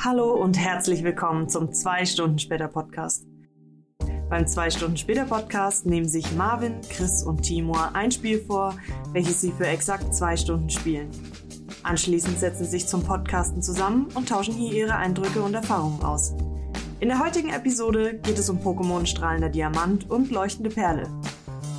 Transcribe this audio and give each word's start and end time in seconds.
Hallo 0.00 0.32
und 0.32 0.56
herzlich 0.56 1.02
willkommen 1.02 1.48
zum 1.48 1.72
2 1.72 2.06
Stunden 2.06 2.38
später 2.38 2.68
Podcast. 2.68 3.26
Beim 4.30 4.46
2 4.46 4.70
Stunden 4.70 4.96
später 4.96 5.24
Podcast 5.24 5.86
nehmen 5.86 6.08
sich 6.08 6.36
Marvin, 6.36 6.80
Chris 6.88 7.24
und 7.24 7.42
Timur 7.42 7.96
ein 7.96 8.12
Spiel 8.12 8.40
vor, 8.40 8.76
welches 9.12 9.40
sie 9.40 9.50
für 9.50 9.66
exakt 9.66 10.14
zwei 10.14 10.36
Stunden 10.36 10.70
spielen. 10.70 11.10
Anschließend 11.82 12.38
setzen 12.38 12.64
sie 12.64 12.70
sich 12.70 12.86
zum 12.86 13.02
Podcasten 13.02 13.60
zusammen 13.60 14.06
und 14.14 14.28
tauschen 14.28 14.54
hier 14.54 14.72
ihre 14.72 14.94
Eindrücke 14.94 15.42
und 15.42 15.54
Erfahrungen 15.54 16.04
aus. 16.04 16.32
In 17.00 17.08
der 17.08 17.18
heutigen 17.18 17.50
Episode 17.50 18.20
geht 18.22 18.38
es 18.38 18.48
um 18.48 18.60
Pokémon 18.60 19.04
strahlender 19.04 19.48
Diamant 19.48 20.08
und 20.08 20.30
leuchtende 20.30 20.70
Perle. 20.70 21.08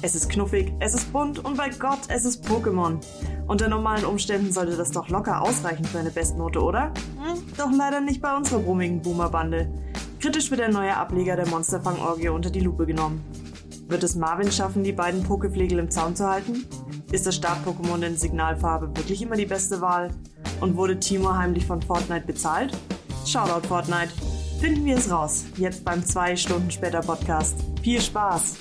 Es 0.02 0.16
ist 0.16 0.30
knuffig, 0.30 0.74
es 0.80 0.94
ist 0.94 1.14
bunt 1.14 1.44
und 1.44 1.56
bei 1.56 1.70
Gott, 1.70 2.00
es 2.10 2.26
ist 2.26 2.46
Pokémon. 2.46 3.00
Unter 3.48 3.68
normalen 3.68 4.06
Umständen 4.06 4.52
sollte 4.52 4.78
das 4.78 4.92
doch 4.92 5.10
locker 5.10 5.42
ausreichen 5.42 5.84
für 5.84 6.00
eine 6.00 6.12
Bestnote, 6.12 6.62
oder? 6.62 6.94
Doch 7.60 7.72
leider 7.74 8.00
nicht 8.00 8.22
bei 8.22 8.34
unserer 8.38 8.60
brummigen 8.60 9.02
Boomer-Bande. 9.02 9.70
Kritisch 10.22 10.50
wird 10.50 10.62
der 10.62 10.72
neue 10.72 10.96
Ableger 10.96 11.36
der 11.36 11.46
Monsterfang-Orgie 11.50 12.30
unter 12.30 12.50
die 12.50 12.62
Lupe 12.62 12.86
genommen. 12.86 13.22
Wird 13.90 14.02
es 14.02 14.16
Marvin 14.16 14.50
schaffen, 14.50 14.86
die 14.86 14.94
beiden 14.94 15.24
Pokeflegel 15.24 15.78
im 15.78 15.92
Zaun 15.92 16.16
zu 16.16 16.26
halten? 16.26 16.66
Ist 17.12 17.28
das 17.28 17.36
Start-Pokémon 17.36 18.02
in 18.02 18.16
Signalfarbe 18.16 18.88
wirklich 18.96 19.22
immer 19.22 19.36
die 19.36 19.46
beste 19.46 19.82
Wahl? 19.82 20.10
Und 20.62 20.78
wurde 20.78 21.02
Timo 21.02 21.36
heimlich 21.36 21.66
von 21.66 21.82
Fortnite 21.82 22.26
bezahlt? 22.26 22.78
Shoutout 23.26 23.68
Fortnite. 23.68 24.14
Finden 24.62 24.86
wir 24.86 24.96
es 24.96 25.12
raus. 25.12 25.44
Jetzt 25.58 25.84
beim 25.84 26.06
2 26.06 26.38
Stunden 26.38 26.72
später 26.72 27.02
Podcast. 27.02 27.56
Viel 27.84 28.00
Spaß! 28.00 28.56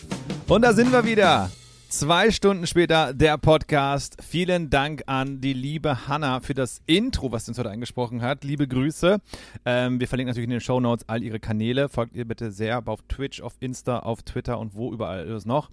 Und 0.49 0.63
da 0.63 0.73
sind 0.73 0.91
wir 0.91 1.05
wieder. 1.05 1.51
Zwei 1.91 2.31
Stunden 2.31 2.67
später 2.67 3.15
der 3.15 3.39
Podcast. 3.39 4.19
Vielen 4.23 4.69
Dank 4.69 5.05
an 5.07 5.41
die 5.41 5.55
liebe 5.55 6.07
Hanna 6.07 6.41
für 6.41 6.53
das 6.53 6.83
Intro, 6.85 7.33
was 7.33 7.47
sie 7.47 7.53
uns 7.53 7.59
heute 7.59 7.71
eingesprochen 7.71 8.21
hat. 8.21 8.45
Liebe 8.45 8.69
Grüße. 8.69 9.23
Ähm, 9.65 9.99
wir 9.99 10.07
verlinken 10.07 10.29
natürlich 10.29 10.45
in 10.45 10.51
den 10.51 10.61
Show 10.61 10.81
Notes 10.81 11.09
all 11.09 11.23
ihre 11.23 11.41
Kanäle. 11.41 11.89
Folgt 11.89 12.15
ihr 12.15 12.27
bitte 12.27 12.53
sehr 12.53 12.87
auf 12.87 13.01
Twitch, 13.09 13.41
auf 13.41 13.55
Insta, 13.61 14.01
auf 14.01 14.23
Twitter 14.23 14.59
und 14.59 14.75
wo 14.75 14.93
überall 14.93 15.27
ist 15.29 15.47
noch. 15.47 15.71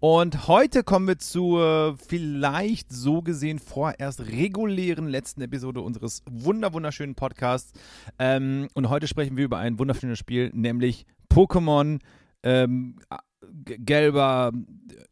Und 0.00 0.48
heute 0.48 0.84
kommen 0.84 1.06
wir 1.06 1.18
zur 1.18 1.98
vielleicht 1.98 2.90
so 2.90 3.20
gesehen 3.20 3.58
vorerst 3.58 4.20
regulären 4.20 5.06
letzten 5.06 5.42
Episode 5.42 5.82
unseres 5.82 6.22
wunder 6.30 6.72
wunderschönen 6.72 7.14
Podcasts. 7.14 7.78
Ähm, 8.18 8.68
und 8.72 8.88
heute 8.88 9.06
sprechen 9.06 9.36
wir 9.36 9.44
über 9.44 9.58
ein 9.58 9.78
wunderschönes 9.78 10.18
Spiel, 10.18 10.50
nämlich 10.54 11.04
Pokémon. 11.30 12.00
Ähm, 12.42 12.96
gelber, 13.64 14.52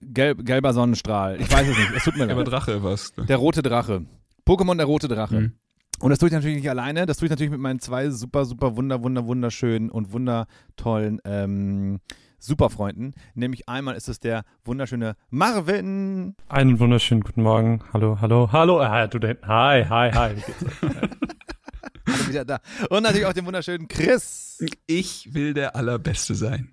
gelb, 0.00 0.44
gelber 0.44 0.72
Sonnenstrahl. 0.72 1.40
Ich 1.40 1.50
weiß 1.50 1.68
es 1.68 1.76
nicht. 1.78 1.90
Es 1.96 2.04
tut 2.04 2.14
mir 2.14 2.20
leid. 2.26 2.28
Gelber 2.36 2.44
Drache 2.44 2.82
was. 2.82 3.12
Der 3.28 3.36
rote 3.36 3.62
Drache. 3.62 4.06
Pokémon 4.46 4.76
der 4.76 4.86
rote 4.86 5.08
Drache. 5.08 5.40
Mhm. 5.40 5.52
Und 5.98 6.10
das 6.10 6.18
tue 6.18 6.28
ich 6.28 6.34
natürlich 6.34 6.56
nicht 6.56 6.68
alleine. 6.68 7.06
Das 7.06 7.16
tue 7.18 7.26
ich 7.26 7.30
natürlich 7.30 7.50
mit 7.50 7.60
meinen 7.60 7.80
zwei 7.80 8.10
super, 8.10 8.44
super, 8.44 8.76
wunder, 8.76 9.02
wunder, 9.02 9.26
wunderschönen 9.26 9.90
und 9.90 10.12
wundertollen 10.12 11.20
ähm, 11.24 12.00
Superfreunden. 12.38 13.14
Nämlich 13.34 13.68
einmal 13.68 13.96
ist 13.96 14.08
es 14.08 14.20
der 14.20 14.44
wunderschöne 14.64 15.16
Marvin. 15.30 16.34
Einen 16.48 16.78
wunderschönen 16.78 17.22
guten 17.22 17.42
Morgen. 17.42 17.82
Hallo, 17.92 18.18
hallo, 18.20 18.50
hallo. 18.52 18.80
Ah, 18.80 19.06
du? 19.06 19.18
Hi, 19.20 19.84
hi, 19.84 20.10
hi. 20.12 20.36
Wie 20.36 20.40
geht's 20.42 20.64
euch? 20.64 20.82
Alle 22.06 22.28
wieder 22.28 22.44
da. 22.44 22.60
Und 22.90 23.02
natürlich 23.02 23.26
auch 23.26 23.32
den 23.32 23.46
wunderschönen 23.46 23.88
Chris. 23.88 24.62
Ich 24.86 25.34
will 25.34 25.54
der 25.54 25.76
Allerbeste 25.76 26.34
sein. 26.34 26.70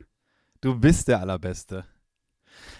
Du 0.63 0.79
bist 0.79 1.09
der 1.09 1.19
Allerbeste. 1.19 1.83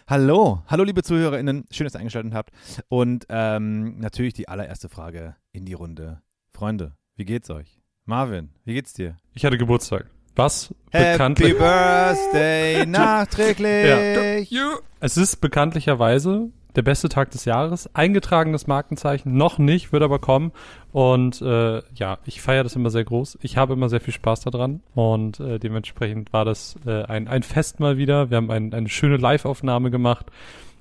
Hallo, 0.08 0.64
hallo 0.68 0.86
liebe 0.86 1.04
ZuhörerInnen, 1.04 1.66
schön, 1.70 1.84
dass 1.84 1.96
ihr 1.96 2.00
eingeschaltet 2.00 2.34
habt. 2.34 2.52
Und 2.88 3.26
ähm, 3.28 4.00
natürlich 4.00 4.34
die 4.34 4.48
allererste 4.48 4.88
Frage 4.88 5.36
in 5.52 5.66
die 5.66 5.74
Runde. 5.74 6.22
Freunde, 6.54 6.96
wie 7.18 7.26
geht's 7.26 7.50
euch? 7.50 7.82
Marvin, 8.06 8.52
wie 8.64 8.76
geht's 8.76 8.94
dir? 8.94 9.18
Ich 9.34 9.44
hatte 9.44 9.58
Geburtstag. 9.58 10.10
Was 10.34 10.74
Happy 10.92 11.12
bekanntlich. 11.12 11.58
Birthday 11.58 12.86
nachträglich. 12.88 14.50
You. 14.50 14.78
Es 15.02 15.18
ist 15.18 15.42
bekanntlicherweise 15.42 16.52
der 16.76 16.82
beste 16.82 17.10
Tag 17.10 17.32
des 17.32 17.46
Jahres. 17.46 17.90
Eingetragenes 17.96 18.68
Markenzeichen 18.68 19.36
noch 19.38 19.58
nicht, 19.58 19.92
wird 19.92 20.04
aber 20.04 20.20
kommen. 20.20 20.52
Und 20.92 21.42
äh, 21.42 21.82
ja, 21.96 22.18
ich 22.26 22.42
feiere 22.42 22.64
das 22.64 22.76
immer 22.76 22.90
sehr 22.90 23.04
groß. 23.04 23.38
Ich 23.42 23.58
habe 23.58 23.74
immer 23.74 23.90
sehr 23.90 24.02
viel 24.02 24.14
Spaß 24.14 24.42
daran. 24.42 24.82
Und 24.96 25.40
äh, 25.40 25.60
dementsprechend 25.60 26.34
war 26.34 26.46
das 26.46 26.76
äh, 26.86 27.04
ein, 27.04 27.28
ein 27.28 27.44
Fest 27.44 27.80
mal 27.80 27.98
wieder. 27.98 28.30
Wir 28.30 28.38
haben 28.38 28.52
ein, 28.52 28.74
eine 28.74 28.90
schöne 28.90 29.18
Live-Aufnahme 29.18 29.92
gemacht. 29.92 30.28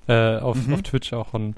Äh, 0.07 0.37
auf, 0.37 0.67
Mhm. 0.67 0.73
auf 0.73 0.81
Twitch 0.83 1.13
auch. 1.13 1.33
Und 1.33 1.55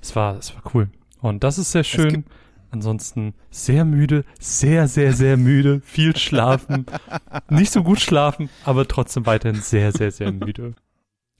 es 0.00 0.14
war, 0.14 0.36
es 0.38 0.54
war 0.54 0.62
cool. 0.74 0.88
Und 1.20 1.42
das 1.44 1.58
ist 1.58 1.72
sehr 1.72 1.84
schön. 1.84 2.24
Ansonsten 2.70 3.32
sehr 3.50 3.86
müde, 3.86 4.24
sehr, 4.38 4.88
sehr, 4.88 5.14
sehr 5.14 5.38
müde, 5.38 5.80
viel 5.80 6.14
schlafen, 6.18 6.84
nicht 7.48 7.72
so 7.72 7.82
gut 7.82 7.98
schlafen, 7.98 8.50
aber 8.62 8.86
trotzdem 8.86 9.24
weiterhin 9.24 9.62
sehr, 9.62 9.90
sehr, 9.92 10.10
sehr 10.10 10.32
müde. 10.32 10.74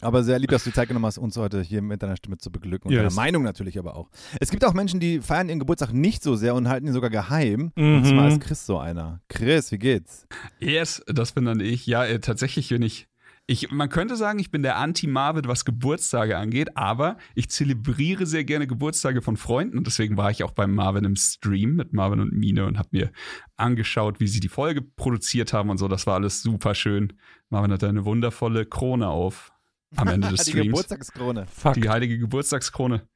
Aber 0.01 0.23
sehr 0.23 0.39
lieb, 0.39 0.51
dass 0.51 0.65
du 0.65 0.71
die 0.71 0.75
Zeit 0.75 0.89
genommen 0.89 1.07
hast, 1.07 1.19
uns 1.19 1.37
heute 1.37 1.61
hier 1.61 1.83
mit 1.83 2.03
deiner 2.03 2.17
Stimme 2.17 2.39
zu 2.39 2.53
beglücken 2.53 2.89
und 2.89 2.95
Yes. 2.95 3.03
deiner 3.03 3.15
Meinung 3.15 3.43
natürlich 3.43 3.79
aber 3.79 3.97
auch. 3.97 4.11
Es 4.41 4.51
gibt 4.51 4.65
auch 4.65 4.73
Menschen, 4.75 5.01
die 5.01 5.21
feiern 5.21 5.49
ihren 5.49 5.59
Geburtstag 5.59 5.93
nicht 5.93 6.23
so 6.23 6.37
sehr 6.37 6.55
und 6.55 6.69
halten 6.69 6.87
ihn 6.87 6.93
sogar 6.93 7.11
geheim. 7.11 7.73
Und 7.77 8.01
Mhm. 8.01 8.05
zwar 8.05 8.29
ist 8.29 8.41
Chris 8.41 8.65
so 8.65 8.79
einer. 8.79 9.21
Chris, 9.29 9.73
wie 9.73 9.79
geht's? 9.79 10.27
Yes, 10.61 11.03
das 11.07 11.33
bin 11.33 11.45
dann 11.47 11.61
ich. 11.61 11.87
Ja, 11.87 12.05
äh, 12.05 12.21
tatsächlich 12.21 12.69
bin 12.69 12.83
ich. 12.83 13.09
Ich, 13.51 13.71
man 13.71 13.89
könnte 13.89 14.15
sagen, 14.17 14.39
ich 14.41 14.51
bin 14.51 14.63
der 14.63 14.77
Anti-Marvin, 14.77 15.47
was 15.49 15.65
Geburtstage 15.65 16.37
angeht, 16.37 16.77
aber 16.77 17.17
ich 17.35 17.49
zelebriere 17.49 18.27
sehr 18.27 18.45
gerne 18.45 18.67
Geburtstage 18.67 19.23
von 19.23 19.39
Freunden 19.39 19.79
und 19.79 19.87
deswegen 19.87 20.19
war 20.19 20.31
ich 20.31 20.45
auch 20.45 20.51
beim 20.53 20.75
Marvin 20.75 21.05
im 21.05 21.17
Stream 21.17 21.75
mit 21.75 21.95
Marvin 21.95 22.21
und 22.21 22.35
Mine 22.35 22.67
und 22.67 22.79
habe 22.79 22.91
mir 22.93 23.11
angeschaut, 23.57 24.21
wie 24.21 24.29
sie 24.29 24.41
die 24.41 24.49
Folge 24.51 24.83
produziert 24.83 25.55
haben 25.55 25.71
und 25.71 25.79
so. 25.79 25.89
Das 25.89 26.07
war 26.07 26.17
alles 26.17 26.43
super 26.43 26.75
schön. 26.75 27.15
Marvin 27.49 27.73
hatte 27.73 27.89
eine 27.89 28.05
wundervolle 28.05 28.67
Krone 28.67 29.09
auf 29.09 29.51
am 29.97 30.09
Ende 30.09 30.29
des 30.29 30.41
die 30.45 30.51
Streams. 30.51 30.67
Geburtstagskrone. 30.67 31.47
Fuck. 31.47 31.75
Die 31.75 31.89
heilige 31.89 32.19
Geburtstagskrone. 32.19 33.07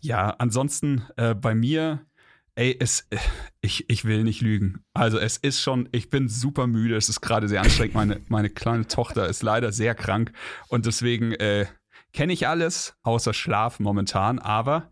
Ja, 0.00 0.30
ansonsten 0.38 1.02
äh, 1.16 1.34
bei 1.34 1.54
mir, 1.54 2.06
ey, 2.54 2.76
es, 2.78 3.06
äh, 3.10 3.18
ich, 3.60 3.88
ich 3.90 4.04
will 4.04 4.24
nicht 4.24 4.40
lügen. 4.40 4.82
Also 4.94 5.18
es 5.18 5.36
ist 5.36 5.60
schon, 5.60 5.88
ich 5.92 6.10
bin 6.10 6.28
super 6.28 6.66
müde, 6.66 6.96
es 6.96 7.08
ist 7.08 7.20
gerade 7.20 7.48
sehr 7.48 7.60
anstrengend. 7.60 7.94
Meine, 7.94 8.20
meine 8.28 8.50
kleine 8.50 8.86
Tochter 8.86 9.28
ist 9.28 9.42
leider 9.42 9.72
sehr 9.72 9.94
krank 9.94 10.32
und 10.68 10.86
deswegen 10.86 11.32
äh, 11.32 11.66
kenne 12.12 12.32
ich 12.32 12.48
alles 12.48 12.94
außer 13.02 13.34
Schlaf 13.34 13.78
momentan, 13.78 14.38
aber 14.38 14.90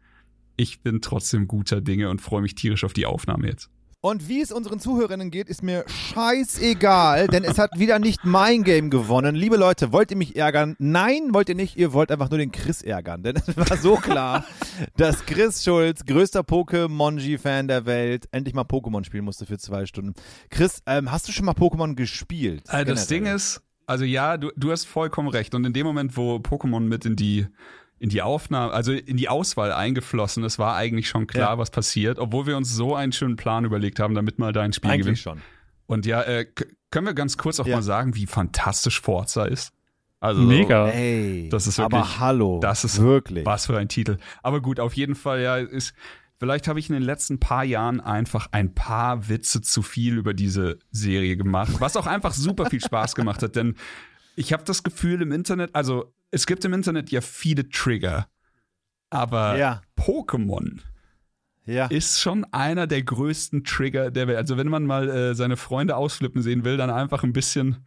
ich 0.56 0.82
bin 0.82 1.00
trotzdem 1.00 1.46
guter 1.46 1.80
Dinge 1.80 2.10
und 2.10 2.20
freue 2.20 2.42
mich 2.42 2.54
tierisch 2.54 2.84
auf 2.84 2.92
die 2.92 3.06
Aufnahme 3.06 3.46
jetzt. 3.46 3.70
Und 4.08 4.26
wie 4.26 4.40
es 4.40 4.52
unseren 4.52 4.80
Zuhörerinnen 4.80 5.30
geht, 5.30 5.50
ist 5.50 5.62
mir 5.62 5.84
scheißegal, 5.86 7.26
denn 7.26 7.44
es 7.44 7.58
hat 7.58 7.78
wieder 7.78 7.98
nicht 7.98 8.24
mein 8.24 8.64
Game 8.64 8.88
gewonnen. 8.88 9.34
Liebe 9.34 9.58
Leute, 9.58 9.92
wollt 9.92 10.10
ihr 10.10 10.16
mich 10.16 10.34
ärgern? 10.34 10.76
Nein, 10.78 11.34
wollt 11.34 11.50
ihr 11.50 11.54
nicht. 11.54 11.76
Ihr 11.76 11.92
wollt 11.92 12.10
einfach 12.10 12.30
nur 12.30 12.38
den 12.38 12.50
Chris 12.50 12.80
ärgern, 12.80 13.22
denn 13.22 13.36
es 13.36 13.54
war 13.54 13.76
so 13.76 13.96
klar, 13.96 14.46
dass 14.96 15.26
Chris 15.26 15.62
Schulz, 15.62 16.06
größter 16.06 16.40
Pokémon-Fan 16.40 17.68
der 17.68 17.84
Welt, 17.84 18.30
endlich 18.32 18.54
mal 18.54 18.62
Pokémon 18.62 19.04
spielen 19.04 19.26
musste 19.26 19.44
für 19.44 19.58
zwei 19.58 19.84
Stunden. 19.84 20.14
Chris, 20.48 20.80
ähm, 20.86 21.12
hast 21.12 21.28
du 21.28 21.32
schon 21.32 21.44
mal 21.44 21.52
Pokémon 21.52 21.94
gespielt? 21.94 22.62
Äh, 22.70 22.86
das 22.86 23.08
Ding 23.08 23.26
ist, 23.26 23.60
also 23.84 24.06
ja, 24.06 24.38
du, 24.38 24.50
du 24.56 24.70
hast 24.70 24.86
vollkommen 24.86 25.28
recht. 25.28 25.54
Und 25.54 25.66
in 25.66 25.74
dem 25.74 25.86
Moment, 25.86 26.16
wo 26.16 26.36
Pokémon 26.36 26.80
mit 26.80 27.04
in 27.04 27.14
die 27.14 27.46
in 27.98 28.08
die 28.10 28.22
Aufnahme, 28.22 28.72
also 28.72 28.92
in 28.92 29.16
die 29.16 29.28
Auswahl 29.28 29.72
eingeflossen 29.72 30.44
ist, 30.44 30.58
war 30.58 30.76
eigentlich 30.76 31.08
schon 31.08 31.26
klar, 31.26 31.50
Ja. 31.52 31.58
was 31.58 31.70
passiert, 31.70 32.18
obwohl 32.18 32.46
wir 32.46 32.56
uns 32.56 32.72
so 32.74 32.94
einen 32.94 33.12
schönen 33.12 33.36
Plan 33.36 33.64
überlegt 33.64 33.98
haben, 34.00 34.14
damit 34.14 34.38
mal 34.38 34.52
dein 34.52 34.72
Spiel 34.72 34.90
eigentlich 34.90 35.00
gewinnt. 35.02 35.18
schon. 35.18 35.40
Und 35.86 36.06
ja, 36.06 36.22
äh, 36.22 36.46
können 36.90 37.06
wir 37.06 37.14
ganz 37.14 37.36
kurz 37.36 37.58
auch 37.60 37.66
Ja. 37.66 37.76
mal 37.76 37.82
sagen, 37.82 38.14
wie 38.14 38.26
fantastisch 38.26 39.00
Forza 39.00 39.44
ist? 39.46 39.72
Also 40.20 40.42
Mega. 40.42 40.88
Ey, 40.88 41.48
Das 41.50 41.66
ist 41.66 41.78
aber 41.78 41.98
wirklich- 41.98 42.18
hallo, 42.18 42.58
das 42.60 42.84
ist- 42.84 43.00
wirklich. 43.00 43.46
Was 43.46 43.66
für 43.66 43.78
ein 43.78 43.88
Titel. 43.88 44.18
Aber 44.42 44.60
gut, 44.60 44.80
auf 44.80 44.94
jeden 44.94 45.14
Fall, 45.14 45.40
ja, 45.42 45.56
ist. 45.58 45.94
Vielleicht 46.40 46.68
habe 46.68 46.78
ich 46.78 46.88
in 46.88 46.94
den 46.94 47.02
letzten 47.02 47.40
paar 47.40 47.64
Jahren 47.64 48.00
einfach 48.00 48.46
ein 48.52 48.72
paar 48.72 49.28
Witze 49.28 49.60
zu 49.60 49.82
viel 49.82 50.16
über 50.18 50.34
diese 50.34 50.78
Serie 50.92 51.36
gemacht, 51.36 51.72
was 51.80 51.96
auch 51.96 52.06
einfach 52.06 52.32
super 52.32 52.66
viel 52.70 52.80
Spaß 52.80 53.16
gemacht 53.16 53.42
hat, 53.42 53.56
denn 53.56 53.74
ich 54.38 54.52
habe 54.52 54.64
das 54.64 54.82
Gefühl 54.82 55.20
im 55.22 55.32
Internet, 55.32 55.74
also 55.74 56.12
es 56.30 56.46
gibt 56.46 56.64
im 56.64 56.72
Internet 56.72 57.10
ja 57.10 57.20
viele 57.20 57.68
Trigger, 57.68 58.28
aber 59.10 59.56
Ja, 59.58 59.82
Pokémon 59.98 60.78
ja. 61.66 61.86
ist 61.86 62.20
schon 62.20 62.44
einer 62.52 62.86
der 62.86 63.02
größten 63.02 63.64
Trigger 63.64 64.10
der 64.10 64.28
Welt. 64.28 64.38
Also 64.38 64.56
wenn 64.56 64.68
man 64.68 64.84
mal 64.86 65.08
äh, 65.08 65.34
seine 65.34 65.56
Freunde 65.56 65.96
ausflippen 65.96 66.42
sehen 66.42 66.64
will, 66.64 66.76
dann 66.76 66.90
einfach 66.90 67.24
ein 67.24 67.32
bisschen 67.32 67.84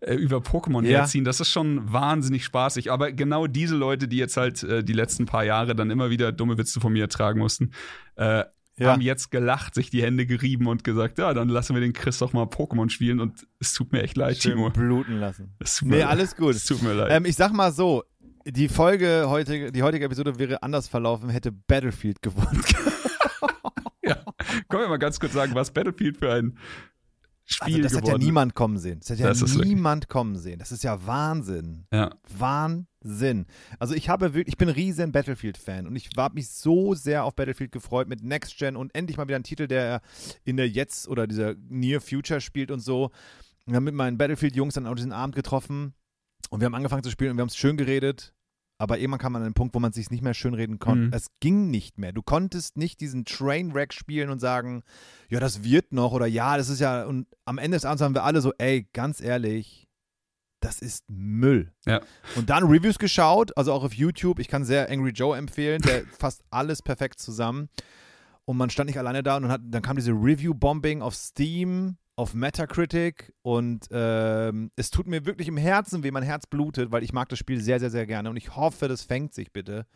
äh, 0.00 0.14
über 0.14 0.38
Pokémon 0.38 0.84
Ja. 0.84 0.98
herziehen. 1.00 1.24
Das 1.24 1.40
ist 1.40 1.50
schon 1.50 1.92
wahnsinnig 1.92 2.44
spaßig. 2.44 2.92
Aber 2.92 3.10
genau 3.12 3.46
diese 3.46 3.76
Leute, 3.76 4.06
die 4.08 4.18
jetzt 4.18 4.36
halt 4.36 4.62
äh, 4.62 4.84
die 4.84 4.92
letzten 4.92 5.26
paar 5.26 5.44
Jahre 5.44 5.74
dann 5.74 5.90
immer 5.90 6.10
wieder 6.10 6.32
dumme 6.32 6.58
Witze 6.58 6.80
von 6.80 6.92
mir 6.92 7.02
ertragen 7.04 7.38
mussten, 7.38 7.70
äh, 8.16 8.44
Ja. 8.78 8.92
haben 8.92 9.00
jetzt 9.00 9.30
gelacht, 9.30 9.74
sich 9.74 9.90
die 9.90 10.02
Hände 10.02 10.26
gerieben 10.26 10.66
und 10.66 10.82
gesagt, 10.84 11.18
ja, 11.18 11.32
dann 11.32 11.48
lassen 11.48 11.74
wir 11.74 11.80
den 11.80 11.92
Chris 11.92 12.18
doch 12.18 12.32
mal 12.32 12.44
Pokémon 12.44 12.88
spielen. 12.90 13.20
Und 13.20 13.46
es 13.60 13.72
tut 13.72 13.92
mir 13.92 14.02
echt 14.02 14.16
leid, 14.16 14.36
Schön 14.42 14.52
Timo. 14.56 14.70
bluten 14.70 15.18
lassen. 15.20 15.54
Es 15.60 15.76
tut 15.76 15.88
mir 15.88 15.94
Nee, 15.96 16.00
leid. 16.02 16.10
alles 16.10 16.34
gut. 16.36 16.54
Es 16.56 16.64
tut 16.64 16.82
mir 16.82 16.92
leid. 16.92 17.12
Ähm, 17.12 17.24
ich 17.24 17.36
sag 17.36 17.52
mal 17.52 17.70
so, 17.72 18.02
die 18.46 18.68
Folge 18.68 19.24
heute, 19.28 19.70
die 19.72 19.82
heutige 19.82 20.04
Episode 20.06 20.38
wäre 20.38 20.62
anders 20.62 20.88
verlaufen, 20.88 21.28
hätte 21.30 21.52
Battlefield 21.52 22.20
gewonnen. 22.20 22.62
ja. 24.02 24.16
Können 24.68 24.82
wir 24.82 24.88
mal 24.88 24.98
ganz 24.98 25.18
kurz 25.20 25.32
sagen, 25.32 25.54
was 25.54 25.70
Battlefield 25.72 26.16
für 26.18 26.32
ein 26.32 26.58
Spiel 27.46 27.74
Also 27.76 27.82
das 27.82 27.92
geworden. 27.92 28.06
hat 28.14 28.20
ja 28.20 28.24
niemand 28.26 28.54
kommen 28.54 28.78
sehen. 28.78 29.00
Das 29.00 29.10
hat 29.10 29.18
ja 29.18 29.28
Das 29.28 29.54
niemand 29.56 30.08
kommen 30.08 30.36
sehen. 30.38 30.58
Das 30.58 30.72
ist 30.72 30.82
ja 30.82 31.06
Wahnsinn. 31.06 31.86
Ja. 31.92 32.10
Wahnsinn. 32.38 33.46
Also 33.78 33.94
ich 33.94 34.08
habe 34.08 34.32
wirklich, 34.34 34.54
ich 34.54 34.56
bin 34.56 34.68
ein 34.68 34.74
riesen 34.74 35.12
Battlefield-Fan 35.12 35.86
und 35.86 35.94
ich 35.94 36.08
habe 36.16 36.34
mich 36.34 36.48
so 36.48 36.94
sehr 36.94 37.24
auf 37.24 37.34
Battlefield 37.34 37.70
gefreut 37.72 38.08
mit 38.08 38.22
Next 38.22 38.56
Gen 38.58 38.76
und 38.76 38.94
endlich 38.94 39.16
mal 39.18 39.28
wieder 39.28 39.36
ein 39.36 39.42
Titel, 39.42 39.66
der 39.66 40.00
in 40.44 40.56
der 40.56 40.68
Jetzt 40.68 41.06
oder 41.06 41.26
dieser 41.26 41.54
Near 41.68 42.00
Future 42.00 42.40
spielt 42.40 42.70
und 42.70 42.80
so. 42.80 43.10
Wir 43.66 43.76
haben 43.76 43.84
mit 43.84 43.94
meinen 43.94 44.16
Battlefield-Jungs 44.18 44.74
dann 44.74 44.86
auch 44.86 44.94
diesen 44.94 45.12
Abend 45.12 45.34
getroffen 45.34 45.94
und 46.50 46.60
wir 46.60 46.66
haben 46.66 46.74
angefangen 46.74 47.02
zu 47.02 47.10
spielen 47.10 47.32
und 47.32 47.36
wir 47.36 47.42
haben 47.42 47.48
es 47.48 47.56
schön 47.56 47.76
geredet. 47.76 48.32
Aber 48.78 48.98
irgendwann 48.98 49.20
kam 49.20 49.32
man 49.32 49.42
an 49.42 49.48
den 49.50 49.54
Punkt, 49.54 49.74
wo 49.74 49.78
man 49.78 49.90
es 49.90 49.96
sich 49.96 50.10
nicht 50.10 50.22
mehr 50.22 50.34
schön 50.34 50.54
reden 50.54 50.78
konnte. 50.78 51.06
Mhm. 51.06 51.12
Es 51.12 51.28
ging 51.40 51.70
nicht 51.70 51.98
mehr. 51.98 52.12
Du 52.12 52.22
konntest 52.22 52.76
nicht 52.76 53.00
diesen 53.00 53.24
Trainwreck 53.24 53.92
spielen 53.92 54.30
und 54.30 54.40
sagen, 54.40 54.82
ja, 55.28 55.38
das 55.38 55.62
wird 55.62 55.92
noch 55.92 56.12
oder 56.12 56.26
ja, 56.26 56.56
das 56.56 56.68
ist 56.68 56.80
ja. 56.80 57.04
Und 57.04 57.28
am 57.44 57.58
Ende 57.58 57.76
des 57.76 57.84
Abends 57.84 58.02
haben 58.02 58.14
wir 58.14 58.24
alle 58.24 58.40
so, 58.40 58.52
ey, 58.58 58.88
ganz 58.92 59.20
ehrlich, 59.20 59.86
das 60.64 60.80
ist 60.80 61.04
Müll. 61.08 61.72
Ja. 61.86 62.00
Und 62.36 62.50
dann 62.50 62.64
Reviews 62.64 62.98
geschaut, 62.98 63.56
also 63.56 63.72
auch 63.72 63.84
auf 63.84 63.94
YouTube. 63.94 64.38
Ich 64.38 64.48
kann 64.48 64.64
sehr 64.64 64.90
Angry 64.90 65.10
Joe 65.10 65.36
empfehlen, 65.36 65.80
der 65.82 66.04
fasst 66.18 66.42
alles 66.50 66.82
perfekt 66.82 67.20
zusammen. 67.20 67.68
Und 68.46 68.56
man 68.56 68.70
stand 68.70 68.88
nicht 68.88 68.98
alleine 68.98 69.22
da 69.22 69.36
und 69.36 69.48
hat, 69.48 69.60
dann 69.64 69.82
kam 69.82 69.96
diese 69.96 70.12
Review-Bombing 70.12 71.00
auf 71.00 71.14
Steam, 71.14 71.96
auf 72.16 72.34
Metacritic 72.34 73.32
und 73.42 73.86
ähm, 73.90 74.70
es 74.76 74.90
tut 74.90 75.06
mir 75.06 75.26
wirklich 75.26 75.48
im 75.48 75.56
Herzen 75.56 76.02
weh, 76.04 76.10
mein 76.10 76.22
Herz 76.22 76.46
blutet, 76.46 76.92
weil 76.92 77.02
ich 77.02 77.12
mag 77.12 77.28
das 77.28 77.38
Spiel 77.38 77.60
sehr, 77.60 77.80
sehr, 77.80 77.90
sehr 77.90 78.06
gerne 78.06 78.30
und 78.30 78.36
ich 78.36 78.54
hoffe, 78.56 78.86
das 78.88 79.02
fängt 79.02 79.34
sich 79.34 79.52
bitte. 79.52 79.86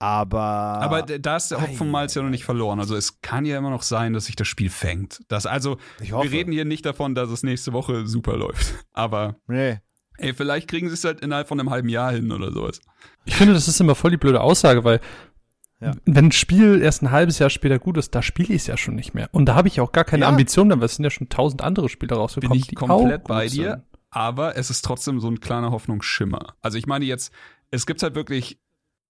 Aber. 0.00 0.38
Aber 0.38 1.02
da 1.02 1.36
ist 1.36 1.50
der 1.50 1.60
Hopfen 1.60 1.90
Malz 1.90 2.14
ja 2.14 2.22
noch 2.22 2.30
nicht 2.30 2.44
verloren. 2.44 2.78
Also 2.78 2.94
es 2.94 3.20
kann 3.20 3.44
ja 3.44 3.58
immer 3.58 3.70
noch 3.70 3.82
sein, 3.82 4.12
dass 4.12 4.26
sich 4.26 4.36
das 4.36 4.46
Spiel 4.46 4.70
fängt. 4.70 5.20
Das 5.28 5.44
also, 5.44 5.78
ich 6.00 6.12
hoffe. 6.12 6.30
wir 6.30 6.38
reden 6.38 6.52
hier 6.52 6.64
nicht 6.64 6.86
davon, 6.86 7.14
dass 7.16 7.30
es 7.30 7.42
nächste 7.42 7.72
Woche 7.72 8.06
super 8.06 8.36
läuft. 8.36 8.74
Aber 8.92 9.36
Nee. 9.48 9.78
ey, 10.18 10.34
vielleicht 10.34 10.68
kriegen 10.68 10.86
sie 10.88 10.94
es 10.94 11.02
halt 11.04 11.20
innerhalb 11.20 11.48
von 11.48 11.58
einem 11.58 11.70
halben 11.70 11.88
Jahr 11.88 12.12
hin 12.12 12.30
oder 12.30 12.52
sowas. 12.52 12.80
Ich 13.24 13.34
finde, 13.34 13.54
das 13.54 13.66
ist 13.66 13.80
immer 13.80 13.96
voll 13.96 14.12
die 14.12 14.16
blöde 14.18 14.40
Aussage, 14.40 14.84
weil 14.84 15.00
Ja. 15.80 15.92
wenn 16.06 16.26
ein 16.26 16.32
Spiel 16.32 16.82
erst 16.82 17.02
ein 17.02 17.12
halbes 17.12 17.38
Jahr 17.38 17.50
später 17.50 17.78
gut 17.78 17.96
ist, 17.98 18.12
da 18.14 18.20
spiele 18.20 18.48
ich 18.54 18.62
es 18.62 18.66
ja 18.66 18.76
schon 18.76 18.96
nicht 18.96 19.14
mehr. 19.14 19.28
Und 19.30 19.46
da 19.46 19.54
habe 19.54 19.68
ich 19.68 19.80
auch 19.80 19.92
gar 19.92 20.02
keine 20.04 20.22
Ja. 20.24 20.28
Ambitionen, 20.28 20.80
weil 20.80 20.86
es 20.86 20.96
sind 20.96 21.04
ja 21.04 21.10
schon 21.10 21.28
tausend 21.28 21.62
andere 21.62 21.88
Spiele 21.88 22.08
Bin 22.08 22.18
rausgekommen, 22.18 22.58
ich 22.58 22.66
die 22.66 22.74
komplett 22.74 23.24
bei 23.24 23.46
dir. 23.46 23.70
sind. 23.70 23.82
Aber 24.10 24.56
es 24.56 24.70
ist 24.70 24.84
trotzdem 24.84 25.20
so 25.20 25.28
ein 25.30 25.38
kleiner 25.38 25.70
Hoffnungsschimmer. 25.70 26.54
Also 26.62 26.78
ich 26.78 26.86
meine 26.86 27.04
jetzt, 27.04 27.32
es 27.70 27.86
gibt 27.86 28.02
halt 28.02 28.14
wirklich, 28.16 28.58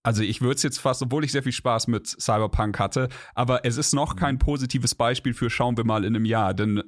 also 0.03 0.23
ich 0.23 0.41
würde 0.43 0.56
es 0.56 0.62
jetzt 0.62 0.79
fast, 0.79 1.00
obwohl 1.03 1.25
ich 1.25 1.32
sehr 1.32 1.43
viel 1.43 1.53
Spaß 1.53 1.87
mit 1.87 2.06
Cyberpunk 2.06 2.79
hatte, 2.79 3.09
aber 3.35 3.64
es 3.64 3.76
ist 3.79 3.94
noch 3.94 4.17
kein 4.17 4.38
positives 4.38 4.94
Beispiel 4.94 5.32
für 5.35 5.49
schauen 5.50 5.76
wir 5.76 5.85
mal 5.85 6.05
in 6.05 6.14
einem 6.17 6.25
Jahr, 6.26 6.53
denn 6.53 6.82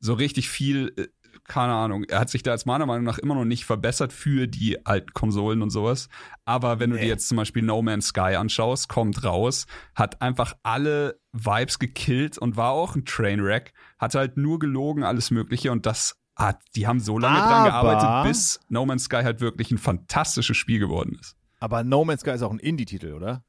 so 0.00 0.14
richtig 0.14 0.48
viel, 0.48 0.92
äh, 0.96 1.06
keine 1.44 1.72
Ahnung, 1.74 2.04
er 2.04 2.20
hat 2.20 2.30
sich 2.30 2.42
da 2.42 2.52
jetzt 2.52 2.66
meiner 2.66 2.86
Meinung 2.86 3.04
nach 3.04 3.18
immer 3.18 3.34
noch 3.34 3.44
nicht 3.44 3.64
verbessert 3.64 4.12
für 4.12 4.46
die 4.46 4.84
alten 4.86 5.12
Konsolen 5.12 5.62
und 5.62 5.70
sowas. 5.70 6.08
Aber 6.44 6.80
wenn 6.80 6.90
du 6.90 6.96
Nee. 6.96 7.02
dir 7.02 7.08
jetzt 7.08 7.28
zum 7.28 7.36
Beispiel 7.36 7.62
No 7.62 7.82
Man's 7.82 8.08
Sky 8.08 8.34
anschaust, 8.36 8.88
kommt 8.88 9.24
raus, 9.24 9.66
hat 9.94 10.20
einfach 10.22 10.54
alle 10.62 11.18
Vibes 11.32 11.78
gekillt 11.78 12.38
und 12.38 12.56
war 12.56 12.70
auch 12.72 12.96
ein 12.96 13.04
Trainwreck, 13.04 13.72
hat 13.98 14.14
halt 14.14 14.36
nur 14.36 14.58
gelogen, 14.58 15.04
alles 15.04 15.30
Mögliche 15.30 15.72
und 15.72 15.86
das 15.86 16.16
hat, 16.36 16.60
die 16.76 16.86
haben 16.86 17.00
so 17.00 17.18
lange 17.18 17.38
dran 17.38 17.70
Aber- 17.70 17.90
gearbeitet, 17.94 18.30
bis 18.30 18.60
No 18.68 18.86
Man's 18.86 19.04
Sky 19.04 19.22
halt 19.24 19.40
wirklich 19.40 19.70
ein 19.70 19.78
fantastisches 19.78 20.56
Spiel 20.56 20.78
geworden 20.78 21.16
ist. 21.20 21.36
Aber 21.60 21.82
No 21.82 22.04
Man's 22.04 22.20
Sky 22.20 22.30
ist 22.30 22.42
auch 22.42 22.52
ein 22.52 22.60
Indie-Titel, 22.60 23.12
oder? 23.12 23.42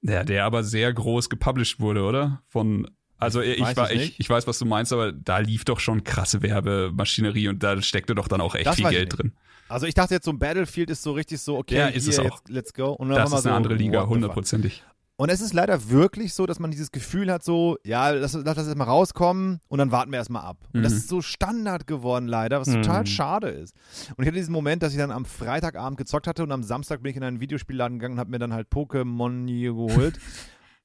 Der, 0.00 0.24
der 0.24 0.44
aber 0.44 0.64
sehr 0.64 0.92
groß 0.92 1.30
gepublished 1.30 1.78
wurde, 1.78 2.02
oder? 2.02 2.42
Von, 2.48 2.90
also 3.22 3.40
ich, 3.40 3.60
weiß 3.60 3.76
war, 3.76 3.90
es 3.90 4.02
ich, 4.02 4.20
ich 4.20 4.28
weiß, 4.30 4.46
was 4.46 4.58
du 4.58 4.64
meinst, 4.66 4.92
aber 4.92 5.12
da 5.12 5.38
lief 5.38 5.64
doch 5.64 5.80
schon 5.80 6.04
krasse 6.04 6.42
Werbemaschinerie 6.42 7.48
und 7.48 7.62
da 7.62 7.80
steckte 7.82 8.14
doch 8.14 8.28
dann 8.28 8.40
auch 8.40 8.54
echt 8.54 8.66
Das 8.66 8.76
viel 8.76 8.84
weiß 8.84 8.92
ich 8.92 8.98
Geld 8.98 9.18
drin. 9.18 9.32
Also 9.68 9.86
ich 9.86 9.94
dachte 9.94 10.14
jetzt, 10.14 10.24
so 10.26 10.30
ein 10.32 10.38
Battlefield 10.38 10.90
ist 10.90 11.02
so 11.02 11.12
richtig 11.12 11.40
so, 11.40 11.56
okay, 11.56 11.76
Ja, 11.76 11.86
ist 11.88 12.04
hier, 12.04 12.12
es 12.12 12.18
auch. 12.18 12.24
Jetzt, 12.40 12.48
let's 12.50 12.74
go. 12.74 12.90
Und 12.92 13.08
dann 13.08 13.16
Das 13.16 13.28
ist 13.30 13.34
eine 13.34 13.42
so, 13.42 13.50
andere 13.50 13.74
Liga, 13.74 14.06
hundertprozentig. 14.06 14.82
Und 15.16 15.28
es 15.28 15.40
ist 15.40 15.52
leider 15.52 15.88
wirklich 15.90 16.34
so, 16.34 16.46
dass 16.46 16.58
man 16.58 16.70
dieses 16.72 16.90
Gefühl 16.90 17.30
hat, 17.30 17.44
so, 17.44 17.76
ja, 17.84 18.10
lass, 18.10 18.32
lass 18.32 18.56
das 18.56 18.66
erstmal 18.66 18.88
rauskommen 18.88 19.60
und 19.68 19.78
dann 19.78 19.92
warten 19.92 20.10
wir 20.10 20.18
erstmal 20.18 20.42
ab. 20.42 20.56
Und 20.72 20.82
das 20.82 20.92
Mhm. 20.92 20.98
ist 20.98 21.08
so 21.08 21.22
Standard 21.22 21.86
geworden, 21.86 22.26
leider, 22.26 22.60
was 22.60 22.68
Mhm. 22.68 22.82
total 22.82 23.06
schade 23.06 23.48
ist. 23.48 23.74
Und 24.16 24.24
ich 24.24 24.26
hatte 24.26 24.38
diesen 24.38 24.52
Moment, 24.52 24.82
dass 24.82 24.92
ich 24.92 24.98
dann 24.98 25.12
am 25.12 25.24
Freitagabend 25.24 25.96
gezockt 25.98 26.26
hatte 26.26 26.42
und 26.42 26.50
am 26.50 26.62
Samstag 26.64 27.02
bin 27.02 27.10
ich 27.10 27.16
in 27.16 27.22
einen 27.22 27.40
Videospielladen 27.40 27.98
gegangen 27.98 28.14
und 28.14 28.20
habe 28.20 28.30
mir 28.30 28.40
dann 28.40 28.52
halt 28.52 28.68
Pokémon 28.68 29.46
hier 29.46 29.74
geholt. 29.74 30.18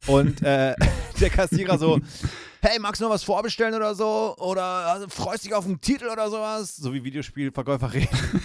und 0.06 0.42
äh, 0.44 0.76
der 1.20 1.30
Kassierer 1.30 1.78
so, 1.78 2.00
hey, 2.62 2.80
magst 2.80 3.02
du 3.02 3.06
noch 3.06 3.12
was 3.12 3.24
vorbestellen 3.24 3.74
oder 3.74 3.96
so? 3.96 4.36
Oder 4.38 4.64
also, 4.64 5.08
freust 5.10 5.46
dich 5.46 5.54
auf 5.54 5.66
einen 5.66 5.82
Titel 5.82 6.08
oder 6.08 6.30
sowas? 6.30 6.76
So 6.76 6.94
wie 6.94 7.04
Videospielverkäufer 7.04 7.94
reden. 7.94 8.10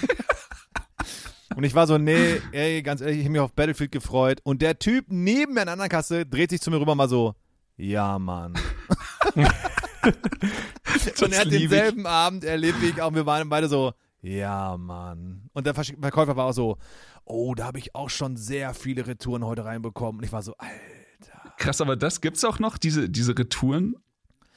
Und 1.57 1.65
ich 1.65 1.75
war 1.75 1.87
so, 1.87 1.99
nee, 1.99 2.41
ey, 2.53 2.83
ganz 2.83 3.03
ehrlich, 3.03 3.19
ich 3.19 3.25
habe 3.25 3.33
mich 3.33 3.41
auf 3.41 3.53
Battlefield 3.53 3.93
gefreut. 3.93 4.41
Und 4.43 4.63
der 4.63 4.79
Typ 4.79 5.07
neben 5.09 5.53
mir 5.53 5.61
in 5.61 5.67
der 5.67 5.75
anderen 5.75 5.91
Kasse 5.91 6.25
dreht 6.25 6.49
sich 6.49 6.63
zu 6.63 6.71
mir 6.71 6.81
rüber 6.81 6.95
mal 6.95 7.11
so, 7.11 7.35
ja, 7.77 8.19
Mann. 8.19 8.55
und 9.35 11.33
er 11.33 11.41
hat 11.41 11.47
lieb 11.47 11.63
ich. 11.63 11.69
denselben 11.69 12.07
Abend 12.07 12.45
erlebt 12.45 12.81
wie 12.81 12.87
ich 12.87 13.03
auch. 13.03 13.13
Wir 13.15 13.27
waren 13.27 13.51
beide 13.51 13.69
so, 13.69 13.93
ja, 14.23 14.77
Mann. 14.79 15.51
Und 15.53 15.67
der 15.67 15.75
Verkäufer 15.75 16.37
war 16.37 16.47
auch 16.47 16.53
so, 16.53 16.79
oh, 17.25 17.55
da 17.55 17.67
habe 17.67 17.79
ich 17.79 17.95
auch 17.95 18.09
schon 18.09 18.37
sehr 18.37 18.73
viele 18.73 19.07
Retouren 19.07 19.45
heute 19.45 19.67
reinbekommen. 19.67 20.21
Und 20.21 20.25
ich 20.25 20.33
war 20.33 20.43
so, 20.43 20.55
Alter. 20.57 20.92
Krass, 21.63 21.81
aber 21.81 21.97
das 21.97 22.21
gibt's 22.21 22.45
auch 22.45 22.59
noch, 22.59 22.77
diese, 22.77 23.09
diese 23.09 23.39
Retouren? 23.39 23.97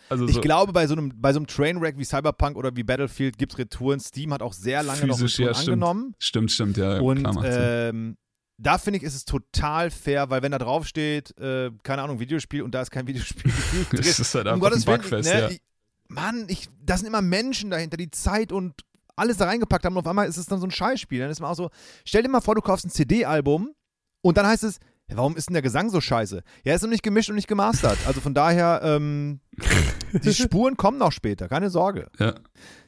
Also 0.10 0.28
Ich 0.28 0.36
so 0.36 0.42
glaube, 0.42 0.74
bei 0.74 0.88
so 0.88 0.94
einem, 0.94 1.12
bei 1.16 1.34
so 1.34 1.40
einem 1.40 1.48
Trainwreck 1.48 1.98
wie 1.98 2.04
Cyberpunk 2.04 2.58
oder 2.58 2.76
wie 2.76 2.84
Battlefield 2.84 3.38
gibt 3.38 3.54
es 3.54 3.60
Retouren. 3.60 4.00
Steam 4.00 4.34
hat 4.34 4.42
auch 4.42 4.54
sehr 4.54 4.84
lange 4.84 5.02
Physisch, 5.02 5.40
noch 5.40 5.46
ja, 5.46 5.52
Retouren 5.52 5.56
stimmt. 5.56 5.84
angenommen. 5.84 6.16
Stimmt, 6.20 6.52
stimmt, 6.52 6.78
ja. 6.78 7.00
Und 7.00 7.28
ähm, 7.44 8.18
da 8.58 8.78
finde 8.78 8.98
ich, 8.98 9.04
ist 9.04 9.16
es 9.16 9.26
total 9.26 9.92
fair, 9.92 10.30
weil 10.30 10.42
wenn 10.42 10.52
da 10.52 10.58
drauf 10.58 10.88
steht, 10.88 11.38
äh, 11.40 11.72
keine 11.84 12.02
Ahnung, 12.04 12.20
Videospiel 12.20 12.62
und 12.62 12.74
da 12.74 12.82
ist 12.82 12.92
kein 12.92 13.08
Videospiel 13.08 13.52
das 13.92 14.20
ist 14.20 14.34
halt 14.34 14.48
um 14.48 14.54
einfach 14.54 14.70
Gottes 14.70 14.88
ein 14.88 14.98
Bugfest, 14.98 15.34
ne, 15.34 15.40
ja. 15.40 15.50
ich, 15.50 15.62
Mann, 16.08 16.46
ich, 16.48 16.70
da 16.84 16.98
sind 16.98 17.08
immer 17.08 17.22
Menschen 17.22 17.72
dahinter, 17.72 17.98
die 17.98 18.12
Zeit 18.12 18.52
und 18.52 18.74
alles 19.16 19.38
da 19.38 19.46
reingepackt 19.46 19.86
haben 19.86 19.94
und 19.94 20.00
auf 20.00 20.08
einmal 20.08 20.28
ist 20.28 20.38
es 20.38 20.46
dann 20.46 20.60
so 20.60 20.68
ein 20.68 20.72
Scheißspiel. 20.72 21.20
Dann 21.20 21.30
ist 21.30 21.40
man 21.40 21.50
auch 21.50 21.56
so, 21.56 21.70
stell 22.04 22.24
dir 22.24 22.30
mal 22.30 22.42
vor, 22.42 22.56
du 22.56 22.62
kaufst 22.62 22.86
ein 22.86 22.90
CD-Album 22.90 23.74
und 24.22 24.38
dann 24.38 24.46
heißt 24.46 24.64
es, 24.64 24.80
ja, 25.10 25.18
warum 25.18 25.36
ist 25.38 25.50
denn 25.50 25.54
der 25.54 25.62
Gesang 25.62 25.90
so 25.90 26.02
scheiße? 26.02 26.42
Ja, 26.64 26.74
ist 26.76 26.82
noch 26.82 26.90
nicht 26.90 27.04
gemischt 27.04 27.30
und 27.30 27.36
nicht 27.36 27.48
gemastert. 27.48 27.98
Also 28.08 28.22
von 28.22 28.34
daher, 28.34 28.82
ähm, 28.84 29.40
die 30.14 30.34
Spuren 30.34 30.78
kommen 30.78 30.98
noch 30.98 31.12
später, 31.12 31.48
keine 31.48 31.70
Sorge. 31.70 32.08
ja. 32.20 32.36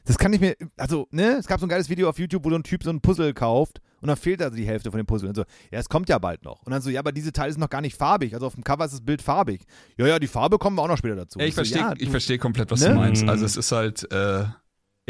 Das 0.04 0.16
kann 0.16 0.32
ich 0.32 0.40
mir, 0.40 0.56
also, 0.78 1.06
ne, 1.10 1.36
es 1.38 1.46
gab 1.46 1.60
so 1.60 1.66
ein 1.66 1.68
geiles 1.68 1.90
Video 1.90 2.08
auf 2.08 2.18
YouTube, 2.18 2.42
wo 2.42 2.48
so 2.48 2.56
ein 2.56 2.62
Typ 2.62 2.82
so 2.82 2.88
ein 2.88 3.02
Puzzle 3.02 3.34
kauft 3.34 3.82
und 4.00 4.08
dann 4.08 4.16
fehlt 4.16 4.40
also 4.40 4.56
die 4.56 4.66
Hälfte 4.66 4.90
von 4.90 4.96
dem 4.96 5.04
Puzzle. 5.06 5.28
Und 5.28 5.34
so, 5.34 5.42
ja, 5.70 5.78
es 5.80 5.90
kommt 5.90 6.08
ja 6.08 6.18
bald 6.18 6.44
noch. 6.44 6.62
Und 6.62 6.72
dann 6.72 6.80
so, 6.80 6.88
ja, 6.88 7.00
aber 7.00 7.12
diese 7.12 7.30
Teile 7.30 7.52
sind 7.52 7.60
noch 7.60 7.68
gar 7.68 7.82
nicht 7.82 7.94
farbig. 7.94 8.32
Also 8.32 8.46
auf 8.46 8.54
dem 8.54 8.64
Cover 8.64 8.86
ist 8.86 8.92
das 8.92 9.02
Bild 9.02 9.20
farbig. 9.20 9.66
Ja, 9.98 10.06
ja, 10.06 10.18
die 10.18 10.26
Farbe 10.26 10.56
kommen 10.56 10.76
wir 10.76 10.82
auch 10.82 10.88
noch 10.88 10.96
später 10.96 11.14
dazu. 11.16 11.38
Ja, 11.38 11.44
ich 11.44 11.52
so, 11.54 11.56
verstehe 11.56 11.78
ja, 11.82 11.92
ich 11.92 12.06
du- 12.06 12.10
versteh 12.10 12.38
komplett, 12.38 12.70
was 12.70 12.80
ne? 12.80 12.88
du 12.88 12.94
meinst. 12.94 13.22
Mhm. 13.24 13.28
Also 13.28 13.44
es 13.44 13.58
ist 13.58 13.70
halt, 13.70 14.10
äh, 14.10 14.44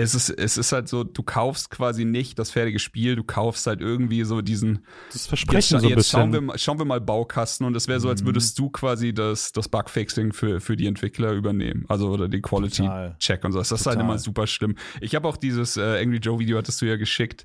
es 0.00 0.14
ist, 0.14 0.30
es 0.30 0.56
ist 0.56 0.70
halt 0.70 0.86
so, 0.88 1.02
du 1.02 1.22
kaufst 1.24 1.70
quasi 1.70 2.04
nicht 2.04 2.38
das 2.38 2.50
fertige 2.52 2.78
Spiel, 2.78 3.16
du 3.16 3.24
kaufst 3.24 3.66
halt 3.66 3.80
irgendwie 3.80 4.22
so 4.22 4.40
diesen, 4.42 4.84
Das 5.08 5.14
jetzt, 5.16 5.26
Versprechen 5.28 5.80
so 5.80 5.86
ein 5.88 5.96
jetzt 5.96 6.08
schauen, 6.10 6.30
bisschen. 6.30 6.32
wir, 6.32 6.40
mal- 6.40 6.58
schauen 6.58 6.78
wir 6.78 6.84
mal 6.84 7.00
Baukasten 7.00 7.66
und 7.66 7.74
es 7.76 7.88
wäre 7.88 7.98
so, 7.98 8.08
als 8.08 8.22
Mhm. 8.22 8.26
würdest 8.26 8.56
du 8.60 8.70
quasi 8.70 9.12
das, 9.12 9.50
das 9.52 9.68
Bugfixing 9.68 10.32
für, 10.32 10.60
für 10.60 10.76
die 10.76 10.86
Entwickler 10.86 11.32
übernehmen. 11.32 11.84
Also 11.88 12.10
oder 12.10 12.28
den 12.28 12.42
Total. 12.42 12.60
Quality-Check 12.70 13.44
und 13.44 13.52
so. 13.52 13.58
Das 13.58 13.72
ist 13.72 13.86
halt 13.86 13.96
Total. 13.96 14.08
immer 14.10 14.18
super 14.18 14.46
schlimm. 14.46 14.76
Ich 15.00 15.16
habe 15.16 15.26
auch 15.26 15.36
dieses 15.36 15.76
äh, 15.76 16.00
Angry 16.00 16.18
Joe-Video, 16.18 16.58
hattest 16.58 16.80
du 16.80 16.86
ja 16.86 16.96
geschickt. 16.96 17.44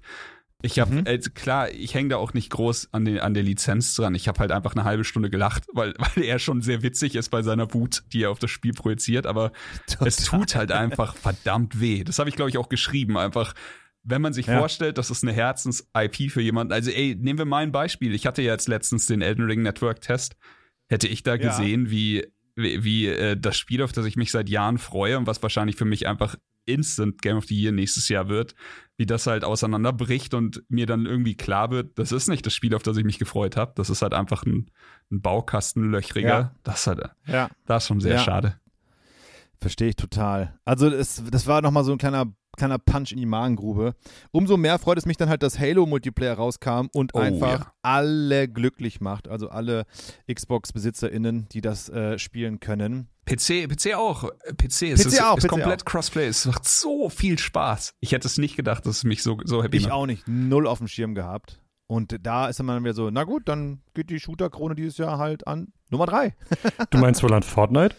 Ich 0.66 0.80
habe, 0.80 0.94
Mhm. 0.96 1.06
äh, 1.06 1.18
klar, 1.20 1.70
ich 1.72 1.94
hänge 1.94 2.10
da 2.10 2.18
auch 2.18 2.34
nicht 2.34 2.50
groß 2.50 2.90
an, 2.94 3.04
den, 3.04 3.20
an 3.20 3.34
der 3.34 3.44
Lizenz 3.44 3.94
dran. 3.96 4.16
Ich 4.16 4.30
habe 4.30 4.40
halt 4.40 4.52
einfach 4.52 4.72
eine 4.76 4.86
halbe 4.86 5.04
Stunde 5.04 5.30
gelacht, 5.30 5.66
weil, 5.74 5.94
weil 6.18 6.24
er 6.24 6.40
schon 6.40 6.62
sehr 6.62 6.82
witzig 6.82 7.16
ist 7.16 7.30
bei 7.30 7.42
seiner 7.42 7.74
Wut, 7.74 8.04
die 8.14 8.24
er 8.24 8.32
auf 8.32 8.40
das 8.40 8.50
Spiel 8.50 8.72
projiziert. 8.74 9.26
Aber 9.28 9.52
es 10.06 10.16
tut 10.24 10.56
halt 10.56 10.72
einfach 10.72 11.16
verdammt 11.18 11.80
weh. 11.82 12.04
Das 12.06 12.18
habe 12.18 12.30
ich, 12.30 12.36
glaube 12.38 12.50
ich, 12.50 12.58
auch 12.58 12.70
geschrieben. 12.70 13.18
Einfach, 13.18 13.54
wenn 14.04 14.22
man 14.22 14.32
sich 14.32 14.48
Ja. 14.48 14.58
vorstellt, 14.58 14.98
das 14.98 15.10
ist 15.12 15.24
eine 15.24 15.34
Herzens-IP 15.34 16.30
für 16.32 16.42
jemanden. 16.42 16.72
Also, 16.72 16.92
ey, 16.92 17.14
nehmen 17.20 17.40
wir 17.40 17.46
mal 17.46 17.64
ein 17.64 17.74
Beispiel. 17.74 18.14
Ich 18.16 18.26
hatte 18.26 18.42
ja 18.42 18.54
jetzt 18.54 18.70
letztens 18.70 19.06
den 19.06 19.22
Elden 19.22 19.46
Ring 19.46 19.64
Network-Test. 19.64 20.38
Hätte 20.88 21.10
ich 21.10 21.24
da 21.24 21.36
Ja. 21.36 21.50
gesehen, 21.50 21.90
wie, 21.90 22.26
wie, 22.56 22.84
wie 22.86 23.08
äh, 23.08 23.36
das 23.38 23.58
Spiel, 23.58 23.82
auf 23.84 23.92
das 23.92 24.06
ich 24.06 24.16
mich 24.16 24.32
seit 24.32 24.48
Jahren 24.48 24.78
freue 24.78 25.18
und 25.18 25.28
was 25.28 25.44
wahrscheinlich 25.44 25.76
für 25.76 25.86
mich 25.86 26.08
einfach 26.08 26.36
Instant 26.66 27.22
Game 27.22 27.36
of 27.36 27.46
the 27.48 27.60
Year 27.62 27.74
nächstes 27.74 28.08
Jahr 28.08 28.30
wird, 28.30 28.56
wie 28.98 29.06
das 29.06 29.26
halt 29.28 29.44
auseinanderbricht 29.44 30.34
und 30.34 30.64
mir 30.70 30.86
dann 30.86 31.06
irgendwie 31.06 31.36
klar 31.36 31.72
wird, 31.72 31.98
das 31.98 32.12
ist 32.12 32.28
nicht 32.30 32.46
das 32.46 32.54
Spiel, 32.54 32.76
auf 32.76 32.84
das 32.84 32.98
ich 32.98 33.04
mich 33.06 33.18
gefreut 33.20 33.58
habe. 33.58 33.74
Das 33.76 33.90
ist 33.90 34.02
halt 34.02 34.14
einfach 34.14 34.44
ein, 34.46 34.70
ein 35.12 35.22
Baukastenlöchriger. 35.22 36.28
Ja. 36.30 36.56
Das 36.64 36.82
ist 36.82 36.88
halt, 36.88 37.02
Ja. 37.26 37.50
das 37.66 37.84
ist 37.84 37.88
schon 37.88 38.02
sehr 38.02 38.14
Ja. 38.16 38.20
schade. 38.20 38.60
Verstehe 39.60 39.90
ich 39.90 39.96
total. 39.96 40.60
Also 40.66 40.88
es, 40.88 41.24
das 41.32 41.48
war 41.48 41.62
nochmal 41.62 41.84
so 41.86 41.92
ein 41.94 41.98
kleiner 41.98 42.34
kleiner 42.58 42.78
Punch 42.80 43.12
in 43.12 43.18
die 43.18 43.26
Magengrube. 43.26 43.96
Umso 44.32 44.58
mehr 44.58 44.80
freut 44.80 44.98
es 44.98 45.06
mich 45.06 45.18
dann 45.18 45.30
halt, 45.30 45.44
dass 45.44 45.60
Halo 45.60 45.86
Multiplayer 45.86 46.36
rauskam 46.36 46.88
und 46.94 47.14
Oh, 47.14 47.20
einfach 47.20 47.60
ja. 47.60 47.74
alle 47.82 48.48
glücklich 48.48 49.02
macht. 49.02 49.28
Also 49.28 49.50
alle 49.50 49.86
Xbox-BesitzerInnen, 50.32 51.48
die 51.52 51.62
das 51.62 51.90
äh, 51.90 52.18
spielen 52.20 52.60
können. 52.60 53.08
PC, 53.26 53.68
PC 53.70 53.96
auch. 53.96 54.30
PC 54.58 54.82
ist, 54.84 55.04
PC 55.04 55.08
ist, 55.08 55.24
auch, 55.24 55.38
ist 55.38 55.44
PC 55.46 55.50
komplett 55.50 55.86
Crossplay. 55.86 56.28
Es 56.28 56.46
macht 56.46 56.66
so 56.68 57.10
viel 57.10 57.40
Spaß. 57.40 57.94
Ich 58.02 58.12
hätte 58.12 58.28
es 58.28 58.38
nicht 58.38 58.56
gedacht, 58.56 58.86
dass 58.86 58.98
es 58.98 59.04
mich 59.04 59.24
so, 59.24 59.38
so 59.46 59.64
happy 59.64 59.78
Ich 59.78 59.84
macht. 59.84 59.94
auch 59.94 60.06
nicht. 60.06 60.28
Null 60.28 60.68
auf 60.68 60.78
dem 60.80 60.88
Schirm 60.88 61.16
gehabt. 61.16 61.60
Und 61.88 62.18
da 62.26 62.48
ist 62.48 62.60
dann 62.60 62.66
mal 62.66 62.82
wieder 62.82 62.94
so, 62.94 63.10
na 63.12 63.24
gut, 63.24 63.48
dann 63.48 63.82
geht 63.94 64.10
die 64.10 64.20
Shooter-Krone 64.20 64.76
dieses 64.76 64.98
Jahr 64.98 65.18
halt 65.20 65.48
an 65.48 65.74
Nummer 65.90 66.06
drei. 66.06 66.36
Du 66.90 66.98
meinst 66.98 67.22
wohl 67.24 67.34
an 67.34 67.44
Fortnite? 67.44 67.96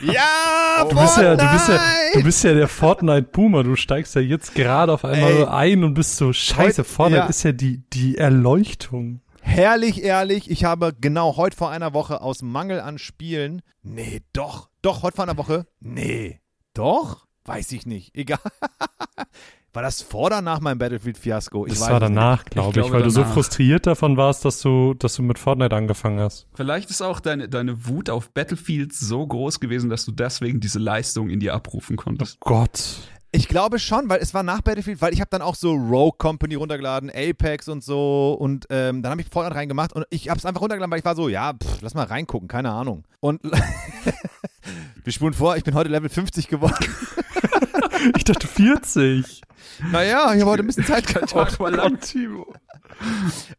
Ja, 0.00 0.86
Du 0.88 0.96
bist 1.00 1.16
ja, 1.16 1.36
du 1.36 1.52
bist 1.52 1.68
ja, 1.68 1.80
du 2.14 2.22
bist 2.22 2.44
ja 2.44 2.54
der 2.54 2.68
Fortnite-Boomer. 2.68 3.62
Du 3.62 3.76
steigst 3.76 4.14
ja 4.14 4.20
jetzt 4.20 4.54
gerade 4.54 4.92
auf 4.92 5.04
einmal 5.04 5.32
Ey. 5.32 5.44
ein 5.44 5.84
und 5.84 5.94
bist 5.94 6.16
so, 6.16 6.32
scheiße, 6.32 6.84
Fortnite 6.84 7.22
ja. 7.22 7.28
ist 7.28 7.42
ja 7.42 7.52
die, 7.52 7.82
die 7.92 8.18
Erleuchtung. 8.18 9.20
Herrlich, 9.40 10.02
ehrlich, 10.02 10.50
ich 10.50 10.64
habe 10.64 10.94
genau 10.98 11.36
heute 11.36 11.56
vor 11.56 11.70
einer 11.70 11.92
Woche 11.92 12.20
aus 12.20 12.42
Mangel 12.42 12.80
an 12.80 12.98
Spielen. 12.98 13.62
Nee, 13.82 14.22
doch. 14.32 14.68
Doch, 14.82 15.02
heute 15.02 15.16
vor 15.16 15.24
einer 15.24 15.36
Woche. 15.36 15.66
Nee. 15.80 16.40
Doch? 16.74 17.26
Weiß 17.44 17.72
ich 17.72 17.86
nicht. 17.86 18.14
Egal. 18.14 18.38
War 19.74 19.82
das 19.82 20.02
vor 20.02 20.26
oder 20.26 20.42
nach 20.42 20.60
meinem 20.60 20.76
Battlefield-Fiasko? 20.78 21.66
Ich 21.66 21.72
Das 21.72 21.82
weiß 21.82 21.90
war 21.92 22.00
danach, 22.00 22.44
glaube 22.44 22.68
ich, 22.68 22.74
glaube 22.74 22.92
weil 22.92 23.02
du 23.04 23.10
so 23.10 23.20
danach. 23.22 23.34
frustriert 23.34 23.86
davon 23.86 24.18
warst, 24.18 24.44
dass 24.44 24.60
du, 24.60 24.92
dass 24.94 25.14
du 25.14 25.22
mit 25.22 25.38
Fortnite 25.38 25.74
angefangen 25.74 26.20
hast. 26.20 26.46
Vielleicht 26.52 26.90
ist 26.90 27.00
auch 27.00 27.20
deine, 27.20 27.48
deine 27.48 27.86
Wut 27.86 28.10
auf 28.10 28.30
Battlefield 28.30 28.92
so 28.92 29.26
groß 29.26 29.60
gewesen, 29.60 29.88
dass 29.88 30.04
du 30.04 30.12
deswegen 30.12 30.60
diese 30.60 30.78
Leistung 30.78 31.30
in 31.30 31.40
dir 31.40 31.54
abrufen 31.54 31.96
konntest. 31.96 32.38
Gott. 32.40 32.72
nicht. 32.72 33.08
Ich 33.34 33.48
glaube 33.48 33.78
schon, 33.78 34.10
weil 34.10 34.20
es 34.20 34.34
war 34.34 34.42
nach 34.42 34.60
Battlefield, 34.60 35.00
weil 35.00 35.14
ich 35.14 35.20
habe 35.22 35.30
dann 35.30 35.40
auch 35.40 35.54
so 35.54 35.72
Rogue 35.72 36.18
Company 36.18 36.54
runtergeladen, 36.54 37.10
Apex 37.10 37.66
und 37.66 37.82
so 37.82 38.34
und 38.38 38.66
ähm, 38.68 39.02
dann 39.02 39.10
habe 39.10 39.22
ich 39.22 39.28
Fortnite 39.30 39.56
reingemacht 39.56 39.94
und 39.94 40.04
ich 40.10 40.28
habe 40.28 40.36
es 40.36 40.44
einfach 40.44 40.60
runtergeladen, 40.60 40.90
weil 40.92 40.98
ich 40.98 41.04
war 41.06 41.16
so, 41.16 41.30
ja, 41.30 41.54
pff, 41.54 41.80
lass 41.80 41.94
mal 41.94 42.04
reingucken, 42.04 42.46
keine 42.46 42.72
Ahnung. 42.72 43.04
Und 43.20 43.40
wir 45.04 45.12
spulen 45.14 45.32
vor, 45.32 45.56
ich 45.56 45.64
bin 45.64 45.72
heute 45.72 45.88
Level 45.88 46.10
50 46.10 46.48
geworden. 46.48 46.74
Ich 48.16 48.24
dachte 48.24 48.48
40. 48.48 49.42
naja, 49.90 50.32
ich 50.34 50.40
habe 50.40 50.50
heute 50.50 50.62
ein 50.62 50.66
bisschen 50.66 50.84
Zeit 50.84 51.06
gehabt. 51.14 51.30
Tag 51.30 51.58
war 51.60 51.70
lang. 51.70 52.00
Timo. 52.00 52.52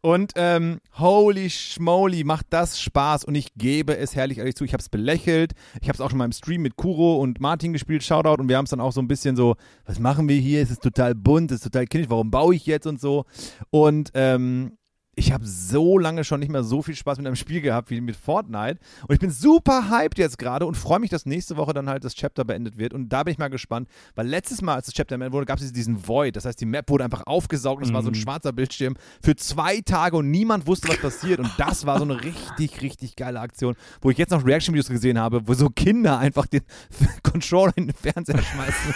Und 0.02 0.34
ähm, 0.36 0.80
holy 0.98 1.50
schmoly, 1.50 2.24
macht 2.24 2.48
das 2.50 2.80
Spaß 2.80 3.26
und 3.26 3.36
ich 3.36 3.54
gebe 3.56 3.98
es 3.98 4.16
herrlich 4.16 4.38
ehrlich 4.38 4.56
zu. 4.56 4.64
Ich 4.64 4.74
habe 4.74 4.82
es 4.82 4.90
belächelt. 4.90 5.54
Ich 5.82 5.90
habe 5.90 5.96
es 5.96 6.02
auch 6.02 6.10
schon 6.10 6.20
mal 6.20 6.26
im 6.26 6.32
Stream 6.32 6.62
mit 6.62 6.76
Kuro 6.76 7.18
und 7.18 7.40
Martin 7.40 7.74
gespielt, 7.74 8.04
Shoutout. 8.04 8.42
Und 8.42 8.50
wir 8.50 8.58
haben 8.58 8.66
es 8.66 8.72
dann 8.72 8.82
auch 8.82 8.94
so 8.94 9.02
ein 9.02 9.08
bisschen 9.08 9.36
so, 9.36 9.56
was 9.86 10.00
machen 10.00 10.28
wir 10.28 10.38
hier? 10.38 10.62
Es 10.62 10.72
ist 10.72 10.84
total 10.84 11.16
bunt, 11.16 11.52
es 11.52 11.58
ist 11.58 11.64
total 11.64 11.88
kindisch, 11.88 12.10
warum 12.10 12.32
baue 12.32 12.56
ich 12.56 12.66
jetzt 12.66 12.88
und 12.88 13.02
so. 13.02 13.26
Und 13.70 14.12
ähm, 14.14 14.78
ich 15.16 15.32
habe 15.32 15.46
so 15.46 16.00
lange 16.00 16.24
schon 16.24 16.40
nicht 16.40 16.52
mehr 16.52 16.64
so 16.64 16.82
viel 16.82 16.96
Spaß 16.96 17.20
mit 17.20 17.28
einem 17.28 17.36
Spiel 17.36 17.62
gehabt 17.62 17.92
wie 17.92 18.02
mit 18.02 18.16
Fortnite. 18.16 18.80
Und 19.08 19.14
ich 19.14 19.20
bin 19.20 19.30
super 19.30 19.90
hyped 19.92 20.18
jetzt 20.18 20.40
gerade 20.40 20.66
und 20.66 20.76
freue 20.76 21.00
mich, 21.00 21.12
dass 21.12 21.28
nächste 21.28 21.56
Woche 21.56 21.72
dann 21.74 21.88
halt 21.88 22.04
das 22.04 22.16
Chapter 22.16 22.44
beendet 22.44 22.78
wird. 22.78 22.94
Und 22.94 23.10
da 23.10 23.22
bin 23.24 23.32
ich 23.34 23.38
mal 23.38 23.50
gespannt, 23.50 23.88
weil 24.16 24.28
letztes 24.28 24.64
Mal, 24.64 24.74
als 24.74 24.88
das 24.88 24.96
Chapter 24.96 25.16
beendet 25.18 25.34
wurde, 25.34 25.46
gab 25.46 25.60
es 25.60 25.72
diesen 25.72 26.08
Void. 26.08 26.36
Das 26.36 26.46
heißt, 26.46 26.60
die 26.60 26.66
Map 26.66 26.90
wurde 26.90 27.04
einfach 27.04 27.28
aufgesaugt 27.28 27.82
und 27.84 27.88
es 27.90 27.94
war 27.94 28.02
so 28.02 28.10
ein 28.10 28.14
Mhm. 28.14 28.22
schwarzer 28.22 28.52
Bildschirm 28.54 28.96
für 29.22 29.36
zwei 29.36 29.82
Tage 29.82 30.18
und 30.18 30.32
niemand 30.32 30.66
wusste, 30.66 30.88
was 30.90 30.98
passiert. 30.98 31.40
Und 31.40 31.52
das 31.58 31.86
war 31.86 32.00
so 32.00 32.06
eine 32.06 32.22
richtig, 32.24 32.82
richtig 32.82 33.16
geile 33.16 33.40
Aktion, 33.40 33.76
wo 34.02 34.10
ich 34.10 34.18
jetzt 34.18 34.32
noch 34.32 34.44
Reaction-Videos 34.44 34.90
gesehen 34.90 35.20
habe, 35.20 35.48
wo 35.48 35.54
so 35.54 35.70
Kinder 35.70 36.18
einfach 36.18 36.48
den 36.48 36.62
Controller 37.24 37.74
in 37.76 37.86
den 37.88 37.96
Fernseher 37.96 38.42
schmeißen. 38.42 38.94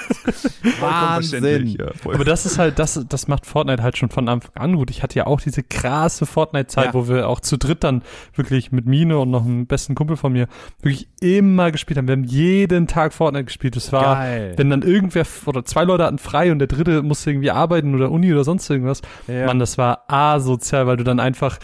Wahnsinn. 0.80 1.68
Ja. 1.68 1.92
Aber 2.06 2.26
das 2.26 2.46
ist 2.48 2.58
halt, 2.58 2.80
das, 2.80 3.00
das 3.08 3.28
macht 3.28 3.46
Fortnite 3.46 3.84
halt 3.84 3.98
schon 3.98 4.10
von 4.10 4.28
Anfang 4.28 4.56
an 4.56 4.76
gut. 4.76 4.90
Ich 4.90 5.04
hatte 5.04 5.16
ja 5.20 5.28
auch 5.28 5.42
diese 5.42 5.62
krasse 5.62 6.07
Fortnite-Zeit, 6.16 6.86
Ja. 6.88 6.94
wo 6.94 7.08
wir 7.08 7.28
auch 7.28 7.40
zu 7.40 7.58
dritt 7.58 7.84
dann 7.84 8.02
wirklich 8.36 8.72
mit 8.72 8.86
Mine 8.86 9.18
und 9.20 9.30
noch 9.32 9.46
einem 9.46 9.68
besten 9.68 9.96
Kumpel 9.96 10.18
von 10.18 10.32
mir 10.34 10.48
wirklich 10.82 11.08
immer 11.22 11.72
gespielt 11.72 11.98
haben. 11.98 12.08
Wir 12.08 12.14
haben 12.14 12.24
jeden 12.24 12.88
Tag 12.88 13.14
Fortnite 13.14 13.46
gespielt. 13.46 13.76
Es 13.76 13.92
war, 13.92 14.16
Geil. 14.16 14.54
wenn 14.58 14.70
dann 14.70 14.82
irgendwer 14.82 15.26
oder 15.46 15.66
zwei 15.66 15.84
Leute 15.84 16.04
hatten 16.06 16.18
frei 16.20 16.52
und 16.52 16.60
der 16.60 16.68
dritte 16.68 17.04
musste 17.04 17.32
irgendwie 17.32 17.52
arbeiten 17.52 17.94
oder 17.96 18.10
Uni 18.12 18.32
oder 18.34 18.44
sonst 18.44 18.70
irgendwas. 18.70 19.02
Ja. 19.28 19.46
Mann, 19.48 19.60
das 19.60 19.78
war 19.78 20.04
asozial, 20.08 20.88
weil 20.88 20.98
du 20.98 21.04
dann 21.04 21.20
einfach 21.20 21.60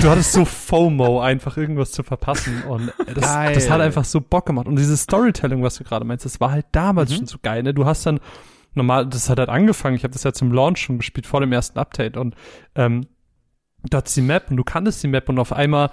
Du 0.00 0.08
hattest 0.08 0.32
so 0.32 0.44
FOMO, 0.44 1.20
einfach 1.20 1.56
irgendwas 1.56 1.90
zu 1.90 2.02
verpassen. 2.04 2.62
Und 2.68 2.92
das, 3.14 3.24
das 3.54 3.70
hat 3.70 3.80
einfach 3.80 4.04
so 4.04 4.20
Bock 4.20 4.46
gemacht. 4.46 4.68
Und 4.68 4.76
dieses 4.76 5.00
Storytelling, 5.02 5.62
was 5.62 5.76
du 5.76 5.82
gerade 5.82 6.04
meinst, 6.04 6.24
das 6.24 6.38
war 6.40 6.52
halt 6.52 6.66
damals 6.72 7.10
Mhm. 7.10 7.14
schon 7.16 7.26
so 7.26 7.38
geil. 7.42 7.62
Ne? 7.64 7.74
Du 7.74 7.84
hast 7.84 8.06
dann 8.06 8.20
normal, 8.74 9.06
das 9.06 9.28
hat 9.28 9.38
halt 9.40 9.48
angefangen. 9.48 9.96
Ich 9.96 10.04
habe 10.04 10.12
das 10.12 10.22
ja 10.22 10.32
zum 10.32 10.52
Launch 10.52 10.78
schon 10.82 10.98
gespielt, 10.98 11.26
vor 11.26 11.40
dem 11.40 11.50
ersten 11.52 11.78
Update. 11.80 12.16
Und 12.16 12.36
ähm, 12.76 13.06
du 13.82 13.96
hattest 13.96 14.16
die 14.16 14.22
Map 14.22 14.50
und 14.50 14.56
du 14.56 14.64
kanntest 14.64 15.02
die 15.02 15.08
Map 15.08 15.28
und 15.28 15.38
auf 15.38 15.52
einmal 15.52 15.90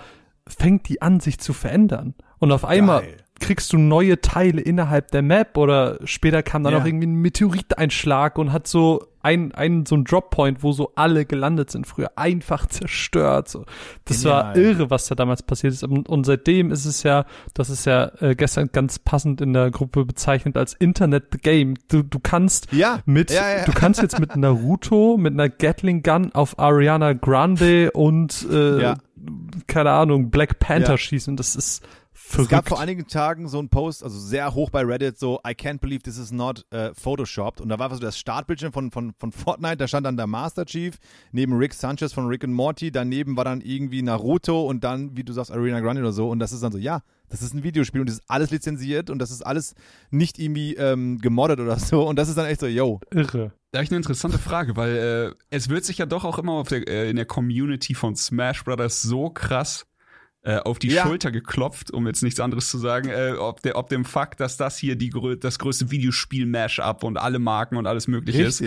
fängt 0.47 0.89
die 0.89 1.01
an, 1.01 1.19
sich 1.19 1.39
zu 1.39 1.53
verändern. 1.53 2.13
Und 2.39 2.51
auf 2.51 2.65
einmal 2.65 3.01
Geil. 3.01 3.17
Kriegst 3.39 3.73
du 3.73 3.77
neue 3.77 4.21
Teile 4.21 4.61
innerhalb 4.61 5.11
der 5.11 5.21
Map 5.21 5.57
oder 5.57 5.99
später 6.05 6.41
kam 6.43 6.63
dann 6.63 6.73
Ja. 6.73 6.81
auch 6.81 6.85
irgendwie 6.85 7.07
ein 7.07 7.15
Meteoriteinschlag 7.15 8.37
und 8.37 8.51
hat 8.53 8.67
so 8.67 9.07
ein, 9.21 9.51
ein 9.53 9.85
so 9.87 9.95
ein 9.95 10.03
Droppoint, 10.03 10.61
wo 10.61 10.71
so 10.71 10.91
alle 10.95 11.25
gelandet 11.25 11.71
sind 11.71 11.87
früher, 11.87 12.11
einfach 12.15 12.65
zerstört. 12.67 13.49
So. 13.49 13.65
Das 14.05 14.23
war 14.23 14.53
Genial. 14.53 14.71
irre, 14.73 14.89
was 14.91 15.07
da 15.07 15.15
damals 15.15 15.41
passiert 15.43 15.73
ist. 15.73 15.83
Und, 15.83 16.07
und 16.07 16.25
seitdem 16.25 16.71
ist 16.71 16.85
es 16.85 17.03
ja, 17.03 17.25
das 17.55 17.69
ist 17.69 17.85
ja 17.85 18.11
äh, 18.21 18.35
gestern 18.35 18.69
ganz 18.71 18.99
passend 18.99 19.41
in 19.41 19.51
der 19.53 19.71
Gruppe 19.71 20.05
bezeichnet 20.05 20.57
als 20.57 20.73
Internet 20.73 21.25
the 21.31 21.37
Game. 21.39 21.73
Du, 21.89 22.03
du 22.03 22.19
kannst 22.19 22.71
Ja. 22.71 22.99
mit, 23.05 23.31
Ja, 23.31 23.57
ja. 23.57 23.65
du 23.65 23.71
kannst 23.73 24.01
jetzt 24.01 24.19
mit 24.19 24.35
Naruto, 24.37 25.17
mit 25.17 25.33
einer 25.33 25.49
Gatling 25.49 26.03
Gun 26.03 26.31
auf 26.33 26.59
Ariana 26.59 27.13
Grande 27.13 27.91
und 27.91 28.45
äh, 28.51 28.93
keine 29.67 29.89
Ahnung, 29.91 30.29
Black 30.29 30.59
Panther 30.59 30.97
schießen. 30.99 31.35
Das 31.35 31.55
ist 31.55 31.81
Es 32.15 32.21
verrückt. 32.21 32.49
gab 32.49 32.69
vor 32.69 32.79
einigen 32.79 33.07
Tagen 33.07 33.49
so 33.49 33.59
einen 33.59 33.67
Post, 33.67 34.01
also 34.01 34.17
sehr 34.17 34.53
hoch 34.55 34.69
bei 34.69 34.81
Reddit, 34.83 35.19
so 35.19 35.39
I 35.45 35.51
can't 35.51 35.79
believe 35.79 36.01
this 36.01 36.17
is 36.17 36.31
not 36.31 36.65
äh, 36.71 36.93
photoshopped. 36.93 37.59
Und 37.59 37.67
da 37.67 37.77
war 37.77 37.93
so 37.93 37.99
das 37.99 38.17
Startbildschirm 38.17 38.71
von, 38.71 38.89
von, 38.89 39.13
von 39.19 39.33
Fortnite, 39.33 39.77
da 39.77 39.87
stand 39.87 40.05
dann 40.05 40.15
der 40.15 40.25
Master 40.25 40.65
Chief, 40.65 40.97
neben 41.33 41.57
Rick 41.57 41.73
Sanchez 41.73 42.13
von 42.13 42.27
Rick 42.27 42.45
and 42.45 42.53
Morty, 42.53 42.89
daneben 42.89 43.35
war 43.35 43.43
dann 43.43 43.59
irgendwie 43.59 44.01
Naruto 44.01 44.65
und 44.65 44.85
dann, 44.85 45.17
wie 45.17 45.25
du 45.25 45.33
sagst, 45.33 45.51
Arena 45.51 45.81
Grande 45.81 46.01
oder 46.01 46.13
so. 46.13 46.29
Und 46.29 46.39
das 46.39 46.53
ist 46.53 46.63
dann 46.63 46.71
so, 46.71 46.77
ja, 46.77 47.01
das 47.27 47.41
ist 47.41 47.53
ein 47.53 47.63
Videospiel 47.63 47.99
und 47.99 48.07
das 48.07 48.17
ist 48.17 48.23
alles 48.29 48.49
lizenziert 48.49 49.09
und 49.09 49.19
das 49.19 49.31
ist 49.31 49.41
alles 49.41 49.75
nicht 50.09 50.39
irgendwie 50.39 50.75
ähm, 50.75 51.17
gemoddet 51.19 51.59
oder 51.59 51.77
so. 51.79 52.07
Und 52.07 52.17
das 52.17 52.29
ist 52.29 52.37
dann 52.37 52.45
echt 52.45 52.61
so, 52.61 52.67
yo. 52.67 53.01
irre. 53.11 53.51
Da 53.71 53.79
habe 53.79 53.83
ich 53.83 53.91
eine 53.91 53.97
interessante 53.97 54.37
Frage, 54.37 54.77
weil 54.77 54.95
äh, 54.95 55.35
es 55.49 55.67
wird 55.67 55.83
sich 55.83 55.97
ja 55.97 56.05
doch 56.05 56.23
auch 56.23 56.39
immer 56.39 56.53
auf 56.53 56.69
der, 56.69 56.87
äh, 56.87 57.09
in 57.09 57.17
der 57.17 57.25
Community 57.25 57.93
von 57.93 58.15
Smash 58.15 58.63
Brothers 58.63 59.01
so 59.01 59.29
krass 59.29 59.85
äh, 60.45 60.57
auf 60.59 60.79
die 60.79 60.89
Ja. 60.89 61.03
Schulter 61.03 61.31
geklopft, 61.31 61.91
um 61.91 62.05
jetzt 62.07 62.23
nichts 62.23 62.39
anderes 62.39 62.69
zu 62.69 62.77
sagen, 62.77 63.09
äh, 63.09 63.33
ob, 63.37 63.61
der, 63.63 63.75
ob 63.77 63.89
dem 63.89 64.05
Fakt, 64.05 64.39
dass 64.39 64.57
das 64.57 64.77
hier 64.77 64.95
die, 64.95 65.09
grö 65.09 65.35
das 65.35 65.59
größte 65.59 65.91
Videospiel-Mash-up 65.91 67.03
und 67.03 67.17
alle 67.17 67.39
Marken 67.39 67.77
und 67.77 67.87
alles 67.87 68.07
mögliche 68.07 68.43
ist. 68.43 68.63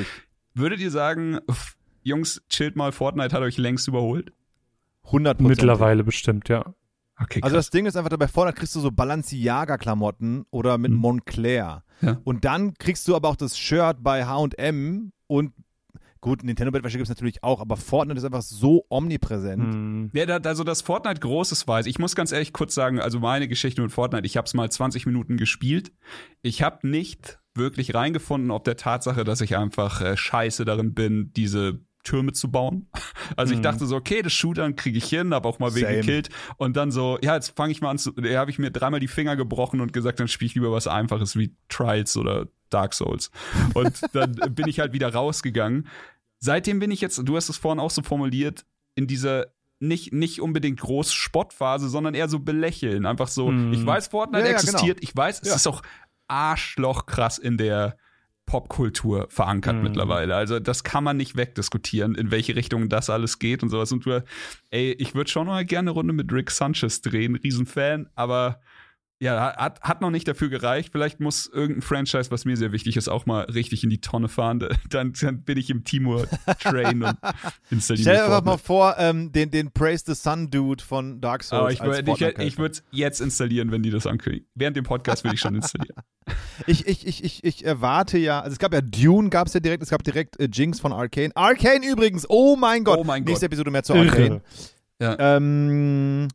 Würdet 0.55 0.81
ihr 0.81 0.91
sagen, 0.91 1.39
pff, 1.51 1.77
Jungs, 2.03 2.43
chillt 2.49 2.75
mal, 2.77 2.93
Fortnite 2.93 3.35
hat 3.35 3.43
euch 3.43 3.59
längst 3.59 3.87
überholt? 3.89 4.33
100 5.05 5.41
Mittlerweile 5.41 6.05
bestimmt, 6.05 6.49
ja. 6.49 6.75
Okay, 7.21 7.41
Also 7.43 7.57
das 7.57 7.71
Ding 7.71 7.87
ist 7.87 7.97
einfach, 7.97 8.17
bei 8.17 8.29
Fortnite 8.29 8.59
kriegst 8.59 8.75
du 8.77 8.81
so 8.81 8.91
Balenciaga-Klamotten 8.91 10.47
oder 10.51 10.79
mit 10.79 10.91
Mhm. 10.91 10.99
Montclair. 10.99 11.85
Ja. 12.01 12.21
Und 12.25 12.45
dann 12.45 12.75
kriegst 12.75 13.09
du 13.09 13.17
aber 13.17 13.29
auch 13.29 13.37
das 13.37 13.59
Shirt 13.59 13.99
bei 14.03 14.25
H&M 14.25 15.13
und 15.27 15.53
gut, 16.21 16.43
Nintendo-Bettwäsche 16.45 16.99
gibt 16.99 17.07
es 17.07 17.09
natürlich 17.09 17.43
auch, 17.45 17.61
aber 17.61 17.77
Fortnite 17.77 18.19
ist 18.19 18.25
einfach 18.25 18.43
so 18.43 18.85
omnipräsent. 18.89 19.75
Hm. 19.75 20.11
Ja, 20.15 20.27
da, 20.27 20.37
also 20.49 20.65
dass 20.65 20.83
Fortnite 20.83 21.21
Großes 21.21 21.67
weiß. 21.69 21.87
Ich 21.87 21.99
muss 21.99 22.15
ganz 22.15 22.33
ehrlich 22.33 22.53
kurz 22.53 22.75
sagen, 22.75 23.01
also 23.01 23.19
meine 23.21 23.49
Geschichte 23.49 23.83
mit 23.83 23.93
Fortnite, 23.93 24.27
ich 24.27 24.37
habe 24.37 24.47
es 24.47 24.55
mal 24.55 24.71
20 24.71 25.07
Minuten 25.07 25.37
gespielt. 25.37 25.93
Ich 26.43 26.63
habe 26.63 26.87
nicht 26.89 27.39
wirklich 27.55 27.95
reingefunden, 27.95 28.51
ob 28.51 28.65
der 28.65 28.77
Tatsache, 28.77 29.25
dass 29.25 29.41
ich 29.41 29.57
einfach 29.57 30.01
äh, 30.01 30.17
scheiße 30.17 30.65
darin 30.65 30.95
bin, 30.95 31.33
diese 31.35 31.81
Türme 32.05 32.33
zu 32.33 32.51
bauen. 32.51 32.87
Also 33.37 33.53
ich 33.53 33.59
Mhm. 33.59 33.65
dachte 33.65 33.87
so, 33.87 33.95
okay, 33.95 34.23
das 34.23 34.33
Shootern 34.33 34.75
kriege 34.75 34.97
ich 34.97 35.05
hin, 35.05 35.35
habe 35.35 35.47
auch 35.47 35.59
mal 35.59 35.75
wen 35.75 35.83
Same. 35.83 35.97
gekillt 35.97 36.31
und 36.57 36.77
dann 36.79 36.91
so, 36.91 37.19
ja, 37.21 37.35
jetzt 37.35 37.55
fange 37.57 37.73
ich 37.73 37.83
mal 37.83 37.91
an 37.91 37.99
zu, 37.99 38.13
da 38.13 38.39
habe 38.39 38.51
ich 38.51 38.59
mir 38.59 38.71
dreimal 38.71 39.01
die 39.01 39.07
Finger 39.09 39.37
gebrochen 39.37 39.83
und 39.83 39.93
gesagt, 39.93 40.19
dann 40.19 40.29
spiele 40.29 40.47
ich 40.47 40.55
lieber 40.55 40.73
was 40.73 40.87
einfaches 40.87 41.37
wie 41.37 41.55
Trials 41.69 42.17
oder 42.17 42.47
Dark 42.71 42.95
Souls. 42.95 43.31
Und 43.75 44.01
dann 44.13 44.33
bin 44.55 44.69
ich 44.69 44.81
halt 44.81 44.93
wieder 44.93 45.13
rausgegangen. 45.13 45.87
Seitdem 46.41 46.79
bin 46.79 46.91
ich 46.91 47.01
jetzt, 47.01 47.19
du 47.25 47.37
hast 47.37 47.49
es 47.49 47.57
vorhin 47.57 47.81
auch 47.81 47.91
so 47.91 48.03
formuliert, 48.03 48.65
in 48.95 49.07
dieser 49.07 49.47
nicht, 49.81 50.13
nicht 50.13 50.41
unbedingt 50.41 50.81
groß 50.81 51.13
Spottphase, 51.13 51.89
sondern 51.89 52.15
eher 52.15 52.29
so 52.29 52.41
belächeln. 52.41 53.07
Einfach 53.07 53.29
so, 53.29 53.51
Mhm. 53.51 53.73
ich 53.73 53.87
weiß, 53.87 54.09
Fortnite 54.09 54.45
Ja, 54.45 54.51
ja, 54.53 54.57
genau. 54.59 54.69
existiert, 54.71 54.99
ich 55.03 55.17
weiß, 55.17 55.41
es 55.43 55.49
Ja. 55.49 55.55
ist 55.55 55.67
auch 55.69 55.83
arschlochkrass 56.49 57.39
in 57.39 57.57
der 57.59 57.97
Popkultur 58.47 59.27
verankert 59.29 59.77
Mhm. 59.77 59.83
mittlerweile. 59.83 60.35
Also 60.35 60.59
das 60.59 60.83
kann 60.83 61.05
man 61.05 61.17
nicht 61.19 61.37
wegdiskutieren, 61.37 62.15
in 62.15 62.31
welche 62.31 62.57
Richtung 62.57 62.89
das 62.89 63.11
alles 63.11 63.39
geht 63.39 63.63
und 63.63 63.69
sowas. 63.69 63.93
Und 63.93 64.07
du, 64.07 64.25
ey, 64.71 64.93
ich 64.93 65.15
würde 65.15 65.31
schon 65.31 65.47
mal 65.47 65.65
gerne 65.67 65.91
eine 65.91 65.95
Runde 65.95 66.15
mit 66.15 66.33
Rick 66.33 66.51
Sanchez 66.51 67.03
drehen, 67.03 67.37
Riesenfan, 67.37 68.09
aber 68.15 68.61
Ja, 69.21 69.57
hat, 69.57 69.81
hat 69.81 70.01
noch 70.01 70.11
nicht 70.11 70.29
dafür 70.29 70.49
gereicht. 70.49 70.91
Vielleicht 70.93 71.19
muss 71.19 71.47
irgendein 71.47 71.83
Franchise, 71.83 72.31
was 72.31 72.45
mir 72.45 72.57
sehr 72.57 72.71
wichtig 72.71 72.97
ist, 72.97 73.09
auch 73.09 73.27
mal 73.27 73.43
richtig 73.47 73.83
in 73.83 73.91
die 73.91 74.01
Tonne 74.01 74.29
fahren. 74.29 74.61
Dann, 74.91 75.13
dann 75.21 75.43
bin 75.43 75.59
ich 75.59 75.71
im 75.71 75.83
Timur-Train 75.83 77.03
und 77.03 77.17
installiere 77.71 78.03
Stell 78.03 78.17
dir 78.17 78.25
einfach 78.25 78.45
mal 78.45 78.59
vor, 78.59 78.95
ähm, 78.99 79.33
den, 79.33 79.51
den 79.51 79.73
Praise 79.73 80.05
the 80.07 80.15
Sun 80.15 80.51
Dude 80.51 80.83
von 80.85 81.21
Dark 81.21 81.43
Souls. 81.43 81.81
Aber 81.81 81.99
ich, 81.99 82.05
würd- 82.05 82.39
ich, 82.39 82.47
ich 82.47 82.59
würde 82.59 82.73
es 82.73 82.85
jetzt 82.93 83.21
installieren, 83.21 83.73
wenn 83.73 83.83
die 83.83 83.91
das 83.91 84.07
ankündigen. 84.07 84.47
Während 84.55 84.77
dem 84.77 84.85
Podcast 84.85 85.25
will 85.25 85.35
ich 85.35 85.41
schon 85.41 85.55
installieren. 85.57 85.97
Ich, 86.67 86.87
ich, 86.87 87.07
ich, 87.07 87.25
ich, 87.25 87.43
ich 87.43 87.65
erwarte 87.65 88.19
ja, 88.19 88.41
also 88.41 88.53
es 88.53 88.59
gab 88.59 88.75
ja 88.75 88.83
Dune, 88.83 89.31
gab 89.31 89.47
es 89.47 89.55
ja 89.55 89.61
direkt, 89.61 89.83
es 89.83 89.89
gab 89.89 90.03
direkt 90.05 90.39
äh, 90.39 90.49
Jinx 90.53 90.79
von 90.79 90.93
Arcane. 90.93 91.31
Arcane 91.35 91.87
übrigens, 91.87 92.27
oh 92.29 92.55
mein 92.55 92.85
Gott. 92.85 92.99
Oh 92.99 93.05
mein 93.05 93.23
Nächste 93.25 93.47
Gott. 93.47 93.53
Episode 93.53 93.71
mehr 93.71 93.83
zu. 93.83 93.95
Arcane. 93.95 94.43
Ja. 95.01 95.17
Ähm, 95.37 96.29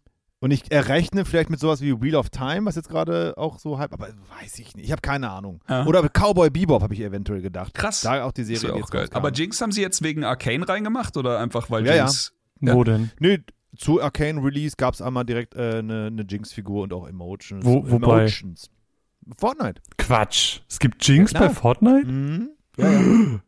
und 0.44 0.52
ich 0.52 0.70
errechne 0.72 1.24
vielleicht 1.26 1.50
mit 1.50 1.60
sowas 1.60 1.80
wie 1.82 2.02
Wheel 2.02 2.16
of 2.16 2.30
Time, 2.30 2.66
was 2.66 2.76
jetzt 2.76 2.90
gerade 2.90 3.34
auch 3.38 3.60
so 3.60 3.80
halb, 3.80 3.94
aber 3.94 4.10
weiß 4.42 4.60
ich 4.60 4.76
nicht. 4.76 4.86
Ich 4.86 4.92
habe 4.92 5.02
keine 5.02 5.30
Ahnung. 5.30 5.62
Ja. 5.70 5.86
Oder 5.86 6.04
Cowboy 6.10 6.50
Bebop 6.50 6.82
habe 6.84 6.94
ich 6.94 7.00
eventuell 7.00 7.42
gedacht. 7.42 7.74
Krass. 7.74 8.02
Da 8.02 8.24
auch 8.26 8.32
die 8.34 8.44
Serie 8.44 8.58
Ist 8.58 8.64
ja 8.64 8.68
die 8.70 8.74
auch 8.74 8.78
jetzt 8.80 8.92
geil. 8.92 9.08
Aber 9.14 9.32
Jinx 9.32 9.62
haben 9.62 9.72
sie 9.72 9.82
jetzt 9.82 10.04
wegen 10.04 10.24
Arcane 10.26 10.68
reingemacht 10.68 11.16
oder 11.16 11.40
einfach 11.40 11.72
weil 11.72 11.86
Ja, 11.86 11.96
ja. 11.96 12.04
Jinx. 12.04 12.34
Ja. 12.60 12.74
Wo 12.76 12.84
denn? 12.84 13.12
Nö, 13.20 13.38
zu 13.78 14.02
Arcane 14.02 14.44
Release 14.44 14.76
gab 14.78 14.94
es 14.94 15.02
einmal 15.02 15.24
direkt 15.26 15.56
eine 15.56 16.08
äh, 16.08 16.10
ne- 16.12 16.26
Jinx-Figur 16.30 16.84
und 16.84 16.94
auch 16.94 17.08
Emotions. 17.08 17.66
Wo- 17.66 17.90
wobei? 17.90 18.20
Emotions. 18.22 18.70
Fortnite. 19.38 19.82
Quatsch. 19.98 20.60
Es 20.70 20.80
gibt 20.80 21.08
Jinx 21.08 21.32
Ja, 21.32 21.38
klar. 21.40 21.50
bei 21.50 21.56
Fortnite? 21.56 22.06
Mhm. 22.08 22.50
Ja, 22.78 22.92
ja. 22.92 23.00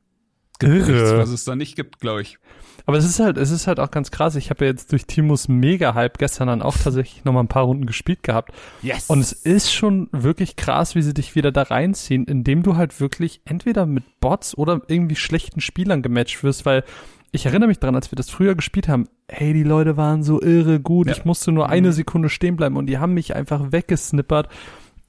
Nichts, 0.64 0.88
Irre. 0.88 1.18
was 1.20 1.30
es 1.30 1.44
da 1.44 1.56
nicht 1.58 1.76
gibt, 1.76 2.00
glaube 2.00 2.22
ich. 2.22 2.40
Aber 2.88 2.98
es 2.98 3.06
ist 3.06 3.20
halt, 3.20 3.38
es 3.38 3.50
ist 3.52 3.66
halt 3.68 3.80
auch 3.80 3.90
ganz 3.90 4.12
krass. 4.12 4.36
Ich 4.36 4.50
habe 4.50 4.66
ja 4.66 4.72
jetzt 4.72 4.92
durch 4.92 5.06
Timus 5.06 5.48
Mega-Hype 5.48 6.18
gestern 6.20 6.48
dann 6.48 6.62
auch 6.62 6.78
tatsächlich 6.78 7.26
noch 7.26 7.34
mal 7.34 7.40
ein 7.40 7.48
paar 7.48 7.64
Runden 7.64 7.86
gespielt 7.88 8.22
gehabt. 8.24 8.54
Yes. 8.84 9.06
Und 9.10 9.20
es 9.20 9.32
ist 9.32 9.74
schon 9.74 10.08
wirklich 10.12 10.56
krass, 10.56 10.94
wie 10.94 11.02
sie 11.02 11.14
dich 11.14 11.34
wieder 11.36 11.52
da 11.52 11.64
reinziehen, 11.64 12.26
indem 12.26 12.62
du 12.62 12.76
halt 12.78 13.00
wirklich 13.00 13.42
entweder 13.46 13.86
mit 13.86 14.04
Bots 14.20 14.56
oder 14.58 14.82
irgendwie 14.88 15.16
schlechten 15.16 15.62
Spielern 15.62 16.02
gematcht 16.04 16.44
wirst, 16.44 16.66
weil 16.66 16.84
ich 17.32 17.46
erinnere 17.48 17.68
mich 17.68 17.80
daran, 17.80 17.96
als 17.96 18.12
wir 18.12 18.16
das 18.16 18.30
früher 18.30 18.56
gespielt 18.56 18.88
haben, 18.88 19.08
hey, 19.28 19.52
die 19.54 19.64
Leute 19.64 19.98
waren 19.98 20.24
so 20.24 20.42
irre 20.42 20.80
gut, 20.80 21.08
Ja. 21.08 21.14
ich 21.14 21.26
musste 21.26 21.52
nur 21.52 21.68
eine 21.70 21.92
Sekunde 21.92 22.30
stehen 22.30 22.56
bleiben 22.56 22.78
und 22.78 22.86
die 22.86 22.98
haben 23.00 23.14
mich 23.14 23.36
einfach 23.36 23.72
weggesnippert. 23.72 24.48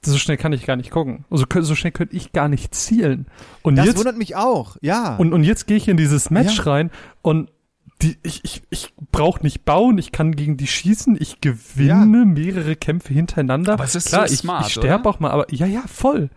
So 0.03 0.17
schnell 0.17 0.37
kann 0.37 0.51
ich 0.53 0.65
gar 0.65 0.75
nicht 0.75 0.91
gucken. 0.91 1.25
Also 1.29 1.45
so 1.61 1.73
schnell 1.75 1.91
könnte 1.91 2.15
ich 2.15 2.31
gar 2.33 2.49
nicht 2.49 2.73
zielen. 2.75 3.27
Und 3.61 3.77
das 3.77 3.85
jetzt 3.85 3.97
wundert 3.97 4.17
mich 4.17 4.35
auch, 4.35 4.77
ja. 4.81 5.15
und, 5.15 5.31
und 5.33 5.43
jetzt 5.43 5.67
gehe 5.67 5.77
ich 5.77 5.87
in 5.87 5.97
dieses 5.97 6.29
Match 6.29 6.57
Ja. 6.57 6.63
rein 6.63 6.91
und 7.21 7.49
die, 8.01 8.17
ich, 8.23 8.43
ich, 8.43 8.61
ich 8.69 8.93
brauche 9.11 9.41
nicht 9.41 9.65
bauen, 9.65 9.97
ich 9.97 10.11
kann 10.11 10.35
gegen 10.35 10.57
die 10.57 10.67
schießen, 10.67 11.17
ich 11.19 11.41
gewinne 11.41 12.25
mehrere 12.25 12.75
Kämpfe 12.75 13.13
hintereinander. 13.13 13.73
Aber 13.73 13.83
es 13.83 13.95
ist 13.95 14.09
Klar, 14.09 14.27
so 14.27 14.33
ich, 14.33 14.39
smart, 14.39 14.67
ich 14.67 14.73
sterbe 14.73 15.01
oder? 15.01 15.09
auch 15.09 15.19
mal, 15.19 15.31
aber 15.31 15.51
ja, 15.53 15.65
ja, 15.65 15.83
voll. 15.87 16.29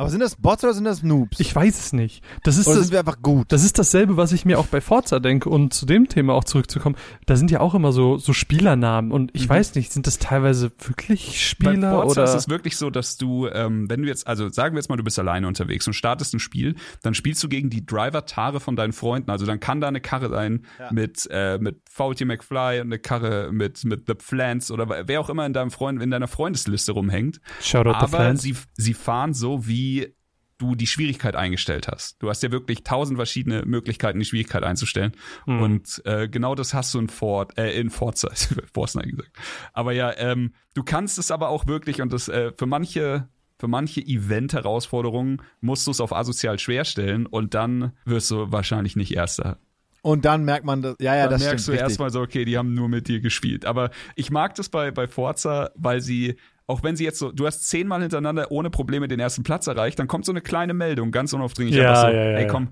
Aber 0.00 0.10
sind 0.10 0.20
das 0.20 0.36
Bots 0.36 0.64
oder 0.64 0.72
sind 0.74 0.84
das 0.84 1.02
Noobs? 1.02 1.38
Ich 1.40 1.54
weiß 1.54 1.78
es 1.78 1.92
nicht. 1.92 2.24
Das 2.42 2.56
ist 2.56 2.66
oder 2.66 2.76
das, 2.76 2.86
sind 2.86 2.92
wir 2.92 2.98
einfach 3.00 3.20
gut? 3.22 3.52
das 3.52 3.64
ist 3.64 3.78
dasselbe, 3.78 4.16
was 4.16 4.32
ich 4.32 4.44
mir 4.44 4.58
auch 4.58 4.66
bei 4.66 4.80
Forza 4.80 5.20
denke. 5.20 5.48
Und 5.48 5.74
zu 5.74 5.86
dem 5.86 6.08
Thema 6.08 6.34
auch 6.34 6.44
zurückzukommen, 6.44 6.96
da 7.26 7.36
sind 7.36 7.50
ja 7.50 7.60
auch 7.60 7.74
immer 7.74 7.92
so, 7.92 8.18
so 8.18 8.32
Spielernamen. 8.32 9.12
Und 9.12 9.30
ich 9.34 9.44
Mhm. 9.44 9.50
weiß 9.50 9.74
nicht, 9.74 9.92
sind 9.92 10.06
das 10.06 10.18
teilweise 10.18 10.70
wirklich 10.78 11.26
Bei 11.60 11.72
Spieler 11.72 11.90
Forza 11.92 12.22
oder? 12.22 12.24
ist 12.24 12.34
es 12.34 12.48
wirklich 12.48 12.76
so, 12.76 12.90
dass 12.90 13.16
du, 13.16 13.46
ähm, 13.48 13.88
wenn 13.90 14.02
du 14.02 14.08
jetzt, 14.08 14.26
also 14.26 14.48
sagen 14.48 14.74
wir 14.74 14.80
jetzt 14.80 14.88
mal, 14.88 14.96
du 14.96 15.04
bist 15.04 15.18
alleine 15.18 15.46
unterwegs 15.46 15.86
und 15.86 15.92
startest 15.92 16.34
ein 16.34 16.40
Spiel, 16.40 16.74
dann 17.02 17.14
spielst 17.14 17.42
du 17.44 17.48
gegen 17.48 17.68
die 17.70 17.84
Driver-Tare 17.84 18.60
von 18.60 18.76
deinen 18.76 18.92
Freunden. 18.92 19.30
Also 19.30 19.46
dann 19.46 19.60
kann 19.60 19.80
da 19.80 19.88
eine 19.88 20.00
Karre 20.00 20.28
sein 20.30 20.64
Ja. 20.78 20.90
mit, 20.92 21.28
äh, 21.30 21.58
mit 21.58 21.80
Faulty 21.90 22.24
McFly 22.24 22.80
und 22.80 22.86
eine 22.86 22.98
Karre 22.98 23.50
mit, 23.52 23.84
mit 23.84 24.04
The 24.06 24.14
Flans 24.18 24.70
oder 24.70 24.88
wer 25.08 25.20
auch 25.20 25.28
immer 25.28 25.44
in 25.46 25.52
deinem 25.52 25.70
Freund, 25.70 26.02
in 26.02 26.10
deiner 26.10 26.28
Freundesliste 26.28 26.92
rumhängt. 26.92 27.40
Shoutout 27.60 27.90
the 27.90 27.94
Aber 27.96 28.16
Fans. 28.18 28.42
sie, 28.42 28.54
sie 28.76 28.94
fahren 28.94 29.34
so, 29.34 29.66
wie 29.66 29.89
du 30.60 30.74
die 30.74 30.86
Schwierigkeit 30.86 31.36
eingestellt 31.36 31.88
hast. 31.88 32.22
Du 32.22 32.28
hast 32.28 32.42
ja 32.42 32.50
wirklich 32.50 32.84
tausend 32.84 33.16
verschiedene 33.16 33.64
Möglichkeiten, 33.64 34.18
die 34.18 34.24
Schwierigkeit 34.26 34.62
einzustellen. 34.62 35.12
Hm. 35.46 35.62
Und 35.62 36.02
äh, 36.04 36.28
genau 36.28 36.54
das 36.54 36.74
hast 36.74 36.92
du 36.94 36.98
in 36.98 37.08
Ford, 37.08 37.56
äh, 37.56 37.72
in 37.80 37.90
Forza, 37.90 38.30
Forza 38.74 39.00
gesagt. 39.00 39.30
Aber 39.72 39.92
ja, 39.92 40.12
ähm, 40.18 40.52
du 40.74 40.82
kannst 40.82 41.18
es 41.18 41.30
aber 41.30 41.48
auch 41.48 41.66
wirklich 41.66 42.02
und 42.02 42.12
das 42.12 42.28
äh, 42.28 42.52
für 42.56 42.66
manche 42.66 43.28
für 43.58 43.68
manche 43.68 44.00
Event-Herausforderungen 44.00 45.42
musst 45.60 45.86
du 45.86 45.90
es 45.90 46.00
auf 46.00 46.14
asozial 46.14 46.58
schwer 46.58 46.86
stellen 46.86 47.26
und 47.26 47.52
dann 47.52 47.92
wirst 48.06 48.30
du 48.30 48.50
wahrscheinlich 48.50 48.96
nicht 48.96 49.14
Erster. 49.14 49.58
Und 50.02 50.24
dann 50.24 50.44
merkt 50.44 50.64
man, 50.64 50.80
das, 50.80 50.96
ja, 50.98 51.14
ja, 51.14 51.24
dann 51.24 51.32
das 51.32 51.42
merkst 51.42 51.64
stimmt 51.64 51.78
du 51.78 51.82
erstmal 51.82 52.10
so, 52.10 52.22
okay, 52.22 52.46
die 52.46 52.56
haben 52.56 52.72
nur 52.72 52.88
mit 52.88 53.06
dir 53.06 53.20
gespielt. 53.20 53.66
Aber 53.66 53.90
ich 54.16 54.30
mag 54.30 54.54
das 54.54 54.70
bei, 54.70 54.90
bei 54.90 55.06
Forza, 55.06 55.72
weil 55.74 56.00
sie, 56.00 56.36
auch 56.70 56.82
wenn 56.82 56.96
sie 56.96 57.04
jetzt 57.04 57.18
so, 57.18 57.30
du 57.32 57.46
hast 57.46 57.68
zehnmal 57.68 58.00
hintereinander 58.00 58.50
ohne 58.50 58.70
Probleme 58.70 59.08
den 59.08 59.20
ersten 59.20 59.42
Platz 59.42 59.66
erreicht, 59.66 59.98
dann 59.98 60.08
kommt 60.08 60.24
so 60.24 60.32
eine 60.32 60.40
kleine 60.40 60.72
Meldung, 60.74 61.10
ganz 61.10 61.32
unaufdringlich. 61.32 61.76
Ja, 61.76 61.90
einfach 61.90 62.02
so, 62.02 62.08
ja, 62.08 62.14
ja, 62.14 62.30
ey 62.38 62.42
ja. 62.44 62.48
komm, 62.48 62.68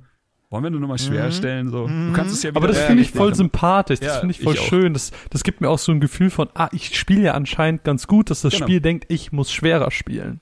wollen 0.50 0.62
wir 0.64 0.70
nur 0.70 0.80
noch 0.80 0.88
mal 0.88 0.98
schwer 0.98 1.26
Mhm. 1.26 1.32
stellen? 1.32 1.68
So. 1.70 1.86
Du 1.86 2.12
kannst 2.14 2.32
es 2.34 2.42
ja 2.42 2.50
wieder 2.50 2.56
Aber 2.58 2.68
das 2.68 2.78
finde 2.78 3.02
ich 3.02 3.10
voll 3.10 3.26
machen. 3.28 3.34
sympathisch, 3.34 4.00
das 4.00 4.14
Ja, 4.14 4.20
finde 4.20 4.34
ich 4.34 4.40
voll 4.42 4.54
ich 4.54 4.60
schön. 4.62 4.94
Das, 4.94 5.10
das 5.28 5.42
gibt 5.44 5.60
mir 5.60 5.68
auch 5.68 5.78
so 5.78 5.92
ein 5.92 6.00
Gefühl 6.00 6.30
von, 6.30 6.48
ah, 6.54 6.68
ich 6.72 6.96
spiele 6.98 7.22
ja 7.22 7.34
anscheinend 7.34 7.84
ganz 7.84 8.06
gut, 8.06 8.30
dass 8.30 8.40
das 8.40 8.54
Genau. 8.54 8.64
Spiel 8.66 8.80
denkt, 8.80 9.04
ich 9.08 9.30
muss 9.32 9.52
schwerer 9.52 9.90
spielen. 9.90 10.40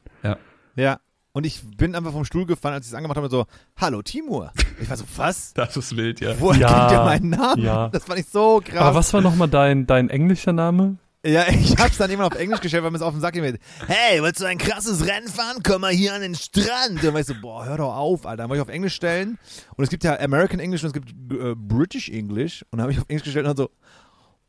Ja. 0.77 0.99
Und 1.33 1.45
ich 1.45 1.63
bin 1.77 1.95
einfach 1.95 2.13
vom 2.13 2.25
Stuhl 2.25 2.47
gefallen, 2.47 2.75
als 2.75 2.87
ich 2.87 2.93
es 2.93 2.95
angemacht 2.97 3.17
habe, 3.19 3.29
so, 3.29 3.45
hallo 3.77 4.01
Timur. 4.03 4.53
Ich 4.81 4.89
war 4.89 4.97
so, 4.97 5.05
was? 5.17 5.53
Das 5.55 5.77
ist 5.77 5.95
wild, 5.97 6.21
ja. 6.21 6.35
Woher 6.39 6.61
Ja, 6.61 6.79
kennt 6.89 6.93
ihr 6.93 7.05
meinen 7.05 7.31
Namen? 7.31 7.63
ja. 7.63 7.89
Das 7.89 8.05
fand 8.05 8.21
ich 8.21 8.27
so 8.27 8.63
krass. 8.65 8.79
Aber 8.81 8.95
was 8.95 9.13
war 9.13 9.21
nochmal 9.21 9.49
dein, 9.49 9.87
dein 9.87 10.09
englischer 10.09 10.53
Name? 10.55 10.97
Ja, 11.27 11.49
ich 11.49 11.77
hab's 11.77 11.97
dann 11.99 12.11
immer 12.11 12.27
auf 12.27 12.37
Englisch 12.37 12.61
gestellt, 12.61 12.85
weil 12.85 12.93
mir 12.93 12.99
es 12.99 13.03
auf 13.03 13.13
den 13.13 13.21
Sack 13.21 13.35
geht. 13.35 13.59
Hey, 13.87 14.23
willst 14.23 14.41
du 14.41 14.45
ein 14.45 14.59
krasses 14.59 15.07
Rennen 15.07 15.27
fahren? 15.27 15.59
Komm 15.65 15.81
mal 15.81 15.93
hier 15.93 16.15
an 16.15 16.21
den 16.21 16.37
Strand. 16.37 16.91
Und 16.91 17.05
dann 17.05 17.15
war 17.15 17.21
ich 17.21 17.27
so, 17.27 17.35
boah, 17.41 17.65
hör 17.67 17.79
doch 17.79 17.97
auf, 17.97 18.27
Alter. 18.27 18.45
Dann 18.45 18.49
wollte 18.49 18.63
ich 18.63 18.69
auf 18.69 18.73
Englisch 18.73 18.95
stellen. 18.95 19.37
Und 19.77 19.83
es 19.83 19.91
gibt 19.91 20.05
ja 20.05 20.19
American 20.21 20.61
English 20.61 20.85
und 20.85 20.89
es 20.89 20.93
gibt 20.93 21.11
äh, 21.33 21.55
British 21.57 22.11
English. 22.11 22.65
Und 22.71 22.79
dann 22.79 22.83
habe 22.83 22.93
ich 22.93 22.99
auf 22.99 23.07
Englisch 23.09 23.25
gestellt 23.25 23.47
und 23.47 23.59
dann 23.59 23.67
so, 23.67 23.71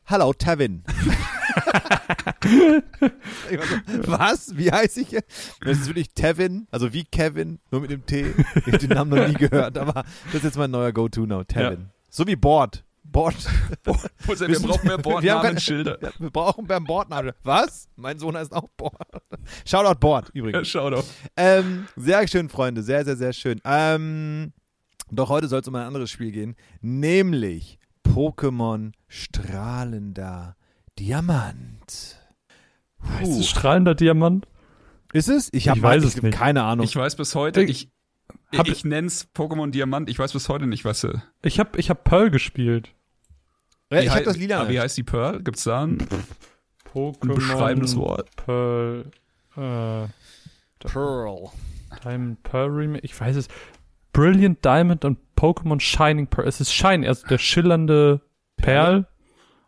Hallo, 0.10 0.32
Tevin. 0.32 0.84
so, 2.46 2.82
was? 4.06 4.56
Wie 4.56 4.72
heiße 4.72 5.02
ich 5.02 5.12
jetzt? 5.12 5.58
Das 5.60 5.80
ist 5.80 5.88
wirklich 5.88 6.14
Tevin, 6.16 6.66
also 6.72 6.94
wie 6.94 7.04
Kevin, 7.04 7.60
nur 7.72 7.82
mit 7.82 7.92
dem 7.92 8.06
T. 8.06 8.34
Ich 8.56 8.68
habe 8.68 8.78
den 8.78 8.92
Namen 8.92 9.10
noch 9.12 9.28
nie 9.28 9.34
gehört, 9.34 9.78
aber 9.78 10.06
das 10.28 10.36
ist 10.36 10.44
jetzt 10.44 10.58
mein 10.58 10.72
neuer 10.72 10.94
Go-To-Now, 10.94 11.44
Tevin. 11.44 11.90
So 12.10 12.26
wie 12.26 12.38
Board. 12.38 12.86
Board. 13.18 13.36
Wir 14.50 14.60
brauchen 14.60 14.88
mehr 14.88 14.98
Wir 14.98 15.04
haben 15.04 15.04
keine- 15.04 15.22
Bordnamenschilder. 15.24 15.98
Ja, 16.02 16.10
wir 16.20 16.30
brauchen 16.30 16.68
beim 16.68 16.84
Bordnamen. 16.84 17.32
Was? 17.44 17.90
Mein 17.96 18.20
Sohn 18.20 18.36
heißt 18.38 18.54
auch 18.54 18.70
Bord. 18.78 18.94
Shoutout 19.66 20.00
Bord, 20.00 20.28
Ja, 20.34 20.40
übrigens. 20.42 20.68
schau 20.68 20.90
doch. 20.90 21.04
Ähm, 21.36 21.88
sehr 21.96 22.28
schön, 22.28 22.50
Freunde. 22.50 22.84
Sehr, 22.84 23.04
sehr, 23.06 23.16
sehr 23.18 23.34
schön. 23.34 23.60
Ähm, 23.66 24.54
doch 25.10 25.30
heute 25.30 25.48
soll 25.48 25.62
es 25.62 25.68
um 25.68 25.76
ein 25.76 25.86
anderes 25.88 26.12
Spiel 26.12 26.32
gehen. 26.32 26.56
Nämlich 26.82 27.80
Pokémon 28.08 28.92
strahlender 29.08 30.56
Diamant. 31.00 32.18
Heißt 33.04 33.32
Puh. 33.32 33.40
es 33.40 33.48
strahlender 33.50 33.96
Diamant? 33.96 34.48
Ist 35.14 35.30
es? 35.30 35.50
Ich 35.54 35.68
Ich 35.68 35.82
weiß 35.82 36.04
es 36.04 36.22
nicht. 36.22 36.38
keine 36.38 36.64
Ahnung. 36.64 36.84
Ich 36.86 36.96
weiß 36.96 37.16
bis 37.16 37.34
heute, 37.36 37.64
ich, 37.64 37.90
ich, 38.52 38.60
Hab- 38.60 38.68
ich 38.68 38.84
nenn's 38.84 39.28
Pokémon 39.36 39.72
Diamant, 39.72 40.10
ich 40.10 40.20
weiß 40.20 40.34
bis 40.34 40.50
heute 40.50 40.68
nicht, 40.68 40.84
was 40.86 41.02
sie. 41.02 41.22
Ich 41.42 41.60
habe 41.60 41.78
ich 41.80 41.90
hab 41.90 42.04
Pearl 42.04 42.30
gespielt. 42.30 42.94
Ja, 43.92 44.00
ich 44.00 44.06
Wie 44.06 44.10
habe 44.10 44.20
hei- 44.20 44.24
das 44.24 44.38
lila. 44.38 44.60
aber 44.62 44.70
Wie 44.70 44.80
heißt 44.80 44.98
die 44.98 45.04
Pearl? 45.04 45.42
Gibt's 45.42 45.64
da 45.64 45.84
ein, 45.84 45.98
Pokémon 46.94 47.30
ein 47.32 47.36
beschreibendes 47.36 47.96
Wort? 47.96 48.30
Pearl. 48.36 49.12
Äh, 49.56 50.08
Pearl. 50.80 51.50
Diamond 52.04 52.44
Pearl 52.44 52.70
Remake. 52.70 53.04
Ich 53.06 53.20
weiß 53.20 53.36
es. 53.38 53.48
Brilliant 54.14 54.64
Diamond 54.64 55.06
und 55.06 55.18
Pokémon 55.38 55.80
Shining 55.80 56.28
Pearl. 56.28 56.48
Es 56.48 56.60
ist 56.62 56.74
Shine, 56.74 57.08
also 57.08 57.28
der 57.28 57.38
schillernde 57.38 58.22
Perl 58.58 59.08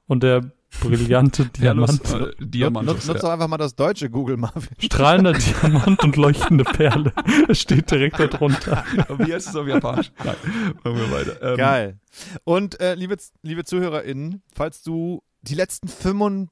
und 0.07 0.23
der 0.23 0.51
brillante 0.81 1.45
Diamant. 1.57 2.03
Perlus, 2.03 2.29
äh, 2.29 2.35
Diamant. 2.39 2.87
Nutz, 2.87 3.07
nutz 3.07 3.21
doch 3.21 3.29
einfach 3.29 3.47
mal 3.47 3.57
das 3.57 3.75
deutsche 3.75 4.09
Google 4.09 4.37
Marvin. 4.37 4.69
Strahlender 4.79 5.33
Diamant 5.33 6.03
und 6.03 6.15
leuchtende 6.15 6.63
Perle. 6.63 7.13
Es 7.47 7.61
steht 7.61 7.89
direkt 7.91 8.19
darunter. 8.19 8.83
Aber 9.07 9.25
Wie 9.25 9.33
heißt 9.33 9.47
es 9.49 9.55
auf 9.55 9.67
Japanisch? 9.67 10.11
Nein, 10.23 10.35
machen 10.83 10.97
wir 10.97 11.11
weiter. 11.11 11.41
Ähm, 11.41 11.57
Geil. 11.57 11.99
Und 12.43 12.79
äh, 12.79 12.95
liebe, 12.95 13.17
liebe 13.41 13.63
ZuhörerInnen, 13.65 14.43
falls 14.53 14.83
du 14.83 15.23
die 15.41 15.55
letzten 15.55 15.87
75 15.87 16.49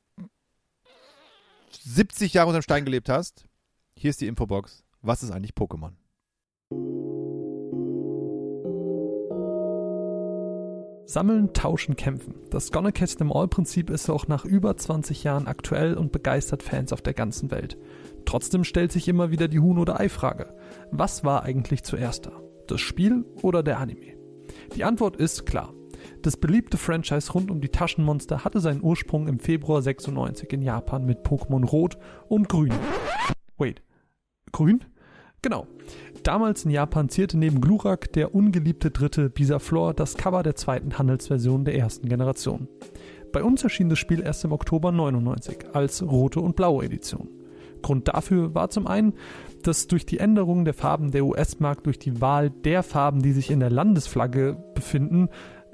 Jahre 2.33 2.47
unter 2.47 2.59
dem 2.59 2.63
Stein 2.63 2.85
gelebt 2.85 3.09
hast, 3.09 3.45
hier 3.95 4.09
ist 4.09 4.21
die 4.21 4.27
Infobox. 4.27 4.83
Was 5.01 5.23
ist 5.23 5.31
eigentlich 5.31 5.53
Pokémon? 5.53 5.91
Sammeln, 11.07 11.53
tauschen, 11.53 11.95
kämpfen. 11.95 12.35
Das 12.49 12.69
Gonna 12.69 12.91
Catch 12.91 13.15
Them 13.15 13.31
All 13.31 13.47
Prinzip 13.47 13.89
ist 13.89 14.09
auch 14.09 14.27
nach 14.27 14.43
über 14.43 14.75
20 14.75 15.23
Jahren 15.23 15.47
aktuell 15.47 15.93
und 15.93 16.11
begeistert 16.11 16.63
Fans 16.63 16.91
auf 16.91 17.01
der 17.01 17.13
ganzen 17.13 17.49
Welt. 17.49 17.77
Trotzdem 18.25 18.65
stellt 18.65 18.91
sich 18.91 19.07
immer 19.07 19.31
wieder 19.31 19.47
die 19.47 19.61
Huhn- 19.61 19.77
oder 19.77 20.01
Ei-Frage. 20.01 20.53
Was 20.91 21.23
war 21.23 21.43
eigentlich 21.43 21.83
zuerst 21.83 22.25
da? 22.25 22.33
Das 22.67 22.81
Spiel 22.81 23.23
oder 23.41 23.63
der 23.63 23.79
Anime? 23.79 24.17
Die 24.75 24.83
Antwort 24.83 25.15
ist 25.15 25.45
klar. 25.45 25.73
Das 26.23 26.35
beliebte 26.35 26.77
Franchise 26.77 27.31
rund 27.31 27.51
um 27.51 27.61
die 27.61 27.69
Taschenmonster 27.69 28.43
hatte 28.43 28.59
seinen 28.59 28.83
Ursprung 28.83 29.29
im 29.29 29.39
Februar 29.39 29.81
96 29.81 30.51
in 30.51 30.61
Japan 30.61 31.05
mit 31.05 31.19
Pokémon 31.19 31.65
Rot 31.65 31.97
und 32.27 32.49
Grün. 32.49 32.73
Wait. 33.57 33.81
Grün? 34.51 34.83
Genau. 35.41 35.67
Damals 36.23 36.65
in 36.65 36.71
Japan 36.71 37.09
zierte 37.09 37.37
neben 37.37 37.61
Glurak 37.61 38.11
der 38.13 38.35
ungeliebte 38.35 38.91
dritte 38.91 39.29
Bisaflor 39.29 39.93
das 39.93 40.17
Cover 40.17 40.43
der 40.43 40.55
zweiten 40.55 40.97
Handelsversion 40.97 41.63
der 41.63 41.75
ersten 41.75 42.09
Generation. 42.09 42.67
Bei 43.31 43.43
uns 43.43 43.63
erschien 43.63 43.89
das 43.89 43.99
Spiel 43.99 44.21
erst 44.21 44.43
im 44.45 44.51
Oktober 44.51 44.91
99 44.91 45.73
als 45.73 46.01
rote 46.01 46.39
und 46.39 46.55
blaue 46.55 46.83
Edition. 46.83 47.29
Grund 47.81 48.07
dafür 48.07 48.55
war 48.55 48.69
zum 48.69 48.87
einen, 48.87 49.13
dass 49.63 49.87
durch 49.87 50.05
die 50.05 50.19
Änderung 50.19 50.65
der 50.65 50.73
Farben 50.73 51.11
der 51.11 51.25
US-Mark 51.25 51.83
durch 51.83 51.99
die 51.99 52.19
Wahl 52.21 52.49
der 52.49 52.83
Farben, 52.83 53.21
die 53.21 53.33
sich 53.33 53.51
in 53.51 53.59
der 53.59 53.69
Landesflagge 53.69 54.57
befinden, 54.73 55.29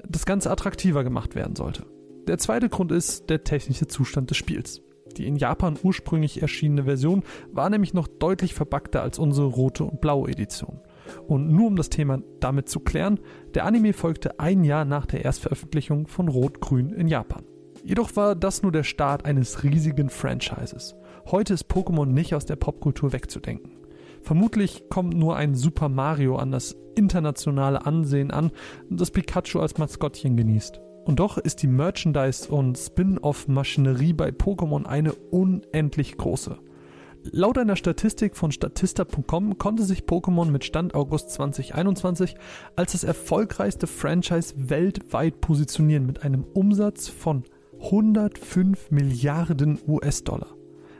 das 0.06 0.26
Ganze 0.26 0.50
attraktiver 0.50 1.04
gemacht 1.04 1.34
werden 1.34 1.56
sollte. 1.56 1.86
Der 2.26 2.38
zweite 2.38 2.68
Grund 2.68 2.92
ist 2.92 3.30
der 3.30 3.44
technische 3.44 3.86
Zustand 3.86 4.30
des 4.30 4.36
Spiels. 4.36 4.82
Die 5.16 5.26
in 5.26 5.36
Japan 5.36 5.78
ursprünglich 5.82 6.42
erschienene 6.42 6.84
Version 6.84 7.22
war 7.52 7.70
nämlich 7.70 7.94
noch 7.94 8.08
deutlich 8.08 8.54
verbackter 8.54 9.02
als 9.02 9.18
unsere 9.18 9.46
rote 9.46 9.84
und 9.84 10.00
blaue 10.00 10.30
Edition. 10.30 10.80
Und 11.26 11.50
nur 11.50 11.68
um 11.68 11.76
das 11.76 11.90
Thema 11.90 12.20
damit 12.40 12.68
zu 12.68 12.80
klären, 12.80 13.20
der 13.54 13.64
Anime 13.64 13.92
folgte 13.92 14.40
ein 14.40 14.64
Jahr 14.64 14.84
nach 14.84 15.06
der 15.06 15.24
Erstveröffentlichung 15.24 16.06
von 16.06 16.28
Rot-Grün 16.28 16.90
in 16.90 17.08
Japan. 17.08 17.44
Jedoch 17.84 18.16
war 18.16 18.34
das 18.34 18.62
nur 18.62 18.72
der 18.72 18.82
Start 18.82 19.26
eines 19.26 19.62
riesigen 19.62 20.08
Franchises. 20.08 20.94
Heute 21.30 21.52
ist 21.52 21.70
Pokémon 21.70 22.06
nicht 22.06 22.34
aus 22.34 22.46
der 22.46 22.56
Popkultur 22.56 23.12
wegzudenken. 23.12 23.72
Vermutlich 24.22 24.84
kommt 24.88 25.14
nur 25.14 25.36
ein 25.36 25.54
Super 25.54 25.90
Mario 25.90 26.36
an 26.36 26.50
das 26.50 26.74
internationale 26.94 27.84
Ansehen 27.84 28.30
an, 28.30 28.52
das 28.88 29.10
Pikachu 29.10 29.60
als 29.60 29.76
Maskottchen 29.76 30.36
genießt. 30.36 30.80
Und 31.04 31.20
doch 31.20 31.36
ist 31.38 31.62
die 31.62 31.66
Merchandise- 31.66 32.48
und 32.48 32.78
Spin-off-Maschinerie 32.78 34.14
bei 34.14 34.30
Pokémon 34.30 34.86
eine 34.86 35.12
unendlich 35.12 36.16
große. 36.16 36.58
Laut 37.30 37.56
einer 37.56 37.76
Statistik 37.76 38.36
von 38.36 38.52
Statista.com 38.52 39.56
konnte 39.58 39.82
sich 39.82 40.04
Pokémon 40.04 40.46
mit 40.50 40.64
Stand 40.64 40.94
August 40.94 41.30
2021 41.30 42.36
als 42.76 42.92
das 42.92 43.04
erfolgreichste 43.04 43.86
Franchise 43.86 44.54
weltweit 44.56 45.40
positionieren 45.40 46.06
mit 46.06 46.22
einem 46.22 46.44
Umsatz 46.52 47.08
von 47.08 47.44
105 47.80 48.90
Milliarden 48.90 49.78
US-Dollar. 49.86 50.54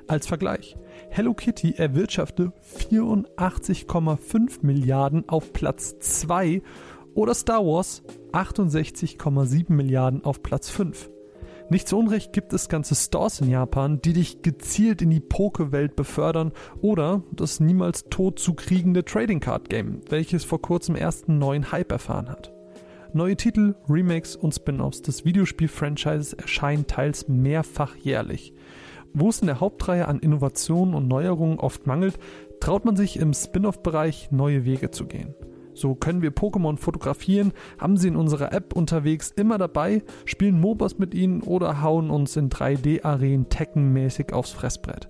Als 0.06 0.26
Vergleich, 0.26 0.76
Hello 1.08 1.32
Kitty 1.32 1.74
erwirtschaftete 1.76 2.52
84,5 2.90 4.58
Milliarden 4.60 5.28
auf 5.28 5.52
Platz 5.52 5.98
2 5.98 6.62
oder 7.14 7.34
Star 7.34 7.64
Wars 7.64 8.02
68,7 8.32 9.72
Milliarden 9.72 10.24
auf 10.24 10.42
Platz 10.42 10.68
5. 10.70 11.10
Nicht 11.70 11.88
zu 11.88 11.98
Unrecht 11.98 12.34
gibt 12.34 12.52
es 12.52 12.68
ganze 12.68 12.94
Stores 12.94 13.40
in 13.40 13.48
Japan, 13.48 14.00
die 14.02 14.12
dich 14.12 14.42
gezielt 14.42 15.00
in 15.00 15.10
die 15.10 15.20
Poke-Welt 15.20 15.96
befördern 15.96 16.52
oder 16.82 17.22
das 17.32 17.58
niemals 17.58 18.04
tot 18.10 18.38
zu 18.38 18.52
kriegende 18.54 19.04
Trading 19.04 19.40
Card 19.40 19.70
Game, 19.70 20.00
welches 20.10 20.44
vor 20.44 20.60
kurzem 20.60 20.94
ersten 20.94 21.38
neuen 21.38 21.72
Hype 21.72 21.90
erfahren 21.90 22.28
hat. 22.28 22.52
Neue 23.14 23.36
Titel, 23.36 23.76
Remakes 23.88 24.36
und 24.36 24.54
Spin-offs 24.54 25.00
des 25.00 25.24
Videospiel-Franchises 25.24 26.34
erscheinen 26.34 26.86
teils 26.86 27.28
mehrfach 27.28 27.96
jährlich. 27.96 28.52
Wo 29.14 29.28
es 29.28 29.40
in 29.40 29.46
der 29.46 29.60
Hauptreihe 29.60 30.08
an 30.08 30.18
Innovationen 30.18 30.94
und 30.94 31.08
Neuerungen 31.08 31.60
oft 31.60 31.86
mangelt, 31.86 32.18
traut 32.60 32.84
man 32.84 32.96
sich 32.96 33.16
im 33.16 33.32
Spin-off-Bereich 33.32 34.32
neue 34.32 34.64
Wege 34.64 34.90
zu 34.90 35.06
gehen. 35.06 35.34
So 35.74 35.94
können 35.94 36.22
wir 36.22 36.30
Pokémon 36.30 36.76
fotografieren, 36.76 37.52
haben 37.78 37.96
sie 37.96 38.08
in 38.08 38.16
unserer 38.16 38.52
App 38.52 38.74
unterwegs 38.74 39.32
immer 39.34 39.58
dabei, 39.58 40.02
spielen 40.24 40.60
MOBAs 40.60 40.98
mit 40.98 41.14
ihnen 41.14 41.42
oder 41.42 41.82
hauen 41.82 42.10
uns 42.10 42.36
in 42.36 42.48
3D-Arenen 42.48 43.48
Tekken-mäßig 43.48 44.32
aufs 44.32 44.52
Fressbrett. 44.52 45.08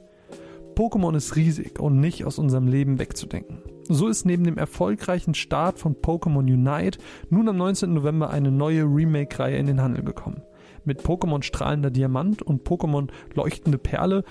Pokémon 0.74 1.14
ist 1.14 1.36
riesig 1.36 1.78
und 1.78 2.00
nicht 2.00 2.24
aus 2.24 2.38
unserem 2.38 2.66
Leben 2.66 2.98
wegzudenken. 2.98 3.58
So 3.88 4.08
ist 4.08 4.24
neben 4.24 4.44
dem 4.44 4.56
erfolgreichen 4.56 5.34
Start 5.34 5.78
von 5.78 5.96
Pokémon 5.96 6.40
Unite 6.40 6.98
nun 7.28 7.48
am 7.48 7.58
19. 7.58 7.92
November 7.92 8.30
eine 8.30 8.50
neue 8.50 8.84
Remake-Reihe 8.84 9.58
in 9.58 9.66
den 9.66 9.82
Handel 9.82 10.02
gekommen. 10.02 10.42
Mit 10.84 11.02
Pokémon 11.02 11.42
Strahlender 11.42 11.90
Diamant 11.90 12.42
und 12.42 12.66
Pokémon 12.66 13.08
Leuchtende 13.34 13.78
Perle 13.78 14.24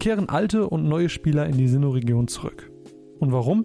kehren 0.00 0.28
alte 0.28 0.68
und 0.68 0.88
neue 0.88 1.08
Spieler 1.08 1.46
in 1.46 1.56
die 1.56 1.68
Sinnoh-Region 1.68 2.28
zurück. 2.28 2.70
Und 3.20 3.32
warum? 3.32 3.64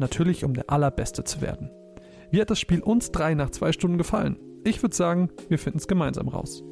Natürlich, 0.00 0.44
um 0.44 0.54
der 0.54 0.70
Allerbeste 0.70 1.24
zu 1.24 1.42
werden. 1.42 1.70
Wie 2.30 2.40
hat 2.40 2.48
das 2.50 2.58
Spiel 2.58 2.80
uns 2.80 3.12
drei 3.12 3.34
nach 3.34 3.50
zwei 3.50 3.70
Stunden 3.72 3.98
gefallen? 3.98 4.38
Ich 4.64 4.82
würde 4.82 4.96
sagen, 4.96 5.28
wir 5.48 5.58
finden 5.58 5.78
es 5.78 5.88
gemeinsam 5.88 6.28
raus. 6.28 6.62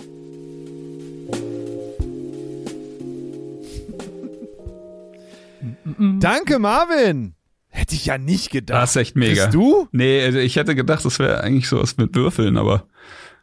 Danke, 6.20 6.58
Marvin! 6.58 7.34
Hätte 7.68 7.94
ich 7.94 8.06
ja 8.06 8.16
nicht 8.16 8.50
gedacht. 8.50 8.82
Das 8.82 8.90
ist 8.90 8.96
echt 8.96 9.16
mega. 9.16 9.44
Bist 9.44 9.54
du? 9.54 9.88
Nee, 9.92 10.22
also 10.24 10.38
ich 10.38 10.56
hätte 10.56 10.74
gedacht, 10.74 11.04
das 11.04 11.18
wäre 11.18 11.42
eigentlich 11.42 11.68
sowas 11.68 11.96
mit 11.98 12.14
Würfeln, 12.14 12.56
aber 12.56 12.86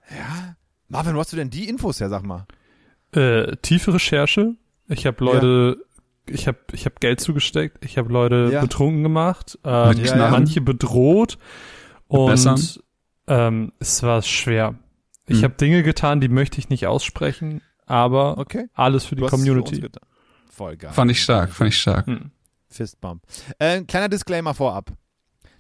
Ja. 0.09 0.55
Marvin, 0.87 1.15
wo 1.15 1.19
hast 1.19 1.31
du 1.31 1.37
denn 1.37 1.49
die 1.49 1.69
Infos 1.69 1.99
her, 1.99 2.09
sag 2.09 2.23
mal? 2.23 2.45
Äh, 3.11 3.55
tiefe 3.61 3.93
Recherche. 3.93 4.55
Ich 4.87 5.05
habe 5.05 5.23
Leute, 5.23 5.84
ich 6.27 6.47
habe 6.47 6.57
ich 6.71 6.85
hab 6.85 6.99
Geld 6.99 7.19
zugesteckt. 7.19 7.83
Ich 7.85 7.97
habe 7.97 8.11
Leute 8.11 8.49
Ja. 8.51 8.61
betrunken 8.61 9.03
gemacht. 9.03 9.57
Ähm, 9.63 9.89
Mit 9.89 10.03
Knarren? 10.03 10.31
manche 10.31 10.61
bedroht. 10.61 11.37
Bessern? 12.07 12.55
Und 12.55 12.83
ähm, 13.27 13.71
es 13.79 14.03
war 14.03 14.21
schwer. 14.21 14.75
Ich 15.27 15.37
Hm. 15.37 15.43
habe 15.45 15.53
Dinge 15.55 15.81
getan, 15.83 16.21
die 16.21 16.27
möchte 16.27 16.59
ich 16.59 16.69
nicht 16.69 16.85
aussprechen, 16.87 17.61
aber 17.87 18.37
Okay. 18.37 18.67
alles 18.73 19.05
für 19.05 19.15
die 19.15 19.21
Du 19.21 19.27
für 19.27 19.35
Community. 19.35 19.79
getan. 19.81 20.03
Voll 20.49 20.77
geil. 20.77 20.93
fand 20.93 21.11
ich 21.11 21.21
stark, 21.21 21.51
fand 21.51 21.69
ich 21.69 21.79
stark. 21.81 22.05
Hm. 22.07 22.31
Fistbump. 22.69 23.23
Äh, 23.59 23.81
kleiner 23.81 24.09
Disclaimer 24.09 24.53
vorab. 24.53 24.91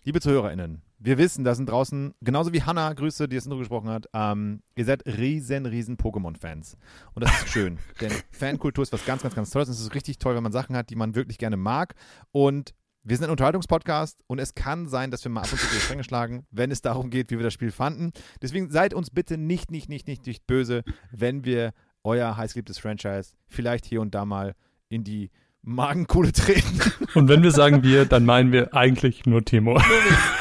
Liebe 0.03 0.21
ZuhörerInnen, 0.21 0.81
wir 0.97 1.17
wissen, 1.17 1.43
da 1.43 1.55
sind 1.55 1.69
draußen, 1.69 2.13
genauso 2.21 2.53
wie 2.53 2.63
Hannah, 2.63 2.93
Grüße, 2.93 3.27
die 3.27 3.35
das 3.35 3.45
Intro 3.45 3.59
gesprochen 3.59 3.89
hat, 3.89 4.07
ähm, 4.13 4.61
ihr 4.75 4.85
seid 4.85 5.05
riesen, 5.05 5.65
riesen 5.65 5.97
Pokémon-Fans. 5.97 6.77
Und 7.13 7.23
das 7.23 7.31
ist 7.43 7.49
schön, 7.49 7.77
denn 8.01 8.11
Fankultur 8.31 8.83
ist 8.83 8.93
was 8.93 9.05
ganz, 9.05 9.21
ganz, 9.21 9.35
ganz 9.35 9.49
Tolles. 9.49 9.69
Und 9.69 9.75
es 9.75 9.81
ist 9.81 9.95
richtig 9.95 10.19
toll, 10.19 10.35
wenn 10.35 10.43
man 10.43 10.51
Sachen 10.51 10.75
hat, 10.75 10.89
die 10.89 10.95
man 10.95 11.15
wirklich 11.15 11.37
gerne 11.37 11.57
mag. 11.57 11.95
Und 12.31 12.73
wir 13.03 13.15
sind 13.17 13.25
ein 13.25 13.31
Unterhaltungspodcast 13.31 14.23
und 14.25 14.39
es 14.39 14.55
kann 14.55 14.87
sein, 14.87 15.11
dass 15.11 15.23
wir 15.23 15.29
mal 15.29 15.41
ab 15.41 15.51
und 15.51 15.59
zu 15.59 15.67
die 15.67 15.79
Stränge 15.79 16.03
schlagen, 16.03 16.47
wenn 16.49 16.71
es 16.71 16.81
darum 16.81 17.11
geht, 17.11 17.29
wie 17.29 17.37
wir 17.37 17.43
das 17.43 17.53
Spiel 17.53 17.71
fanden. 17.71 18.11
Deswegen 18.41 18.71
seid 18.71 18.95
uns 18.95 19.11
bitte 19.11 19.37
nicht, 19.37 19.69
nicht, 19.69 19.89
nicht, 19.89 20.07
nicht, 20.07 20.25
nicht 20.25 20.47
böse, 20.47 20.83
wenn 21.11 21.45
wir 21.45 21.73
euer 22.03 22.35
heißgeliebtes 22.35 22.79
Franchise 22.79 23.33
vielleicht 23.47 23.85
hier 23.85 24.01
und 24.01 24.15
da 24.15 24.25
mal 24.25 24.55
in 24.89 25.03
die 25.03 25.29
Magenkohle 25.65 26.31
treten. 26.31 26.79
Und 27.15 27.27
wenn 27.27 27.43
wir 27.43 27.51
sagen 27.51 27.83
wir, 27.83 28.05
dann 28.05 28.25
meinen 28.25 28.51
wir 28.51 28.73
eigentlich 28.73 29.25
nur 29.25 29.43
Timo. 29.43 29.79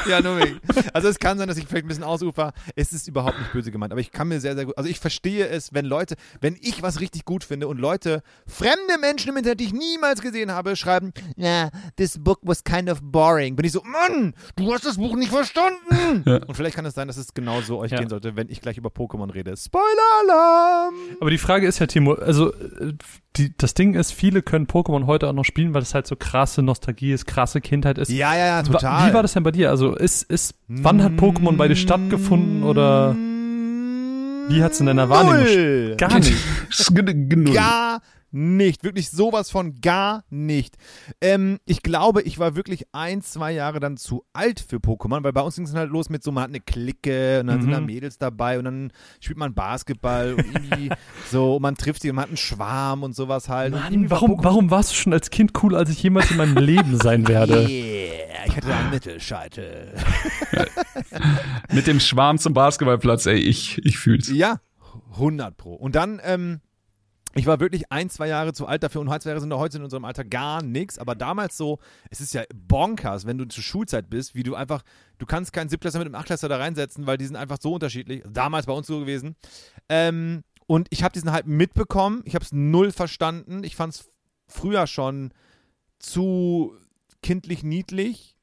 Ja, 0.07 0.21
nur 0.21 0.37
wegen. 0.39 0.59
Also 0.93 1.07
es 1.07 1.19
kann 1.19 1.37
sein, 1.37 1.47
dass 1.47 1.57
ich 1.57 1.65
vielleicht 1.67 1.85
ein 1.85 1.87
bisschen 1.87 2.03
ausufer. 2.03 2.53
Es 2.75 2.93
ist 2.93 3.07
überhaupt 3.07 3.39
nicht 3.39 3.51
böse 3.51 3.71
gemeint, 3.71 3.91
aber 3.91 4.01
ich 4.01 4.11
kann 4.11 4.27
mir 4.27 4.39
sehr, 4.39 4.55
sehr 4.55 4.65
gut, 4.65 4.77
also 4.77 4.89
ich 4.89 4.99
verstehe 4.99 5.47
es, 5.47 5.73
wenn 5.73 5.85
Leute, 5.85 6.15
wenn 6.41 6.55
ich 6.61 6.81
was 6.83 6.99
richtig 6.99 7.25
gut 7.25 7.43
finde 7.43 7.67
und 7.67 7.79
Leute, 7.79 8.21
fremde 8.45 8.97
Menschen 9.01 9.29
im 9.29 9.37
Internet, 9.37 9.59
die 9.59 9.65
ich 9.65 9.73
niemals 9.73 10.21
gesehen 10.21 10.51
habe, 10.51 10.75
schreiben, 10.75 11.11
ja, 11.37 11.69
this 11.97 12.17
book 12.19 12.39
was 12.43 12.63
kind 12.63 12.89
of 12.89 12.99
boring. 13.01 13.55
Bin 13.55 13.65
ich 13.65 13.71
so, 13.71 13.81
Mann, 13.83 14.33
du 14.55 14.71
hast 14.73 14.85
das 14.85 14.97
Buch 14.97 15.15
nicht 15.15 15.31
verstanden. 15.31 16.23
Ja. 16.25 16.37
Und 16.45 16.55
vielleicht 16.55 16.75
kann 16.75 16.85
es 16.85 16.93
sein, 16.93 17.07
dass 17.07 17.17
es 17.17 17.33
genauso 17.33 17.79
euch 17.79 17.91
Ja. 17.91 17.97
gehen 17.99 18.09
sollte, 18.09 18.35
wenn 18.35 18.49
ich 18.49 18.61
gleich 18.61 18.77
über 18.77 18.89
Pokémon 18.89 19.33
rede. 19.33 19.55
Spoiler-Alarm! 19.57 20.93
Aber 21.19 21.29
die 21.29 21.37
Frage 21.37 21.67
ist 21.67 21.79
ja, 21.79 21.87
Timo, 21.87 22.13
also 22.13 22.53
äh, 22.53 22.93
die, 23.37 23.53
das 23.57 23.73
Ding 23.73 23.93
ist, 23.93 24.11
viele 24.11 24.41
können 24.41 24.67
Pokémon 24.67 25.05
heute 25.05 25.27
auch 25.27 25.33
noch 25.33 25.43
spielen, 25.45 25.73
weil 25.73 25.81
das 25.81 25.93
halt 25.93 26.07
so 26.07 26.15
krasse 26.15 26.61
Nostalgie 26.61 27.11
ist, 27.11 27.25
krasse 27.25 27.61
Kindheit 27.61 27.97
ist. 27.97 28.09
Ja, 28.11 28.35
ja, 28.35 28.45
ja, 28.45 28.63
total. 28.63 29.09
Wie 29.09 29.13
war 29.13 29.21
das 29.21 29.33
denn 29.33 29.43
bei 29.43 29.51
dir? 29.51 29.69
Also 29.69 29.95
ist, 29.95 30.23
ist, 30.23 30.55
wann 30.67 31.03
hat 31.03 31.13
Pokémon 31.13 31.57
bei 31.57 31.67
dir 31.67 31.75
stattgefunden 31.75 32.63
oder 32.63 33.15
wie 34.47 34.63
hat's 34.63 34.79
in 34.79 34.85
deiner 34.85 35.09
Wahrnehmung 35.09 35.43
Null. 35.43 35.95
gar 35.97 36.19
nicht? 36.19 36.33
Genug. 36.93 37.53
Gar 37.53 38.01
nicht. 38.35 38.83
Wirklich 38.83 39.09
sowas 39.09 39.49
von 39.49 39.79
gar 39.81 40.23
nicht. 40.29 40.75
Ähm, 41.21 41.59
ich 41.65 41.81
glaube, 41.81 42.21
ich 42.21 42.37
war 42.37 42.55
wirklich 42.55 42.85
ein, 42.91 43.21
zwei 43.21 43.51
Jahre 43.53 43.79
dann 43.79 43.97
zu 43.97 44.23
alt 44.33 44.59
für 44.59 44.77
Pokémon, 44.77 45.23
weil 45.23 45.33
bei 45.33 45.41
uns 45.41 45.55
ging 45.55 45.65
es 45.65 45.73
halt 45.73 45.89
los 45.89 46.09
mit 46.09 46.23
so, 46.23 46.31
man 46.31 46.43
hat 46.43 46.49
eine 46.49 46.59
Clique 46.59 47.39
und 47.41 47.47
dann 47.47 47.61
sind 47.61 47.71
da 47.71 47.79
Mhm. 47.79 47.85
Mädels 47.87 48.17
dabei 48.17 48.59
und 48.59 48.65
dann 48.65 48.91
spielt 49.19 49.37
man 49.37 49.53
Basketball 49.53 50.33
und 50.33 50.45
irgendwie 50.45 50.89
so, 51.31 51.55
und 51.55 51.61
man 51.61 51.75
trifft 51.75 52.01
sie 52.01 52.09
und 52.09 52.15
man 52.17 52.23
hat 52.23 52.29
einen 52.29 52.37
Schwarm 52.37 53.03
und 53.03 53.15
sowas 53.15 53.49
halt. 53.49 53.73
Mann, 53.73 54.09
war 54.09 54.21
warum, 54.21 54.31
Pokémon- 54.39 54.43
warum 54.43 54.71
warst 54.71 54.91
du 54.91 54.95
schon 54.95 55.13
als 55.13 55.29
Kind 55.29 55.51
cool, 55.63 55.75
als 55.75 55.89
ich 55.89 56.03
jemals 56.03 56.29
in 56.31 56.37
meinem 56.37 56.57
Leben 56.57 56.97
sein 56.97 57.27
werde? 57.27 57.67
Yeah, 57.67 58.45
ich 58.45 58.55
hatte 58.57 58.73
einen 58.73 58.89
Mittelscheitel. 58.91 59.93
Mit 61.71 61.87
dem 61.87 61.99
Schwarm 61.99 62.37
zum 62.37 62.53
Basketballplatz, 62.53 63.25
ey, 63.25 63.37
ich, 63.37 63.83
ich 63.85 63.97
fühl's. 63.97 64.29
Ja, 64.29 64.59
100 65.13 65.55
pro. 65.57 65.73
Und 65.73 65.95
dann, 65.95 66.21
ähm, 66.23 66.61
ich 67.37 67.45
war 67.45 67.59
wirklich 67.59 67.91
ein, 67.91 68.09
zwei 68.09 68.27
Jahre 68.27 68.53
zu 68.53 68.65
alt 68.65 68.81
dafür 68.81 69.01
und 69.01 69.09
ein, 69.09 69.19
sind 69.21 69.49
da 69.49 69.57
heute 69.57 69.77
in 69.77 69.83
unserem 69.83 70.05
Alter 70.05 70.23
gar 70.23 70.61
nichts. 70.61 70.97
Aber 70.97 71.15
damals 71.15 71.57
so, 71.57 71.79
es 72.09 72.21
ist 72.21 72.33
ja 72.33 72.43
bonkers, 72.53 73.25
wenn 73.25 73.37
du 73.37 73.45
zur 73.45 73.63
Schulzeit 73.63 74.09
bist, 74.09 74.35
wie 74.35 74.43
du 74.43 74.55
einfach, 74.55 74.83
du 75.17 75.25
kannst 75.25 75.51
keinen 75.51 75.67
Siebtklässler 75.67 75.99
mit 75.99 76.07
einem 76.07 76.15
Achtklässler 76.15 76.47
da 76.47 76.57
reinsetzen, 76.57 77.07
weil 77.07 77.17
die 77.17 77.25
sind 77.25 77.35
einfach 77.35 77.57
so 77.59 77.73
unterschiedlich. 77.73 78.23
Damals 78.29 78.67
bei 78.67 78.73
uns 78.73 78.87
so 78.87 79.01
gewesen. 79.01 79.35
Ähm, 79.89 80.43
und 80.65 80.87
ich 80.91 81.03
habe 81.03 81.11
diesen 81.11 81.31
Hype 81.31 81.45
mitbekommen. 81.45 82.21
Ich 82.25 82.35
habe 82.35 82.45
es 82.45 82.53
null 82.53 82.91
verstanden. 82.91 83.63
Ich 83.65 83.75
fand 83.75 83.93
es 83.93 84.09
früher 84.47 84.87
schon 84.87 85.33
zu 85.99 86.73
kindlich 87.21 87.63
niedlich. 87.63 88.34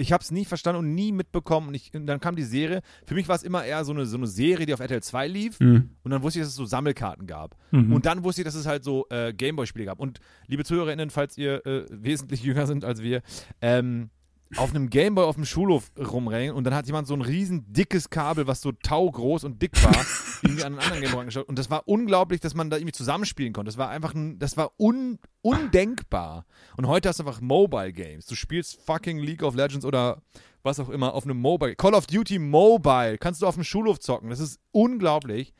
Ich 0.00 0.12
habe 0.12 0.22
es 0.22 0.30
nie 0.30 0.44
verstanden 0.44 0.80
und 0.80 0.94
nie 0.94 1.12
mitbekommen. 1.12 1.68
Und, 1.68 1.74
ich, 1.74 1.92
und 1.94 2.06
dann 2.06 2.20
kam 2.20 2.36
die 2.36 2.42
Serie. 2.42 2.80
Für 3.06 3.14
mich 3.14 3.28
war 3.28 3.36
es 3.36 3.42
immer 3.42 3.64
eher 3.64 3.84
so 3.84 3.92
eine, 3.92 4.06
so 4.06 4.16
eine 4.16 4.26
Serie, 4.26 4.66
die 4.66 4.74
auf 4.74 4.80
RTL 4.80 5.02
2 5.02 5.28
lief. 5.28 5.60
Mhm. 5.60 5.90
Und 6.02 6.10
dann 6.10 6.22
wusste 6.22 6.38
ich, 6.38 6.44
dass 6.44 6.50
es 6.50 6.56
so 6.56 6.64
Sammelkarten 6.64 7.26
gab. 7.26 7.56
Mhm. 7.70 7.92
Und 7.92 8.06
dann 8.06 8.24
wusste 8.24 8.40
ich, 8.40 8.44
dass 8.44 8.54
es 8.54 8.66
halt 8.66 8.82
so 8.82 9.06
äh, 9.10 9.32
Gameboy-Spiele 9.32 9.84
gab. 9.84 10.00
Und 10.00 10.20
liebe 10.46 10.64
ZuhörerInnen, 10.64 11.10
falls 11.10 11.36
ihr 11.36 11.64
äh, 11.66 11.84
wesentlich 11.90 12.42
jünger 12.42 12.66
sind 12.66 12.84
als 12.84 13.02
wir, 13.02 13.22
ähm, 13.60 14.10
auf 14.56 14.70
einem 14.70 14.90
Gameboy 14.90 15.24
auf 15.24 15.36
dem 15.36 15.44
Schulhof 15.44 15.92
rumrennen 15.96 16.54
und 16.54 16.64
dann 16.64 16.74
hat 16.74 16.86
jemand 16.86 17.06
so 17.06 17.14
ein 17.14 17.22
riesen 17.22 17.72
dickes 17.72 18.10
Kabel, 18.10 18.46
was 18.46 18.60
so 18.60 18.72
taugroß 18.72 19.44
und 19.44 19.62
dick 19.62 19.82
war, 19.84 19.94
irgendwie 20.42 20.64
an 20.64 20.72
einen 20.72 20.82
anderen 20.82 21.02
Gameboy 21.02 21.20
angeschaut. 21.20 21.48
Und 21.48 21.58
das 21.58 21.70
war 21.70 21.86
unglaublich, 21.86 22.40
dass 22.40 22.54
man 22.54 22.68
da 22.68 22.76
irgendwie 22.76 22.92
zusammenspielen 22.92 23.52
konnte. 23.52 23.68
Das 23.68 23.78
war 23.78 23.90
einfach 23.90 24.14
ein, 24.14 24.38
das 24.38 24.56
war 24.56 24.72
un, 24.78 25.18
undenkbar. 25.42 26.46
Und 26.76 26.88
heute 26.88 27.08
hast 27.08 27.20
du 27.20 27.24
einfach 27.24 27.40
Mobile 27.40 27.92
Games. 27.92 28.26
Du 28.26 28.34
spielst 28.34 28.82
fucking 28.82 29.18
League 29.18 29.42
of 29.42 29.54
Legends 29.54 29.84
oder 29.84 30.22
was 30.62 30.80
auch 30.80 30.88
immer 30.88 31.14
auf 31.14 31.24
einem 31.24 31.40
Mobile. 31.40 31.76
Call 31.76 31.94
of 31.94 32.06
Duty 32.06 32.38
Mobile 32.38 33.18
kannst 33.18 33.42
du 33.42 33.46
auf 33.46 33.54
dem 33.54 33.64
Schulhof 33.64 34.00
zocken. 34.00 34.30
Das 34.30 34.40
ist 34.40 34.60
unglaublich. 34.72 35.54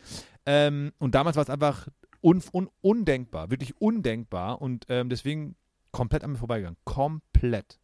Ähm, 0.47 0.93
und 0.99 1.15
damals 1.15 1.37
war 1.37 1.45
es 1.45 1.51
einfach 1.51 1.89
un, 2.23 2.43
un, 2.53 2.69
undenkbar, 2.81 3.51
wirklich 3.51 3.81
undenkbar. 3.81 4.61
Und 4.61 4.87
ähm, 4.89 5.09
deswegen 5.09 5.57
komplett 5.93 6.25
an 6.25 6.33
mir 6.33 6.39
vorbeigegangen. 6.39 6.79
Komplett. 6.85 7.80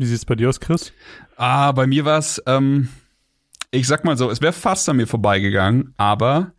Wie 0.00 0.06
sieht's 0.06 0.24
bei 0.24 0.34
dir 0.34 0.48
aus, 0.48 0.60
Chris? 0.60 0.94
Ah, 1.36 1.72
bei 1.72 1.86
mir 1.86 2.06
war 2.06 2.18
es, 2.18 2.42
ähm, 2.46 2.88
ich 3.70 3.86
sag 3.86 4.02
mal 4.02 4.16
so, 4.16 4.30
es 4.30 4.40
wäre 4.40 4.54
fast 4.54 4.88
an 4.88 4.96
mir 4.96 5.06
vorbeigegangen, 5.06 5.92
aber 5.98 6.54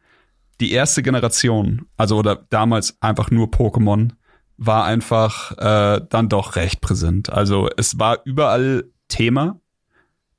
die 0.60 0.74
erste 0.74 1.02
Generation, 1.02 1.88
also 1.98 2.18
oder 2.18 2.36
damals 2.52 3.02
einfach 3.02 3.32
nur 3.32 3.48
Pokémon, 3.48 4.12
war 4.58 4.86
einfach 4.86 5.58
äh, 5.58 6.02
dann 6.08 6.30
doch 6.30 6.56
recht 6.56 6.82
präsent. 6.82 7.32
Also 7.32 7.68
es 7.78 7.98
war 7.98 8.20
überall 8.26 8.92
Thema 9.08 9.60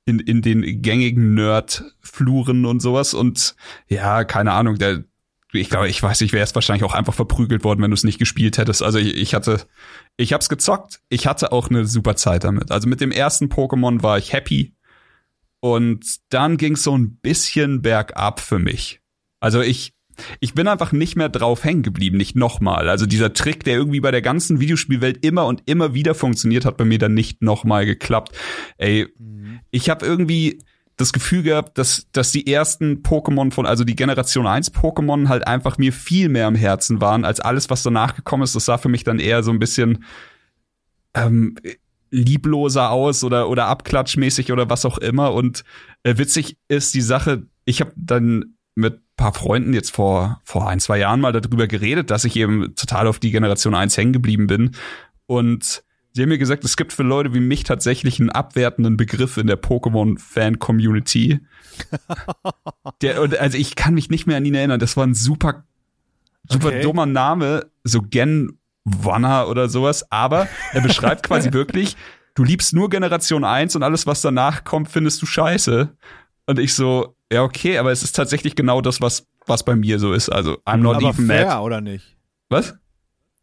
in, 0.05 0.21
in 0.21 0.41
den 0.41 0.81
gängigen 0.81 1.35
Nerd-Fluren 1.35 2.67
und 2.67 2.81
sowas. 2.81 3.15
Und 3.15 3.57
ja, 3.89 4.23
keine 4.23 4.53
Ahnung, 4.53 4.79
der, 4.79 5.03
ich 5.53 5.69
glaube, 5.69 5.89
ich 5.89 6.03
weiß 6.03 6.21
nicht, 6.21 6.33
wäre 6.33 6.45
es 6.45 6.55
wahrscheinlich 6.55 6.85
auch 6.85 6.95
einfach 6.95 7.15
verprügelt 7.15 7.65
worden, 7.65 7.83
wenn 7.83 7.91
du 7.91 7.95
es 7.95 8.05
nicht 8.05 8.19
gespielt 8.19 8.59
hättest. 8.59 8.83
Also 8.83 8.99
ich, 8.99 9.17
ich 9.17 9.35
hatte, 9.35 9.67
ich 10.17 10.33
hab's 10.33 10.49
gezockt, 10.49 11.01
ich 11.09 11.27
hatte 11.27 11.53
auch 11.53 11.69
eine 11.69 11.87
super 11.87 12.17
Zeit 12.17 12.45
damit. 12.45 12.71
Also 12.71 12.89
mit 12.89 13.01
dem 13.01 13.13
ersten 13.13 13.47
Pokémon 13.47 14.03
war 14.03 14.19
ich 14.19 14.33
happy. 14.33 14.75
Und 15.61 16.05
dann 16.31 16.57
ging's 16.57 16.83
so 16.83 16.97
ein 16.97 17.17
bisschen 17.17 17.83
bergab 17.83 18.41
für 18.41 18.59
mich. 18.59 19.01
Also 19.41 19.61
ich, 19.61 19.95
ich 20.41 20.55
bin 20.55 20.67
einfach 20.69 20.93
nicht 20.93 21.17
mehr 21.17 21.29
drauf 21.29 21.65
hängen 21.65 21.83
geblieben, 21.83 22.17
nicht 22.17 22.35
nochmal. 22.35 22.89
Also 22.89 23.07
dieser 23.07 23.33
Trick, 23.33 23.65
der 23.65 23.75
irgendwie 23.75 24.01
bei 24.01 24.11
der 24.11 24.23
ganzen 24.23 24.59
Videospielwelt 24.59 25.25
immer 25.25 25.47
und 25.47 25.63
immer 25.67 25.95
wieder 25.95 26.15
funktioniert, 26.15 26.65
hat 26.65 26.77
bei 26.77 26.85
mir 26.85 26.99
dann 26.99 27.15
nicht 27.15 27.43
nochmal 27.43 27.87
geklappt. 27.87 28.37
Ey, 28.79 29.07
ich 29.71 29.91
habe 29.91 30.05
irgendwie 30.05 30.59
das 30.97 31.13
Gefühl 31.13 31.43
gehabt, 31.43 31.79
dass, 31.79 32.07
dass 32.13 32.33
die 32.33 32.53
ersten 32.53 33.03
Pokémon 33.03 33.53
von, 33.53 33.67
also 33.67 33.85
die 33.85 33.97
Generation 33.97 34.47
1 34.47 34.75
Pokémon 34.75 35.29
halt 35.29 35.47
einfach 35.47 35.79
mir 35.79 35.93
viel 35.93 36.29
mehr 36.29 36.47
am 36.47 36.55
Herzen 36.55 37.01
waren, 37.01 37.25
als 37.25 37.41
alles, 37.41 37.71
was 37.71 37.83
danach 37.83 38.15
gekommen 38.15 38.43
ist. 38.43 38.55
Das 38.55 38.67
sah 38.67 38.79
für 38.79 38.89
mich 38.89 39.05
dann 39.05 39.19
eher 39.19 39.43
so 39.43 39.51
ein 39.51 39.59
bisschen 39.59 40.05
ähm, 41.15 41.57
liebloser 42.11 42.91
aus 42.91 43.25
oder, 43.25 43.49
oder 43.49 43.67
abklatschmäßig 43.67 44.53
oder 44.53 44.69
was 44.69 44.85
auch 44.85 44.99
immer. 44.99 45.33
Und 45.33 45.65
äh, 46.03 46.19
witzig 46.19 46.59
ist 46.69 46.95
die 46.95 47.01
Sache, 47.01 47.47
ich 47.65 47.81
habe 47.81 47.93
dann 47.97 48.57
mit 48.75 49.01
paar 49.17 49.35
Freunden 49.35 49.75
jetzt 49.75 49.91
vor, 49.91 50.41
vor 50.45 50.69
ein, 50.69 50.81
zwei 50.81 50.99
Jahren 50.99 51.21
mal 51.21 51.33
darüber 51.33 51.67
geredet, 51.67 52.11
dass 52.11 52.25
ich 52.25 52.37
eben 52.37 52.75
total 52.75 53.07
auf 53.07 53.19
die 53.19 53.31
Generation 53.31 53.75
1 53.75 53.97
hängen 53.97 54.13
geblieben 54.13 54.47
bin. 54.47 54.73
Und 55.27 55.85
sie 56.13 56.23
haben 56.23 56.29
mir 56.29 56.39
gesagt, 56.39 56.65
es 56.65 56.77
gibt 56.77 56.93
für 56.93 57.03
Leute 57.03 57.35
wie 57.35 57.41
mich 57.41 57.65
tatsächlich 57.65 58.21
einen 58.21 58.31
abwertenden 58.31 58.97
Begriff 58.97 59.37
in 59.37 59.47
der 59.47 59.61
Pokémon-Fan-Community. 59.61 61.41
also 63.39 63.59
ich 63.59 63.75
kann 63.77 63.95
mich 63.95 64.11
nicht 64.11 64.27
mehr 64.27 64.37
an 64.37 64.45
ihn 64.45 64.55
erinnern. 64.55 64.81
Das 64.81 64.97
war 64.97 65.07
ein 65.07 65.15
super, 65.15 65.65
super 66.49 66.69
Okay. 66.69 66.83
dummer 66.83 67.07
Name, 67.07 67.67
so 67.85 68.03
Gen 68.03 68.59
Wanner 68.85 69.49
oder 69.49 69.69
sowas, 69.69 70.11
aber 70.11 70.49
er 70.73 70.81
beschreibt 70.81 71.23
quasi 71.23 71.53
wirklich, 71.53 71.97
du 72.35 72.43
liebst 72.45 72.73
nur 72.73 72.91
Generation 72.91 73.45
1 73.45 73.77
und 73.77 73.83
alles, 73.83 74.07
was 74.07 74.23
danach 74.23 74.65
kommt, 74.65 74.91
findest 74.91 75.23
du 75.23 75.27
scheiße. 75.27 75.97
Und 76.47 76.59
ich 76.59 76.75
so, 76.75 77.17
ja, 77.33 77.43
okay, 77.45 77.79
aber 77.79 77.93
es 77.93 78.03
ist 78.03 78.17
tatsächlich 78.17 78.57
genau 78.57 78.81
das, 78.81 79.01
was, 79.01 79.29
was 79.47 79.65
bei 79.65 79.77
mir 79.77 79.99
so 80.01 80.13
ist. 80.13 80.29
Also, 80.29 80.55
I'm 80.67 80.79
not 80.79 80.97
Aber 80.97 81.11
even 81.11 81.27
fair, 81.27 81.47
mad. 81.47 81.61
oder 81.63 81.81
nicht? 81.81 82.17
Was? 82.49 82.75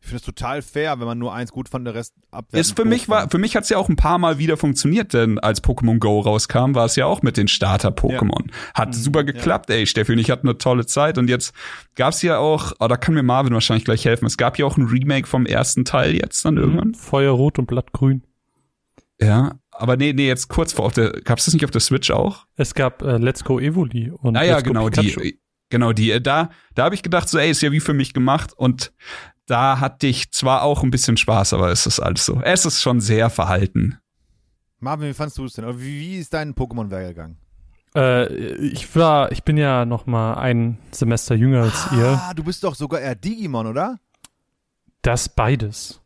Ich 0.01 0.07
finde 0.07 0.17
es 0.17 0.23
total 0.23 0.62
fair, 0.62 0.99
wenn 0.99 1.05
man 1.07 1.19
nur 1.19 1.33
eins 1.33 1.51
gut 1.51 1.67
fand, 1.67 1.85
der 1.85 1.93
Rest 1.93 2.13
abwertet. 2.31 2.59
Ist 2.59 2.75
für 2.77 2.85
mich 2.85 3.09
war, 3.09 3.29
für 3.29 3.38
mich 3.38 3.55
hat's 3.57 3.67
ja 3.69 3.77
auch 3.77 3.89
ein 3.89 3.97
paar 3.97 4.17
Mal 4.17 4.38
wieder 4.39 4.55
funktioniert, 4.55 5.13
denn 5.13 5.39
als 5.39 5.62
Pokémon 5.62 5.99
Go 5.99 6.21
rauskam, 6.21 6.73
war 6.73 6.85
es 6.85 6.95
ja 6.95 7.05
auch 7.05 7.21
mit 7.21 7.35
den 7.35 7.49
Starter-Pokémon. 7.49 8.49
Hat 8.73 8.95
super 8.95 9.25
geklappt, 9.25 9.69
ey. 9.69 9.85
Steffi 9.85 10.13
und 10.13 10.19
ich 10.19 10.31
hatten 10.31 10.47
eine 10.47 10.57
tolle 10.57 10.85
Zeit 10.85 11.17
und 11.17 11.29
jetzt 11.29 11.53
gab's 11.95 12.21
ja 12.21 12.38
auch, 12.38 12.71
oh, 12.79 12.88
da 12.88 12.95
kann 12.95 13.13
mir 13.13 13.23
Marvin 13.23 13.53
wahrscheinlich 13.53 13.83
gleich 13.85 14.05
helfen. 14.05 14.25
Es 14.25 14.38
gab 14.38 14.57
ja 14.57 14.65
auch 14.65 14.77
ein 14.77 14.85
Remake 14.85 15.27
vom 15.27 15.45
ersten 15.45 15.83
Teil 15.83 16.15
jetzt 16.15 16.45
dann 16.45 16.55
irgendwann. 16.57 16.93
Feuerrot 16.95 17.59
und 17.59 17.65
Blattgrün. 17.67 18.23
Ja, 19.21 19.59
aber 19.71 19.97
nee, 19.97 20.13
nee, 20.13 20.27
jetzt 20.27 20.47
kurz 20.47 20.71
vor 20.71 20.85
auf 20.85 20.93
der, 20.93 21.12
gab's 21.12 21.43
das 21.45 21.53
nicht 21.53 21.65
auf 21.65 21.71
der 21.71 21.81
Switch 21.81 22.09
auch? 22.09 22.45
Es 22.55 22.73
gab 22.73 23.01
äh, 23.01 23.17
Let's 23.17 23.43
Go 23.43 23.59
Evoli 23.59 24.12
und 24.12 24.38
Ah 24.38 24.43
ja, 24.43 24.53
Let's 24.55 24.63
Go 24.63 24.69
genau 24.69 24.89
Pikachu. 24.89 25.19
die, 25.19 25.39
genau 25.69 25.91
die. 25.91 26.12
Äh, 26.12 26.21
Da, 26.21 26.51
da 26.73 26.85
habe 26.85 26.95
ich 26.95 27.03
gedacht, 27.03 27.27
so, 27.27 27.38
ey, 27.38 27.49
ist 27.51 27.62
ja 27.62 27.73
wie 27.73 27.81
für 27.81 27.93
mich 27.93 28.13
gemacht 28.13 28.53
und 28.55 28.93
da 29.49 29.79
hatte 29.79 30.07
ich 30.07 30.31
zwar 30.31 30.62
auch 30.62 30.83
ein 30.83 30.91
bisschen 30.91 31.17
Spaß, 31.17 31.53
aber 31.53 31.71
es 31.71 31.85
ist 31.85 31.99
alles 31.99 32.25
so. 32.25 32.39
Es 32.41 32.65
ist 32.65 32.81
schon 32.81 33.01
sehr 33.01 33.29
verhalten. 33.29 33.97
Marvin, 34.79 35.09
wie 35.09 35.13
fandst 35.13 35.38
du 35.38 35.45
es 35.45 35.53
denn? 35.53 35.65
Wie, 35.79 35.99
wie 35.99 36.17
ist 36.17 36.33
dein 36.33 36.53
Pokémon-Werdegang? 36.53 37.38
Äh, 37.95 38.27
ich 38.57 38.95
war, 38.95 39.31
ich 39.31 39.43
bin 39.43 39.57
ja 39.57 39.85
noch 39.85 40.05
mal 40.05 40.35
ein 40.35 40.77
Semester 40.91 41.33
jünger 41.35 41.63
als 41.63 41.88
ihr. 41.91 42.21
Ah, 42.21 42.33
du 42.33 42.43
bist 42.43 42.63
doch 42.63 42.75
sogar 42.75 43.01
eher 43.01 43.15
Digimon, 43.15 43.65
oder? 43.65 43.99
Das 45.01 45.27
beides. 45.27 45.99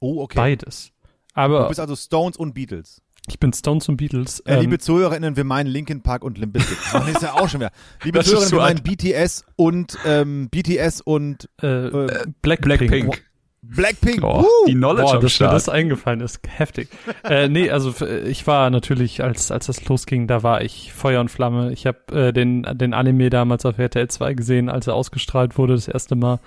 Oh, 0.00 0.22
okay. 0.22 0.36
Beides. 0.36 0.90
Du 1.00 1.40
Aber 1.40 1.68
bist 1.68 1.80
also 1.80 1.94
Stones 1.94 2.36
und 2.36 2.54
Beatles. 2.54 3.02
Ich 3.30 3.40
bin 3.40 3.52
Stones 3.52 3.88
und 3.88 3.96
Beatles. 3.96 4.40
Äh, 4.40 4.54
Ähm, 4.56 4.60
liebe 4.60 4.78
ZuhörerInnen, 4.78 5.36
wir 5.36 5.44
meinen 5.44 5.66
Linkin 5.68 6.02
Park 6.02 6.22
und 6.24 6.36
Limp 6.38 6.52
Bizkit. 6.52 6.76
Das 6.92 7.06
wir 7.06 7.28
ja 7.28 7.32
auch 7.34 7.48
schon 7.48 7.60
wieder. 7.60 7.70
Liebe 8.04 8.18
Das 8.18 8.26
ist 8.28 8.48
ZuhörerInnen, 8.50 8.84
wir 8.84 8.90
meinen. 8.90 9.22
BTS 9.22 9.44
und 9.56 9.96
ähm, 10.04 10.48
BTS 10.50 11.00
und 11.00 11.48
äh, 11.62 11.66
äh, 11.86 12.26
Blackpink. 12.42 12.78
Blackpink. 12.78 13.22
Blackpink. 13.62 14.24
Oh, 14.24 14.44
die 14.66 14.72
Knowledge 14.74 15.02
Boah, 15.12 15.20
dass 15.20 15.38
mir 15.38 15.48
das 15.48 15.68
eingefallen 15.68 16.20
ist, 16.22 16.40
heftig. 16.48 16.88
äh, 17.24 17.46
nee, 17.48 17.70
also 17.70 17.90
f- 17.90 18.24
ich 18.26 18.46
war 18.46 18.70
natürlich, 18.70 19.22
als 19.22 19.50
als 19.50 19.66
das 19.66 19.84
losging, 19.86 20.26
da 20.26 20.42
war 20.42 20.62
ich 20.62 20.94
Feuer 20.94 21.20
und 21.20 21.30
Flamme. 21.30 21.70
Ich 21.72 21.86
habe 21.86 21.98
äh, 22.28 22.32
den 22.32 22.62
den 22.72 22.94
Anime 22.94 23.28
damals 23.28 23.66
auf 23.66 23.78
RTL 23.78 24.08
2 24.08 24.32
gesehen, 24.32 24.70
als 24.70 24.86
er 24.86 24.94
ausgestrahlt 24.94 25.58
wurde 25.58 25.74
das 25.74 25.88
erste 25.88 26.16
Mal. 26.16 26.38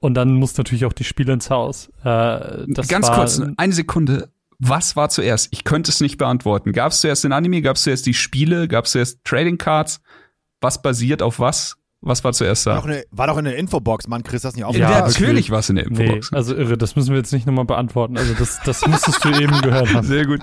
Und 0.00 0.14
dann 0.14 0.34
muss 0.34 0.56
natürlich 0.56 0.86
auch 0.86 0.92
die 0.94 1.04
Spiele 1.04 1.34
ins 1.34 1.50
Haus. 1.50 1.88
Äh, 2.02 2.64
das 2.68 2.88
Ganz 2.88 3.08
war, 3.08 3.16
kurz, 3.18 3.42
eine 3.58 3.72
Sekunde. 3.74 4.30
Was 4.66 4.96
war 4.96 5.10
zuerst? 5.10 5.48
Ich 5.50 5.64
könnte 5.64 5.90
es 5.90 6.00
nicht 6.00 6.16
beantworten. 6.16 6.72
Gab 6.72 6.92
es 6.92 7.02
zuerst 7.02 7.22
den 7.22 7.32
Anime? 7.32 7.60
Gab 7.60 7.76
es 7.76 7.82
zuerst 7.82 8.06
die 8.06 8.14
Spiele? 8.14 8.66
Gab 8.66 8.86
es 8.86 8.92
zuerst 8.92 9.22
Trading 9.22 9.58
Cards? 9.58 10.00
Was 10.62 10.80
basiert 10.80 11.20
auf 11.20 11.38
was? 11.38 11.76
Was 12.06 12.22
war 12.22 12.32
zuerst 12.34 12.66
War 12.66 12.74
da? 12.74 12.80
doch, 12.80 12.86
eine, 12.88 13.04
war 13.12 13.26
doch 13.28 13.38
in 13.38 13.46
der 13.46 13.56
Infobox, 13.56 14.08
Mann, 14.08 14.22
Chris, 14.22 14.42
das 14.42 14.54
nicht 14.54 14.60
Ja, 14.60 14.66
aufgefallen? 14.68 15.04
natürlich 15.06 15.50
war 15.50 15.60
es 15.60 15.70
in 15.70 15.76
der 15.76 15.88
Nee, 15.88 16.02
Infobox. 16.04 16.32
also 16.34 16.54
irre, 16.54 16.76
das 16.76 16.96
müssen 16.96 17.10
wir 17.10 17.16
jetzt 17.16 17.32
nicht 17.32 17.46
nochmal 17.46 17.64
beantworten. 17.64 18.18
Also 18.18 18.34
das, 18.38 18.60
das 18.64 18.86
müsstest 18.86 19.24
du 19.24 19.30
eben 19.30 19.58
gehört 19.62 19.94
haben. 19.94 20.06
Sehr 20.06 20.26
gut. 20.26 20.40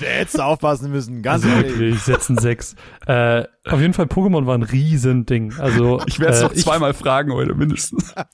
Da 0.00 0.06
hättest 0.06 0.38
du 0.38 0.42
aufpassen 0.42 0.90
müssen, 0.90 1.22
ganz 1.22 1.44
Also 1.44 1.54
ehrlich. 1.56 1.70
wirklich, 1.72 1.94
ich 1.94 2.02
setze 2.02 2.32
ein 2.32 2.38
Sechs. 2.38 2.74
Äh, 3.06 3.44
auf 3.64 3.80
jeden 3.80 3.92
Fall, 3.94 4.06
Pokémon 4.06 4.46
war 4.46 4.54
ein 4.56 4.62
Riesending. 4.62 5.52
Also 5.58 6.00
Ich 6.06 6.18
werde 6.18 6.32
es 6.34 6.40
äh, 6.40 6.44
noch 6.44 6.54
zweimal 6.54 6.94
fragen 6.94 7.32
heute 7.32 7.54
mindestens. 7.54 8.14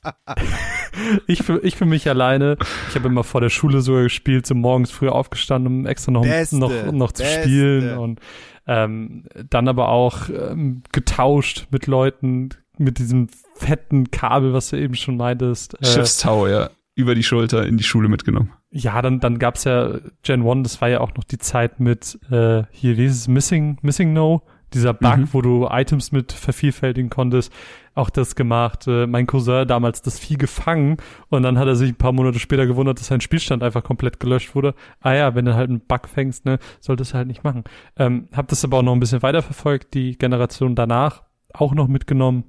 Ich 1.27 1.43
für, 1.43 1.59
ich 1.65 1.75
für 1.77 1.87
mich 1.87 2.09
alleine, 2.09 2.57
ich 2.89 2.95
habe 2.95 3.09
immer 3.09 3.25
vor 3.25 3.41
der 3.41 3.49
Schule 3.51 3.81
sogar 3.81 4.05
gespielt, 4.05 4.47
so 4.47 4.55
morgens 4.55 4.93
früh 4.93 5.09
aufgestanden, 5.09 5.81
um 5.81 5.87
extra 5.87 6.13
noch, 6.13 6.23
Beste, 6.23 6.57
noch, 6.57 6.71
noch 6.93 7.11
zu 7.13 7.25
Beste. 7.25 7.43
spielen 7.43 7.99
und 7.99 8.21
ähm, 8.67 9.25
dann 9.51 9.69
aber 9.69 9.89
auch 9.89 10.29
ähm, 10.29 10.83
getauscht 10.93 11.67
mit 11.71 11.87
Leuten 11.87 12.51
mit 12.79 12.99
diesem 12.99 13.29
fetten 13.55 14.11
Kabel, 14.11 14.53
was 14.53 14.71
du 14.71 14.77
eben 14.77 14.95
schon 14.95 15.17
meintest. 15.17 15.81
Äh, 15.81 15.87
Schiffstau, 15.87 16.47
ja. 16.47 16.71
Über 16.97 17.15
die 17.15 17.23
Schulter 17.25 17.67
in 17.67 17.77
die 17.77 17.85
Schule 17.85 18.09
mitgenommen. 18.09 18.53
ja, 18.71 19.03
dann, 19.03 19.19
dann 19.19 19.39
gab's 19.41 19.65
ja 19.65 19.99
Gen 20.23 20.47
1, 20.47 20.63
das 20.63 20.81
war 20.81 20.89
ja 20.89 21.01
auch 21.01 21.15
noch 21.15 21.25
die 21.25 21.39
Zeit 21.39 21.81
mit, 21.81 22.19
äh, 22.31 22.63
hier, 22.71 22.97
wie 22.97 23.07
ist 23.07 23.17
es, 23.17 23.29
Missing, 23.29 23.79
Missing 23.83 24.13
No? 24.13 24.43
Dieser 24.75 24.93
Bug, 24.93 25.17
Mhm. 25.17 25.29
wo 25.33 25.41
du 25.41 25.69
Items 25.71 26.13
mit 26.13 26.33
vervielfältigen 26.33 27.09
konntest. 27.11 27.53
Auch 27.95 28.11
das 28.11 28.35
gemacht. 28.35 28.87
Äh, 28.89 29.07
mein 29.07 29.27
Cousin 29.27 29.67
damals 29.69 30.03
das 30.03 30.19
Vieh 30.19 30.37
gefangen 30.37 30.97
und 31.29 31.43
dann 31.45 31.59
hat 31.59 31.67
er 31.69 31.77
sich 31.77 31.91
ein 31.93 31.97
paar 31.97 32.13
Monate 32.13 32.39
später 32.41 32.67
gewundert, 32.67 32.99
dass 32.99 33.07
sein 33.07 33.21
Spielstand 33.21 33.63
einfach 33.63 33.85
komplett 33.85 34.19
gelöscht 34.21 34.55
wurde. 34.55 34.75
Ah 35.01 35.13
ja, 35.15 35.35
wenn 35.35 35.45
du 35.45 35.55
halt 35.55 35.71
einen 35.71 35.81
Bug 35.81 36.09
fängst, 36.09 36.45
ne, 36.45 36.59
solltest 36.81 37.13
du 37.13 37.17
halt 37.19 37.29
nicht 37.29 37.45
machen. 37.45 37.65
Ähm, 37.97 38.29
hab 38.35 38.49
das 38.49 38.65
aber 38.65 38.79
auch 38.79 38.83
noch 38.83 38.93
ein 38.93 39.01
bisschen 39.01 39.23
weiterverfolgt, 39.23 39.95
die 39.95 40.19
Generation 40.19 40.75
danach 40.75 41.23
auch 41.53 41.75
noch 41.75 41.87
mitgenommen. 41.89 42.45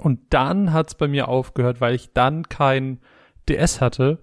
Und 0.00 0.20
dann 0.30 0.72
hat's 0.72 0.94
bei 0.94 1.08
mir 1.08 1.28
aufgehört, 1.28 1.80
weil 1.80 1.94
ich 1.94 2.12
dann 2.12 2.48
kein 2.48 2.98
DS 3.48 3.80
hatte, 3.80 4.22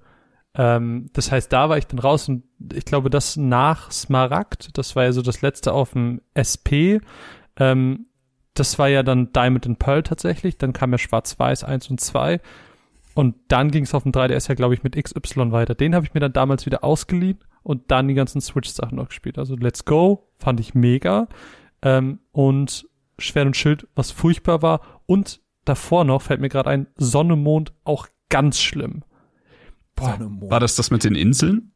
Ähm, 0.55 1.09
das 1.13 1.31
heißt, 1.31 1.51
da 1.51 1.69
war 1.69 1.77
ich 1.77 1.87
dann 1.87 1.99
raus 1.99 2.29
und 2.29 2.43
ich 2.73 2.85
glaube, 2.85 3.09
das 3.09 3.37
nach 3.37 3.91
Smaragd, 3.91 4.77
das 4.77 4.95
war 4.95 5.03
ja 5.03 5.11
so 5.11 5.21
das 5.21 5.41
letzte 5.41 5.73
auf 5.73 5.93
dem 5.93 6.21
SP, 6.37 7.01
ähm, 7.57 8.07
das 8.53 8.77
war 8.77 8.87
ja 8.87 9.01
dann 9.01 9.33
Diamond 9.33 9.65
and 9.65 9.79
Pearl 9.79 10.03
tatsächlich, 10.03 10.57
dann 10.57 10.73
kam 10.73 10.91
ja 10.91 10.99
Schwarz-Weiß 10.99 11.63
1 11.63 11.89
und 11.89 11.99
2 11.99 12.39
und 13.15 13.35
dann 13.47 13.71
ging 13.71 13.83
es 13.83 13.95
auf 13.95 14.03
dem 14.03 14.11
3DS 14.11 14.49
ja, 14.49 14.55
glaube 14.55 14.75
ich, 14.75 14.83
mit 14.83 14.95
XY 14.95 15.51
weiter. 15.51 15.75
Den 15.75 15.95
habe 15.95 16.05
ich 16.05 16.13
mir 16.13 16.19
dann 16.19 16.33
damals 16.33 16.65
wieder 16.65 16.83
ausgeliehen 16.83 17.39
und 17.63 17.91
dann 17.91 18.07
die 18.07 18.13
ganzen 18.13 18.41
Switch-Sachen 18.41 18.95
noch 18.95 19.07
gespielt. 19.07 19.37
Also 19.37 19.55
Let's 19.55 19.85
Go 19.85 20.29
fand 20.37 20.59
ich 20.59 20.75
mega 20.75 21.27
ähm, 21.81 22.19
und 22.31 22.87
Schwert 23.17 23.47
und 23.47 23.57
Schild, 23.57 23.87
was 23.95 24.11
furchtbar 24.11 24.61
war 24.61 24.81
und 25.05 25.41
davor 25.65 26.03
noch, 26.03 26.21
fällt 26.21 26.41
mir 26.41 26.49
gerade 26.49 26.69
ein, 26.69 26.87
Sonne, 26.95 27.35
Mond 27.35 27.73
auch 27.83 28.07
ganz 28.29 28.59
schlimm. 28.59 29.03
Boah, 30.17 30.51
War 30.51 30.59
das 30.59 30.75
das 30.75 30.91
mit 30.91 31.03
den 31.03 31.15
Inseln? 31.15 31.71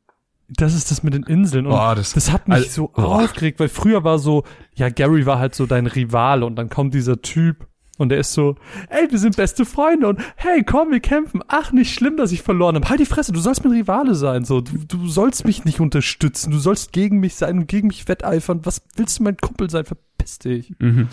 Das 0.50 0.74
ist 0.74 0.92
das 0.92 1.04
mit 1.04 1.14
den 1.14 1.24
Inseln. 1.24 1.66
Und 1.66 1.74
Boah, 1.74 1.94
das, 1.96 2.14
das- 2.14 2.32
hat 2.32 2.48
mich 2.48 2.56
also- 2.58 2.70
so 2.70 2.88
boah. 2.90 3.24
aufgeregt, 3.24 3.60
weil 3.60 3.70
früher 3.70 4.04
war 4.04 4.18
so, 4.20 4.44
ja, 4.76 4.90
Gary 4.90 5.26
war 5.26 5.40
halt 5.40 5.56
so 5.56 5.66
dein 5.66 5.88
Rivale 5.88 6.46
und 6.46 6.56
dann 6.56 6.70
kommt 6.70 6.94
dieser 6.94 7.22
Typ 7.22 7.68
und 7.98 8.10
der 8.10 8.20
ist 8.20 8.32
so, 8.34 8.56
ey, 8.90 9.10
wir 9.12 9.18
sind 9.18 9.36
beste 9.36 9.66
Freunde 9.66 10.08
und 10.08 10.22
hey, 10.36 10.64
komm, 10.64 10.92
wir 10.92 11.00
kämpfen. 11.00 11.42
Ach, 11.48 11.72
nicht 11.74 11.94
schlimm, 11.94 12.16
dass 12.16 12.32
ich 12.32 12.44
verloren 12.44 12.76
habe. 12.76 12.88
Halt 12.88 13.00
die 13.00 13.06
Fresse, 13.06 13.32
du 13.34 13.40
sollst 13.40 13.64
mein 13.66 13.74
Rivale 13.74 14.14
sein. 14.16 14.46
So, 14.46 14.62
du, 14.62 14.78
du 14.88 15.08
sollst 15.08 15.46
mich 15.46 15.66
nicht 15.66 15.80
unterstützen, 15.82 16.52
du 16.52 16.60
sollst 16.60 16.94
gegen 16.94 17.20
mich 17.20 17.36
sein 17.36 17.58
und 17.58 17.68
gegen 17.68 17.88
mich 17.88 18.08
wetteifern. 18.08 18.62
Was 18.64 18.84
willst 18.96 19.20
du 19.20 19.24
mein 19.24 19.36
Kumpel 19.38 19.70
sein? 19.70 19.84
Verpiss 19.84 20.40
dich. 20.40 20.74
Mhm. 20.80 21.08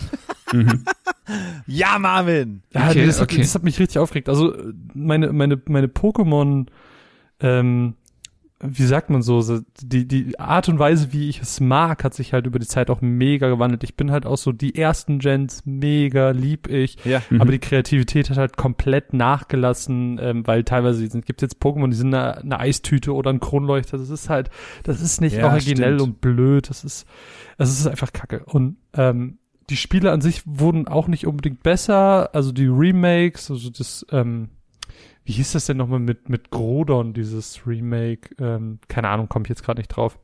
Mhm. 0.53 0.83
Ja, 1.65 1.97
Marvin! 1.97 2.61
Ja, 2.71 2.89
Okay, 2.89 2.99
nee, 2.99 3.05
das, 3.07 3.19
okay. 3.19 3.37
Hat, 3.37 3.43
das 3.45 3.55
hat 3.55 3.63
mich 3.63 3.79
richtig 3.79 3.97
aufgeregt. 3.97 4.29
Also 4.29 4.55
meine, 4.93 5.33
meine, 5.33 5.59
meine 5.67 5.87
Pokémon, 5.87 6.67
ähm, 7.39 7.95
wie 8.61 8.85
sagt 8.85 9.09
man 9.09 9.21
so, 9.21 9.41
so, 9.41 9.59
die, 9.81 10.07
die 10.07 10.39
Art 10.39 10.69
und 10.69 10.79
Weise, 10.79 11.11
wie 11.11 11.27
ich 11.27 11.41
es 11.41 11.59
mag, 11.59 12.03
hat 12.05 12.13
sich 12.13 12.31
halt 12.31 12.47
über 12.47 12.57
die 12.57 12.65
Zeit 12.65 12.89
auch 12.89 13.01
mega 13.01 13.49
gewandelt. 13.49 13.83
Ich 13.83 13.95
bin 13.97 14.11
halt 14.11 14.25
auch 14.25 14.37
so 14.37 14.53
die 14.53 14.75
ersten 14.75 15.19
Gens 15.19 15.63
mega 15.65 16.29
lieb 16.31 16.69
ich, 16.69 16.95
Ja. 17.03 17.21
Mhm. 17.29 17.41
aber 17.41 17.51
die 17.51 17.59
Kreativität 17.59 18.29
hat 18.29 18.37
halt 18.37 18.55
komplett 18.57 19.13
nachgelassen, 19.13 20.19
ähm, 20.21 20.47
weil 20.47 20.63
teilweise 20.63 21.05
sind, 21.05 21.25
gibt's 21.25 21.41
jetzt 21.41 21.61
Pokémon, 21.61 21.89
die 21.89 21.97
sind 21.97 22.13
eine, 22.13 22.37
eine 22.37 22.59
Eistüte 22.59 23.13
oder 23.13 23.29
ein 23.29 23.41
Kronleuchter. 23.41 23.97
Das 23.97 24.09
ist 24.09 24.29
halt, 24.29 24.49
das 24.83 25.01
ist 25.01 25.19
nicht 25.19 25.35
Ja, 25.35 25.47
originell 25.51 25.95
stimmt. 25.99 26.01
und 26.01 26.21
blöd. 26.21 26.69
Das 26.69 26.85
ist, 26.85 27.05
das 27.57 27.69
ist 27.77 27.85
einfach 27.87 28.13
Kacke. 28.13 28.45
Und 28.45 28.77
ähm, 28.93 29.37
die 29.69 29.77
Spiele 29.77 30.11
an 30.11 30.21
sich 30.21 30.41
wurden 30.45 30.87
auch 30.87 31.07
nicht 31.09 31.27
unbedingt 31.27 31.61
besser. 31.61 32.33
Also 32.33 32.53
die 32.53 32.67
Remakes, 32.67 33.51
also 33.51 33.69
das, 33.69 34.05
ähm, 34.11 34.49
wie 35.25 35.33
hieß 35.33 35.53
das 35.53 35.65
denn 35.65 35.77
nochmal 35.77 35.99
mit, 35.99 36.29
mit 36.29 36.51
Grodon, 36.51 37.13
dieses 37.13 37.65
Remake? 37.65 38.35
Ähm, 38.39 38.79
keine 38.87 39.09
Ahnung, 39.09 39.27
komme 39.27 39.43
ich 39.45 39.49
jetzt 39.49 39.63
gerade 39.63 39.79
nicht 39.79 39.89
drauf. 39.89 40.19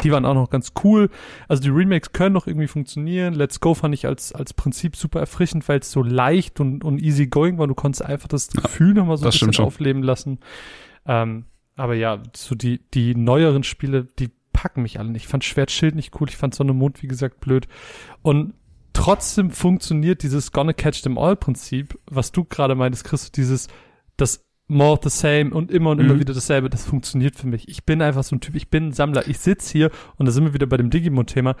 Die 0.00 0.10
waren 0.10 0.24
auch 0.24 0.34
noch 0.34 0.48
ganz 0.48 0.72
cool. 0.84 1.10
Also 1.48 1.62
die 1.62 1.68
Remakes 1.68 2.12
können 2.12 2.32
noch 2.32 2.46
irgendwie 2.46 2.68
funktionieren. 2.68 3.34
Let's 3.34 3.60
Go 3.60 3.74
fand 3.74 3.94
ich 3.94 4.06
als, 4.06 4.32
als 4.32 4.54
Prinzip 4.54 4.96
super 4.96 5.20
erfrischend, 5.20 5.68
weil 5.68 5.80
es 5.80 5.90
so 5.90 6.02
leicht 6.02 6.60
und, 6.60 6.82
und 6.82 7.02
easy 7.02 7.26
going 7.26 7.58
war. 7.58 7.66
Du 7.66 7.74
konntest 7.74 8.02
einfach 8.02 8.28
das 8.28 8.48
Gefühl 8.48 8.94
nochmal 8.94 9.18
so 9.18 9.26
ein 9.26 9.30
bisschen 9.30 9.64
aufleben 9.64 10.02
lassen. 10.02 10.38
Ähm, 11.04 11.44
aber 11.76 11.94
ja, 11.94 12.22
so 12.34 12.54
die, 12.54 12.80
die 12.94 13.14
neueren 13.14 13.64
Spiele, 13.64 14.06
die 14.18 14.30
packen 14.52 14.82
mich 14.82 14.98
alle 14.98 15.10
nicht. 15.10 15.24
Ich 15.24 15.28
fand 15.28 15.44
Schwertschild 15.44 15.94
nicht 15.94 16.18
cool. 16.20 16.28
Ich 16.28 16.36
fand 16.36 16.54
Sonne 16.54 16.72
Mond, 16.72 17.02
wie 17.02 17.08
gesagt, 17.08 17.40
blöd. 17.40 17.66
Und 18.22 18.54
trotzdem 18.92 19.50
funktioniert 19.50 20.22
dieses 20.22 20.52
Gonna 20.52 20.72
Catch 20.72 21.02
Them 21.02 21.18
All 21.18 21.36
Prinzip, 21.36 21.98
was 22.06 22.32
du 22.32 22.44
gerade 22.44 22.74
meintest, 22.74 23.04
Chris, 23.04 23.32
dieses, 23.32 23.68
das 24.16 24.44
more 24.68 24.98
the 25.02 25.10
same 25.10 25.50
und 25.50 25.70
immer 25.70 25.90
und 25.90 26.00
immer 26.00 26.14
Mhm. 26.14 26.20
wieder 26.20 26.34
dasselbe, 26.34 26.70
das 26.70 26.84
funktioniert 26.84 27.36
für 27.36 27.46
mich. 27.46 27.68
Ich 27.68 27.84
bin 27.84 28.00
einfach 28.00 28.24
so 28.24 28.36
ein 28.36 28.40
Typ, 28.40 28.54
ich 28.54 28.70
bin 28.70 28.88
ein 28.88 28.92
Sammler. 28.92 29.26
Ich 29.28 29.38
sitz 29.38 29.70
hier 29.70 29.90
und 30.16 30.26
da 30.26 30.32
sind 30.32 30.44
wir 30.44 30.54
wieder 30.54 30.66
bei 30.66 30.76
dem 30.76 30.90
Digimon-Thema. 30.90 31.56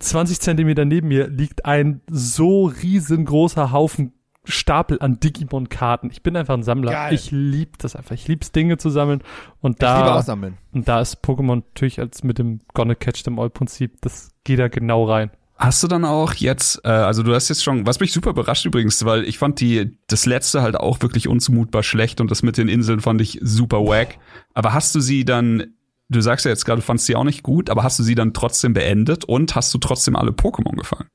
20 0.00 0.40
Zentimeter 0.40 0.84
neben 0.84 1.08
mir 1.08 1.28
liegt 1.28 1.64
ein 1.66 2.00
so 2.10 2.66
riesengroßer 2.66 3.72
Haufen 3.72 4.12
Stapel 4.44 4.98
an 5.00 5.20
Digimon-Karten. 5.20 6.10
Ich 6.10 6.22
bin 6.22 6.34
einfach 6.34 6.54
ein 6.54 6.62
Sammler. 6.62 6.92
Geil. 6.92 7.14
Ich 7.14 7.30
lieb 7.30 7.76
das 7.78 7.94
einfach. 7.96 8.14
Ich 8.14 8.26
lieb's 8.28 8.50
Dinge 8.50 8.78
zu 8.78 8.88
sammeln 8.88 9.22
und 9.60 9.72
liebe 9.80 9.84
da 9.84 10.24
und 10.72 10.88
da 10.88 11.00
ist 11.00 11.22
Pokémon 11.22 11.56
natürlich 11.56 12.00
als 12.00 12.22
mit 12.24 12.38
dem 12.38 12.60
Gonna 12.72 12.94
Catch 12.94 13.24
Them 13.24 13.38
All 13.38 13.50
Prinzip, 13.50 14.00
das 14.00 14.30
geht 14.44 14.58
da 14.58 14.68
genau 14.68 15.04
rein. 15.04 15.30
Hast 15.58 15.82
du 15.82 15.88
dann 15.88 16.04
auch 16.04 16.34
jetzt, 16.34 16.84
äh, 16.84 16.88
also 16.88 17.24
du 17.24 17.34
hast 17.34 17.48
jetzt 17.48 17.64
schon, 17.64 17.84
was 17.84 17.98
mich 17.98 18.12
super 18.12 18.30
überrascht 18.30 18.64
übrigens, 18.64 19.04
weil 19.04 19.24
ich 19.24 19.38
fand 19.38 19.58
die, 19.58 19.98
das 20.06 20.24
letzte 20.24 20.62
halt 20.62 20.76
auch 20.76 21.02
wirklich 21.02 21.26
unzumutbar 21.26 21.82
schlecht 21.82 22.20
und 22.20 22.30
das 22.30 22.44
mit 22.44 22.56
den 22.58 22.68
Inseln 22.68 23.00
fand 23.00 23.20
ich 23.20 23.40
super 23.42 23.78
wack. 23.78 24.18
Aber 24.54 24.72
hast 24.72 24.94
du 24.94 25.00
sie 25.00 25.24
dann, 25.24 25.74
du 26.08 26.20
sagst 26.20 26.44
ja 26.44 26.52
jetzt 26.52 26.64
gerade, 26.64 26.80
du 26.80 26.86
fandst 26.86 27.06
sie 27.06 27.16
auch 27.16 27.24
nicht 27.24 27.42
gut, 27.42 27.70
aber 27.70 27.82
hast 27.82 27.98
du 27.98 28.04
sie 28.04 28.14
dann 28.14 28.34
trotzdem 28.34 28.72
beendet 28.72 29.24
und 29.24 29.56
hast 29.56 29.74
du 29.74 29.78
trotzdem 29.78 30.14
alle 30.14 30.30
Pokémon 30.30 30.76
gefangen? 30.76 31.08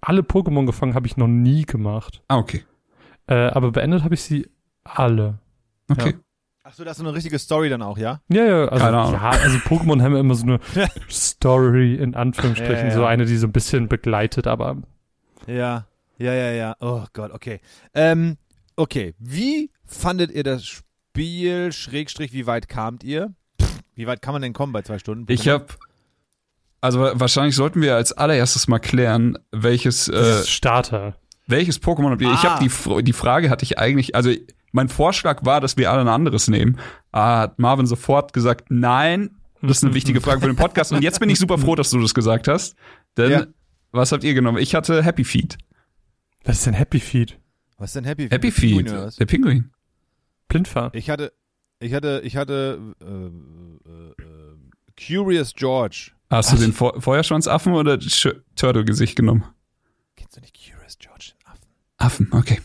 Alle 0.00 0.20
Pokémon 0.20 0.64
gefangen 0.64 0.94
habe 0.94 1.08
ich 1.08 1.16
noch 1.16 1.26
nie 1.26 1.64
gemacht. 1.64 2.22
Ah, 2.28 2.38
okay. 2.38 2.64
Äh, 3.26 3.48
aber 3.48 3.72
beendet 3.72 4.04
habe 4.04 4.14
ich 4.14 4.22
sie 4.22 4.48
alle. 4.84 5.40
Okay. 5.90 6.14
Ach 6.70 6.74
so, 6.74 6.84
das 6.84 6.92
ist 6.92 6.98
so 6.98 7.04
eine 7.08 7.14
richtige 7.16 7.38
Story 7.38 7.70
dann 7.70 7.80
auch, 7.80 7.96
ja? 7.96 8.20
Ja, 8.28 8.44
ja, 8.44 8.64
also, 8.68 8.84
Keine 8.84 8.98
Ahnung. 8.98 9.12
ja, 9.14 9.30
also 9.30 9.56
Pokémon 9.58 10.02
haben 10.02 10.14
immer 10.16 10.34
so 10.34 10.44
eine 10.44 10.60
Story 11.08 11.94
in 11.94 12.14
Anführungsstrichen, 12.14 12.74
Ja, 12.76 12.82
ja, 12.82 12.88
ja. 12.88 12.94
so 12.94 13.04
eine, 13.06 13.24
die 13.24 13.36
so 13.38 13.46
ein 13.46 13.52
bisschen 13.52 13.88
begleitet, 13.88 14.46
aber 14.46 14.76
Ja, 15.46 15.86
ja, 16.18 16.34
ja, 16.34 16.50
ja. 16.52 16.76
Oh 16.80 17.04
Gott, 17.14 17.32
okay. 17.32 17.60
Ähm, 17.94 18.36
okay, 18.76 19.14
wie 19.18 19.70
fandet 19.86 20.30
ihr 20.30 20.42
das 20.44 20.66
Spiel, 20.66 21.72
Schrägstrich, 21.72 22.32
wie 22.34 22.46
weit 22.46 22.68
kamt 22.68 23.02
ihr? 23.02 23.32
Pff, 23.62 23.80
Wie 23.94 24.06
weit 24.06 24.20
kann 24.20 24.34
man 24.34 24.42
denn 24.42 24.52
kommen 24.52 24.74
bei 24.74 24.82
zwei 24.82 24.98
Stunden? 24.98 25.24
Ich 25.32 25.48
habe, 25.48 25.66
also 26.82 27.00
wa- 27.00 27.12
wahrscheinlich 27.14 27.56
sollten 27.56 27.80
wir 27.80 27.94
als 27.96 28.12
allererstes 28.12 28.68
mal 28.68 28.78
klären, 28.78 29.38
welches, 29.52 30.08
äh, 30.08 30.44
Starter. 30.44 31.16
welches 31.46 31.80
Pokémon 31.82 32.10
habt 32.10 32.20
ihr? 32.20 32.30
Ich 32.30 32.40
Ah. 32.40 32.56
habe 32.60 32.68
die, 32.68 33.02
die 33.04 33.12
Frage 33.14 33.48
hatte 33.48 33.64
ich 33.64 33.78
eigentlich, 33.78 34.14
also 34.14 34.30
mein 34.72 34.88
Vorschlag 34.88 35.44
war, 35.44 35.60
dass 35.60 35.76
wir 35.76 35.90
alle 35.90 36.02
ein 36.02 36.08
anderes 36.08 36.48
nehmen. 36.48 36.78
Ah, 37.12 37.40
hat 37.40 37.58
Marvin 37.58 37.86
sofort 37.86 38.32
gesagt, 38.32 38.70
nein, 38.70 39.30
das 39.62 39.78
ist 39.78 39.84
eine 39.84 39.94
wichtige 39.94 40.20
Frage 40.20 40.40
für 40.40 40.46
den 40.46 40.56
Podcast. 40.56 40.92
Und 40.92 41.02
jetzt 41.02 41.18
bin 41.20 41.30
ich 41.30 41.38
super 41.38 41.58
froh, 41.58 41.74
dass 41.74 41.90
du 41.90 42.00
das 42.00 42.14
gesagt 42.14 42.46
hast. 42.48 42.76
Denn 43.16 43.30
Ja. 43.30 43.46
was 43.92 44.12
habt 44.12 44.22
ihr 44.24 44.34
genommen? 44.34 44.58
Ich 44.58 44.74
hatte 44.74 45.02
Happy 45.02 45.24
Feet. 45.24 45.58
Was 46.44 46.58
ist 46.58 46.66
denn 46.66 46.74
Happy 46.74 47.00
Feet? 47.00 47.38
Was 47.78 47.90
ist 47.90 47.96
denn 47.96 48.04
Happy 48.04 48.28
Happy 48.28 48.50
Pinguin 48.50 48.86
Feet, 48.86 48.96
was? 48.96 49.16
der 49.16 49.26
Pinguin. 49.26 49.70
Blindfahr. 50.48 50.90
Ich 50.94 51.10
hatte, 51.10 51.32
ich 51.80 51.92
hatte, 51.94 52.20
ich 52.24 52.36
hatte 52.36 52.94
äh, 53.00 53.04
äh, 53.04 54.22
äh, 54.22 54.96
Curious 54.96 55.54
George. 55.54 56.12
Hast 56.30 56.52
du 56.52 56.56
den 56.56 56.72
Fe 56.72 56.92
Feuerschwanzaffen 56.98 57.72
oder 57.72 57.94
Sch- 57.94 58.40
Turtle-Gesicht 58.56 59.16
genommen? 59.16 59.44
Kennst 60.16 60.36
du 60.36 60.40
nicht 60.40 60.54
Curious 60.54 60.98
George, 60.98 61.32
den 61.32 61.46
Affen? 61.46 61.68
Affen, 61.96 62.28
okay. 62.32 62.60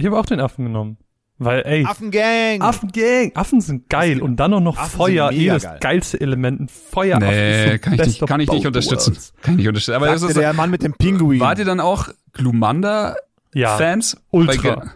Ich 0.00 0.06
habe 0.06 0.18
auch 0.18 0.24
den 0.26 0.40
Affen 0.40 0.64
genommen. 0.64 0.96
Weil, 1.36 1.62
ey, 1.64 1.84
Affengang! 1.86 2.60
Affengang. 2.60 3.32
Affen 3.34 3.60
sind 3.60 3.88
geil 3.88 4.20
und 4.20 4.36
dann 4.36 4.52
auch 4.54 4.60
noch 4.60 4.76
Affen 4.78 4.96
Feuer, 4.96 5.30
eh 5.32 5.46
das 5.48 5.62
geil. 5.62 5.78
geilste 5.80 6.20
Element. 6.20 6.60
Ein 6.60 6.68
Feueraffen 6.68 7.28
ist 7.28 7.34
Nee, 7.34 7.72
so 7.72 7.78
kann 7.78 7.92
ich 7.94 8.06
nicht, 8.06 8.26
kann 8.26 8.40
ich 8.40 8.50
nicht 8.50 8.66
unterstützen. 8.66 9.16
Kann 9.42 9.54
ich 9.54 9.58
nicht 9.58 9.68
unterstützen. 9.68 9.94
Aber 9.96 10.06
das 10.06 10.22
ist, 10.22 10.36
der 10.36 10.52
Mann 10.52 10.70
mit 10.70 10.82
dem 10.82 10.92
Pinguin. 10.94 11.40
wart 11.40 11.58
ihr 11.58 11.64
dann 11.64 11.80
auch 11.80 12.08
Glumanda-Fans? 12.32 14.12
Ja, 14.12 14.20
Ultra. 14.30 14.90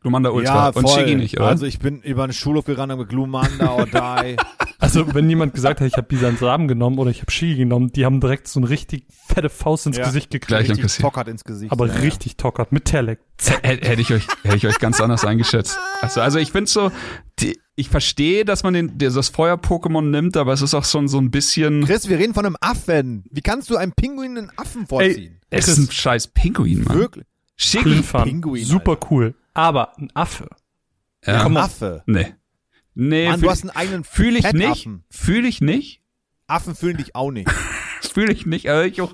Glumanda 0.00 0.30
Ultra. 0.30 0.54
Ja, 0.54 0.68
Und 0.68 0.88
voll. 0.88 1.00
Shiggy 1.00 1.16
nicht, 1.16 1.36
oder? 1.38 1.48
Also 1.48 1.66
ich 1.66 1.78
bin 1.80 2.00
über 2.02 2.26
den 2.26 2.32
Schulhof 2.32 2.64
gerannt 2.64 2.92
und 2.92 3.00
mit 3.00 3.08
Glumanda 3.08 3.72
or 3.72 3.86
Die. 3.86 4.36
Also, 4.78 5.14
wenn 5.14 5.28
jemand 5.30 5.54
gesagt 5.54 5.80
hat, 5.80 5.86
ich 5.86 5.94
habe 5.96 6.06
Bisan 6.06 6.36
Samen 6.36 6.68
genommen 6.68 6.98
oder 6.98 7.10
ich 7.10 7.22
habe 7.22 7.30
Shigi 7.30 7.56
genommen, 7.56 7.92
die 7.92 8.04
haben 8.04 8.20
direkt 8.20 8.46
so 8.46 8.60
eine 8.60 8.68
richtig 8.68 9.06
fette 9.26 9.48
Faust 9.48 9.86
ins 9.86 9.96
Ja. 9.96 10.04
Gesicht 10.04 10.30
gekriegt. 10.30 10.48
Gleich 10.66 10.98
tockert 10.98 11.28
ins 11.28 11.44
Gesicht. 11.44 11.72
aber 11.72 11.86
ja, 11.86 11.94
ja. 11.94 12.00
richtig 12.00 12.36
tockert 12.36 12.72
mit 12.72 12.84
Telek. 12.84 13.20
Hätte 13.62 14.00
ich 14.00 14.12
euch, 14.12 14.26
hätte 14.42 14.56
ich 14.56 14.66
euch 14.66 14.78
ganz 14.78 15.00
anders 15.00 15.24
eingeschätzt. 15.24 15.78
Also, 16.02 16.20
also 16.20 16.38
ich 16.38 16.52
finde 16.52 16.70
so, 16.70 16.92
die, 17.38 17.58
ich 17.74 17.88
verstehe, 17.88 18.44
dass 18.44 18.62
man 18.64 18.74
den, 18.74 18.98
der- 18.98 19.10
das 19.10 19.28
Feuer-Pokémon 19.30 20.02
nimmt, 20.10 20.36
aber 20.36 20.52
es 20.52 20.60
ist 20.62 20.74
auch 20.74 20.84
schon 20.84 21.08
so 21.08 21.18
ein 21.18 21.30
bisschen, 21.30 21.84
Chris, 21.84 22.08
wir 22.08 22.18
reden 22.18 22.34
von 22.34 22.44
einem 22.44 22.56
Affen. 22.60 23.24
Wie 23.30 23.40
kannst 23.42 23.70
du 23.70 23.76
einem 23.76 23.92
Pinguin 23.92 24.36
einen 24.36 24.52
Affen 24.56 24.86
vorziehen? 24.86 25.40
es 25.50 25.68
ist 25.68 25.78
ein 25.78 25.90
scheiß 25.90 26.28
Pinguin, 26.28 26.84
Mann. 26.84 26.98
Wirklich? 26.98 27.24
Blindfahren. 27.82 28.28
Pinguin, 28.28 28.64
Super 28.64 28.98
cool. 29.10 29.34
Aber 29.54 29.96
ein 29.98 30.10
Affe. 30.14 30.48
Ja. 31.24 31.46
Ein 31.46 31.56
Affe. 31.56 32.02
Nee. 32.06 32.34
Nee, 32.98 33.28
Mann, 33.28 33.38
fühl, 33.38 33.44
du 33.44 33.50
hast 33.50 33.62
einen 33.62 33.70
eigenen 33.76 34.04
fühl 34.04 34.36
ich 34.36 34.52
nicht. 34.52 34.88
Fühle 35.10 35.46
ich 35.46 35.60
nicht. 35.60 36.00
Affen 36.48 36.74
fühlen 36.74 36.96
dich 36.96 37.14
auch 37.14 37.30
nicht. 37.30 37.50
Fühle 38.12 38.32
ich 38.32 38.46
nicht. 38.46 38.70
Aber 38.70 38.86
ich 38.86 39.00
auch 39.02 39.12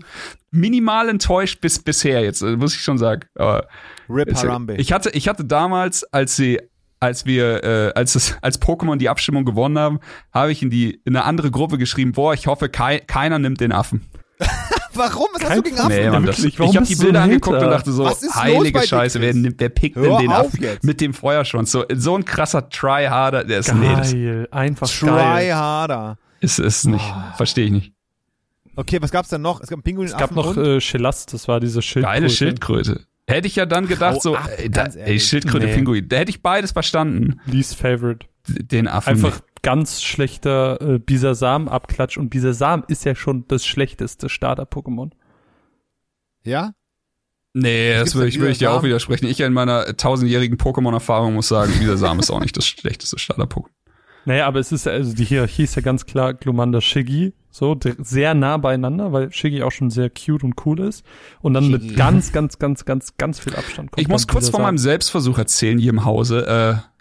minimal 0.52 1.08
enttäuscht 1.08 1.60
bis 1.60 1.80
bisher 1.82 2.22
jetzt, 2.22 2.42
äh, 2.42 2.56
muss 2.56 2.74
ich 2.74 2.82
schon 2.82 2.98
sagen. 2.98 3.22
Aber 3.34 3.66
Rip 4.08 4.28
Ist 4.28 4.42
ja- 4.42 4.50
Harambe. 4.50 4.76
Ich 4.76 4.92
hatte, 4.92 5.10
ich 5.10 5.26
hatte 5.28 5.44
damals, 5.44 6.04
als 6.12 6.36
sie, 6.36 6.60
als 7.00 7.26
wir, 7.26 7.64
äh, 7.64 7.92
als 7.94 8.14
es, 8.14 8.36
als 8.42 8.60
Pokémon 8.62 8.96
die 8.98 9.08
Abstimmung 9.08 9.44
gewonnen 9.44 9.78
haben, 9.78 9.98
habe 10.32 10.52
ich 10.52 10.62
in 10.62 10.70
die 10.70 11.00
in 11.04 11.16
eine 11.16 11.24
andere 11.24 11.50
Gruppe 11.50 11.78
geschrieben, 11.78 12.12
boah, 12.12 12.34
ich 12.34 12.46
hoffe, 12.46 12.68
kei, 12.68 13.00
keiner 13.00 13.38
nimmt 13.40 13.60
den 13.60 13.72
Affen. 13.72 14.06
Warum? 14.94 15.26
Was 15.32 15.42
hast 15.42 15.48
Kein 15.48 15.56
du 15.58 15.62
gegen. 15.62 15.78
Affen? 15.78 15.88
Nee, 15.88 16.10
Mann, 16.10 16.26
das, 16.26 16.38
ich 16.44 16.58
habe 16.58 16.86
die 16.86 16.94
Bilder 16.96 17.22
angeguckt 17.22 17.62
und 17.62 17.70
dachte 17.70 17.92
so, 17.92 18.08
heilige 18.34 18.82
Scheiße, 18.82 19.20
wer, 19.20 19.32
wer 19.34 19.68
pickt 19.68 19.96
Hör 19.96 20.02
denn 20.18 20.18
den 20.18 20.32
auf 20.32 20.46
Affen 20.46 20.62
jetzt. 20.62 20.84
mit 20.84 21.00
dem 21.00 21.14
Feuerschwanz? 21.14 21.70
So, 21.70 21.84
so 21.94 22.16
ein 22.16 22.24
krasser 22.24 22.68
Tryharder, 22.68 23.44
der 23.44 23.58
ist, 23.60 23.74
nee, 23.74 23.88
das 23.94 24.12
Geil, 24.12 24.48
einfach 24.50 24.88
Try 24.88 25.06
geil. 25.06 25.54
harder. 25.54 26.18
ist, 26.40 26.58
ist 26.58 26.84
nicht, 26.86 27.04
Ah. 27.04 27.34
verstehe 27.36 27.66
ich 27.66 27.72
nicht. 27.72 27.92
Okay, 28.76 28.98
was 29.02 29.10
gab's 29.10 29.28
denn 29.28 29.42
noch? 29.42 29.60
Es 29.60 29.68
gab 29.68 29.76
einen 29.78 29.82
Pinguin, 29.82 30.06
Es 30.06 30.16
gab 30.16 30.32
noch 30.34 30.56
äh, 30.56 30.80
Shelast, 30.80 31.32
das 31.34 31.46
war 31.48 31.60
diese 31.60 31.82
Schildkröte. 31.82 32.14
Geile 32.20 32.30
Schildkröte. 32.30 33.00
Hätte 33.28 33.46
ich 33.46 33.56
ja 33.56 33.66
dann 33.66 33.86
gedacht, 33.86 34.16
Hau 34.16 34.20
so, 34.20 34.36
ab, 34.36 34.48
ey, 34.56 34.70
da, 34.70 34.84
ganz 34.84 34.96
ey. 34.96 35.20
Schildkröte, 35.20 35.66
Nee. 35.66 35.74
Pinguin, 35.74 36.08
da 36.08 36.16
hätte 36.16 36.30
ich 36.30 36.42
beides 36.42 36.72
verstanden. 36.72 37.40
Least 37.46 37.76
Favorite. 37.76 38.26
Den 38.48 38.88
Affen. 38.88 39.10
Einfach 39.10 39.40
ganz 39.62 40.02
schlechter 40.02 40.80
äh, 40.80 40.98
Bisasam-Abklatsch 40.98 42.18
und 42.18 42.30
Bisasam 42.30 42.84
ist 42.88 43.04
ja 43.04 43.14
schon 43.14 43.46
das 43.48 43.64
schlechteste 43.64 44.28
Starter-Pokémon. 44.28 45.10
ja? 46.44 46.72
Nee, 47.54 47.92
das 47.98 48.14
würde 48.14 48.28
ich, 48.28 48.38
würde 48.38 48.52
ich 48.52 48.58
dir 48.58 48.66
Bisasam? 48.66 48.78
auch 48.80 48.82
widersprechen. 48.84 49.26
Ich 49.26 49.38
in 49.40 49.52
meiner 49.52 49.94
tausendjährigen 49.96 50.56
Pokémon-Erfahrung 50.56 51.34
muss 51.34 51.48
sagen, 51.48 51.70
Samen 51.98 52.18
ist 52.20 52.30
auch 52.30 52.40
nicht 52.40 52.56
das 52.56 52.66
schlechteste 52.66 53.18
Starter-Pokémon. 53.18 53.68
Naja, 54.24 54.46
aber 54.46 54.58
es 54.60 54.72
ist, 54.72 54.86
ja- 54.86 54.92
also 54.92 55.14
die 55.14 55.24
Hierarchie 55.24 55.64
ist 55.64 55.74
ja 55.74 55.82
ganz 55.82 56.06
klar 56.06 56.32
Glumanda 56.32 56.80
Shiggy, 56.80 57.34
so 57.50 57.78
sehr 57.98 58.32
nah 58.34 58.56
beieinander, 58.56 59.12
weil 59.12 59.30
Shiggy 59.32 59.62
auch 59.64 59.72
schon 59.72 59.90
sehr 59.90 60.08
cute 60.08 60.44
und 60.44 60.54
cool 60.64 60.80
ist. 60.80 61.04
Und 61.42 61.52
dann 61.54 61.64
Shiggy. 61.64 61.88
mit 61.88 61.96
ganz, 61.96 62.32
ganz, 62.32 62.58
ganz, 62.58 62.84
ganz, 62.86 63.16
ganz 63.18 63.38
viel 63.40 63.54
Abstand 63.54 63.90
kommt 63.90 64.00
Ich 64.00 64.08
muss 64.08 64.26
kurz 64.26 64.46
von 64.46 64.52
Bisasam. 64.52 64.62
meinem 64.62 64.78
Selbstversuch 64.78 65.36
erzählen 65.38 65.78
hier 65.78 65.90
im 65.90 66.04
Hause. 66.06 66.46
Äh, 66.46 66.91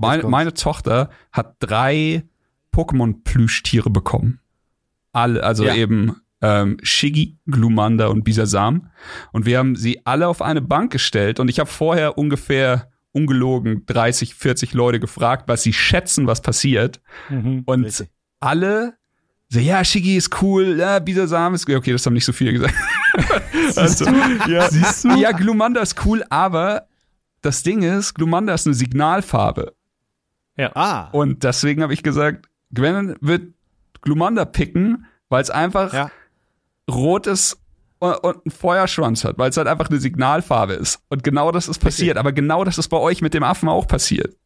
meine, 0.00 0.22
meine 0.24 0.54
Tochter 0.54 1.10
hat 1.32 1.56
drei 1.60 2.24
Pokémon-Plüschtiere 2.72 3.90
bekommen. 3.90 4.40
Alle, 5.12 5.42
also 5.42 5.64
Ja. 5.64 5.74
eben 5.74 6.16
ähm, 6.42 6.78
Shiggy, 6.82 7.36
Glumanda 7.46 8.06
und 8.06 8.24
Bisasam. 8.24 8.90
Und 9.32 9.44
wir 9.46 9.58
haben 9.58 9.76
sie 9.76 10.00
alle 10.06 10.26
auf 10.28 10.40
eine 10.40 10.62
Bank 10.62 10.90
gestellt. 10.92 11.38
Und 11.38 11.48
ich 11.48 11.58
habe 11.60 11.68
vorher 11.68 12.16
ungefähr 12.16 12.90
ungelogen 13.12 13.84
30, 13.86 14.34
40 14.34 14.72
Leute 14.72 15.00
gefragt, 15.00 15.44
was 15.48 15.62
sie 15.62 15.72
schätzen, 15.72 16.26
was 16.26 16.40
passiert. 16.40 17.00
Mhm. 17.28 17.62
Und 17.66 17.84
Richtig. 17.84 18.08
alle 18.40 18.94
so, 19.52 19.58
ja, 19.58 19.84
Shiggy 19.84 20.16
ist 20.16 20.40
cool, 20.42 20.78
ja, 20.78 21.00
Bisasam 21.00 21.54
ist 21.54 21.68
cool. 21.68 21.74
Okay, 21.74 21.90
das 21.90 22.06
haben 22.06 22.12
nicht 22.12 22.24
so 22.24 22.32
viele 22.32 22.52
gesagt. 22.52 22.74
also, 23.76 24.04
ja. 24.46 24.70
Siehst 24.70 25.04
du? 25.04 25.16
Ja, 25.16 25.32
Glumanda 25.32 25.80
ist 25.80 26.06
cool, 26.06 26.22
aber 26.30 26.86
das 27.42 27.64
Ding 27.64 27.82
ist, 27.82 28.14
Glumanda 28.14 28.54
ist 28.54 28.66
eine 28.68 28.74
Signalfarbe. 28.74 29.74
Ah. 30.74 31.08
Und 31.12 31.44
deswegen 31.44 31.82
habe 31.82 31.92
ich 31.94 32.02
gesagt, 32.02 32.46
Gwen 32.72 33.16
wird 33.20 33.52
Glumanda 34.02 34.44
picken, 34.44 35.06
weil 35.28 35.42
es 35.42 35.50
einfach 35.50 35.92
Ja. 35.92 36.10
rot 36.90 37.26
ist 37.26 37.58
und, 37.98 38.14
und 38.24 38.36
einen 38.46 38.50
Feuerschwanz 38.50 39.24
hat, 39.24 39.38
weil 39.38 39.50
es 39.50 39.56
halt 39.56 39.68
einfach 39.68 39.90
eine 39.90 39.98
Signalfarbe 40.00 40.74
ist. 40.74 41.00
Und 41.08 41.22
genau 41.22 41.52
das 41.52 41.68
ist 41.68 41.80
passiert. 41.80 42.16
Aber 42.16 42.32
genau 42.32 42.64
das 42.64 42.78
ist 42.78 42.88
bei 42.88 42.96
euch 42.96 43.22
mit 43.22 43.34
dem 43.34 43.42
Affen 43.42 43.68
auch 43.68 43.86
passiert. 43.86 44.36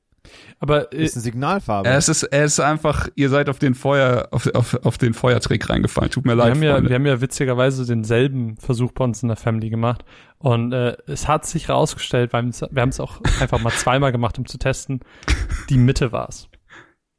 Aber 0.60 0.92
äh, 0.92 1.04
ist 1.04 1.14
eine 1.16 1.22
Signalfarbe. 1.22 1.88
Es 1.88 2.08
ist, 2.08 2.22
es 2.24 2.52
ist 2.54 2.60
einfach, 2.60 3.08
ihr 3.14 3.28
seid 3.28 3.48
auf 3.48 3.58
den 3.58 3.74
Feuer, 3.74 4.28
auf, 4.30 4.46
auf, 4.54 4.74
auf 4.84 4.98
den 4.98 5.14
Feuertrick 5.14 5.68
reingefallen. 5.68 6.10
Tut 6.10 6.24
mir 6.24 6.32
wir 6.32 6.36
leid. 6.36 6.50
haben, 6.54 6.62
ja, 6.62 6.82
wir 6.88 6.94
haben 6.94 7.06
ja 7.06 7.20
witzigerweise 7.20 7.84
denselben 7.86 8.56
Versuch 8.56 8.92
bei 8.92 9.04
uns 9.04 9.22
in 9.22 9.28
der 9.28 9.36
Family 9.36 9.70
gemacht. 9.70 10.04
Und 10.38 10.72
äh, 10.72 10.96
es 11.06 11.28
hat 11.28 11.46
sich 11.46 11.68
rausgestellt, 11.68 12.32
weil 12.32 12.44
wir 12.70 12.82
haben 12.82 12.88
es 12.90 13.00
auch 13.00 13.20
einfach 13.40 13.60
mal 13.60 13.72
zweimal 13.72 14.12
gemacht, 14.12 14.38
um 14.38 14.46
zu 14.46 14.58
testen. 14.58 15.00
Die 15.70 15.78
Mitte 15.78 16.12
war's. 16.12 16.48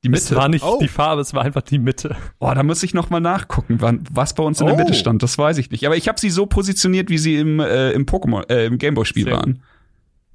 die 0.03 0.11
Es 0.11 0.25
Mitte. 0.29 0.35
war 0.35 0.47
nicht 0.49 0.63
Oh. 0.63 0.77
die 0.81 0.87
Farbe, 0.87 1.21
es 1.21 1.33
war 1.33 1.43
einfach 1.43 1.61
die 1.63 1.79
Mitte. 1.79 2.15
Oh, 2.39 2.51
da 2.53 2.61
muss 2.63 2.83
ich 2.83 2.93
noch 2.93 3.09
mal 3.09 3.19
nachgucken, 3.19 3.77
wann, 3.81 4.03
was 4.11 4.35
bei 4.35 4.43
uns 4.43 4.59
in 4.61 4.67
der 4.67 4.75
Oh. 4.75 4.77
Mitte 4.77 4.93
stand. 4.93 5.23
Das 5.23 5.37
weiß 5.37 5.57
ich 5.57 5.71
nicht. 5.71 5.85
Aber 5.85 5.95
ich 5.97 6.07
habe 6.07 6.19
sie 6.19 6.29
so 6.29 6.45
positioniert, 6.45 7.09
wie 7.09 7.17
sie 7.17 7.37
im, 7.37 7.59
äh, 7.59 7.91
im 7.91 8.05
Pokémon, 8.05 8.47
äh, 8.49 8.65
im 8.65 8.77
Gameboy-Spiel 8.77 9.31
waren. 9.31 9.63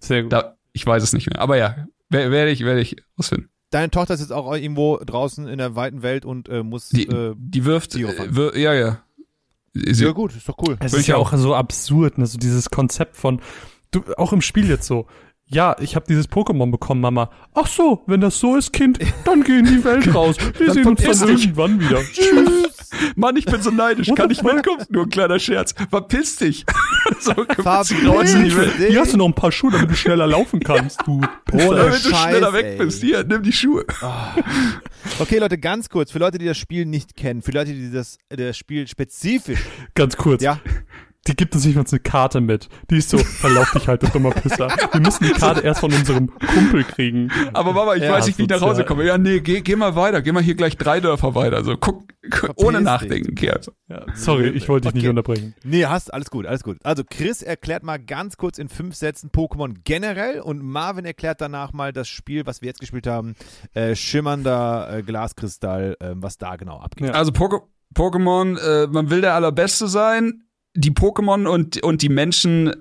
Sehr 0.01 0.23
gut. 0.23 0.33
Da, 0.33 0.57
ich 0.73 0.85
weiß 0.87 1.03
es 1.03 1.13
nicht 1.13 1.29
mehr. 1.31 1.41
Aber 1.41 1.57
ja, 1.57 1.87
werde 2.11 2.51
ich, 2.51 2.65
werde 2.65 2.81
ich 2.81 2.97
rausfinden. 3.19 3.51
Deine 3.71 3.91
Tochter 3.91 4.15
ist 4.15 4.21
jetzt 4.21 4.33
auch 4.33 4.53
irgendwo 4.53 4.99
draußen 4.99 5.47
in 5.47 5.59
der 5.59 5.77
weiten 5.77 6.03
Welt 6.03 6.25
und 6.25 6.49
äh, 6.49 6.63
muss. 6.63 6.89
Die, 6.89 7.07
äh, 7.07 7.35
die 7.39 7.65
wirft, 7.65 7.95
äh, 7.95 8.35
wir, 8.35 8.59
ja, 8.59 8.75
ja. 8.75 9.03
Sie, 9.73 10.05
ja 10.05 10.11
gut, 10.11 10.35
ist 10.35 10.49
doch 10.49 10.59
cool. 10.67 10.77
Es 10.81 10.93
ist 10.93 11.07
ja 11.07 11.17
auch. 11.17 11.33
auch 11.33 11.39
so 11.39 11.55
absurd, 11.55 12.19
ne? 12.19 12.27
so 12.27 12.39
dieses 12.39 12.71
Konzept 12.71 13.17
von, 13.17 13.41
du, 13.93 14.03
auch 14.17 14.33
im 14.33 14.41
Spiel 14.41 14.69
jetzt 14.69 14.87
so, 14.87 15.07
ja, 15.53 15.75
ich 15.81 15.97
habe 15.97 16.07
dieses 16.09 16.29
Pokémon 16.29 16.71
bekommen, 16.71 17.01
Mama. 17.01 17.29
Ach 17.55 17.67
so, 17.67 18.03
wenn 18.07 18.21
das 18.21 18.39
so 18.39 18.57
ist, 18.57 18.73
Kind, 18.73 18.99
dann 19.25 19.43
geh 19.43 19.59
in 19.59 19.65
die 19.65 19.85
Welt 19.85 20.15
raus. 20.15 20.37
Wir 20.57 20.67
Dann 20.67 20.75
sehen 20.75 20.87
uns 20.87 21.03
dann 21.03 21.29
dich. 21.29 21.43
irgendwann 21.47 21.81
wieder. 21.81 22.01
Tschüss. 22.13 22.91
Mann, 23.17 23.37
ich 23.37 23.47
bin 23.47 23.61
so 23.61 23.71
neidisch. 23.71 24.09
What 24.09 24.17
Kann 24.17 24.31
ich 24.31 24.43
mitkommen? 24.43 24.85
Nur 24.91 25.05
ein 25.05 25.11
kleiner 25.11 25.39
Scherz. 25.41 25.75
Verpiss 25.91 26.37
dich. 26.37 26.65
so, 27.21 27.35
Verpiss 27.35 27.89
dich. 27.95 28.55
Hier 28.89 29.01
hast 29.01 29.13
du 29.13 29.17
noch 29.17 29.27
ein 29.27 29.35
paar 29.35 29.51
Schuhe, 29.51 29.73
damit 29.73 29.91
du 29.91 29.97
schneller 29.97 30.27
laufen 30.29 30.61
kannst, 30.61 31.01
du. 31.05 31.21
Ohne 31.53 31.77
Damit 31.77 32.05
du 32.05 32.11
Scheiß, 32.11 32.31
schneller 32.31 32.53
weg 32.53 32.67
ey. 32.67 32.79
bist. 32.79 33.03
Hier, 33.03 33.25
nimm 33.25 33.43
die 33.43 33.53
Schuhe. 33.53 33.85
Okay, 35.19 35.39
Leute, 35.39 35.59
ganz 35.59 35.89
kurz. 35.89 36.13
Für 36.13 36.19
Leute, 36.21 36.39
die 36.39 36.47
das 36.47 36.59
Spiel 36.59 36.87
nicht 36.87 37.17
kennen, 37.17 37.43
für 37.43 37.51
Leute, 37.53 37.73
die 37.73 37.91
das, 37.91 38.19
das 38.29 38.57
Spiel 38.57 38.87
spezifisch. 38.87 39.61
Ganz 39.95 40.17
kurz. 40.17 40.43
Ja. 40.43 40.61
Die 41.27 41.37
gibt 41.37 41.55
uns 41.55 41.67
nicht 41.67 41.77
mal 41.77 41.85
eine 41.89 42.01
Karte 42.01 42.41
mit. 42.41 42.69
Die 42.91 42.97
ist 42.97 43.11
so, 43.11 43.19
verlauf 43.19 43.71
dich 43.73 43.87
halt, 43.87 44.03
du 44.03 44.07
dummer 44.09 44.31
Pisser. 44.31 44.69
Wir 44.93 45.01
müssen 45.03 45.25
die 45.25 45.33
Karte 45.33 45.61
erst 45.61 45.81
von 45.81 45.93
unserem 45.93 46.31
Kumpel 46.39 46.83
kriegen. 46.83 47.31
Aber 47.53 47.75
Mama, 47.75 47.95
ich 47.95 48.03
Ja, 48.03 48.13
weiß 48.13 48.27
nicht, 48.27 48.39
wie 48.39 48.45
ich 48.45 48.49
nach. 48.49 48.63
Hause 48.63 48.85
komme. 48.85 49.05
Ja, 49.05 49.19
nee, 49.19 49.41
geh, 49.41 49.61
geh 49.61 49.77
mal 49.77 49.95
weiter. 49.97 50.23
Geh 50.23 50.33
mal 50.33 50.43
hier 50.43 50.55
gleich 50.55 50.79
drei 50.79 50.99
Dörfer 51.01 51.35
weiter. 51.35 51.63
So, 51.63 51.77
guck, 51.77 52.05
guck 52.23 52.33
Verpiss 52.41 52.65
ohne 52.65 52.81
nachdenken. 52.81 53.35
Geh. 53.35 53.53
Ja, 53.89 54.07
sorry, 54.15 54.49
ich 54.49 54.67
wollte 54.69 54.89
dich 54.89 54.95
nicht 54.95 55.03
Okay. 55.03 55.11
unterbrechen. 55.11 55.55
Nee, 55.63 55.85
hast, 55.85 56.13
alles 56.13 56.31
gut, 56.31 56.47
alles 56.47 56.63
gut. 56.63 56.79
Also 56.85 57.03
Chris 57.09 57.43
erklärt 57.43 57.83
mal 57.83 57.99
ganz 57.99 58.39
kurz 58.39 58.57
in 58.59 58.71
fünf 58.71 58.95
Sätzen 58.95 59.31
Pokémon 59.31 59.75
generell 59.85 60.41
und 60.41 60.63
Marvin 60.63 61.05
erklärt 61.05 61.43
danach 61.43 61.75
mal 61.75 61.93
das 61.93 62.09
Spiel, 62.09 62.47
was 62.47 62.63
wir 62.63 62.69
jetzt 62.69 62.81
gespielt 62.81 63.07
haben, 63.07 63.35
äh, 63.75 63.95
schimmernder 63.95 64.89
äh, 64.91 65.03
Glaskristall, 65.03 65.97
äh, 66.01 66.13
was 66.15 66.39
da 66.39 66.57
genau 66.57 66.79
abgeht. 66.79 67.09
Ja. 67.09 67.15
Also 67.15 67.31
Pokémon, 67.95 68.57
äh, 68.59 68.87
man 68.87 69.11
will 69.11 69.21
der 69.21 69.35
Allerbeste 69.35 69.87
sein. 69.89 70.45
Die 70.75 70.93
Pokémon 70.93 71.47
und, 71.47 71.83
und 71.83 72.03
die 72.03 72.09
Menschen 72.09 72.73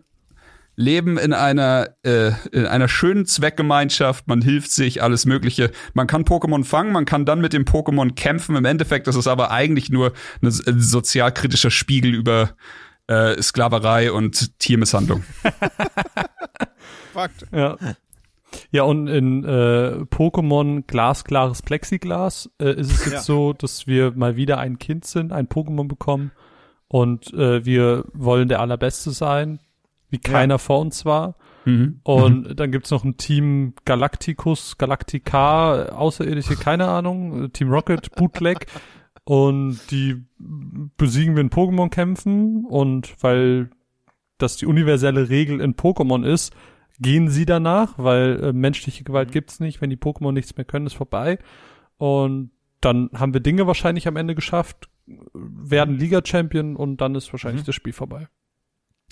leben 0.75 1.17
in 1.17 1.33
einer, 1.33 1.89
äh, 2.03 2.31
in 2.51 2.65
einer 2.65 2.87
schönen 2.87 3.25
Zweckgemeinschaft. 3.25 4.27
Man 4.27 4.41
hilft 4.41 4.71
sich, 4.71 5.03
alles 5.03 5.25
Mögliche. 5.25 5.71
Man 5.93 6.07
kann 6.07 6.23
Pokémon 6.23 6.63
fangen, 6.63 6.93
man 6.93 7.05
kann 7.05 7.25
dann 7.25 7.41
mit 7.41 7.51
dem 7.51 7.65
Pokémon 7.65 8.13
kämpfen. 8.15 8.55
Im 8.55 8.63
Endeffekt 8.65 9.07
ist 9.09 9.15
es 9.15 9.27
aber 9.27 9.51
eigentlich 9.51 9.89
nur 9.89 10.13
ein 10.41 10.51
sozialkritischer 10.51 11.71
Spiegel 11.71 12.13
über 12.13 12.51
äh, 13.07 13.41
Sklaverei 13.41 14.11
und 14.11 14.57
Tiermisshandlung. 14.59 15.23
Fakt. 17.13 17.45
Ja. 17.51 17.77
Ja, 18.71 18.83
und 18.83 19.07
in 19.07 19.43
äh, 19.43 20.05
Pokémon 20.09 20.83
glasklares 20.87 21.61
Plexiglas 21.61 22.49
äh, 22.61 22.71
ist 22.79 22.91
es 22.91 23.05
jetzt 23.05 23.13
Ja. 23.13 23.21
so, 23.21 23.53
dass 23.53 23.85
wir 23.85 24.11
mal 24.11 24.35
wieder 24.37 24.59
ein 24.59 24.79
Kind 24.79 25.05
sind, 25.05 25.31
ein 25.33 25.47
Pokémon 25.47 25.87
bekommen 25.87 26.31
und 26.89 27.33
äh, 27.33 27.63
wir 27.65 28.03
wollen 28.13 28.49
der 28.49 28.59
Allerbeste 28.59 29.11
sein, 29.11 29.59
wie 30.09 30.17
keiner 30.17 30.59
vor 30.59 30.79
uns 30.79 31.05
war. 31.05 31.35
Mhm. 31.65 31.99
Und 32.03 32.59
dann 32.59 32.71
gibt's 32.71 32.89
noch 32.89 33.03
ein 33.03 33.17
Team 33.17 33.73
Galacticus, 33.85 34.77
Galactica, 34.77 35.89
Außerirdische, 35.89 36.55
keine 36.55 36.87
Ahnung, 36.87 37.53
Team 37.53 37.69
Rocket, 37.69 38.15
Bootleg. 38.15 38.65
und 39.23 39.79
die 39.91 40.25
besiegen 40.97 41.35
wir 41.35 41.41
in 41.41 41.51
Pokémon-Kämpfen. 41.51 42.65
Und 42.65 43.13
weil 43.21 43.69
das 44.39 44.57
die 44.57 44.65
universelle 44.65 45.29
Regel 45.29 45.61
in 45.61 45.75
Pokémon 45.75 46.25
ist, 46.25 46.55
gehen 46.99 47.29
sie 47.29 47.45
danach, 47.45 47.93
weil 47.97 48.43
äh, 48.43 48.53
menschliche 48.53 49.03
Gewalt 49.03 49.31
gibt's 49.31 49.59
nicht. 49.59 49.79
Wenn 49.79 49.91
die 49.91 49.97
Pokémon 49.97 50.31
nichts 50.31 50.57
mehr 50.57 50.65
können, 50.65 50.87
ist 50.87 50.95
vorbei. 50.95 51.37
Und 51.97 52.49
dann 52.81 53.11
haben 53.13 53.33
wir 53.33 53.41
Dinge 53.41 53.67
wahrscheinlich 53.67 54.07
am 54.07 54.15
Ende 54.15 54.33
geschafft, 54.33 54.89
werden 55.61 55.97
Liga-Champion 55.97 56.75
und 56.75 56.97
dann 57.01 57.15
ist 57.15 57.31
wahrscheinlich 57.33 57.63
Mhm. 57.63 57.67
das 57.67 57.75
Spiel 57.75 57.93
vorbei. 57.93 58.27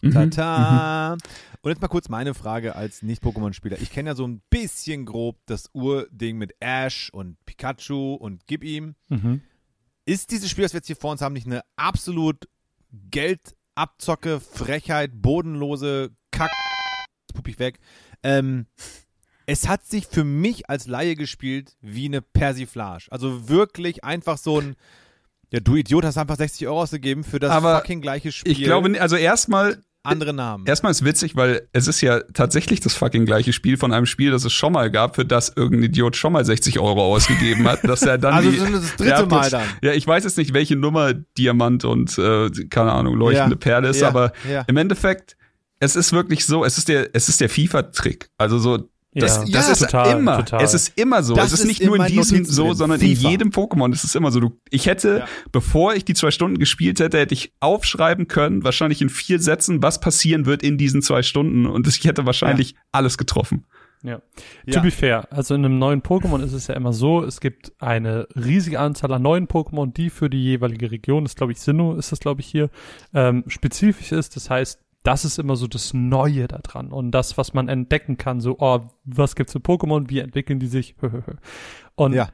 Mhm. 0.03 0.11
Tata. 0.11 1.13
Und 1.61 1.69
jetzt 1.71 1.81
mal 1.81 1.87
kurz 1.87 2.07
meine 2.09 2.33
Frage 2.33 2.75
als 2.75 3.01
Nicht-Pokémon-Spieler. 3.01 3.79
Ich 3.81 3.91
kenne 3.91 4.09
ja 4.11 4.15
so 4.15 4.27
ein 4.27 4.41
bisschen 4.49 5.05
grob 5.05 5.39
das 5.47 5.69
Urding 5.73 6.37
mit 6.37 6.53
Ash 6.59 7.09
und 7.11 7.37
Pikachu 7.45 8.13
und 8.13 8.45
Gib 8.45 8.63
ihm. 8.63 8.95
Mhm. 9.09 9.41
Ist 10.05 10.31
dieses 10.31 10.49
Spiel, 10.49 10.63
das 10.63 10.73
wir 10.73 10.77
jetzt 10.77 10.87
hier 10.87 10.95
vor 10.95 11.11
uns 11.11 11.21
haben, 11.21 11.33
nicht 11.33 11.47
eine 11.47 11.61
absolut 11.75 12.47
Geldabzocke, 13.11 14.39
Frechheit, 14.39 15.11
bodenlose 15.21 16.11
Kack, 16.31 16.51
pup 17.33 17.47
ich 17.47 17.59
weg. 17.59 17.79
Ähm, 18.23 18.67
es 19.45 19.67
hat 19.67 19.85
sich 19.85 20.07
für 20.07 20.23
mich 20.23 20.69
als 20.69 20.87
Laie 20.87 21.15
gespielt 21.15 21.75
wie 21.81 22.05
eine 22.05 22.21
Persiflage. 22.21 23.07
Also 23.11 23.49
wirklich 23.49 24.03
einfach 24.03 24.37
so 24.37 24.59
ein, 24.61 24.75
ja 25.51 25.59
du 25.59 25.75
Idiot, 25.75 26.05
hast 26.05 26.17
einfach 26.17 26.37
60 26.37 26.67
Euro 26.67 26.81
ausgegeben 26.81 27.23
für 27.23 27.39
das 27.39 27.51
Aber 27.51 27.77
fucking 27.77 28.01
gleiche 28.01 28.31
Spiel. 28.31 28.51
Ich 28.51 28.63
glaube, 28.63 28.99
also 28.99 29.15
erstmal 29.15 29.77
andere 30.07 30.33
Namen. 30.33 30.65
Erstmal 30.65 30.91
ist 30.91 31.03
witzig, 31.03 31.35
weil 31.35 31.67
es 31.73 31.87
ist 31.87 32.01
ja 32.01 32.21
tatsächlich 32.33 32.79
das 32.79 32.93
fucking 32.93 33.25
gleiche 33.25 33.51
Spiel 33.51 33.77
von 33.77 33.91
einem 33.91 34.05
Spiel, 34.05 34.31
das 34.31 34.45
es 34.45 34.53
schon 34.53 34.73
mal 34.73 34.89
gab, 34.89 35.15
für 35.15 35.25
das 35.25 35.51
irgendein 35.55 35.89
Idiot 35.89 36.15
schon 36.15 36.33
mal 36.33 36.45
60 36.45 36.79
Euro 36.79 37.03
ausgegeben 37.03 37.67
hat, 37.67 37.83
dass 37.83 38.03
er 38.03 38.17
dann 38.17 38.33
Also 38.37 38.51
die, 38.51 38.57
das 38.57 38.69
ist 38.69 38.83
das 38.83 38.95
dritte 38.95 39.25
Mal 39.25 39.49
dann. 39.49 39.67
Ja, 39.81 39.91
ich 39.93 40.07
weiß 40.07 40.23
jetzt 40.23 40.37
nicht, 40.37 40.53
welche 40.53 40.75
Nummer 40.75 41.13
Diamant 41.13 41.83
und 41.83 42.17
äh, 42.17 42.49
keine 42.69 42.93
Ahnung 42.93 43.15
leuchtende 43.15 43.55
Ja, 43.55 43.59
Perle 43.59 43.89
ist, 43.89 44.01
ja, 44.01 44.07
aber 44.07 44.31
ja. 44.49 44.63
im 44.67 44.77
Endeffekt 44.77 45.35
es 45.79 45.95
ist 45.95 46.11
wirklich 46.11 46.45
so, 46.45 46.65
es 46.65 46.77
ist 46.77 46.87
der 46.87 47.09
es 47.13 47.29
ist 47.29 47.39
der 47.39 47.49
FIFA-Trick. 47.49 48.29
Also 48.37 48.57
so 48.57 48.89
das, 49.13 49.37
Ja, 49.47 49.59
das 49.59 49.69
ist 49.71 49.79
total, 49.79 50.19
immer. 50.19 50.37
total. 50.37 50.63
Es 50.63 50.73
ist 50.73 50.97
immer 50.97 51.23
so. 51.23 51.33
Das 51.35 51.47
es 51.47 51.53
ist 51.53 51.59
ist 51.61 51.67
nicht 51.67 51.83
nur 51.85 51.95
in 51.95 52.05
diesem 52.05 52.37
Notizen 52.37 52.53
so, 52.53 52.73
sondern 52.73 52.99
in 53.01 53.15
FIFA. 53.15 53.29
jedem 53.29 53.49
Pokémon. 53.49 53.91
Es 53.93 54.03
ist 54.03 54.15
immer 54.15 54.31
so. 54.31 54.39
Du, 54.39 54.59
ich 54.69 54.85
hätte, 54.85 55.19
Ja. 55.19 55.25
bevor 55.51 55.95
ich 55.95 56.05
die 56.05 56.13
zwei 56.13 56.31
Stunden 56.31 56.59
gespielt 56.59 56.99
hätte, 56.99 57.17
hätte 57.17 57.33
ich 57.33 57.53
aufschreiben 57.59 58.27
können, 58.27 58.63
wahrscheinlich 58.63 59.01
in 59.01 59.09
vier 59.09 59.39
Sätzen, 59.39 59.81
was 59.81 59.99
passieren 59.99 60.45
wird 60.45 60.61
in 60.63 60.77
diesen 60.77 61.01
zwei 61.01 61.23
Stunden. 61.23 61.65
Und 61.65 61.87
ich 61.87 62.03
hätte 62.05 62.25
wahrscheinlich 62.25 62.75
alles 62.91 63.17
getroffen. 63.17 63.65
Ja. 64.03 64.21
Ja. 64.67 64.73
To 64.75 64.81
be 64.81 64.91
fair, 64.91 65.27
also 65.31 65.55
in 65.55 65.65
einem 65.65 65.79
neuen 65.79 66.03
Pokémon 66.03 66.43
ist 66.43 66.53
es 66.53 66.67
ja 66.67 66.75
immer 66.75 66.93
so, 66.93 67.23
es 67.23 67.39
gibt 67.41 67.71
eine 67.79 68.27
riesige 68.35 68.79
Anzahl 68.79 69.11
an 69.11 69.23
neuen 69.23 69.47
Pokémon, 69.47 69.91
die 69.91 70.11
für 70.11 70.29
die 70.29 70.43
jeweilige 70.43 70.91
Region, 70.91 71.23
das 71.23 71.35
glaube 71.35 71.53
ich 71.53 71.59
Sinnoh 71.59 71.95
ist 71.95 72.11
das 72.11 72.19
glaube 72.19 72.41
ich 72.41 72.47
hier, 72.47 72.69
ähm, 73.15 73.43
spezifisch 73.47 74.11
ist. 74.11 74.35
Das 74.35 74.51
heißt, 74.51 74.79
das 75.07 75.23
ist 75.23 75.39
immer 75.39 75.55
so 75.55 75.67
das 75.67 75.93
Neue 75.93 76.47
da 76.49 76.57
dran 76.57 76.91
und 76.91 77.11
das, 77.11 77.37
was 77.37 77.53
man 77.53 77.69
entdecken 77.69 78.17
kann, 78.17 78.41
so, 78.41 78.57
oh, 78.59 78.81
was 79.05 79.35
gibt's 79.35 79.53
für 79.53 79.59
Pokémon, 79.59 80.09
wie 80.09 80.19
entwickeln 80.19 80.59
die 80.59 80.67
sich? 80.67 80.95
und 81.95 82.13
Ja. 82.13 82.27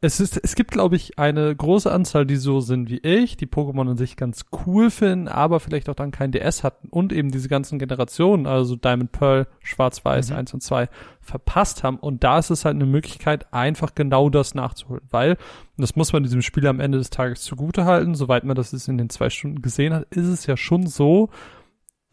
es 0.00 0.18
ist, 0.18 0.36
es 0.42 0.56
gibt, 0.56 0.72
glaube 0.72 0.96
ich, 0.96 1.20
eine 1.20 1.54
große 1.54 1.92
Anzahl, 1.92 2.26
die 2.26 2.34
so 2.34 2.60
sind 2.60 2.90
wie 2.90 2.98
ich, 2.98 3.36
die 3.36 3.46
Pokémon 3.46 3.88
an 3.88 3.96
sich 3.96 4.16
ganz 4.16 4.46
cool 4.66 4.90
finden, 4.90 5.28
aber 5.28 5.60
vielleicht 5.60 5.88
auch 5.88 5.94
dann 5.94 6.10
kein 6.10 6.32
DS 6.32 6.64
hatten 6.64 6.88
und 6.88 7.12
eben 7.12 7.30
diese 7.30 7.48
ganzen 7.48 7.78
Generationen, 7.78 8.48
also 8.48 8.74
Diamond 8.74 9.12
Pearl, 9.12 9.46
Schwarz-Weiß 9.62 10.30
Mhm. 10.30 10.36
1 10.36 10.54
und 10.54 10.60
2, 10.64 10.88
verpasst 11.20 11.84
haben. 11.84 11.98
Und 11.98 12.24
da 12.24 12.40
ist 12.40 12.50
es 12.50 12.64
halt 12.64 12.74
eine 12.74 12.86
Möglichkeit, 12.86 13.54
einfach 13.54 13.94
genau 13.94 14.28
das 14.28 14.56
nachzuholen. 14.56 15.04
Weil, 15.08 15.36
das 15.76 15.94
muss 15.94 16.12
man 16.12 16.24
diesem 16.24 16.42
Spiel 16.42 16.66
am 16.66 16.80
Ende 16.80 16.98
des 16.98 17.10
Tages 17.10 17.42
zugute 17.42 17.84
halten, 17.84 18.16
soweit 18.16 18.42
man 18.42 18.56
das 18.56 18.72
jetzt 18.72 18.88
in 18.88 18.98
den 18.98 19.08
zwei 19.08 19.30
Stunden 19.30 19.62
gesehen 19.62 19.94
hat, 19.94 20.08
ist 20.10 20.26
es 20.26 20.46
ja 20.46 20.56
schon 20.56 20.88
so, 20.88 21.30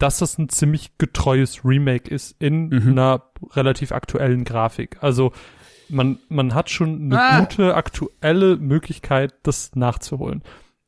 dass 0.00 0.18
das 0.18 0.36
ein 0.38 0.48
ziemlich 0.48 0.98
getreues 0.98 1.64
Remake 1.64 2.10
ist 2.12 2.34
in 2.42 2.68
Mhm. 2.70 2.88
einer 2.92 3.22
relativ 3.52 3.92
aktuellen 3.92 4.44
Grafik. 4.44 4.98
Also 5.00 5.32
man, 5.88 6.18
man 6.28 6.54
hat 6.54 6.70
schon 6.70 7.02
eine 7.12 7.20
Ah. 7.20 7.40
gute 7.40 7.74
aktuelle 7.74 8.56
Möglichkeit, 8.56 9.34
das 9.44 9.74
nachzuholen. 9.76 10.42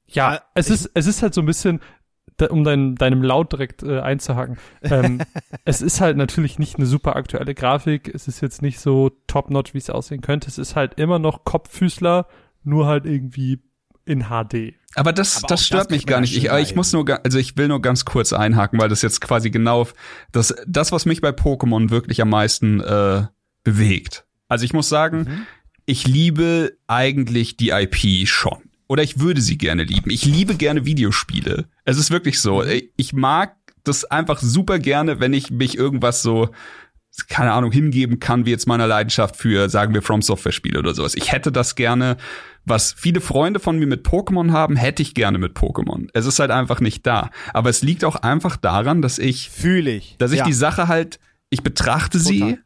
Ja, 0.09 0.35
Ja, 0.35 0.41
es 0.55 0.69
ist, 0.71 0.91
es 0.95 1.07
ist 1.07 1.23
halt 1.23 1.35
so 1.35 1.41
ein 1.43 1.47
bisschen, 1.47 1.81
um 2.51 2.65
dein, 2.65 2.97
deinem 2.97 3.23
Laut 3.23 3.53
direkt 3.53 3.83
äh, 3.85 4.01
einzuhaken. 4.01 4.57
Ähm, 4.83 5.21
es 5.65 5.81
ist 5.83 6.01
halt 6.01 6.17
natürlich 6.17 6.59
nicht 6.59 6.77
eine 6.77 6.87
super 6.87 7.15
aktuelle 7.15 7.55
Grafik. 7.55 8.13
Es 8.13 8.27
ist 8.29 8.41
jetzt 8.41 8.63
nicht 8.63 8.81
so 8.81 9.11
top-notch, 9.29 9.75
wie 9.75 9.79
es 9.79 9.91
aussehen 9.91 10.23
könnte. 10.23 10.49
Es 10.49 10.59
ist 10.59 10.75
halt 10.75 10.95
immer 10.99 11.19
noch 11.19 11.45
Kopffüßler, 11.45 12.27
nur 12.65 12.87
halt 12.87 13.07
irgendwie 13.07 13.61
in 14.05 14.25
HD. 14.25 14.75
Aber 14.95 15.13
das, 15.13 15.39
Aber 15.39 15.49
das 15.49 15.67
stört 15.67 15.85
das 15.87 15.91
mich 15.91 16.07
gar 16.07 16.21
nicht. 16.21 16.37
Ich, 16.37 16.51
ich 16.51 16.75
muss 16.75 16.93
nur, 16.93 17.07
also 17.25 17.39
ich 17.39 17.57
will 17.57 17.69
nur 17.69 17.81
ganz 17.81 18.05
kurz 18.05 18.33
einhaken, 18.33 18.79
weil 18.81 18.89
das 18.89 19.01
jetzt 19.03 19.21
quasi 19.21 19.51
genau 19.51 19.89
das, 20.33 20.55
das 20.67 20.93
was 20.93 21.07
mich 21.07 21.21
bei 21.21 21.31
Pokémon 21.31 21.91
wirklich 21.91 22.21
am 22.21 22.29
meisten 22.31 22.81
äh, 22.81 23.27
bewegt. 23.65 24.25
Also 24.49 24.65
ich 24.65 24.73
muss 24.73 24.89
sagen, 24.89 25.19
Mhm. 25.19 25.47
ich 25.87 26.07
liebe 26.07 26.77
eigentlich 26.87 27.57
die 27.57 27.71
IP 27.71 28.29
schon. 28.29 28.59
Oder 28.89 29.03
ich 29.03 29.19
würde 29.21 29.41
sie 29.41 29.57
gerne 29.57 29.85
lieben. 29.85 30.11
Ich 30.11 30.27
liebe 30.27 30.57
gerne 30.57 30.85
Videospiele. 30.85 31.65
Es 31.87 31.97
ist 31.97 32.11
wirklich 32.11 32.41
so. 32.41 32.63
Mhm. 32.63 32.83
Ich 32.97 33.15
mag 33.15 33.57
das 33.85 34.05
einfach 34.05 34.39
super 34.41 34.79
gerne, 34.79 35.19
wenn 35.21 35.33
ich 35.33 35.51
mich 35.51 35.79
irgendwas 35.79 36.23
so 36.23 36.51
keine 37.29 37.53
Ahnung, 37.53 37.73
hingeben 37.73 38.21
kann, 38.21 38.47
wie 38.47 38.51
jetzt 38.51 38.67
meiner 38.67 38.87
Leidenschaft 38.87 39.37
für, 39.37 39.69
sagen 39.69 39.93
wir, 39.93 40.01
From 40.01 40.23
Software 40.23 40.53
Spiele 40.53 40.79
oder 40.79 40.95
sowas. 40.95 41.15
Ich 41.15 41.31
hätte 41.31 41.53
das 41.53 41.75
gerne, 41.75 42.17
was 42.65 42.93
viele 42.97 43.21
Freunde 43.21 43.61
von 43.61 43.79
mir 43.79 43.87
mit 43.87 44.07
Pokémon 44.07 44.53
haben, 44.53 44.77
hätte 44.77 45.03
ich 45.03 45.15
gerne 45.15 45.39
mit 45.39 45.57
Pokémon. 45.57 46.09
Es 46.15 46.27
ist 46.27 46.39
halt 46.39 46.51
einfach 46.51 46.81
nicht 46.81 47.07
da. 47.07 47.31
Aber 47.53 47.71
es 47.71 47.83
liegt 47.83 48.05
auch 48.05 48.17
einfach 48.17 48.57
daran, 48.57 49.03
dass 49.03 49.19
ich, 49.19 49.51
Fühle 49.51 49.91
ich. 49.91 50.17
dass 50.19 50.33
ich 50.33 50.39
ja. 50.39 50.45
die 50.45 50.53
Sache 50.53 50.89
halt, 50.89 51.19
ich 51.51 51.63
betrachte 51.63 52.19
sie 52.19 52.41
Total. 52.41 52.59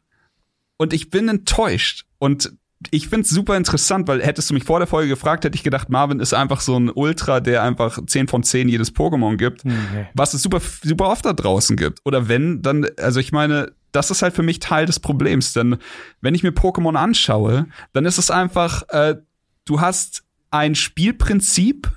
und 0.77 0.93
ich 0.93 1.09
bin 1.09 1.27
enttäuscht. 1.29 2.05
Und 2.19 2.53
ich 2.91 3.07
find's 3.09 3.29
super 3.29 3.57
interessant, 3.57 4.07
weil 4.07 4.21
hättest 4.21 4.49
du 4.49 4.53
mich 4.53 4.63
vor 4.63 4.79
der 4.79 4.87
Folge 4.87 5.09
gefragt, 5.09 5.43
hätte 5.45 5.55
ich 5.55 5.63
gedacht, 5.63 5.89
Marvin 5.89 6.19
ist 6.19 6.33
einfach 6.33 6.61
so 6.61 6.77
ein 6.77 6.91
Ultra, 6.91 7.39
der 7.39 7.63
einfach 7.63 7.99
10 8.05 8.27
von 8.27 8.43
10 8.43 8.69
jedes 8.69 8.93
Pokémon 8.95 9.37
gibt 9.37 9.65
Nee. 9.65 9.73
was 10.13 10.35
es 10.35 10.43
super, 10.43 10.61
super 10.83 11.09
oft 11.09 11.25
da 11.25 11.33
draußen 11.33 11.75
gibt. 11.75 12.01
Oder 12.05 12.27
wenn, 12.27 12.61
dann, 12.61 12.85
also 12.97 13.19
ich 13.19 13.31
meine, 13.31 13.71
das 13.91 14.11
ist 14.11 14.21
halt 14.21 14.35
für 14.35 14.43
mich 14.43 14.59
Teil 14.59 14.85
des 14.85 14.99
Problems, 14.99 15.53
denn 15.53 15.77
wenn 16.21 16.35
ich 16.35 16.43
mir 16.43 16.51
Pokémon 16.51 16.95
anschaue, 16.95 17.65
dann 17.93 18.05
ist 18.05 18.19
es 18.19 18.29
einfach, 18.29 18.83
äh, 18.89 19.15
du 19.69 19.81
hast 19.81 20.23
ein 20.51 20.75
Spielprinzip, 20.75 21.91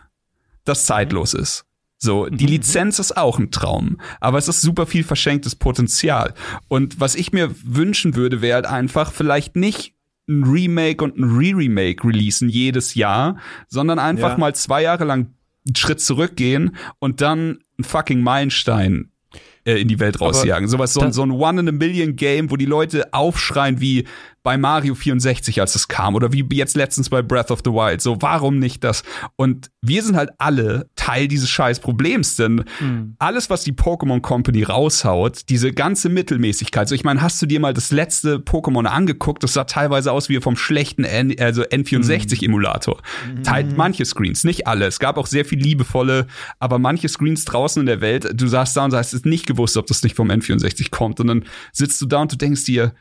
das 0.64 0.84
zeitlos 0.86 1.34
ist. 1.34 1.64
So, 2.02 2.26
die 2.26 2.46
Lizenz 2.46 2.98
ist 2.98 3.16
auch 3.16 3.38
ein 3.38 3.50
Traum, 3.50 4.00
aber 4.20 4.38
es 4.38 4.48
ist 4.48 4.62
super 4.62 4.86
viel 4.86 5.04
verschenktes 5.04 5.54
Potenzial. 5.54 6.32
Und 6.68 6.98
was 6.98 7.14
ich 7.14 7.32
mir 7.32 7.54
wünschen 7.62 8.14
würde, 8.14 8.40
wäre 8.40 8.54
halt 8.54 8.66
einfach 8.66 9.12
vielleicht 9.12 9.54
nicht 9.56 9.94
ein 10.26 10.44
Remake 10.44 11.04
und 11.04 11.18
ein 11.18 11.36
Re-Remake 11.36 12.06
releasen 12.06 12.48
jedes 12.48 12.94
Jahr, 12.94 13.36
sondern 13.68 13.98
einfach 13.98 14.30
Ja. 14.32 14.38
mal 14.38 14.54
zwei 14.54 14.82
Jahre 14.82 15.04
lang 15.04 15.34
einen 15.66 15.76
Schritt 15.76 16.00
zurückgehen 16.00 16.74
und 17.00 17.20
dann 17.20 17.58
einen 17.76 17.84
fucking 17.84 18.22
Meilenstein 18.22 19.10
äh, 19.66 19.78
in 19.78 19.88
die 19.88 20.00
Welt 20.00 20.22
rausjagen. 20.22 20.68
Sowas, 20.68 20.94
so, 20.94 21.00
ein- 21.00 21.08
das- 21.08 21.16
so 21.16 21.22
ein 21.22 21.30
One-in-a-Million-Game, 21.32 22.50
wo 22.50 22.56
die 22.56 22.64
Leute 22.64 23.12
aufschreien 23.12 23.78
wie 23.80 24.06
bei 24.42 24.56
Mario 24.56 24.94
64, 24.94 25.60
als 25.60 25.74
es 25.74 25.88
kam, 25.88 26.14
oder 26.14 26.32
wie 26.32 26.46
jetzt 26.52 26.76
letztens 26.76 27.10
bei 27.10 27.20
Breath 27.20 27.50
of 27.50 27.60
the 27.64 27.70
Wild. 27.70 28.00
So, 28.00 28.16
warum 28.20 28.58
nicht 28.58 28.82
das? 28.84 29.02
Und 29.36 29.70
wir 29.82 30.02
sind 30.02 30.16
halt 30.16 30.30
alle 30.38 30.88
Teil 30.96 31.28
dieses 31.28 31.50
scheiß 31.50 31.80
Problems, 31.80 32.36
denn 32.36 32.64
Hm. 32.78 33.16
alles, 33.18 33.50
was 33.50 33.64
die 33.64 33.72
Pokémon 33.72 34.20
Company 34.20 34.62
raushaut, 34.62 35.48
diese 35.50 35.72
ganze 35.72 36.08
Mittelmäßigkeit. 36.08 36.88
So, 36.88 36.94
ich 36.94 37.04
meine, 37.04 37.20
hast 37.20 37.40
du 37.42 37.46
dir 37.46 37.60
mal 37.60 37.74
das 37.74 37.90
letzte 37.90 38.36
Pokémon 38.36 38.86
angeguckt? 38.86 39.42
Das 39.42 39.52
sah 39.52 39.64
teilweise 39.64 40.12
aus 40.12 40.28
wie 40.28 40.40
vom 40.40 40.56
schlechten 40.56 41.04
N 41.04 41.34
also 41.38 41.62
N64-Emulator. 41.62 43.00
Teilt 43.42 43.76
manche 43.76 44.04
Screens, 44.04 44.44
nicht 44.44 44.66
alle. 44.66 44.86
Es 44.86 44.98
gab 44.98 45.18
auch 45.18 45.26
sehr 45.26 45.44
viel 45.44 45.58
liebevolle, 45.58 46.26
aber 46.58 46.78
manche 46.78 47.08
Screens 47.08 47.44
draußen 47.44 47.80
in 47.80 47.86
der 47.86 48.00
Welt, 48.00 48.30
du 48.32 48.46
saßt 48.46 48.76
da 48.76 48.84
und 48.84 48.94
hast 48.94 49.12
es 49.12 49.24
nicht 49.24 49.46
gewusst, 49.46 49.76
ob 49.76 49.86
das 49.86 50.02
nicht 50.02 50.16
vom 50.16 50.30
N64 50.30 50.90
kommt. 50.90 51.20
Und 51.20 51.26
dann 51.26 51.44
sitzt 51.72 52.00
du 52.00 52.06
da 52.06 52.22
und 52.22 52.32
du 52.32 52.36
denkst 52.36 52.64
dir, 52.64 52.94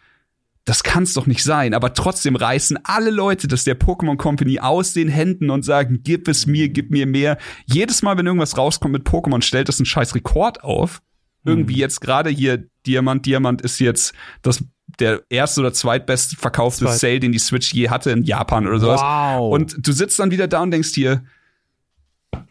das 0.66 0.84
kann's 0.84 1.14
doch 1.14 1.26
nicht 1.26 1.44
sein. 1.44 1.74
Aber 1.74 1.94
trotzdem 1.94 2.36
reißen 2.36 2.80
alle 2.84 3.10
Leute 3.10 3.48
das 3.48 3.64
der 3.64 3.80
Pokémon 3.80 4.18
Company 4.18 4.60
aus 4.60 4.94
den 4.94 5.08
Händen 5.08 5.50
und 5.50 5.64
sagen, 5.64 6.02
gib 6.04 6.28
es 6.28 6.46
mir, 6.46 6.70
gib 6.70 6.92
mir 6.92 7.08
mehr. 7.08 7.38
Jedes 7.66 8.02
Mal, 8.02 8.18
wenn 8.18 8.26
irgendwas 8.26 8.58
rauskommt 8.58 8.94
mit 8.94 9.08
Pokémon, 9.08 9.42
stellt 9.42 9.68
das 9.68 9.80
einen 9.80 9.86
scheiß 9.86 10.16
Rekord 10.16 10.64
auf. 10.64 11.02
Irgendwie 11.46 11.78
jetzt 11.78 12.02
gerade 12.02 12.30
hier 12.30 12.68
Diamant, 12.86 13.26
Diamant 13.26 13.62
ist 13.62 13.80
jetzt 13.80 14.14
das 14.42 14.64
der 15.00 15.24
erste 15.30 15.62
oder 15.62 15.74
zweitbest 15.74 16.36
verkaufte 16.36 16.86
Zweit. 16.86 17.00
Sale, 17.00 17.20
den 17.20 17.32
die 17.32 17.40
Switch 17.40 17.74
je 17.74 17.90
hatte 17.90 18.12
in 18.12 18.24
Japan 18.24 18.68
oder 18.68 18.80
sowas. 18.80 19.02
Wow. 19.02 19.54
Und 19.54 19.76
du 19.80 19.92
sitzt 19.92 20.20
dann 20.20 20.32
wieder 20.32 20.48
da 20.48 20.62
und 20.62 20.72
denkst 20.72 20.94
dir, 20.94 21.24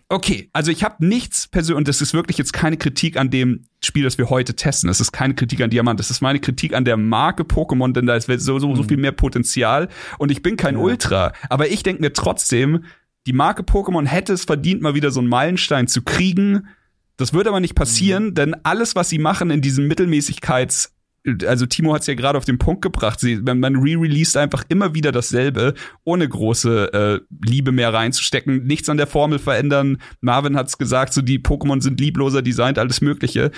okay, 0.09 0.49
also 0.53 0.70
ich 0.70 0.85
habe 0.85 1.05
nichts 1.07 1.49
persönlich, 1.49 1.79
und 1.79 1.89
das 1.89 2.01
ist 2.01 2.14
wirklich 2.14 2.39
jetzt 2.39 2.53
keine 2.53 2.76
Kritik 2.76 3.16
an 3.16 3.31
dem 3.31 3.64
Spiel, 3.83 4.05
das 4.05 4.18
wir 4.18 4.31
heute 4.31 4.55
testen. 4.55 4.89
Das 4.89 5.01
ist 5.01 5.12
keine 5.12 5.35
Kritik 5.35 5.61
an 5.61 5.70
Diamant, 5.70 6.01
das 6.01 6.11
ist 6.11 6.20
meine 6.20 6.41
Kritik 6.41 6.74
an 6.74 6.85
der 6.85 6.97
Marke 6.97 7.43
Pokémon, 7.43 7.93
denn 7.93 8.07
da 8.07 8.16
ist 8.16 8.26
so, 8.26 8.59
so, 8.59 8.74
so 8.74 8.83
viel 8.83 8.97
mehr 8.97 9.12
Potenzial. 9.12 9.89
Und 10.18 10.31
ich 10.31 10.43
bin 10.43 10.57
kein 10.57 10.76
Ultra, 10.76 11.33
aber 11.49 11.68
ich 11.68 11.83
denke 11.83 12.03
mir 12.03 12.12
trotzdem, 12.12 12.85
die 13.26 13.33
Marke 13.33 13.62
Pokémon 13.62 14.07
hätte 14.07 14.33
es 14.33 14.45
verdient, 14.45 14.81
mal 14.81 14.95
wieder 14.95 15.11
so 15.11 15.20
einen 15.20 15.29
Meilenstein 15.29 15.87
zu 15.87 16.03
kriegen. 16.03 16.68
Das 17.18 17.35
wird 17.35 17.47
aber 17.47 17.61
nicht 17.61 17.74
passieren, 17.74 18.35
denn 18.35 18.55
alles, 18.62 18.95
was 18.95 19.09
sie 19.09 19.18
machen 19.18 19.51
in 19.51 19.61
diesem 19.61 19.87
Mittelmäßigkeits 19.89 20.95
also 21.47 21.66
Timo 21.66 21.95
hat 21.95 22.03
es 22.03 22.07
ja 22.07 22.14
gerade 22.14 22.39
auf 22.39 22.45
den 22.45 22.59
Punkt 22.59 22.83
gebracht, 22.83 23.21
sie, 23.21 23.37
man, 23.37 23.61
man 23.61 23.77
re-released 23.77 24.37
einfach 24.37 24.64
immer 24.69 24.95
wieder 24.95 25.12
dasselbe, 25.12 25.75
ohne 26.05 26.29
große 26.29 26.93
äh, 26.93 27.21
Liebe 27.45 27.73
mehr 27.73 27.93
reinzustecken, 27.93 28.64
nichts 28.64 28.89
an 28.89 28.97
der 28.97 29.07
Formel 29.07 29.39
verändern. 29.39 29.99
Marvin 30.21 30.57
hat 30.57 30.69
es 30.69 30.79
gesagt, 30.79 31.12
so 31.12 31.23
die 31.23 31.39
Pokémon 31.39 31.83
sind 31.83 32.01
liebloser 32.01 32.43
designt, 32.43 32.79
alles 32.79 33.01
Mögliche. 33.01 33.51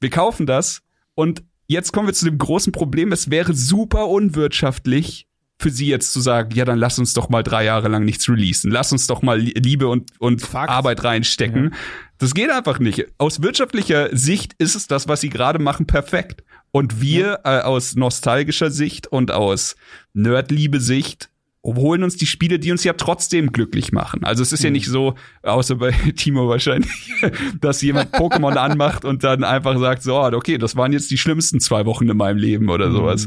Wir 0.00 0.10
kaufen 0.10 0.46
das 0.46 0.82
und 1.14 1.44
jetzt 1.66 1.92
kommen 1.92 2.08
wir 2.08 2.14
zu 2.14 2.24
dem 2.24 2.38
großen 2.38 2.72
Problem, 2.72 3.12
es 3.12 3.30
wäre 3.30 3.54
super 3.54 4.08
unwirtschaftlich 4.08 5.26
für 5.58 5.70
sie 5.70 5.86
jetzt 5.86 6.12
zu 6.12 6.20
sagen, 6.20 6.50
ja, 6.54 6.64
dann 6.64 6.78
lass 6.78 6.98
uns 6.98 7.14
doch 7.14 7.28
mal 7.28 7.42
drei 7.42 7.64
Jahre 7.64 7.88
lang 7.88 8.04
nichts 8.04 8.28
releasen. 8.28 8.70
Lass 8.70 8.92
uns 8.92 9.06
doch 9.06 9.22
mal 9.22 9.38
Liebe 9.38 9.88
und, 9.88 10.10
und 10.18 10.42
Fakt. 10.42 10.70
Arbeit 10.70 11.04
reinstecken. 11.04 11.74
Das 12.18 12.34
geht 12.34 12.50
einfach 12.50 12.80
nicht. 12.80 13.06
Aus 13.18 13.40
wirtschaftlicher 13.40 14.14
Sicht 14.16 14.54
ist 14.58 14.74
es 14.74 14.88
das, 14.88 15.08
was 15.08 15.20
sie 15.20 15.30
gerade 15.30 15.58
machen, 15.58 15.86
perfekt. 15.86 16.42
Und 16.76 17.00
wir 17.00 17.38
äh, 17.44 17.60
aus 17.60 17.94
nostalgischer 17.94 18.68
Sicht 18.68 19.06
und 19.06 19.30
aus 19.30 19.76
Nerdliebe-Sicht 20.12 21.30
holen 21.64 22.02
uns 22.02 22.16
die 22.16 22.26
Spiele, 22.26 22.58
die 22.58 22.72
uns 22.72 22.82
ja 22.84 22.92
trotzdem 22.94 23.52
glücklich 23.52 23.92
machen. 23.92 24.24
Also 24.24 24.42
es 24.42 24.52
ist 24.52 24.62
ja 24.64 24.70
Mhm. 24.70 24.74
nicht 24.74 24.88
so, 24.88 25.14
außer 25.42 25.76
bei 25.76 25.92
Timo 26.16 26.48
wahrscheinlich, 26.48 26.90
dass 27.60 27.80
jemand 27.80 28.12
Pokémon 28.14 28.56
anmacht 28.56 29.04
und 29.04 29.22
dann 29.24 29.44
einfach 29.44 29.78
sagt, 29.78 30.02
so, 30.02 30.16
ah, 30.18 30.32
okay, 30.34 30.58
das 30.58 30.74
waren 30.76 30.92
jetzt 30.92 31.10
die 31.10 31.16
schlimmsten 31.16 31.60
zwei 31.60 31.86
Wochen 31.86 32.08
in 32.08 32.16
meinem 32.16 32.36
Leben 32.38 32.68
oder 32.68 32.88
Mhm. 32.90 32.92
sowas. 32.96 33.26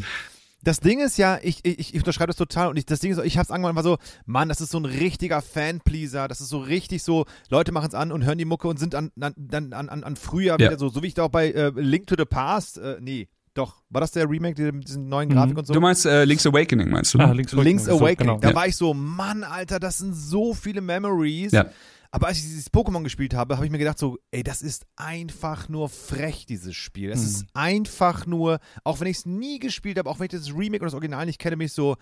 Das 0.63 0.81
Ding 0.81 0.99
ist 0.99 1.17
ja, 1.17 1.39
ich, 1.41 1.63
ich, 1.63 1.79
ich 1.79 1.95
unterschreibe 1.95 2.27
das 2.27 2.35
total 2.35 2.67
und 2.67 2.77
ich, 2.77 2.85
das 2.85 2.99
Ding 2.99 3.11
ist, 3.13 3.23
ich 3.23 3.37
hab's 3.37 3.49
angefangen, 3.51 3.77
war 3.77 3.83
so, 3.83 3.97
Mann, 4.25 4.49
das 4.49 4.59
ist 4.59 4.71
so 4.71 4.79
ein 4.79 4.85
richtiger 4.85 5.41
Fanpleaser, 5.41 6.27
das 6.27 6.41
ist 6.41 6.49
so 6.49 6.57
richtig 6.59 7.01
so, 7.03 7.25
Leute 7.49 7.71
machen's 7.71 7.93
an 7.95 8.11
und 8.11 8.25
hören 8.25 8.37
die 8.37 8.43
Mucke 8.45 8.67
und 8.67 8.77
sind 8.77 8.93
an, 8.93 9.11
an, 9.21 9.33
an, 9.51 9.73
an, 9.73 10.03
an 10.03 10.15
Frühjahr 10.17 10.59
Ja. 10.59 10.67
wieder 10.69 10.77
so, 10.79 10.89
so 10.89 11.01
wie 11.01 11.07
ich 11.07 11.13
da 11.13 11.23
auch 11.23 11.29
bei 11.29 11.51
äh, 11.51 11.71
Link 11.75 12.07
to 12.07 12.15
the 12.17 12.25
Past, 12.25 12.77
äh, 12.79 12.97
nee, 12.99 13.29
doch, 13.57 13.81
war 13.89 14.01
das 14.01 14.11
der 14.11 14.29
Remake 14.29 14.55
die- 14.55 14.71
mit 14.71 14.87
diesen 14.87 15.09
neuen 15.09 15.29
Grafik 15.29 15.57
und 15.57 15.65
so? 15.67 15.73
Du 15.73 15.81
meinst 15.81 16.05
äh, 16.05 16.23
Link's 16.25 16.45
Awakening, 16.45 16.89
meinst 16.89 17.13
du? 17.13 17.19
Ah, 17.19 17.31
Link's 17.31 17.51
Link's 17.53 17.85
so, 17.85 17.97
Awakening. 17.97 18.17
genau. 18.17 18.39
Da 18.39 18.49
Ja. 18.49 18.55
war 18.55 18.67
ich 18.67 18.75
so, 18.75 18.93
Mann, 18.93 19.43
Alter, 19.43 19.79
das 19.79 19.97
sind 19.99 20.13
so 20.13 20.53
viele 20.53 20.81
Memories. 20.81 21.51
Ja. 21.51 21.65
Aber 22.09 22.27
als 22.27 22.37
ich 22.37 22.43
dieses 22.43 22.71
Pokémon 22.71 23.03
gespielt 23.03 23.33
habe, 23.33 23.55
habe 23.57 23.65
ich 23.65 23.71
mir 23.71 23.77
gedacht 23.77 23.99
so, 23.99 24.17
ey, 24.31 24.41
das 24.41 24.61
ist 24.61 24.85
einfach 24.95 25.67
nur 25.67 25.89
frech, 25.89 26.45
dieses 26.45 26.73
Spiel. 26.75 27.09
Das 27.09 27.19
Mhm. 27.19 27.25
ist 27.27 27.45
einfach 27.53 28.25
nur, 28.25 28.59
auch 28.85 28.99
wenn 29.01 29.07
ich 29.07 29.17
es 29.17 29.25
nie 29.25 29.59
gespielt 29.59 29.97
habe, 29.99 30.09
auch 30.09 30.17
wenn 30.19 30.25
ich 30.25 30.31
das 30.31 30.49
Remake 30.55 30.77
oder 30.81 30.85
das 30.87 30.93
Original 30.93 31.25
nicht 31.25 31.37
kenne, 31.39 31.57
mich 31.57 31.73
so, 31.73 31.97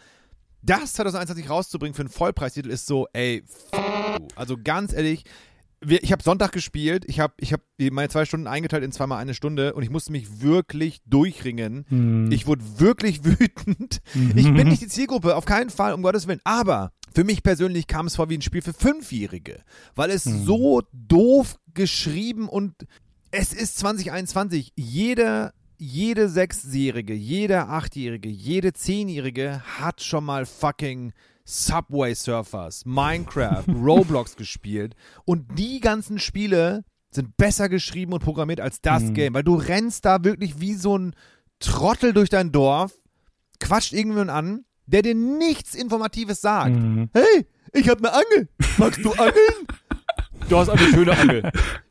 das 0.61 0.93
2021 0.93 1.49
rauszubringen 1.49 1.93
für 1.95 2.01
einen 2.03 2.09
Vollpreistitel 2.09 2.69
ist 2.69 2.85
so, 2.87 3.07
ey, 3.13 3.43
f. 3.43 3.81
Also 4.35 4.57
ganz 4.63 4.93
ehrlich, 4.93 5.23
ich 5.87 6.11
habe 6.11 6.23
Sonntag 6.23 6.51
gespielt, 6.51 7.05
ich 7.07 7.19
habe 7.19 7.33
ich 7.37 7.53
hab 7.53 7.61
meine 7.79 8.09
zwei 8.09 8.25
Stunden 8.25 8.47
eingeteilt 8.47 8.83
in 8.83 8.91
zweimal 8.91 9.19
eine 9.19 9.33
Stunde 9.33 9.73
und 9.73 9.83
ich 9.83 9.89
musste 9.89 10.11
mich 10.11 10.41
wirklich 10.41 11.01
durchringen. 11.05 11.85
Hm. 11.89 12.31
Ich 12.31 12.47
wurde 12.47 12.63
wirklich 12.77 13.23
wütend. 13.23 14.01
Ich 14.35 14.51
bin 14.53 14.67
nicht 14.67 14.81
die 14.81 14.87
Zielgruppe, 14.87 15.35
auf 15.35 15.45
keinen 15.45 15.69
Fall, 15.69 15.93
um 15.93 16.01
Gottes 16.01 16.27
Willen. 16.27 16.41
Aber 16.43 16.91
für 17.13 17.23
mich 17.23 17.43
persönlich 17.43 17.87
kam 17.87 18.07
es 18.07 18.15
vor 18.15 18.29
wie 18.29 18.37
ein 18.37 18.41
Spiel 18.41 18.61
für 18.61 18.73
Fünfjährige, 18.73 19.61
weil 19.95 20.09
es 20.09 20.23
so 20.23 20.81
doof 20.91 21.57
geschrieben 21.73 22.49
und 22.49 22.73
es 23.31 23.53
ist 23.53 23.77
2021. 23.79 24.73
Jeder, 24.75 25.53
jede 25.77 26.29
Sechsjährige, 26.29 27.13
jeder 27.13 27.69
Achtjährige, 27.69 28.29
jede 28.29 28.73
Zehnjährige 28.73 29.61
hat 29.79 30.01
schon 30.01 30.25
mal 30.25 30.45
fucking 30.45 31.13
Subway 31.45 32.13
Surfers, 32.15 32.83
Minecraft, 32.85 33.63
Roblox 33.69 34.35
gespielt 34.35 34.95
und 35.25 35.57
die 35.57 35.79
ganzen 35.79 36.19
Spiele 36.19 36.83
sind 37.11 37.37
besser 37.37 37.69
geschrieben 37.69 38.13
und 38.13 38.23
programmiert 38.23 38.59
als 38.59 38.81
das 38.81 39.03
Mhm. 39.03 39.13
Game, 39.13 39.33
weil 39.35 39.43
du 39.43 39.55
rennst 39.55 40.03
da 40.05 40.23
wirklich 40.23 40.59
wie 40.59 40.73
so 40.73 40.97
ein 40.97 41.15
Trottel 41.59 42.11
durch 42.13 42.29
dein 42.29 42.51
Dorf, 42.51 42.91
quatscht 43.59 43.93
irgendjemanden 43.93 44.35
an, 44.35 44.65
der 44.87 45.01
dir 45.01 45.15
nichts 45.15 45.75
Informatives 45.75 46.41
sagt. 46.41 46.75
Mhm. 46.75 47.09
Hey, 47.13 47.45
ich 47.73 47.87
hab 47.89 47.99
eine 47.99 48.11
Angel. 48.13 48.49
Magst 48.77 49.03
du 49.03 49.11
angeln? 49.13 49.33
Du 50.49 50.57
hast 50.57 50.69
eine 50.69 50.79
schöne 50.79 51.17
Angel. 51.17 51.41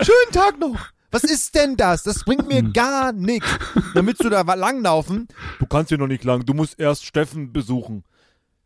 Schönen 0.00 0.30
Tag 0.32 0.60
noch. 0.60 0.78
Was 1.10 1.24
ist 1.24 1.56
denn 1.56 1.76
das? 1.76 2.04
Das 2.04 2.22
bringt 2.22 2.46
mir 2.46 2.62
gar 2.62 3.12
nichts. 3.12 3.48
Damit 3.94 4.22
du 4.22 4.28
da 4.28 4.42
langlaufen. 4.42 5.26
Du 5.58 5.66
kannst 5.66 5.88
hier 5.88 5.98
noch 5.98 6.06
nicht 6.06 6.22
lang. 6.22 6.44
Du 6.46 6.54
musst 6.54 6.78
erst 6.78 7.04
Steffen 7.04 7.52
besuchen. 7.52 8.04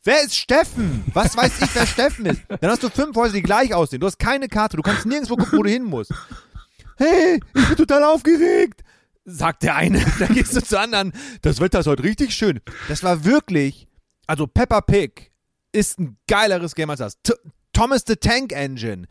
Wer 0.04 0.22
ist 0.22 0.36
Steffen? 0.36 1.04
Was 1.12 1.36
weiß 1.36 1.60
ich, 1.62 1.74
wer 1.74 1.86
Steffen 1.86 2.26
ist? 2.26 2.40
Dann 2.60 2.70
hast 2.70 2.82
du 2.82 2.88
fünf 2.88 3.16
Häuser, 3.16 3.34
die 3.34 3.42
gleich 3.42 3.74
aussehen. 3.74 4.00
Du 4.00 4.06
hast 4.06 4.18
keine 4.18 4.48
Karte. 4.48 4.76
Du 4.76 4.82
kannst 4.82 5.06
nirgendwo 5.06 5.36
gucken, 5.36 5.58
wo 5.58 5.62
du 5.62 5.70
hin 5.70 5.84
musst. 5.84 6.12
Hey, 6.96 7.40
ich 7.54 7.68
bin 7.68 7.76
total 7.76 8.04
aufgeregt. 8.04 8.82
Sagt 9.24 9.62
der 9.62 9.76
eine. 9.76 10.04
Dann 10.18 10.34
gehst 10.34 10.56
du 10.56 10.62
zu 10.62 10.78
anderen. 10.78 11.12
Das 11.42 11.60
Wetter 11.60 11.80
ist 11.80 11.86
heute 11.86 12.02
richtig 12.02 12.34
schön. 12.34 12.60
Das 12.88 13.02
war 13.02 13.24
wirklich, 13.24 13.86
also 14.26 14.46
Peppa 14.46 14.80
Pig 14.80 15.30
ist 15.72 15.98
ein 15.98 16.16
geileres 16.26 16.74
Game 16.74 16.90
als 16.90 17.00
das. 17.00 17.20
T 17.22 17.34
Thomas 17.72 18.02
the 18.06 18.16
Tank 18.16 18.52
Engine. 18.52 19.06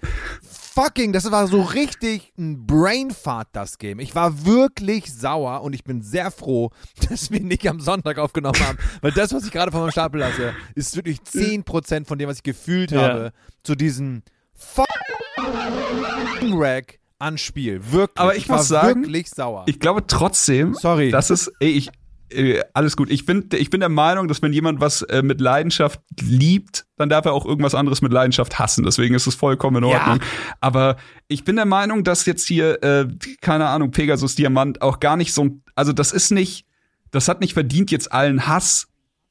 Fucking, 0.77 1.11
das 1.11 1.31
war 1.31 1.47
so 1.47 1.63
richtig 1.63 2.31
ein 2.37 2.67
Brainfart, 2.67 3.47
das 3.51 3.79
Game. 3.79 3.99
Ich 3.99 4.13
war 4.13 4.45
wirklich 4.45 5.11
sauer 5.11 5.63
und 5.63 5.73
ich 5.73 5.83
bin 5.83 6.03
sehr 6.03 6.29
froh, 6.29 6.69
dass 7.09 7.31
wir 7.31 7.39
nicht 7.39 7.67
am 7.67 7.79
Sonntag 7.79 8.19
aufgenommen 8.19 8.59
haben, 8.59 8.77
weil 9.01 9.11
das, 9.11 9.33
was 9.33 9.43
ich 9.43 9.51
gerade 9.51 9.71
von 9.71 9.81
meinem 9.81 9.91
Stapel 9.91 10.19
lasse, 10.19 10.53
ist 10.75 10.95
wirklich 10.95 11.17
10% 11.21 12.05
von 12.05 12.19
dem, 12.19 12.29
was 12.29 12.37
ich 12.37 12.43
gefühlt 12.43 12.91
Ja. 12.91 13.01
habe, 13.01 13.33
zu 13.63 13.73
diesem 13.73 14.21
fucking 14.53 16.53
Rack 16.61 16.99
an 17.17 17.39
Spiel. 17.39 17.81
Wirklich. 17.91 18.19
Aber 18.19 18.35
ich 18.35 18.47
war 18.47 18.57
muss 18.57 18.67
sagen, 18.67 19.01
wirklich 19.01 19.31
sauer. 19.31 19.63
Ich 19.65 19.79
glaube 19.79 20.05
trotzdem, 20.05 20.75
Sorry. 20.75 21.09
das 21.09 21.31
ist, 21.31 21.51
ey, 21.59 21.71
ich, 21.71 21.89
äh, 22.31 22.61
alles 22.73 22.97
gut. 22.97 23.09
Ich 23.09 23.25
bin, 23.25 23.47
ich 23.53 23.69
bin 23.69 23.79
der 23.79 23.89
Meinung, 23.89 24.27
dass 24.27 24.41
wenn 24.41 24.53
jemand 24.53 24.79
was 24.81 25.01
äh, 25.03 25.21
mit 25.21 25.39
Leidenschaft 25.41 25.99
liebt, 26.21 26.85
dann 26.97 27.09
darf 27.09 27.25
er 27.25 27.33
auch 27.33 27.45
irgendwas 27.45 27.75
anderes 27.75 28.01
mit 28.01 28.11
Leidenschaft 28.11 28.59
hassen. 28.59 28.83
Deswegen 28.83 29.15
ist 29.15 29.27
es 29.27 29.35
vollkommen 29.35 29.83
in 29.83 29.89
Ja. 29.89 29.97
Ordnung. 29.99 30.19
Aber 30.61 30.97
ich 31.27 31.43
bin 31.43 31.55
der 31.55 31.65
Meinung, 31.65 32.03
dass 32.03 32.25
jetzt 32.25 32.47
hier, 32.47 32.81
äh, 32.83 33.07
keine 33.41 33.67
Ahnung, 33.67 33.91
Pegasus 33.91 34.35
Diamant 34.35 34.81
auch 34.81 34.99
gar 34.99 35.15
nicht 35.17 35.33
so, 35.33 35.43
ein- 35.45 35.63
also 35.75 35.93
das 35.93 36.11
ist 36.11 36.31
nicht, 36.31 36.65
das 37.11 37.27
hat 37.27 37.39
nicht 37.41 37.53
verdient, 37.53 37.91
jetzt 37.91 38.11
allen 38.11 38.47
Hass 38.47 38.87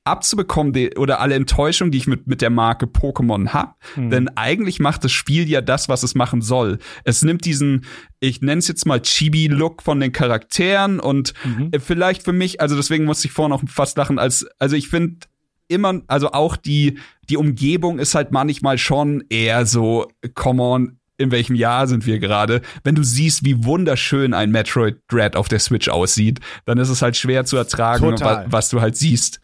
abzubekommen 0.07 0.73
die, 0.73 0.97
oder 0.97 1.21
alle 1.21 1.35
Enttäuschung, 1.35 1.91
die 1.91 1.99
ich 1.99 2.07
mit, 2.07 2.27
mit 2.27 2.43
der 2.43 2.51
Marke 2.51 2.87
Pokémon 2.87 3.49
hab. 3.49 3.77
Denn 4.11 4.29
eigentlich 4.37 4.81
macht 4.81 5.05
das 5.05 5.13
Spiel 5.13 5.49
ja 5.49 5.61
das, 5.61 5.89
was 5.89 6.03
es 6.03 6.15
machen 6.15 6.43
soll. 6.43 6.79
Es 7.05 7.23
nimmt 7.23 7.45
diesen, 7.45 7.85
ich 8.21 8.41
nenne 8.41 8.59
es 8.59 8.69
jetzt 8.69 8.87
mal 8.87 9.01
Chibi-Look 9.01 9.83
von 9.83 10.01
den 10.01 10.13
Charakteren 10.13 11.01
und 11.01 11.35
äh, 11.73 11.81
vielleicht 11.81 12.23
für 12.23 12.33
mich, 12.33 12.61
also 12.61 12.77
deswegen 12.77 13.05
musste 13.05 13.29
ich 13.29 13.33
vorhin 13.33 13.53
auch 13.53 13.63
fast 13.67 13.97
lachen, 13.99 14.19
als, 14.19 14.47
also 14.59 14.77
ich 14.77 14.89
finde 14.89 15.27
immer, 15.69 16.01
also 16.07 16.33
auch 16.33 16.57
die, 16.57 16.99
die 17.29 17.37
Umgebung 17.37 17.99
ist 17.99 18.15
halt 18.15 18.33
manchmal 18.33 18.79
schon 18.79 19.25
eher 19.29 19.67
so, 19.67 20.09
come 20.35 20.63
on, 20.63 20.99
in 21.19 21.31
welchem 21.31 21.57
Jahr 21.57 21.87
sind 21.87 22.07
wir 22.07 22.19
gerade? 22.19 22.61
Wenn 22.85 22.95
du 22.95 23.03
siehst, 23.03 23.45
wie 23.45 23.65
wunderschön 23.65 24.35
ein 24.35 24.51
Metroid 24.51 24.99
Dread 25.09 25.35
auf 25.35 25.49
der 25.49 25.59
Switch 25.59 25.89
aussieht, 25.89 26.41
dann 26.67 26.79
ist 26.79 26.91
es 26.91 27.03
halt 27.03 27.17
schwer 27.17 27.45
zu 27.45 27.57
ertragen, 27.57 28.21
wa 28.21 28.45
was 28.49 28.69
du 28.69 28.81
halt 28.81 28.97
siehst, 28.97 29.41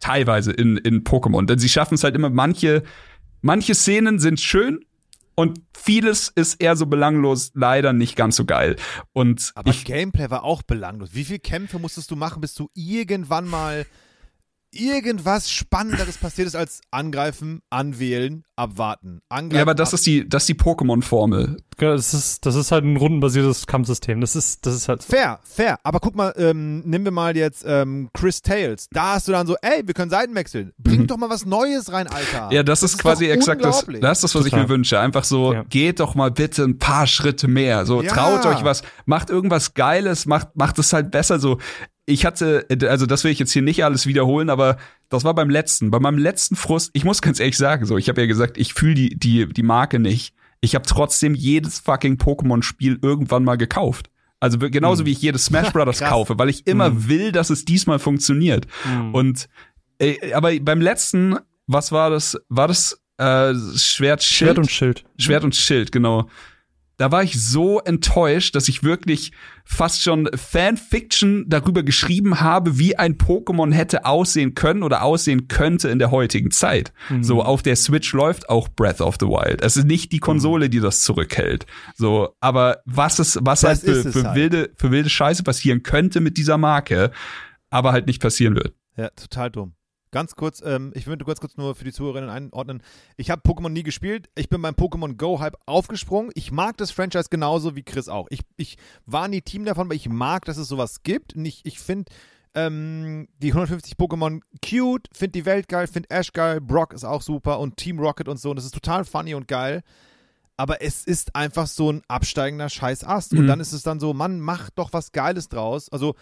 teilweise 0.00 0.52
in, 0.52 0.76
in 0.76 1.04
Pokémon. 1.04 1.46
Denn 1.46 1.58
sie 1.58 1.68
schaffen 1.68 1.94
es 1.94 2.04
halt 2.04 2.14
immer, 2.14 2.30
manche, 2.30 2.82
manche 3.40 3.74
Szenen 3.74 4.18
sind 4.18 4.40
schön 4.40 4.84
und 5.34 5.60
vieles 5.72 6.28
ist 6.34 6.60
eher 6.60 6.74
so 6.74 6.86
belanglos, 6.86 7.52
leider 7.54 7.92
nicht 7.92 8.16
ganz 8.16 8.36
so 8.36 8.44
geil. 8.44 8.76
Und 9.12 9.52
Aber 9.54 9.70
ich, 9.70 9.84
Gameplay 9.84 10.30
war 10.30 10.42
auch 10.42 10.62
belanglos. 10.62 11.10
Wie 11.12 11.24
viele 11.24 11.38
Kämpfe 11.38 11.78
musstest 11.78 12.10
du 12.10 12.16
machen, 12.16 12.40
bis 12.40 12.54
du 12.54 12.68
irgendwann 12.74 13.46
mal 13.46 13.86
irgendwas 14.70 15.50
Spannenderes 15.50 16.18
passiert 16.18 16.46
ist 16.46 16.54
als 16.54 16.80
angreifen, 16.90 17.62
anwählen, 17.70 18.44
abwarten. 18.56 19.20
Angreifen, 19.28 19.56
ja, 19.56 19.62
aber 19.62 19.74
das 19.74 19.90
ab 19.90 19.94
ist 19.94 20.06
die, 20.06 20.28
das 20.28 20.42
ist 20.42 20.48
die 20.48 20.54
Pokémon-Formel. 20.54 21.56
Das 21.78 22.12
ist, 22.12 22.44
das 22.44 22.54
ist 22.56 22.72
halt 22.72 22.84
ein 22.84 22.96
rundenbasiertes 22.96 23.66
Kampfsystem. 23.66 24.20
Das 24.20 24.34
ist, 24.34 24.66
das 24.66 24.74
ist 24.74 24.88
halt. 24.88 25.02
Fair, 25.04 25.38
fair. 25.44 25.78
Aber 25.84 26.00
guck 26.00 26.16
mal, 26.16 26.34
ähm, 26.36 26.80
nehmen 26.80 27.04
wir 27.04 27.12
mal 27.12 27.36
jetzt 27.36 27.64
ähm, 27.66 28.10
Chris 28.12 28.42
Tales. 28.42 28.88
Da 28.90 29.14
hast 29.14 29.28
du 29.28 29.32
dann 29.32 29.46
so, 29.46 29.56
ey, 29.62 29.86
wir 29.86 29.94
können 29.94 30.10
Seiten 30.10 30.34
wechseln. 30.34 30.72
Bring 30.78 31.06
doch 31.06 31.16
mal 31.16 31.30
was 31.30 31.46
Neues 31.46 31.92
rein, 31.92 32.08
Alter. 32.08 32.46
Mhm. 32.46 32.52
Ja, 32.52 32.62
das, 32.64 32.82
ist 32.82 32.98
quasi 32.98 33.26
doch 33.26 33.34
exakt 33.34 33.64
das. 33.64 33.86
Das 34.00 34.18
ist 34.18 34.24
das, 34.24 34.34
was 34.34 34.44
ich 34.44 34.50
Total. 34.50 34.64
mir 34.64 34.68
wünsche. 34.68 34.98
Einfach 34.98 35.24
so, 35.24 35.52
Ja. 35.52 35.62
geht 35.64 36.00
doch 36.00 36.14
mal 36.14 36.30
bitte 36.30 36.64
ein 36.64 36.78
paar 36.78 37.06
Schritte 37.06 37.46
mehr. 37.48 37.86
So, 37.86 38.02
Ja. 38.02 38.12
traut 38.12 38.44
euch 38.44 38.64
was, 38.64 38.82
macht 39.06 39.30
irgendwas 39.30 39.74
Geiles, 39.74 40.26
macht, 40.26 40.56
macht 40.56 40.78
es 40.78 40.92
halt 40.92 41.10
besser. 41.12 41.38
So, 41.38 41.58
ich 42.08 42.24
hatte, 42.24 42.66
also 42.88 43.04
das 43.04 43.22
will 43.22 43.30
ich 43.30 43.38
jetzt 43.38 43.52
hier 43.52 43.62
nicht 43.62 43.84
alles 43.84 44.06
wiederholen, 44.06 44.48
aber 44.48 44.78
das 45.10 45.24
war 45.24 45.34
beim 45.34 45.50
letzten. 45.50 45.90
Bei 45.90 46.00
meinem 46.00 46.18
letzten 46.18 46.56
Frust, 46.56 46.90
ich 46.94 47.04
muss 47.04 47.20
ganz 47.20 47.38
ehrlich 47.38 47.58
sagen, 47.58 47.84
so, 47.84 47.98
ich 47.98 48.08
habe 48.08 48.22
ja 48.22 48.26
gesagt, 48.26 48.56
ich 48.56 48.72
fühle 48.72 48.94
die, 48.94 49.18
die, 49.18 49.46
die 49.46 49.62
Marke 49.62 49.98
nicht. 49.98 50.34
Ich 50.60 50.74
habe 50.74 50.86
trotzdem 50.86 51.34
jedes 51.34 51.80
fucking 51.80 52.16
Pokémon-Spiel 52.16 52.98
irgendwann 53.02 53.44
mal 53.44 53.56
gekauft. 53.56 54.10
Also 54.40 54.58
genauso 54.58 55.04
wie 55.04 55.12
ich 55.12 55.20
jedes 55.20 55.44
Smash 55.44 55.70
Brothers 55.72 56.00
kaufe, 56.04 56.38
weil 56.38 56.48
ich 56.48 56.66
immer 56.66 57.08
will, 57.08 57.30
dass 57.30 57.50
es 57.50 57.64
diesmal 57.64 57.98
funktioniert. 57.98 58.66
Und 59.12 59.48
äh, 59.98 60.32
aber 60.32 60.58
beim 60.60 60.80
letzten, 60.80 61.36
was 61.66 61.92
war 61.92 62.08
das? 62.10 62.38
War 62.48 62.68
das 62.68 63.02
äh, 63.18 63.52
Schwert, 63.76 64.22
Schild? 64.22 64.48
Schwert 64.48 64.58
und 64.58 64.70
Schild. 64.70 65.04
Schwert 65.18 65.44
und 65.44 65.54
Schild, 65.56 65.92
genau. 65.92 66.28
Da 66.98 67.12
war 67.12 67.22
ich 67.22 67.40
so 67.40 67.78
enttäuscht, 67.80 68.56
dass 68.56 68.68
ich 68.68 68.82
wirklich 68.82 69.32
fast 69.64 70.02
schon 70.02 70.28
Fanfiction 70.34 71.44
darüber 71.48 71.84
geschrieben 71.84 72.40
habe, 72.40 72.78
wie 72.78 72.96
ein 72.96 73.16
Pokémon 73.16 73.72
hätte 73.72 74.04
aussehen 74.04 74.54
können 74.54 74.82
oder 74.82 75.02
aussehen 75.02 75.46
könnte 75.46 75.88
in 75.88 76.00
der 76.00 76.10
heutigen 76.10 76.50
Zeit. 76.50 76.92
Mhm. 77.08 77.22
So, 77.22 77.42
auf 77.42 77.62
der 77.62 77.76
Switch 77.76 78.12
läuft 78.12 78.48
auch 78.48 78.68
Breath 78.68 79.00
of 79.00 79.16
the 79.20 79.26
Wild. 79.26 79.62
Es 79.62 79.76
ist 79.76 79.86
nicht 79.86 80.10
die 80.10 80.18
Konsole, 80.18 80.68
die 80.68 80.80
das 80.80 81.02
zurückhält. 81.02 81.66
So, 81.94 82.34
aber 82.40 82.78
was 82.84 83.20
ist, 83.20 83.38
was 83.42 83.60
Das 83.60 83.84
halt 83.84 84.04
für, 84.04 84.12
für 84.12 84.24
halt. 84.24 84.36
wilde, 84.36 84.70
für 84.76 84.90
wilde 84.90 85.08
Scheiße 85.08 85.44
passieren 85.44 85.84
könnte 85.84 86.20
mit 86.20 86.36
dieser 86.36 86.58
Marke, 86.58 87.12
aber 87.70 87.92
halt 87.92 88.08
nicht 88.08 88.20
passieren 88.20 88.56
wird. 88.56 88.74
Ja, 88.96 89.10
total 89.10 89.50
dumm. 89.50 89.74
Ganz 90.10 90.34
kurz, 90.36 90.62
ähm, 90.64 90.92
ich 90.94 91.06
würde 91.06 91.24
kurz, 91.24 91.40
kurz 91.40 91.56
nur 91.56 91.74
für 91.74 91.84
die 91.84 91.92
Zuhörerinnen 91.92 92.30
einordnen. 92.30 92.82
Ich 93.16 93.30
habe 93.30 93.42
Pokémon 93.42 93.68
nie 93.68 93.82
gespielt. 93.82 94.30
Ich 94.34 94.48
bin 94.48 94.62
beim 94.62 94.74
Pokémon 94.74 95.16
Go-Hype 95.16 95.56
aufgesprungen. 95.66 96.30
Ich 96.34 96.50
mag 96.50 96.76
das 96.78 96.90
Franchise 96.90 97.28
genauso 97.30 97.76
wie 97.76 97.82
Chris 97.82 98.08
auch. 98.08 98.26
Ich, 98.30 98.40
ich 98.56 98.78
war 99.06 99.28
nie 99.28 99.42
Team 99.42 99.64
davon, 99.64 99.88
aber 99.88 99.94
ich 99.94 100.08
mag, 100.08 100.44
dass 100.46 100.56
es 100.56 100.68
sowas 100.68 101.02
gibt. 101.02 101.34
Und 101.34 101.44
ich, 101.44 101.60
ich 101.64 101.78
finde, 101.78 102.10
ähm, 102.54 103.28
die 103.42 103.48
150 103.52 103.94
Pokémon 103.96 104.40
cute, 104.64 105.08
find 105.12 105.34
die 105.34 105.44
Welt 105.44 105.68
geil, 105.68 105.86
find 105.86 106.10
Ash 106.10 106.32
geil, 106.32 106.60
Brock 106.62 106.94
ist 106.94 107.04
auch 107.04 107.20
super 107.22 107.60
und 107.60 107.76
Team 107.76 107.98
Rocket 107.98 108.28
und 108.28 108.38
so. 108.40 108.50
Und 108.50 108.56
das 108.56 108.64
ist 108.64 108.74
total 108.74 109.04
funny 109.04 109.34
und 109.34 109.46
geil. 109.48 109.82
Aber 110.56 110.82
es 110.82 111.04
ist 111.04 111.36
einfach 111.36 111.68
so 111.68 111.92
ein 111.92 112.02
absteigender 112.08 112.68
Scheiß-Ast. 112.68 113.32
Und 113.32 113.42
Mhm. 113.42 113.46
dann 113.46 113.60
ist 113.60 113.72
es 113.72 113.82
dann 113.84 114.00
so, 114.00 114.12
Mann, 114.12 114.40
mach 114.40 114.70
doch 114.70 114.92
was 114.92 115.12
Geiles 115.12 115.48
draus. 115.48 115.88
Also, 115.92 116.16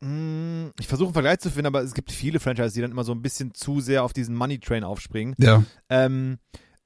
ich 0.00 0.86
versuche 0.86 1.08
einen 1.08 1.12
Vergleich 1.14 1.40
zu 1.40 1.50
finden, 1.50 1.66
aber 1.66 1.82
es 1.82 1.92
gibt 1.94 2.12
viele 2.12 2.38
Franchises, 2.38 2.74
die 2.74 2.80
dann 2.80 2.92
immer 2.92 3.02
so 3.04 3.12
ein 3.12 3.20
bisschen 3.22 3.52
zu 3.54 3.80
sehr 3.80 4.04
auf 4.04 4.12
diesen 4.12 4.36
Money-Train 4.36 4.84
aufspringen. 4.84 5.34
Ja. 5.38 5.64
Ähm, 5.88 6.38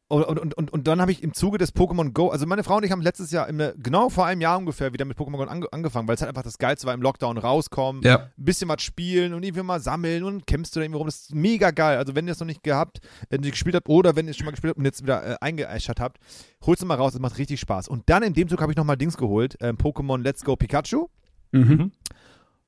und, 0.08 0.24
und, 0.24 0.54
und, 0.54 0.70
und 0.70 0.86
dann 0.86 1.00
habe 1.00 1.10
ich 1.10 1.22
im 1.22 1.32
Zuge 1.32 1.56
des 1.56 1.74
Pokémon 1.74 2.12
Go, 2.12 2.28
also 2.28 2.46
meine 2.46 2.62
Frau 2.64 2.76
und 2.76 2.84
ich 2.84 2.92
haben 2.92 3.00
letztes 3.00 3.30
Jahr, 3.30 3.48
im, 3.48 3.58
genau 3.82 4.10
vor 4.10 4.26
einem 4.26 4.42
Jahr 4.42 4.58
ungefähr, 4.58 4.92
wieder 4.92 5.06
mit 5.06 5.16
Pokémon 5.16 5.38
Go 5.38 5.42
ange 5.44 5.72
angefangen, 5.72 6.06
weil 6.06 6.16
es 6.16 6.20
halt 6.20 6.28
einfach 6.28 6.42
das 6.42 6.58
Geilste 6.58 6.86
war, 6.86 6.92
im 6.92 7.00
Lockdown 7.00 7.38
rauskommen, 7.38 8.02
Ja. 8.02 8.18
ein 8.18 8.30
bisschen 8.36 8.68
was 8.68 8.82
spielen 8.82 9.32
und 9.32 9.42
irgendwie 9.42 9.62
mal 9.62 9.80
sammeln 9.80 10.24
und 10.24 10.46
kämpfst 10.46 10.74
du 10.76 10.80
da 10.80 10.84
irgendwie 10.84 10.98
rum. 10.98 11.06
Das 11.06 11.16
ist 11.20 11.34
mega 11.34 11.70
geil. 11.70 11.96
Also 11.96 12.14
wenn 12.14 12.26
ihr 12.26 12.32
das 12.32 12.40
noch 12.40 12.46
nicht 12.46 12.62
gehabt, 12.62 13.00
äh, 13.30 13.38
nicht 13.38 13.52
gespielt 13.52 13.74
habt 13.74 13.88
oder 13.88 14.14
wenn 14.14 14.26
ihr 14.26 14.32
es 14.32 14.36
schon 14.36 14.44
mal 14.44 14.50
gespielt 14.50 14.70
habt 14.72 14.78
und 14.78 14.84
jetzt 14.84 15.02
wieder 15.02 15.24
äh, 15.26 15.36
eingeäschert 15.40 15.98
habt, 15.98 16.18
holst 16.66 16.82
du 16.82 16.86
mal 16.86 16.96
raus, 16.96 17.12
das 17.12 17.20
macht 17.22 17.38
richtig 17.38 17.60
Spaß. 17.60 17.88
Und 17.88 18.08
dann 18.10 18.22
in 18.22 18.34
dem 18.34 18.48
Zug 18.48 18.60
habe 18.60 18.72
ich 18.72 18.76
nochmal 18.76 18.96
Dings 18.98 19.16
geholt, 19.16 19.56
ähm, 19.60 19.76
Pokémon 19.78 20.22
Let's 20.22 20.44
Go 20.44 20.56
Pikachu. 20.56 21.08
Mhm. 21.52 21.92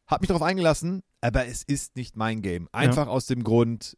Hab 0.06 0.20
mich 0.20 0.28
darauf 0.28 0.42
eingelassen, 0.42 1.02
aber 1.20 1.46
es 1.46 1.62
ist 1.62 1.96
nicht 1.96 2.16
mein 2.16 2.42
Game. 2.42 2.68
Einfach 2.72 3.06
aus 3.08 3.26
dem 3.26 3.42
Grund, 3.42 3.96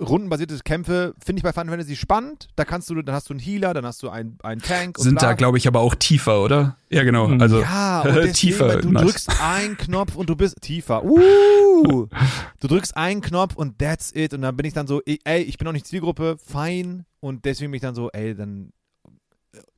rundenbasierte 0.00 0.58
Kämpfe 0.64 1.14
finde 1.24 1.38
ich 1.38 1.42
bei 1.44 1.52
Final 1.52 1.70
Fantasy 1.70 1.94
spannend. 1.96 2.48
Da 2.56 2.64
kannst 2.64 2.90
du, 2.90 3.00
dann 3.00 3.14
hast 3.14 3.28
du 3.28 3.34
einen 3.34 3.40
Healer, 3.40 3.74
dann 3.74 3.86
hast 3.86 4.02
du 4.02 4.08
einen, 4.10 4.38
einen 4.42 4.60
Tank. 4.60 4.98
und 4.98 5.04
Sind 5.04 5.22
da, 5.22 5.34
glaube 5.34 5.58
ich, 5.58 5.68
aber 5.68 5.80
auch 5.80 5.94
tiefer, 5.94 6.42
oder? 6.42 6.76
Ja, 6.90 7.04
genau. 7.04 7.28
Mhm. 7.28 7.40
Also, 7.40 7.60
Ja, 7.60 8.00
und 8.04 8.14
deswegen, 8.14 8.32
tiefer. 8.32 8.80
du 8.80 8.90
nice. 8.90 9.02
drückst 9.04 9.40
einen 9.40 9.76
Knopf 9.76 10.16
und 10.16 10.28
du 10.28 10.36
bist 10.36 10.60
tiefer. 10.60 11.04
Uh, 11.04 12.06
du 12.60 12.66
drückst 12.68 12.96
einen 12.96 13.20
Knopf 13.20 13.54
und 13.54 13.78
that's 13.78 14.10
it. 14.14 14.34
Und 14.34 14.42
dann 14.42 14.56
bin 14.56 14.66
ich 14.66 14.72
dann 14.72 14.86
so, 14.88 15.00
ey, 15.04 15.42
ich 15.42 15.58
bin 15.58 15.66
noch 15.66 15.72
nicht 15.72 15.86
Zielgruppe, 15.86 16.36
fein. 16.44 17.06
Und 17.20 17.44
deswegen 17.44 17.70
bin 17.70 17.76
ich 17.76 17.82
dann 17.82 17.94
so, 17.94 18.10
ey, 18.10 18.34
dann, 18.34 18.72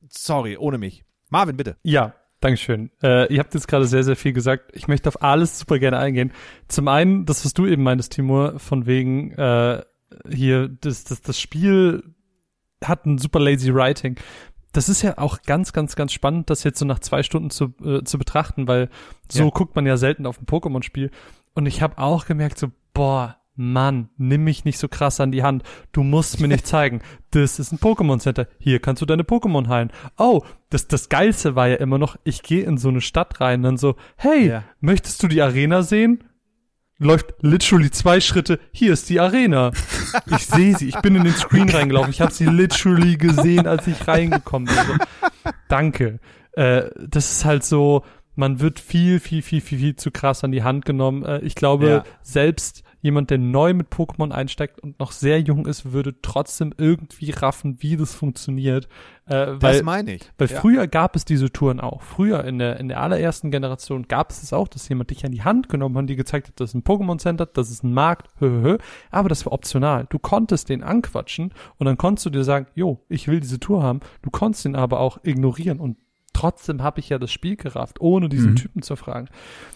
sorry, 0.09 0.57
ohne 0.57 0.77
mich. 0.79 1.03
Marvin, 1.29 1.57
bitte. 1.57 1.77
Ja, 1.83 2.13
Dankeschön. 2.39 2.91
Äh, 3.01 3.33
ihr 3.33 3.39
habt 3.39 3.53
jetzt 3.55 3.67
gerade 3.67 3.85
sehr, 3.85 4.03
sehr 4.03 4.15
viel 4.15 4.33
gesagt. 4.33 4.71
Ich 4.73 4.87
möchte 4.87 5.09
auf 5.09 5.23
alles 5.23 5.59
super 5.59 5.79
gerne 5.79 5.97
eingehen. 5.97 6.31
Zum 6.67 6.87
einen, 6.87 7.25
das, 7.25 7.43
was 7.45 7.53
du 7.53 7.65
eben 7.65 7.81
meintest, 7.83 8.11
Timur, 8.13 8.59
von 8.59 8.85
wegen 8.85 9.31
äh, 9.31 9.81
hier, 10.29 10.69
das, 10.69 11.03
das, 11.03 11.21
das 11.21 11.39
Spiel 11.39 12.03
hat 12.83 13.05
ein 13.05 13.17
super 13.17 13.39
lazy 13.39 13.73
Writing. 13.73 14.17
Das 14.71 14.87
ist 14.89 15.01
ja 15.01 15.17
auch 15.17 15.41
ganz, 15.41 15.73
ganz, 15.73 15.95
ganz 15.95 16.13
spannend, 16.13 16.51
das 16.51 16.63
jetzt 16.63 16.77
so 16.77 16.85
nach 16.85 16.99
zwei 16.99 17.23
Stunden 17.23 17.49
zu, 17.49 17.73
äh, 17.83 18.03
zu 18.03 18.19
betrachten, 18.19 18.67
weil 18.67 18.89
so 19.31 19.45
Ja. 19.45 19.49
guckt 19.49 19.75
man 19.75 19.87
ja 19.87 19.97
selten 19.97 20.27
auf 20.27 20.39
ein 20.39 20.45
Pokémon-Spiel. 20.45 21.09
Und 21.55 21.65
ich 21.65 21.81
habe 21.81 21.97
auch 21.97 22.25
gemerkt, 22.27 22.59
so, 22.59 22.67
boah, 22.93 23.37
Mann, 23.57 24.09
nimm 24.17 24.43
mich 24.43 24.63
nicht 24.65 24.77
so 24.77 24.87
krass 24.87 25.19
an 25.19 25.31
die 25.31 25.43
Hand. 25.43 25.63
Du 25.91 26.03
musst 26.03 26.39
mir 26.39 26.47
nicht 26.47 26.65
zeigen, 26.67 27.01
das 27.31 27.59
ist 27.59 27.71
ein 27.73 27.79
Pokémon 27.79 28.19
Center. 28.19 28.47
Hier 28.59 28.79
kannst 28.79 29.01
du 29.01 29.05
deine 29.05 29.23
Pokémon 29.23 29.67
heilen. 29.67 29.91
Oh, 30.17 30.43
das, 30.69 30.87
das 30.87 31.09
Geilste 31.09 31.55
war 31.55 31.67
ja 31.67 31.75
immer 31.75 31.97
noch, 31.97 32.17
ich 32.23 32.43
gehe 32.43 32.63
in 32.63 32.77
so 32.77 32.89
eine 32.89 33.01
Stadt 33.01 33.41
rein, 33.41 33.63
dann 33.63 33.77
so, 33.77 33.95
hey, 34.15 34.47
Ja. 34.47 34.63
möchtest 34.79 35.21
du 35.23 35.27
die 35.27 35.41
Arena 35.41 35.81
sehen? 35.81 36.23
Läuft 36.99 37.33
literally 37.41 37.91
zwei 37.91 38.19
Schritte, 38.19 38.59
hier 38.71 38.93
ist 38.93 39.09
die 39.09 39.19
Arena. 39.19 39.71
Ich 40.31 40.45
sehe 40.47 40.75
sie, 40.77 40.87
ich 40.87 40.99
bin 41.01 41.15
in 41.15 41.25
den 41.25 41.33
Screen 41.33 41.69
reingelaufen, 41.69 42.11
ich 42.11 42.21
habe 42.21 42.31
sie 42.33 42.45
literally 42.45 43.17
gesehen, 43.17 43.67
als 43.67 43.85
ich 43.87 44.07
reingekommen 44.07 44.67
bin. 44.67 44.75
So, 45.43 45.51
danke. 45.67 46.19
Äh, 46.53 46.83
das 46.97 47.31
ist 47.31 47.45
halt 47.45 47.63
so, 47.65 48.03
man 48.35 48.59
wird 48.61 48.79
viel, 48.79 49.19
viel, 49.19 49.41
viel, 49.41 49.61
viel, 49.61 49.79
viel 49.79 49.95
zu 49.95 50.09
krass 50.11 50.43
an 50.43 50.51
die 50.51 50.63
Hand 50.63 50.85
genommen. 50.85 51.23
Äh, 51.25 51.39
ich 51.39 51.55
glaube, 51.55 51.87
Ja. 51.87 52.03
selbst 52.21 52.83
jemand, 53.07 53.29
der 53.29 53.37
neu 53.37 53.73
mit 53.73 53.87
Pokémon 53.89 54.31
einsteigt 54.31 54.79
und 54.81 54.99
noch 54.99 55.13
sehr 55.13 55.39
jung 55.39 55.65
ist, 55.65 55.93
würde 55.93 56.21
trotzdem 56.21 56.73
irgendwie 56.77 57.31
raffen, 57.31 57.77
wie 57.79 57.95
das 57.95 58.13
funktioniert. 58.13 58.89
Äh, 59.25 59.29
Das 59.29 59.61
weil 59.61 59.83
meine 59.83 60.15
ich. 60.15 60.31
weil 60.37 60.49
ja. 60.49 60.59
früher 60.59 60.87
gab 60.87 61.15
es 61.15 61.23
diese 61.23 61.49
Touren 61.51 61.79
auch. 61.79 62.01
Früher 62.01 62.43
in 62.43 62.59
der, 62.59 62.79
in 62.79 62.89
der 62.89 62.99
allerersten 63.01 63.49
Generation 63.49 64.07
gab 64.07 64.31
es 64.31 64.43
es 64.43 64.51
auch, 64.51 64.67
dass 64.67 64.89
jemand 64.89 65.09
dich 65.09 65.25
an 65.25 65.31
die 65.31 65.43
Hand 65.43 65.69
genommen 65.69 65.95
hat 65.95 66.01
und 66.01 66.07
dir 66.07 66.17
gezeigt 66.17 66.49
hat, 66.49 66.59
das 66.59 66.71
ist 66.71 66.75
ein 66.75 66.83
Pokémon 66.83 67.17
Center, 67.17 67.45
das 67.45 67.71
ist 67.71 67.83
ein 67.83 67.93
Markt, 67.93 68.27
hö, 68.39 68.49
hö, 68.49 68.61
hö. 68.63 68.77
aber 69.09 69.29
das 69.29 69.45
war 69.45 69.53
optional. 69.53 70.05
Du 70.09 70.19
konntest 70.19 70.67
den 70.67 70.83
anquatschen 70.83 71.53
und 71.77 71.85
dann 71.85 71.97
konntest 71.97 72.25
du 72.25 72.29
dir 72.29 72.43
sagen, 72.43 72.67
jo, 72.75 73.05
ich 73.07 73.27
will 73.29 73.39
diese 73.39 73.59
Tour 73.59 73.81
haben. 73.81 74.01
Du 74.21 74.29
konntest 74.29 74.65
ihn 74.65 74.75
aber 74.75 74.99
auch 74.99 75.19
ignorieren 75.23 75.79
und 75.79 75.97
trotzdem 76.37 76.83
habe 76.83 76.99
ich 76.99 77.09
ja 77.09 77.17
das 77.17 77.31
Spiel 77.31 77.55
gerafft, 77.55 77.99
ohne 77.99 78.29
diesen 78.29 78.51
Mhm. 78.51 78.55
Typen 78.57 78.81
zu 78.83 78.95
fragen. 78.95 79.27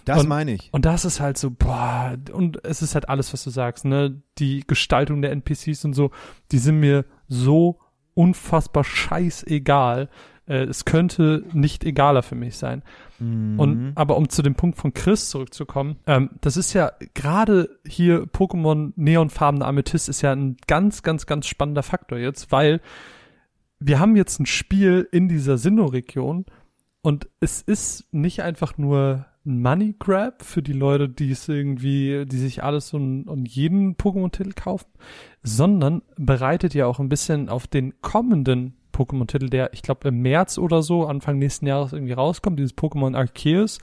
Das 0.05 0.21
und- 0.21 0.29
meine 0.29 0.51
ich. 0.53 0.69
Und 0.71 0.85
das 0.85 1.05
ist 1.05 1.19
halt 1.19 1.37
so, 1.37 1.49
boah, 1.49 2.15
und 2.31 2.63
es 2.63 2.81
ist 2.81 2.93
halt 2.95 3.09
alles, 3.09 3.33
was 3.33 3.43
du 3.43 3.49
sagst, 3.49 3.85
ne? 3.85 4.21
Die 4.37 4.63
Gestaltung 4.67 5.21
der 5.21 5.31
NPCs 5.31 5.85
und 5.85 5.93
so, 5.93 6.11
die 6.51 6.59
sind 6.59 6.79
mir 6.79 7.05
so 7.27 7.79
unfassbar 8.13 8.83
scheißegal. 8.83 10.09
Äh, 10.47 10.63
es 10.63 10.85
könnte 10.85 11.43
nicht 11.53 11.83
egaler 11.85 12.23
für 12.23 12.35
mich 12.35 12.57
sein. 12.57 12.83
Mhm. 13.19 13.59
Und 13.59 13.91
aber 13.95 14.17
um 14.17 14.27
zu 14.29 14.41
dem 14.41 14.55
Punkt 14.55 14.77
von 14.77 14.93
Chris 14.93 15.29
zurückzukommen, 15.29 15.97
ähm, 16.07 16.31
das 16.41 16.57
ist 16.57 16.73
ja 16.73 16.91
gerade 17.13 17.69
hier 17.87 18.23
Pokémon 18.25 18.91
Neonfarbene 18.95 19.65
Amethyst 19.65 20.09
ist 20.09 20.21
ja 20.21 20.31
ein 20.33 20.57
ganz, 20.67 21.03
ganz, 21.03 21.25
ganz 21.25 21.47
spannender 21.47 21.83
Faktor 21.83 22.17
jetzt, 22.17 22.51
weil 22.51 22.81
wir 23.81 23.99
haben 23.99 24.15
jetzt 24.15 24.39
ein 24.39 24.45
Spiel 24.45 25.07
in 25.11 25.27
dieser 25.27 25.57
Sinnoh-Region 25.57 26.45
und 27.01 27.27
es 27.39 27.61
ist 27.61 28.05
nicht 28.13 28.43
einfach 28.43 28.77
nur 28.77 29.25
ein 29.43 29.59
Money 29.59 29.95
Grab 29.97 30.43
für 30.43 30.61
die 30.61 30.73
Leute, 30.73 31.09
die 31.09 31.31
es 31.31 31.49
irgendwie, 31.49 32.25
die 32.27 32.37
sich 32.37 32.63
alles 32.63 32.93
und, 32.93 33.27
und 33.27 33.47
jeden 33.47 33.95
Pokémon-Titel 33.95 34.53
kaufen, 34.53 34.91
sondern 35.41 36.03
bereitet 36.15 36.75
ja 36.75 36.85
auch 36.85 36.99
ein 36.99 37.09
bisschen 37.09 37.49
auf 37.49 37.65
den 37.65 37.99
kommenden 38.01 38.75
Pokémon-Titel, 38.93 39.49
der, 39.49 39.73
ich 39.73 39.81
glaube, 39.81 40.09
im 40.09 40.21
März 40.21 40.59
oder 40.59 40.83
so, 40.83 41.07
Anfang 41.07 41.39
nächsten 41.39 41.65
Jahres 41.65 41.91
irgendwie 41.91 42.13
rauskommt, 42.13 42.59
dieses 42.59 42.77
Pokémon 42.77 43.17
Arceus. 43.17 43.79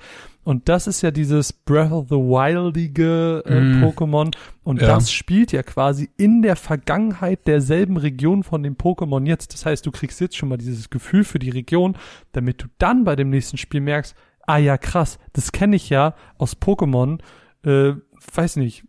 Und 0.49 0.71
das 0.71 0.87
ist 0.87 1.03
ja 1.03 1.11
dieses 1.11 1.53
Breath 1.53 1.93
of 1.93 2.07
the 2.09 2.15
Wildige 2.15 3.43
äh, 3.45 3.61
Mm. 3.61 3.85
Pokémon. 3.85 4.35
Und 4.65 4.81
Ja. 4.81 4.89
das 4.95 5.13
spielt 5.13 5.53
ja 5.53 5.63
quasi 5.63 6.09
in 6.17 6.41
der 6.41 6.57
Vergangenheit 6.57 7.47
derselben 7.47 7.99
Region 7.99 8.43
von 8.43 8.63
dem 8.63 8.75
Pokémon 8.77 9.27
jetzt. 9.27 9.53
Das 9.53 9.67
heißt, 9.67 9.85
du 9.85 9.91
kriegst 9.91 10.23
jetzt 10.23 10.39
schon 10.39 10.49
mal 10.49 10.57
dieses 10.57 10.89
Gefühl 10.89 11.25
für 11.25 11.39
die 11.39 11.51
Region, 11.51 11.97
damit 12.33 12.63
du 12.63 12.67
dann 12.79 13.05
bei 13.05 13.15
dem 13.15 13.29
nächsten 13.29 13.59
Spiel 13.59 13.83
merkst, 13.83 14.15
ah 14.47 14.57
ja, 14.57 14.79
krass, 14.79 15.19
das 15.35 15.53
kenne 15.53 15.77
ich 15.77 15.91
ja 15.91 16.15
aus 16.39 16.57
Pokémon. 16.57 17.19
Äh, 17.67 17.93
weiß 18.35 18.57
nicht. 18.57 18.85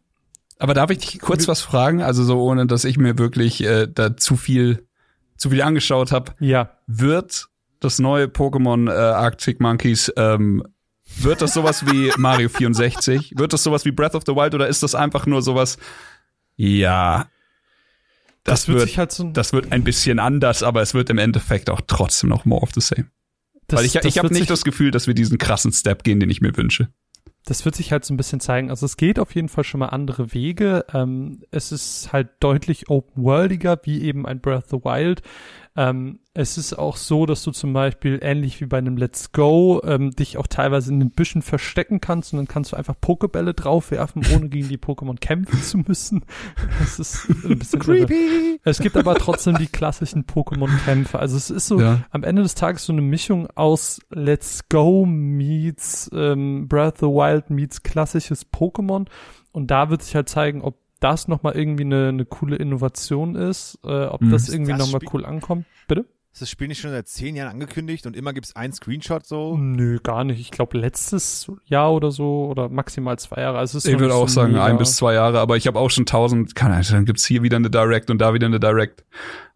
Aber 0.59 0.73
darf 0.73 0.91
ich 0.91 0.99
dich 0.99 1.19
kurz 1.19 1.49
was 1.49 1.59
fragen? 1.61 2.01
Also 2.01 2.23
so, 2.23 2.41
ohne 2.41 2.67
dass 2.67 2.85
ich 2.85 2.97
mir 2.97 3.17
wirklich 3.17 3.65
äh, 3.65 3.85
da 3.93 4.15
zu 4.15 4.37
viel, 4.37 4.87
zu 5.35 5.49
viel 5.49 5.61
angeschaut 5.61 6.13
habe. 6.13 6.31
Ja. 6.39 6.69
Wird 6.87 7.47
das 7.81 7.99
neue 7.99 8.27
Pokémon 8.27 8.89
äh, 8.89 8.93
Arctic 8.93 9.59
Monkeys, 9.59 10.09
ähm, 10.15 10.63
wird 11.17 11.41
das 11.41 11.53
sowas 11.53 11.85
wie 11.85 12.11
Mario 12.17 12.49
64? 12.49 13.33
Wird 13.35 13.53
das 13.53 13.63
sowas 13.63 13.85
wie 13.85 13.91
Breath 13.91 14.15
of 14.15 14.23
the 14.25 14.33
Wild 14.35 14.55
oder 14.55 14.67
ist 14.67 14.83
das 14.83 14.95
einfach 14.95 15.25
nur 15.25 15.41
sowas, 15.41 15.77
ja, 16.55 17.27
das, 18.43 18.67
wird 18.67 18.79
wird, 18.79 18.87
sich 18.87 18.97
halt 18.97 19.11
so 19.11 19.23
das 19.31 19.53
wird 19.53 19.71
ein 19.71 19.83
bisschen 19.83 20.19
anders, 20.19 20.63
aber 20.63 20.81
es 20.81 20.93
wird 20.93 21.09
im 21.09 21.17
Endeffekt 21.17 21.69
auch 21.69 21.81
trotzdem 21.85 22.29
noch 22.29 22.45
more 22.45 22.61
of 22.61 22.71
the 22.73 22.81
same. 22.81 23.07
Weil 23.67 23.85
ich, 23.85 23.95
ich 23.95 24.17
habe 24.17 24.29
wird 24.29 24.39
nicht 24.39 24.49
das 24.49 24.63
Gefühl, 24.63 24.91
dass 24.91 25.07
wir 25.07 25.13
diesen 25.13 25.37
krassen 25.37 25.71
Step 25.71 26.03
gehen, 26.03 26.19
den 26.19 26.29
ich 26.29 26.41
mir 26.41 26.55
wünsche. 26.57 26.89
das 27.45 27.65
wird 27.65 27.75
sich 27.75 27.91
halt 27.91 28.03
so 28.03 28.13
ein 28.13 28.17
bisschen 28.17 28.39
zeigen. 28.39 28.69
Also 28.69 28.85
es 28.85 28.97
geht 28.97 29.19
auf 29.19 29.35
jeden 29.35 29.49
Fall 29.49 29.63
schon 29.63 29.79
mal 29.79 29.87
andere 29.87 30.33
Wege. 30.33 30.85
Ähm, 30.93 31.43
es 31.51 31.71
ist 31.71 32.11
halt 32.11 32.29
deutlich 32.39 32.89
open-worldiger, 32.89 33.79
wie 33.83 34.01
eben 34.01 34.25
ein 34.25 34.41
Breath 34.41 34.65
of 34.65 34.69
the 34.69 34.85
Wild. 34.85 35.21
Ähm, 35.75 36.19
es 36.33 36.57
ist 36.57 36.73
auch 36.73 36.97
so, 36.97 37.25
dass 37.25 37.43
du 37.43 37.51
zum 37.51 37.73
Beispiel 37.73 38.19
ähnlich 38.21 38.59
wie 38.59 38.65
bei 38.65 38.77
einem 38.79 38.97
Let's 38.97 39.31
Go 39.31 39.81
ähm, 39.85 40.11
dich 40.11 40.37
auch 40.37 40.47
teilweise 40.47 40.91
in 40.91 40.99
den 40.99 41.11
Büschen 41.11 41.41
verstecken 41.41 42.01
kannst 42.01 42.33
und 42.33 42.37
dann 42.37 42.47
kannst 42.47 42.71
du 42.71 42.75
einfach 42.75 42.95
Pokebälle 42.99 43.53
draufwerfen, 43.53 44.23
ohne 44.33 44.49
gegen 44.49 44.67
die 44.67 44.77
Pokémon 44.77 45.17
kämpfen 45.19 45.61
zu 45.61 45.77
müssen. 45.79 46.23
Das 46.79 46.99
ist 46.99 47.29
ein 47.45 47.59
bisschen 47.59 47.81
irre. 47.81 48.05
Creepy. 48.05 48.59
Es 48.63 48.79
gibt 48.79 48.97
aber 48.97 49.15
trotzdem 49.15 49.57
die 49.57 49.67
klassischen 49.67 50.25
Pokémon-Kämpfe. 50.25 51.19
Also 51.19 51.37
es 51.37 51.49
ist 51.49 51.67
so 51.67 51.79
Ja. 51.79 52.01
am 52.11 52.23
Ende 52.23 52.41
des 52.41 52.55
Tages 52.55 52.85
so 52.85 52.93
eine 52.93 53.01
Mischung 53.01 53.47
aus 53.55 53.99
Let's 54.09 54.67
Go 54.69 55.05
meets 55.05 56.09
ähm, 56.13 56.67
Breath 56.67 56.95
of 56.95 56.99
the 56.99 57.05
Wild 57.07 57.49
meets 57.49 57.83
klassisches 57.83 58.51
Pokémon. 58.51 59.07
Und 59.51 59.71
da 59.71 59.89
wird 59.89 60.03
sich 60.03 60.15
halt 60.15 60.29
zeigen, 60.29 60.61
ob 60.61 60.77
das 60.99 61.27
nochmal 61.27 61.55
irgendwie 61.55 61.83
eine, 61.83 62.09
eine 62.09 62.25
coole 62.25 62.55
Innovation 62.57 63.35
ist, 63.35 63.79
äh, 63.83 64.05
ob 64.05 64.21
Mhm. 64.21 64.31
das 64.31 64.49
irgendwie 64.49 64.73
nochmal 64.73 65.01
cool 65.13 65.25
ankommt. 65.25 65.65
Bitte? 65.87 66.05
Ist 66.31 66.43
das 66.43 66.49
Spiel 66.51 66.67
nicht 66.67 66.79
schon 66.79 66.91
seit 66.91 67.07
zehn 67.07 67.35
Jahren 67.35 67.49
angekündigt 67.49 68.05
und 68.05 68.15
immer 68.15 68.33
gibt 68.33 68.45
es 68.45 68.55
einen 68.55 68.71
Screenshot 68.71 69.25
so? 69.25 69.57
Nö, 69.57 69.97
gar 70.01 70.23
nicht. 70.23 70.39
Ich 70.39 70.51
glaube 70.51 70.77
letztes 70.77 71.51
Jahr 71.65 71.91
oder 71.91 72.11
so 72.11 72.45
oder 72.45 72.69
maximal 72.69 73.17
zwei 73.17 73.41
Jahre. 73.41 73.57
Also 73.57 73.79
es 73.79 73.85
ist 73.85 73.91
Ich 73.91 73.99
würde 73.99 74.13
auch 74.13 74.27
so 74.29 74.35
sagen, 74.41 74.51
mega- 74.53 74.63
ein 74.65 74.77
bis 74.77 74.95
zwei 74.95 75.15
Jahre, 75.15 75.39
aber 75.39 75.57
ich 75.57 75.65
habe 75.65 75.79
auch 75.79 75.89
schon 75.89 76.05
tausend, 76.05 76.53
keine 76.53 76.75
Ahnung, 76.75 76.85
dann 76.91 77.05
gibt's 77.05 77.25
hier 77.25 77.41
wieder 77.41 77.57
eine 77.57 77.71
Direct 77.71 78.11
und 78.11 78.19
da 78.19 78.33
wieder 78.35 78.45
eine 78.45 78.59
Direct. 78.59 79.05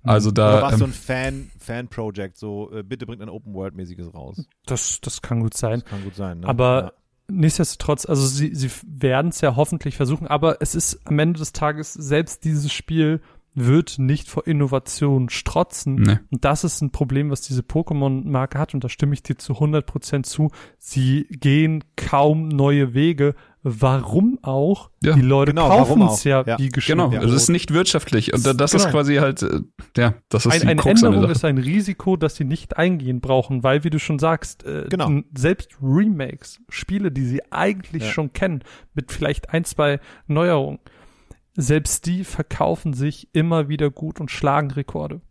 Also 0.01 0.29
Oder 0.29 0.51
da, 0.57 0.61
war 0.63 0.73
es 0.73 0.79
so 0.79 0.85
ähm, 0.85 0.89
ein 0.89 0.93
Fan, 0.93 1.51
Fan-Project, 1.59 2.37
so 2.37 2.71
äh, 2.73 2.81
bitte 2.83 3.05
bringt 3.05 3.21
ein 3.21 3.29
Open-World-mäßiges 3.29 4.11
raus? 4.13 4.43
Das, 4.65 4.99
das 4.99 5.21
kann 5.21 5.41
gut 5.41 5.53
sein. 5.55 5.81
Das 5.81 5.89
kann 5.89 6.03
gut 6.03 6.15
sein, 6.15 6.39
ne? 6.39 6.47
Aber 6.47 6.93
nichtsdestotrotz, 7.27 8.05
also 8.05 8.25
sie, 8.25 8.53
sie 8.53 8.69
werden 8.85 9.29
es 9.29 9.41
ja 9.41 9.55
hoffentlich 9.55 9.95
versuchen, 9.95 10.27
aber 10.27 10.57
es 10.61 10.75
ist 10.75 11.01
am 11.05 11.19
Ende 11.19 11.39
des 11.39 11.53
Tages, 11.53 11.93
selbst 11.93 12.43
dieses 12.43 12.71
Spiel 12.71 13.21
wird 13.55 13.99
nicht 13.99 14.29
vor 14.29 14.47
Innovation 14.47 15.29
strotzen. 15.29 15.95
Nee. 15.95 16.17
Und 16.31 16.43
das 16.43 16.63
ist 16.63 16.81
ein 16.81 16.91
Problem, 16.91 17.29
was 17.29 17.41
diese 17.41 17.61
Pokémon-Marke 17.61 18.57
hat. 18.57 18.73
Und 18.73 18.83
da 18.83 18.89
stimme 18.89 19.13
ich 19.13 19.21
dir 19.21 19.37
zu 19.37 19.53
100% 19.53 20.23
zu. 20.23 20.49
Sie 20.79 21.27
gehen 21.29 21.83
kaum 21.95 22.47
neue 22.47 22.93
Wege. 22.93 23.35
Warum 23.65 24.39
auch? 24.41 24.89
Ja, 25.01 25.13
die 25.13 25.21
Leute 25.21 25.51
genau, 25.51 25.69
warum 25.69 26.01
kaufen 26.01 26.13
es 26.13 26.25
ja, 26.25 26.43
Ja. 26.45 26.59
wie 26.59 26.67
geschnitten. 26.67 27.09
Genau, 27.11 27.13
Ja. 27.13 27.27
es 27.27 27.31
ist 27.33 27.47
nicht 27.49 27.73
wirtschaftlich. 27.73 28.33
Und 28.33 28.45
das 28.45 28.73
ist 28.73 28.81
Genau. 28.81 28.91
quasi 28.91 29.15
halt, 29.15 29.41
äh, 29.41 29.61
ja, 29.95 30.15
das 30.27 30.45
ist 30.45 30.51
Ein, 30.51 30.61
die 30.61 30.67
eine 30.67 30.81
Krux 30.81 31.01
Änderung 31.01 31.29
ist 31.29 31.45
ein 31.45 31.57
Risiko, 31.57 32.17
das 32.17 32.35
sie 32.35 32.43
nicht 32.43 32.75
eingehen 32.75 33.21
brauchen, 33.21 33.63
weil, 33.63 33.85
wie 33.85 33.89
du 33.89 33.99
schon 33.99 34.19
sagst, 34.19 34.65
äh, 34.65 34.87
Genau. 34.89 35.21
selbst 35.33 35.69
Remakes, 35.81 36.59
Spiele, 36.67 37.09
die 37.11 37.25
sie 37.25 37.41
eigentlich 37.53 38.03
Ja. 38.03 38.09
schon 38.11 38.33
kennen, 38.33 38.63
mit 38.93 39.13
vielleicht 39.13 39.51
ein, 39.51 39.63
zwei 39.63 40.01
Neuerungen, 40.27 40.79
selbst 41.55 42.05
die 42.05 42.25
verkaufen 42.25 42.93
sich 42.93 43.29
immer 43.33 43.69
wieder 43.69 43.89
gut 43.91 44.19
und 44.19 44.29
schlagen 44.29 44.71
Rekorde. 44.71 45.21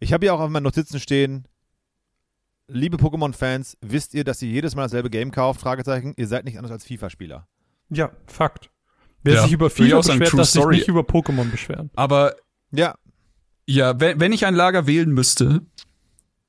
Ich 0.00 0.12
habe 0.12 0.26
hier 0.26 0.34
auch 0.34 0.40
auf 0.40 0.50
meinen 0.50 0.64
Notizen 0.64 0.98
stehen, 0.98 1.46
liebe 2.68 2.96
Pokémon-Fans, 2.96 3.76
wisst 3.80 4.14
ihr, 4.14 4.24
dass 4.24 4.40
ihr 4.42 4.50
jedes 4.50 4.74
Mal 4.74 4.82
dasselbe 4.82 5.10
Game 5.10 5.30
kauft? 5.30 5.60
Fragezeichen, 5.60 6.14
ihr 6.16 6.26
seid 6.28 6.44
nicht 6.44 6.58
anders 6.58 6.72
als 6.72 6.84
FIFA-Spieler. 6.84 7.46
Ja, 7.90 8.10
Fakt. 8.26 8.70
Wer 9.22 9.34
Ja, 9.34 9.42
sich 9.42 9.52
über 9.52 9.68
FIFA 9.70 9.96
beschwert, 9.98 10.34
darf 10.34 10.48
sich 10.48 10.66
nicht 10.66 10.88
über 10.88 11.00
Pokémon 11.00 11.50
beschweren. 11.50 11.90
Aber 11.96 12.36
Ja, 12.70 12.94
ja, 13.66 13.98
wenn, 14.00 14.20
wenn 14.20 14.32
ich 14.32 14.46
ein 14.46 14.54
Lager 14.54 14.86
wählen 14.86 15.10
müsste, 15.10 15.62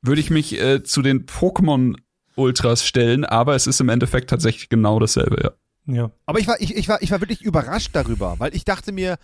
würde 0.02 0.22
ich 0.22 0.30
mich 0.30 0.58
äh, 0.60 0.84
zu 0.84 1.02
den 1.02 1.26
Pokémon-Ultras 1.26 2.86
stellen, 2.86 3.26
aber 3.26 3.56
es 3.56 3.68
ist 3.68 3.82
im 3.82 3.90
Endeffekt 3.90 4.30
tatsächlich 4.30 4.70
genau 4.70 5.00
dasselbe, 5.00 5.42
ja. 5.44 5.52
Ja. 5.94 6.12
aber 6.28 6.40
ich 6.40 6.48
war, 6.48 6.62
ich, 6.62 6.76
ich, 6.76 6.88
war, 6.88 7.02
ich 7.02 7.10
war 7.10 7.20
wirklich 7.20 7.42
überrascht 7.42 7.90
darüber, 7.94 8.36
weil 8.38 8.56
ich 8.56 8.64
dachte 8.64 8.92
mir, 8.92 9.18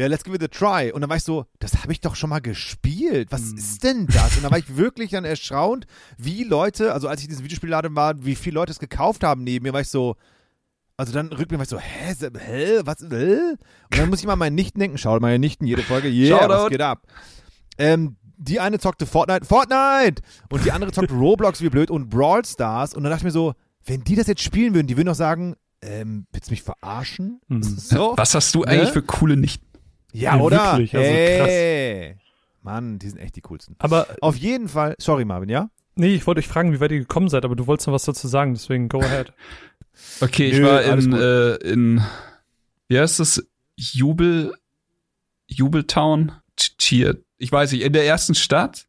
ja, 0.00 0.06
let's 0.06 0.24
give 0.24 0.34
it 0.34 0.42
a 0.42 0.48
try. 0.48 0.90
Und 0.92 1.02
dann 1.02 1.10
war 1.10 1.16
ich 1.18 1.24
so, 1.24 1.44
das 1.58 1.82
habe 1.82 1.92
ich 1.92 2.00
doch 2.00 2.16
schon 2.16 2.30
mal 2.30 2.40
gespielt. 2.40 3.30
Was 3.30 3.42
ist 3.52 3.84
denn 3.84 4.06
das? 4.06 4.36
Und 4.36 4.42
dann 4.44 4.50
war 4.50 4.58
ich 4.58 4.76
wirklich 4.76 5.10
dann 5.10 5.24
erstaunt, 5.24 5.86
wie 6.16 6.44
Leute, 6.44 6.92
also 6.94 7.06
als 7.08 7.20
ich 7.20 7.26
in 7.26 7.30
diesem 7.30 7.44
Videospielladen 7.44 7.94
war, 7.94 8.24
wie 8.24 8.34
viele 8.34 8.54
Leute 8.54 8.72
es 8.72 8.78
gekauft 8.78 9.22
haben 9.24 9.44
neben 9.44 9.64
mir, 9.64 9.72
war 9.72 9.82
ich 9.82 9.88
so, 9.88 10.16
also 10.96 11.12
dann 11.12 11.28
rückblickend 11.28 11.58
war 11.58 11.62
ich 11.64 11.68
so, 11.68 11.78
hä, 11.78 12.14
hä, 12.38 12.80
was, 12.84 13.00
hä? 13.00 13.40
Und 13.90 13.98
dann 13.98 14.08
muss 14.10 14.20
ich 14.20 14.26
mal 14.26 14.36
meinen 14.36 14.54
Nichten 14.54 14.78
denken, 14.80 14.98
schaut 14.98 15.20
meine 15.22 15.38
Nichten 15.38 15.66
jede 15.66 15.82
Folge, 15.82 16.08
yeah, 16.08 16.38
Shoutout. 16.38 16.54
was 16.54 16.68
geht 16.70 16.82
ab? 16.82 17.02
Ähm, 17.78 18.16
die 18.36 18.58
eine 18.58 18.78
zockte 18.78 19.04
Fortnite, 19.06 19.44
Fortnite! 19.44 20.22
Und 20.50 20.64
die 20.64 20.72
andere 20.72 20.92
zockte 20.92 21.12
Roblox 21.14 21.60
wie 21.60 21.68
blöd 21.68 21.90
und 21.90 22.08
Brawl 22.08 22.42
Stars. 22.44 22.94
Und 22.94 23.02
dann 23.02 23.10
dachte 23.10 23.20
ich 23.20 23.24
mir 23.24 23.30
so, 23.32 23.52
wenn 23.84 24.02
die 24.02 24.14
das 24.14 24.26
jetzt 24.28 24.42
spielen 24.42 24.72
würden, 24.74 24.86
die 24.86 24.96
würden 24.96 25.08
doch 25.08 25.14
sagen, 25.14 25.56
ähm, 25.82 26.26
willst 26.32 26.48
du 26.48 26.52
mich 26.52 26.62
verarschen? 26.62 27.40
Mhm. 27.48 27.62
So? 27.62 28.14
Was 28.16 28.34
hast 28.34 28.54
du 28.54 28.64
eigentlich 28.64 28.88
Ne? 28.88 28.92
für 28.92 29.02
coole 29.02 29.36
Nichten? 29.36 29.66
Ja, 30.12 30.36
Ja, 30.36 30.40
oder? 30.42 30.72
wirklich, 30.72 30.94
also 30.96 31.08
hey. 31.08 32.16
Mann, 32.62 32.98
die 32.98 33.08
sind 33.08 33.18
echt 33.18 33.36
die 33.36 33.40
coolsten. 33.40 33.74
Aber 33.78 34.06
Auf 34.20 34.36
jeden 34.36 34.68
Fall, 34.68 34.94
sorry 34.98 35.24
Marvin, 35.24 35.48
ja? 35.48 35.70
nee, 35.94 36.14
ich 36.14 36.26
wollte 36.26 36.38
euch 36.40 36.48
fragen, 36.48 36.72
wie 36.72 36.80
weit 36.80 36.92
ihr 36.92 36.98
gekommen 36.98 37.28
seid, 37.28 37.44
aber 37.44 37.56
du 37.56 37.66
wolltest 37.66 37.86
noch 37.86 37.94
was 37.94 38.04
dazu 38.04 38.26
sagen, 38.28 38.54
deswegen 38.54 38.88
go 38.88 39.00
ahead. 39.00 39.32
Okay, 40.22 40.48
ich 40.48 40.58
Nö, 40.58 40.66
war 40.66 40.82
in, 40.82 41.12
äh, 41.12 41.54
in, 41.56 42.00
wie 42.88 42.98
heißt 42.98 43.20
das? 43.20 43.44
Jubel, 43.76 44.54
Jubeltown? 45.46 46.32
Ch- 46.58 46.76
Cheer. 46.78 47.16
Ich 47.36 47.50
weiß 47.52 47.72
nicht, 47.72 47.82
in 47.82 47.92
der 47.92 48.06
ersten 48.06 48.34
Stadt. 48.34 48.86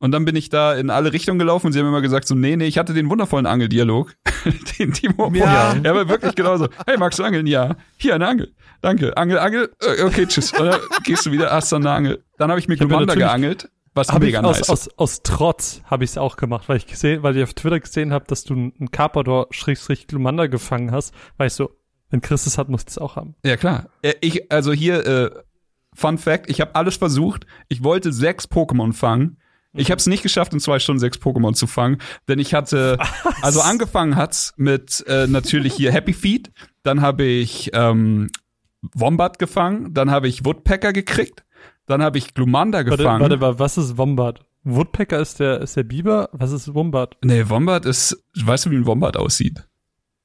Und 0.00 0.12
dann 0.12 0.24
bin 0.24 0.36
ich 0.36 0.48
da 0.48 0.74
in 0.74 0.90
alle 0.90 1.12
Richtungen 1.12 1.38
gelaufen 1.40 1.66
und 1.66 1.72
sie 1.72 1.80
haben 1.80 1.86
immer 1.88 2.00
gesagt 2.00 2.28
so, 2.28 2.34
nee, 2.36 2.54
nee, 2.56 2.66
ich 2.66 2.78
hatte 2.78 2.94
den 2.94 3.10
wundervollen 3.10 3.46
Angeldialog. 3.46 4.14
den 4.78 4.92
Timo. 4.92 5.32
Ja. 5.34 5.74
Er 5.82 5.94
war 5.94 6.08
wirklich 6.08 6.34
genauso. 6.36 6.68
Hey, 6.86 6.96
magst 6.96 7.18
du 7.18 7.24
angeln? 7.24 7.46
Ja. 7.48 7.76
Hier, 7.96 8.14
eine 8.14 8.28
Angel. 8.28 8.54
Danke. 8.80 9.16
Angel, 9.16 9.38
Angel. 9.40 9.70
Äh, 9.80 10.02
Okay, 10.04 10.26
tschüss. 10.26 10.52
Und 10.52 10.66
dann 10.66 10.80
gehst 11.04 11.26
du 11.26 11.32
wieder, 11.32 11.50
hast 11.50 11.72
dann 11.72 11.84
eine 11.84 11.94
Angel. 11.96 12.24
Dann 12.36 12.50
habe 12.50 12.60
ich 12.60 12.68
mit 12.68 12.80
hab 12.80 12.88
natürlich- 12.88 13.14
geangelt, 13.18 13.70
was 13.94 14.12
Hab 14.12 14.20
mega 14.22 14.38
ich 14.38 14.44
aus, 14.46 14.58
nice 14.58 14.68
aus, 14.70 14.88
aus 14.96 15.22
Trotz 15.24 15.82
habe 15.86 16.04
ich 16.04 16.10
es 16.10 16.18
auch 16.18 16.36
gemacht, 16.36 16.68
weil 16.68 16.76
ich 16.76 16.86
gesehen, 16.86 17.24
weil 17.24 17.36
ich 17.36 17.42
auf 17.42 17.54
Twitter 17.54 17.80
gesehen 17.80 18.12
habe, 18.12 18.24
dass 18.28 18.44
du 18.44 18.54
einen 18.54 18.90
Carpador 18.92 19.48
Schrägstrich 19.50 20.06
Glumanda 20.06 20.46
gefangen 20.46 20.92
hast, 20.92 21.12
weil 21.36 21.48
ich 21.48 21.54
so, 21.54 21.70
wenn 22.10 22.20
Chris 22.20 22.46
es 22.46 22.56
hat, 22.56 22.68
muss 22.68 22.82
ich 22.82 22.88
es 22.90 22.98
auch 22.98 23.16
haben. 23.16 23.34
Ja, 23.44 23.56
klar. 23.56 23.88
Äh, 24.02 24.14
Ich, 24.20 24.52
also 24.52 24.72
hier, 24.72 25.04
äh, 25.04 25.30
Fun 25.94 26.18
Fact, 26.18 26.48
ich 26.48 26.60
habe 26.60 26.76
alles 26.76 26.96
versucht. 26.96 27.44
Ich 27.68 27.82
wollte 27.82 28.12
sechs 28.12 28.46
Pokémon 28.48 28.92
fangen. 28.92 29.38
Ich 29.78 29.90
habe 29.90 29.98
es 29.98 30.06
nicht 30.06 30.22
geschafft, 30.22 30.52
in 30.52 30.60
zwei 30.60 30.78
Stunden 30.78 31.00
sechs 31.00 31.18
Pokémon 31.18 31.54
zu 31.54 31.66
fangen, 31.66 31.98
denn 32.28 32.38
ich 32.38 32.54
hatte, 32.54 32.98
also 33.42 33.60
angefangen 33.60 34.16
hat's 34.16 34.52
mit 34.56 35.04
äh, 35.06 35.26
natürlich 35.26 35.74
hier 35.74 35.92
Happy 35.92 36.12
Feet, 36.12 36.50
dann 36.82 37.00
habe 37.00 37.24
ich 37.24 37.70
ähm, 37.72 38.30
Wombat 38.94 39.38
gefangen, 39.38 39.94
dann 39.94 40.10
habe 40.10 40.28
ich 40.28 40.44
Woodpecker 40.44 40.92
gekriegt, 40.92 41.44
dann 41.86 42.02
habe 42.02 42.18
ich 42.18 42.34
Glumanda 42.34 42.78
Warte, 42.78 42.96
gefangen. 42.96 43.20
warte 43.22 43.36
mal, 43.36 43.58
was 43.58 43.78
ist 43.78 43.96
Wombat? 43.98 44.40
Woodpecker 44.64 45.18
ist 45.18 45.40
der, 45.40 45.60
ist 45.60 45.76
der 45.76 45.84
Biber? 45.84 46.28
Was 46.32 46.52
ist 46.52 46.74
Wombat? 46.74 47.16
Nee, 47.24 47.48
Wombat 47.48 47.86
ist, 47.86 48.22
weißt 48.34 48.66
du, 48.66 48.70
wie 48.70 48.76
ein 48.76 48.86
Wombat 48.86 49.16
aussieht? 49.16 49.66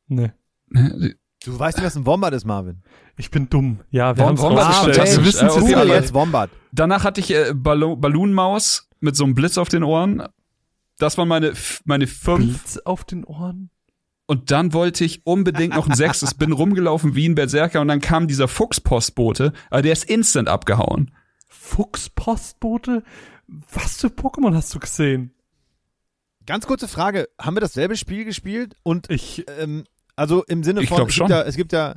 Nee. 0.08 0.32
Ne? 0.70 1.16
Du 1.46 1.58
weißt 1.58 1.78
nicht, 1.78 1.86
was 1.86 1.96
ein 1.96 2.06
Wombat 2.06 2.34
ist, 2.34 2.46
Marvin. 2.46 2.82
Ich 3.18 3.30
bin 3.30 3.50
dumm. 3.50 3.80
Ja, 3.92 4.18
wir 4.18 4.26
haben 4.26 4.36
es 4.36 4.42
Wombat 4.42 4.74
fantastisch. 4.74 5.18
Wir 5.18 5.26
wissen 5.26 5.48
es 5.48 5.56
Äh, 5.58 5.86
jetzt 5.88 6.14
Wombat. 6.14 6.50
Danach 6.72 7.04
hatte 7.04 7.22
ich 7.22 7.32
äh, 7.32 7.54
Balloonmaus 7.54 8.90
mit 9.00 9.16
so 9.16 9.24
einem 9.24 9.36
Blitz 9.36 9.58
auf 9.58 9.70
den 9.70 9.84
Ohren. 9.84 10.24
Das 10.98 11.18
waren 11.18 11.28
meine, 11.28 11.54
meine 11.86 12.08
fünf 12.08 12.64
Blitz 12.64 12.78
auf 12.78 13.04
den 13.04 13.24
Ohren? 13.24 13.70
Und 14.26 14.52
dann 14.52 14.74
wollte 14.74 15.04
ich 15.04 15.26
unbedingt 15.26 15.76
noch 15.76 15.88
ein 15.88 15.96
sechstes, 15.96 16.34
bin 16.34 16.54
rumgelaufen 16.54 17.14
wie 17.14 17.28
ein 17.28 17.36
Berserker 17.36 17.82
und 17.82 17.90
dann 17.90 18.00
kam 18.00 18.28
dieser 18.28 18.48
Fuchspostbote, 18.48 19.52
aber 19.70 19.82
der 19.82 19.92
ist 19.92 20.06
instant 20.06 20.48
abgehauen. 20.48 21.12
Fuchspostbote? 21.50 23.04
Was 23.72 24.00
für 24.00 24.08
Pokémon 24.08 24.56
hast 24.56 24.74
du 24.74 24.80
gesehen? 24.80 25.34
Ganz 26.46 26.66
kurze 26.66 26.88
Frage, 26.88 27.28
haben 27.40 27.56
wir 27.56 27.62
dasselbe 27.62 27.98
Spiel 27.98 28.26
gespielt? 28.26 28.76
Und 28.84 29.10
Ich, 29.10 29.46
ähm, 29.60 29.84
also 30.16 30.44
im 30.46 30.64
Sinne 30.64 30.82
Ich 30.82 30.90
von, 30.90 31.08
es, 31.08 31.14
schon. 31.14 31.28
Gibt 31.28 31.38
ja, 31.38 31.44
es 31.44 31.56
gibt 31.56 31.74
ja 31.74 31.96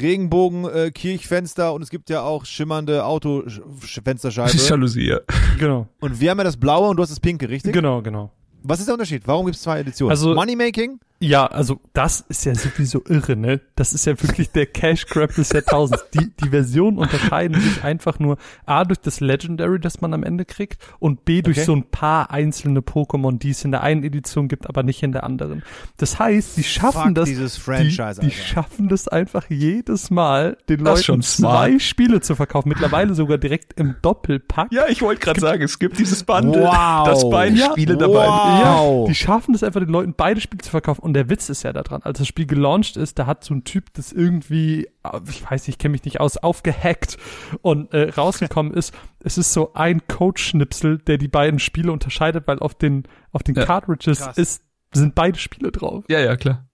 Regenbogen, 0.00 0.64
äh, 0.64 0.90
Kirchfenster 0.90 1.72
und 1.74 1.82
es 1.82 1.90
gibt 1.90 2.10
ja 2.10 2.22
auch 2.22 2.44
schimmernde 2.44 3.04
Autofensterscheibe. 3.04 4.56
Jalousie, 4.68 5.08
ja. 5.08 5.20
genau, 5.58 5.88
und 6.00 6.20
wir 6.20 6.30
haben 6.30 6.38
ja 6.38 6.44
das 6.44 6.56
blaue 6.56 6.88
und 6.88 6.96
du 6.96 7.02
hast 7.02 7.10
das 7.10 7.20
pinke, 7.20 7.48
richtig? 7.48 7.72
genau, 7.72 8.02
genau. 8.02 8.30
Was 8.62 8.80
ist 8.80 8.86
der 8.86 8.94
Unterschied? 8.94 9.22
Warum 9.26 9.46
gibt 9.46 9.56
es 9.56 9.62
zwei 9.62 9.80
Editionen? 9.80 10.10
Also- 10.10 10.34
Moneymaking? 10.34 10.98
Ja, 11.18 11.46
also 11.46 11.80
das 11.94 12.20
ist 12.28 12.44
ja 12.44 12.54
sowieso 12.54 13.02
irre, 13.08 13.36
ne? 13.36 13.60
Das 13.74 13.94
ist 13.94 14.04
ja 14.04 14.20
wirklich 14.22 14.50
der 14.50 14.66
Cash 14.66 15.06
Grab 15.06 15.34
des 15.34 15.50
Jahrtausends. 15.50 16.04
Die, 16.12 16.30
die 16.42 16.50
Versionen 16.50 16.98
unterscheiden 16.98 17.58
sich 17.58 17.82
einfach 17.82 18.18
nur 18.18 18.36
A 18.66 18.84
durch 18.84 18.98
das 19.00 19.20
Legendary, 19.20 19.80
das 19.80 20.02
man 20.02 20.12
am 20.12 20.22
Ende 20.22 20.44
kriegt 20.44 20.82
und 20.98 21.24
B 21.24 21.40
durch 21.40 21.56
Okay. 21.56 21.64
so 21.64 21.74
ein 21.74 21.84
paar 21.84 22.30
einzelne 22.30 22.80
Pokémon, 22.80 23.38
die 23.38 23.50
es 23.50 23.64
in 23.64 23.70
der 23.70 23.82
einen 23.82 24.04
Edition 24.04 24.48
gibt, 24.48 24.68
aber 24.68 24.82
nicht 24.82 25.02
in 25.02 25.12
der 25.12 25.24
anderen. 25.24 25.62
Das 25.96 26.18
heißt, 26.18 26.56
sie 26.56 26.64
schaffen 26.64 27.02
Fuck 27.06 27.14
das, 27.14 27.28
dieses 27.30 27.54
die, 27.54 27.60
Franchise, 27.62 28.20
die 28.20 28.26
Alter. 28.26 28.30
schaffen 28.30 28.88
das 28.88 29.08
einfach 29.08 29.46
jedes 29.48 30.10
Mal, 30.10 30.58
den 30.68 30.84
Das 30.84 31.06
Leuten 31.08 31.22
zwei 31.22 31.78
Spiele 31.78 32.20
zu 32.20 32.34
verkaufen. 32.34 32.68
Mittlerweile 32.68 33.14
sogar 33.14 33.38
direkt 33.38 33.72
im 33.80 33.94
Doppelpack. 34.02 34.70
Ja, 34.70 34.86
ich 34.88 35.00
wollte 35.00 35.20
gerade 35.22 35.40
sagen, 35.40 35.62
es 35.62 35.78
gibt 35.78 35.98
dieses 35.98 36.24
Bundle, 36.24 36.62
Wow. 36.64 37.06
das 37.08 37.28
beide 37.30 37.56
Ja. 37.56 37.70
Spiele 37.70 37.96
dabei 37.96 38.26
Wow. 38.26 39.04
Ja, 39.06 39.08
die 39.08 39.14
schaffen 39.14 39.54
es 39.54 39.62
einfach, 39.62 39.80
den 39.80 39.88
Leuten 39.88 40.12
beide 40.14 40.42
Spiele 40.42 40.62
zu 40.62 40.70
verkaufen. 40.70 41.05
Und 41.06 41.14
der 41.14 41.30
Witz 41.30 41.48
ist 41.48 41.62
ja 41.62 41.72
daran, 41.72 42.02
als 42.02 42.18
das 42.18 42.26
Spiel 42.26 42.46
gelauncht 42.46 42.96
ist, 42.96 43.16
da 43.16 43.26
hat 43.26 43.44
so 43.44 43.54
ein 43.54 43.62
Typ 43.62 43.94
das 43.94 44.10
irgendwie, 44.12 44.86
äh, 45.04 45.20
ich 45.28 45.48
weiß 45.48 45.62
nicht, 45.62 45.68
ich 45.76 45.78
kenne 45.78 45.92
mich 45.92 46.04
nicht 46.04 46.18
aus, 46.18 46.36
aufgehackt 46.36 47.16
und 47.62 47.94
äh, 47.94 48.10
rausgekommen 48.10 48.74
ist. 48.74 48.92
Es 49.20 49.38
ist 49.38 49.52
so 49.52 49.72
ein 49.74 50.04
Code-Schnipsel, 50.08 50.98
der 50.98 51.16
die 51.18 51.28
beiden 51.28 51.60
Spiele 51.60 51.92
unterscheidet, 51.92 52.48
weil 52.48 52.58
auf 52.58 52.74
den, 52.74 53.04
auf 53.30 53.44
den 53.44 53.54
Ja. 53.54 53.64
Cartridges 53.64 54.18
Krass. 54.18 54.36
ist, 54.36 54.62
sind 54.92 55.14
beide 55.14 55.38
Spiele 55.38 55.70
drauf. 55.70 56.04
Ja, 56.08 56.18
ja, 56.18 56.34
klar. 56.36 56.66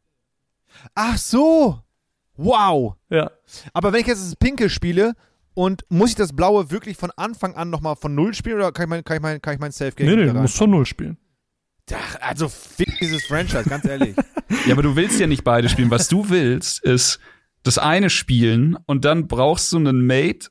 Ach 0.95 1.19
so. 1.19 1.79
Wow. 2.37 2.95
Ja. 3.11 3.31
Aber 3.75 3.93
wenn 3.93 4.01
ich 4.01 4.07
jetzt 4.07 4.25
das 4.25 4.37
pinke 4.37 4.71
spiele 4.71 5.13
und 5.53 5.85
muss 5.91 6.09
ich 6.11 6.17
das 6.17 6.33
blaue 6.35 6.71
wirklich 6.71 6.97
von 6.97 7.11
Anfang 7.17 7.55
an 7.55 7.69
nochmal 7.69 7.97
von 7.97 8.15
null 8.15 8.33
spielen 8.33 8.57
oder 8.57 8.73
kann 8.73 8.85
ich 8.85 8.89
mein, 8.89 9.05
kann 9.05 9.17
ich 9.19 9.23
mein, 9.23 9.43
kann 9.43 9.53
ich 9.55 9.61
mein 9.61 9.73
Safe-Game 9.73 10.07
Nee, 10.07 10.17
nee, 10.17 10.23
wieder 10.23 10.33
du 10.33 10.41
musst 10.41 10.57
schon 10.57 10.71
null 10.71 10.87
spielen. 10.87 11.19
Ach, 11.95 12.17
also 12.21 12.49
fick 12.49 12.99
dieses 13.01 13.25
Franchise, 13.25 13.65
ganz 13.69 13.85
ehrlich. 13.85 14.17
Ja, 14.67 14.75
aber 14.75 14.83
du 14.83 14.97
willst 14.97 15.19
ja 15.19 15.27
nicht 15.27 15.45
beide 15.45 15.71
spielen. 15.71 15.91
Was 15.91 16.09
du 16.09 16.29
willst, 16.29 16.85
ist 16.85 17.19
das 17.63 17.79
eine 17.79 18.11
spielen 18.11 18.77
und 18.85 19.07
dann 19.07 19.27
brauchst 19.27 19.73
du 19.73 19.79
einen 19.79 20.07
Mate, 20.07 20.51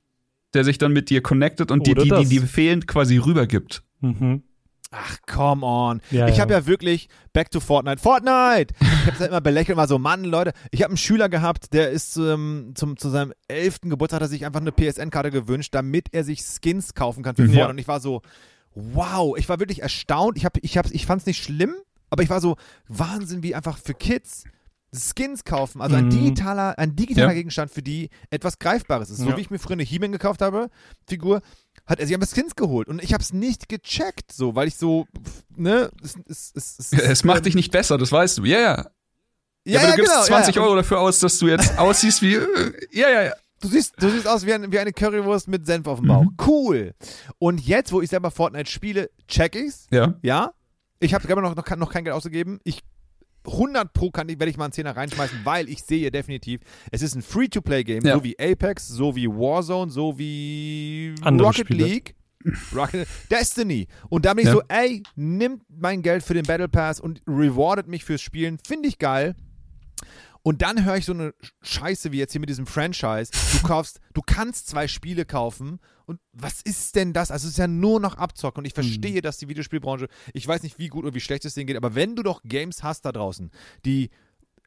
der 0.56 0.64
sich 0.64 0.80
dann 0.80 0.92
mit 0.92 1.12
dir 1.12 1.22
connectet 1.22 1.70
und 1.70 1.86
dir 1.86 1.92
Oder 1.92 2.04
die, 2.04 2.28
die, 2.28 2.40
die 2.40 2.40
fehlend 2.40 2.88
quasi 2.88 3.18
rübergibt. 3.18 3.84
Mhm. 4.00 4.42
Ach, 4.90 5.18
come 5.26 5.66
on. 5.66 6.02
Ja, 6.10 6.28
ich 6.28 6.38
ja. 6.38 6.42
habe 6.42 6.54
ja 6.54 6.66
wirklich 6.66 7.10
Back 7.32 7.52
to 7.52 7.60
Fortnite. 7.62 8.02
Fortnite! 8.02 8.74
Ich 8.82 9.06
habe 9.06 9.16
es 9.18 9.28
immer 9.28 9.40
belächelt, 9.40 9.78
war 9.78 9.88
so, 9.88 9.98
Mann, 10.00 10.26
Leute, 10.26 10.52
ich 10.72 10.82
habe 10.82 10.90
einen 10.90 10.98
Schüler 10.98 11.30
gehabt, 11.30 11.74
der 11.74 11.92
ist 11.92 12.18
ähm, 12.18 12.74
zum, 12.76 12.98
zu 12.98 13.10
seinem 13.10 13.34
elften 13.48 13.90
Geburtstag, 13.90 14.18
hat 14.18 14.24
er 14.24 14.30
sich 14.30 14.46
einfach 14.46 14.60
eine 14.60 14.74
PSN-Karte 14.74 15.32
gewünscht, 15.32 15.74
damit 15.74 16.08
er 16.12 16.24
sich 16.26 16.42
Skins 16.42 16.94
kaufen 16.94 17.24
kann 17.24 17.36
für 17.36 17.44
Mhm. 17.44 17.50
Fortnite. 17.54 17.70
Und 17.70 17.78
ich 17.78 17.88
war 17.88 18.02
so, 18.02 18.22
wow, 18.76 19.38
ich 19.38 19.48
war 19.50 19.60
wirklich 19.60 19.82
erstaunt. 19.82 20.38
Ich, 20.38 20.46
hab, 20.46 20.58
ich, 20.62 20.78
hab, 20.78 20.90
ich 20.92 21.06
fand 21.06 21.22
es 21.22 21.26
nicht 21.26 21.44
schlimm, 21.44 21.76
aber 22.10 22.24
ich 22.24 22.30
war 22.30 22.42
so, 22.42 22.56
Wahnsinn, 22.88 23.44
wie 23.44 23.56
einfach 23.56 23.78
für 23.78 23.94
Kids 23.94 24.44
Skins 24.94 25.46
kaufen, 25.46 25.82
also 25.82 25.96
ein 25.96 26.08
Mhm. 26.08 26.10
digitaler, 26.10 26.78
ein 26.78 26.98
digitaler 26.98 27.28
Ja. 27.30 27.34
Gegenstand 27.34 27.72
für 27.72 27.82
die 27.82 28.10
etwas 28.30 28.60
Greifbares 28.60 29.10
ist. 29.10 29.20
So 29.20 29.30
Ja. 29.30 29.38
wie 29.38 29.42
ich 29.42 29.50
mir 29.50 29.58
früher 29.58 29.74
eine 29.74 29.84
He-Man 29.84 30.12
gekauft 30.12 30.42
habe, 30.42 30.70
Figur, 31.08 31.42
hat 31.86 32.02
er 32.02 32.08
sich 32.08 32.14
einfach 32.14 32.28
Skins 32.28 32.56
geholt 32.58 32.90
und 32.90 33.02
ich 33.02 33.14
habe 33.14 33.24
es 33.24 33.32
nicht 33.32 33.70
gecheckt, 33.70 34.34
so, 34.34 34.54
weil 34.54 34.68
ich 34.68 34.76
so, 34.76 35.08
ne, 35.56 35.90
es, 36.04 36.16
es, 36.28 36.52
es, 36.56 36.80
es, 36.80 36.92
Es 36.92 37.24
macht 37.24 37.46
dich 37.46 37.56
nicht 37.56 37.72
besser, 37.72 37.98
das 37.98 38.12
weißt 38.12 38.40
du. 38.40 38.44
Ja, 38.44 38.60
ja. 38.60 38.86
ja, 39.64 39.80
aber 39.80 39.92
du 39.92 39.96
gibst 39.96 40.12
genau, 40.12 40.26
20 40.26 40.56
ja, 40.56 40.62
ja. 40.62 40.68
Euro 40.68 40.76
dafür 40.76 41.00
aus, 41.00 41.20
dass 41.20 41.40
du 41.40 41.48
jetzt 41.48 41.78
aussiehst 41.78 42.22
wie. 42.22 42.36
äh, 42.36 42.72
Ja, 42.92 43.10
ja, 43.10 43.24
ja. 43.24 43.34
Du 43.62 43.68
siehst, 43.68 43.94
du 44.02 44.10
siehst 44.10 44.28
aus 44.28 44.46
wie, 44.46 44.54
ein, 44.54 44.72
wie 44.72 44.80
eine 44.80 44.92
Currywurst 44.92 45.48
mit 45.48 45.66
Senf 45.66 45.88
auf 45.88 46.00
dem 46.00 46.08
Bauch. 46.08 46.24
Mhm. 46.24 46.36
Cool. 46.46 46.94
Und 47.40 47.62
jetzt, 47.66 47.92
wo 47.94 48.02
ich 48.02 48.10
selber 48.10 48.32
Fortnite 48.32 48.70
spiele, 48.70 49.10
check 49.28 49.56
ich's. 49.56 49.88
Ja. 49.92 50.16
Ja. 50.22 50.54
Ich 51.00 51.14
habe 51.14 51.28
noch, 51.42 51.56
noch, 51.56 51.64
kein- 51.66 51.80
noch 51.80 51.92
kein 51.92 52.04
Geld 52.04 52.16
ausgegeben. 52.16 52.60
Ich 52.64 52.82
100 53.46 53.92
pro 53.94 54.12
kann 54.12 54.30
ich, 54.30 54.40
werde 54.40 54.52
ich 54.52 54.58
mal 54.58 54.66
einen 54.66 54.74
Zehner 54.74 54.96
reinschmeißen, 54.96 55.40
weil 55.44 55.68
ich 55.68 55.82
sehe 55.84 56.12
definitiv, 56.12 56.62
es 56.92 57.02
ist 57.02 57.16
ein 57.16 57.24
Free-to-Play-Game, 57.24 58.06
Ja. 58.06 58.16
so 58.16 58.24
wie 58.24 58.38
Apex, 58.40 58.88
so 58.88 59.16
wie 59.16 59.28
Warzone, 59.28 59.92
so 59.92 60.18
wie 60.20 61.16
Andere 61.24 61.48
Rocket 61.48 61.66
Spiele. 61.68 61.86
League. 61.86 62.16
Rocket, 62.76 63.08
Destiny. 63.32 63.88
Und 64.10 64.26
da 64.26 64.34
bin 64.36 64.42
ich 64.44 64.48
Ja. 64.48 64.54
so, 64.54 64.62
ey, 64.68 65.02
nimmt 65.16 65.64
mein 65.70 66.02
Geld 66.04 66.24
für 66.24 66.34
den 66.36 66.46
Battle 66.46 66.68
Pass 66.70 67.00
und 67.00 67.22
rewardet 67.28 67.88
mich 67.88 68.04
fürs 68.06 68.22
Spielen. 68.22 68.58
Finde 68.66 68.90
ich 68.90 68.98
geil. 69.00 69.36
Und 70.44 70.62
dann 70.62 70.86
höre 70.86 70.98
ich 70.98 71.06
so 71.06 71.14
eine 71.14 71.34
Scheiße 71.62 72.12
wie 72.12 72.18
jetzt 72.18 72.32
hier 72.32 72.42
mit 72.42 72.50
diesem 72.50 72.66
Franchise. 72.66 73.32
Du 73.54 73.68
kaufst, 73.68 74.00
du 74.14 74.22
kannst 74.26 74.68
zwei 74.68 74.88
Spiele 74.88 75.26
kaufen. 75.26 75.80
Und 76.06 76.20
was 76.34 76.62
ist 76.62 76.96
denn 76.96 77.14
das? 77.14 77.32
Also 77.32 77.48
es 77.48 77.54
ist 77.54 77.60
ja 77.60 77.68
nur 77.68 78.00
noch 78.00 78.18
Abzocken. 78.18 78.62
Und 78.62 78.66
ich 78.66 78.74
verstehe, 78.74 79.22
dass 79.22 79.38
die 79.38 79.50
Videospielbranche, 79.50 80.08
ich 80.34 80.48
weiß 80.48 80.64
nicht, 80.64 80.80
wie 80.80 80.88
gut 80.88 81.06
oder 81.06 81.14
wie 81.14 81.20
schlecht 81.20 81.46
es 81.46 81.54
denen 81.54 81.68
geht, 81.68 81.78
aber 81.78 81.96
wenn 81.96 82.16
du 82.16 82.24
doch 82.24 82.42
Games 82.44 82.84
hast 82.84 83.06
da 83.06 83.12
draußen, 83.12 83.52
die, 83.86 84.10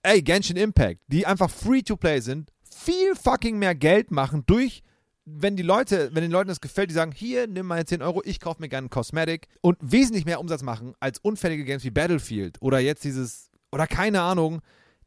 ey, 0.02 0.22
Genshin 0.22 0.56
Impact, 0.56 1.00
die 1.08 1.26
einfach 1.26 1.50
free 1.50 1.82
to 1.82 1.96
play 1.96 2.20
sind, 2.20 2.52
viel 2.62 3.14
fucking 3.16 3.58
mehr 3.58 3.74
Geld 3.74 4.10
machen 4.10 4.44
durch 4.46 4.82
wenn 5.26 5.56
die 5.56 5.62
Leute, 5.62 6.10
wenn 6.12 6.22
den 6.22 6.30
Leuten 6.30 6.48
das 6.48 6.60
gefällt, 6.60 6.90
die 6.90 6.94
sagen, 6.94 7.12
hier, 7.12 7.46
nimm 7.46 7.66
mal 7.66 7.84
10 7.84 8.02
Euro, 8.02 8.20
ich 8.24 8.40
kaufe 8.40 8.60
mir 8.60 8.68
gerne 8.68 8.84
einen 8.84 8.90
Cosmetic 8.90 9.48
und 9.62 9.78
wesentlich 9.80 10.26
mehr 10.26 10.40
Umsatz 10.40 10.62
machen 10.62 10.94
als 11.00 11.18
unfällige 11.18 11.64
Games 11.64 11.84
wie 11.84 11.90
Battlefield 11.90 12.60
oder 12.60 12.78
jetzt 12.78 13.04
dieses, 13.04 13.50
oder 13.72 13.86
keine 13.86 14.20
Ahnung, 14.20 14.60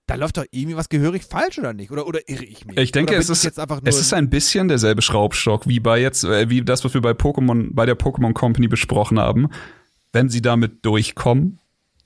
da 0.08 0.16
läuft 0.16 0.38
doch 0.38 0.46
irgendwie 0.52 0.78
was 0.78 0.90
gehörig 0.90 1.24
falsch 1.26 1.60
oder 1.60 1.74
nicht? 1.74 1.92
Oder, 1.92 2.08
oder 2.08 2.28
irre 2.28 2.46
ich 2.46 2.66
mich? 2.66 2.78
Ich 2.78 2.92
denke, 2.92 3.16
es 3.16 3.30
ist, 3.30 3.58
nur 3.58 3.82
es 3.84 4.00
ist 4.00 4.14
ein 4.14 4.30
bisschen 4.30 4.70
derselbe 4.70 5.02
Schraubstock 5.02 5.68
wie 5.68 5.82
bei 5.82 6.00
jetzt, 6.00 6.24
äh, 6.24 6.50
wie 6.50 6.62
das, 6.62 6.86
was 6.86 6.94
wir 6.94 7.02
bei 7.02 7.12
Pokémon, 7.12 7.70
bei 7.72 7.86
der 7.86 7.98
Pokémon 7.98 8.34
Company 8.34 8.68
besprochen 8.70 9.20
haben. 9.20 9.50
Wenn 10.14 10.30
sie 10.30 10.42
damit 10.42 10.86
durchkommen, 10.86 11.60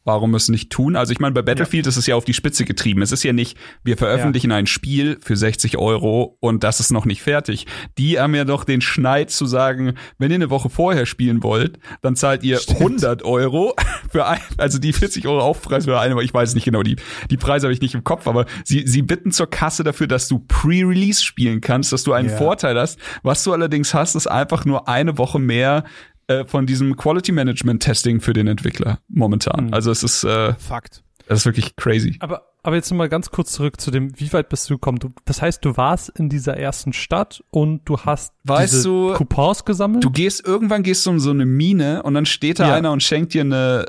warum 0.03 0.33
es 0.35 0.49
nicht 0.49 0.71
tun? 0.71 0.95
Also 0.95 1.13
ich 1.13 1.19
meine, 1.19 1.33
bei 1.33 1.41
Battlefield 1.41 1.87
ist 1.87 1.97
es 1.97 2.07
ja 2.07 2.15
auf 2.15 2.25
die 2.25 2.33
Spitze 2.33 2.65
getrieben. 2.65 3.01
Es 3.01 3.11
ist 3.11 3.23
ja 3.23 3.33
nicht, 3.33 3.57
wir 3.83 3.97
veröffentlichen 3.97 4.51
ein 4.51 4.67
Spiel 4.67 5.17
für 5.21 5.35
60 5.35 5.77
Euro 5.77 6.37
und 6.39 6.63
das 6.63 6.79
ist 6.79 6.91
noch 6.91 7.05
nicht 7.05 7.21
fertig. 7.21 7.67
Die 7.97 8.19
haben 8.19 8.33
ja 8.35 8.43
doch 8.45 8.63
den 8.63 8.81
Schneid 8.81 9.29
zu 9.31 9.45
sagen, 9.45 9.93
wenn 10.17 10.31
ihr 10.31 10.35
eine 10.35 10.49
Woche 10.49 10.69
vorher 10.69 11.05
spielen 11.05 11.43
wollt, 11.43 11.79
dann 12.01 12.15
zahlt 12.15 12.43
ihr 12.43 12.59
100 12.67 13.23
Euro 13.23 13.75
für 14.11 14.25
ein, 14.25 14.39
also 14.57 14.79
die 14.79 14.93
40 14.93 15.27
Euro 15.27 15.41
Aufpreis 15.41 15.85
für 15.85 15.99
eine, 15.99 16.21
ich 16.23 16.33
weiß 16.33 16.55
nicht 16.55 16.65
genau, 16.65 16.83
die, 16.83 16.95
die 17.29 17.37
Preise 17.37 17.67
habe 17.67 17.73
ich 17.73 17.81
nicht 17.81 17.93
im 17.93 18.03
Kopf, 18.03 18.27
aber 18.27 18.45
sie, 18.63 18.87
sie 18.87 19.01
bitten 19.01 19.31
zur 19.31 19.49
Kasse 19.49 19.83
dafür, 19.83 20.07
dass 20.07 20.27
du 20.27 20.39
Pre-Release 20.39 21.23
spielen 21.23 21.61
kannst, 21.61 21.91
dass 21.93 22.03
du 22.03 22.13
einen 22.13 22.29
Ja. 22.29 22.37
Vorteil 22.37 22.77
hast. 22.79 22.99
Was 23.23 23.43
du 23.43 23.53
allerdings 23.53 23.93
hast, 23.93 24.15
ist 24.15 24.27
einfach 24.27 24.65
nur 24.65 24.87
eine 24.87 25.17
Woche 25.17 25.39
mehr 25.39 25.83
äh, 26.27 26.45
von 26.45 26.65
diesem 26.65 26.95
Quality 26.95 27.31
Management 27.31 27.83
Testing 27.83 28.19
für 28.21 28.33
den 28.33 28.47
Entwickler 28.47 28.99
momentan. 29.09 29.67
Mhm. 29.67 29.73
Also 29.73 29.91
es 29.91 30.03
ist, 30.03 30.23
äh, 30.23 30.53
Fakt. 30.55 31.03
das 31.27 31.39
ist 31.39 31.45
wirklich 31.45 31.75
crazy. 31.75 32.17
Aber, 32.19 32.43
aber 32.63 32.75
jetzt 32.75 32.91
noch 32.91 32.97
mal 32.97 33.09
ganz 33.09 33.31
kurz 33.31 33.51
zurück 33.53 33.81
zu 33.81 33.89
dem, 33.91 34.17
wie 34.19 34.31
weit 34.33 34.49
bist 34.49 34.69
du 34.69 34.75
gekommen? 34.75 34.99
Du, 34.99 35.09
das 35.25 35.41
heißt, 35.41 35.65
du 35.65 35.77
warst 35.77 36.09
in 36.09 36.29
dieser 36.29 36.57
ersten 36.57 36.93
Stadt 36.93 37.43
und 37.49 37.81
du 37.85 37.97
hast 37.99 38.33
Weißt 38.43 38.73
diese 38.73 38.83
du, 38.89 39.13
Coupons 39.13 39.65
gesammelt? 39.65 40.03
Du 40.03 40.11
gehst, 40.11 40.45
irgendwann 40.45 40.83
gehst 40.83 41.05
du 41.05 41.11
in 41.11 41.19
so 41.19 41.31
eine 41.31 41.45
Mine 41.45 42.03
und 42.03 42.13
dann 42.13 42.25
steht 42.25 42.59
da 42.59 42.67
Ja. 42.69 42.75
einer 42.75 42.91
und 42.91 43.01
schenkt 43.01 43.33
dir 43.33 43.41
eine 43.41 43.85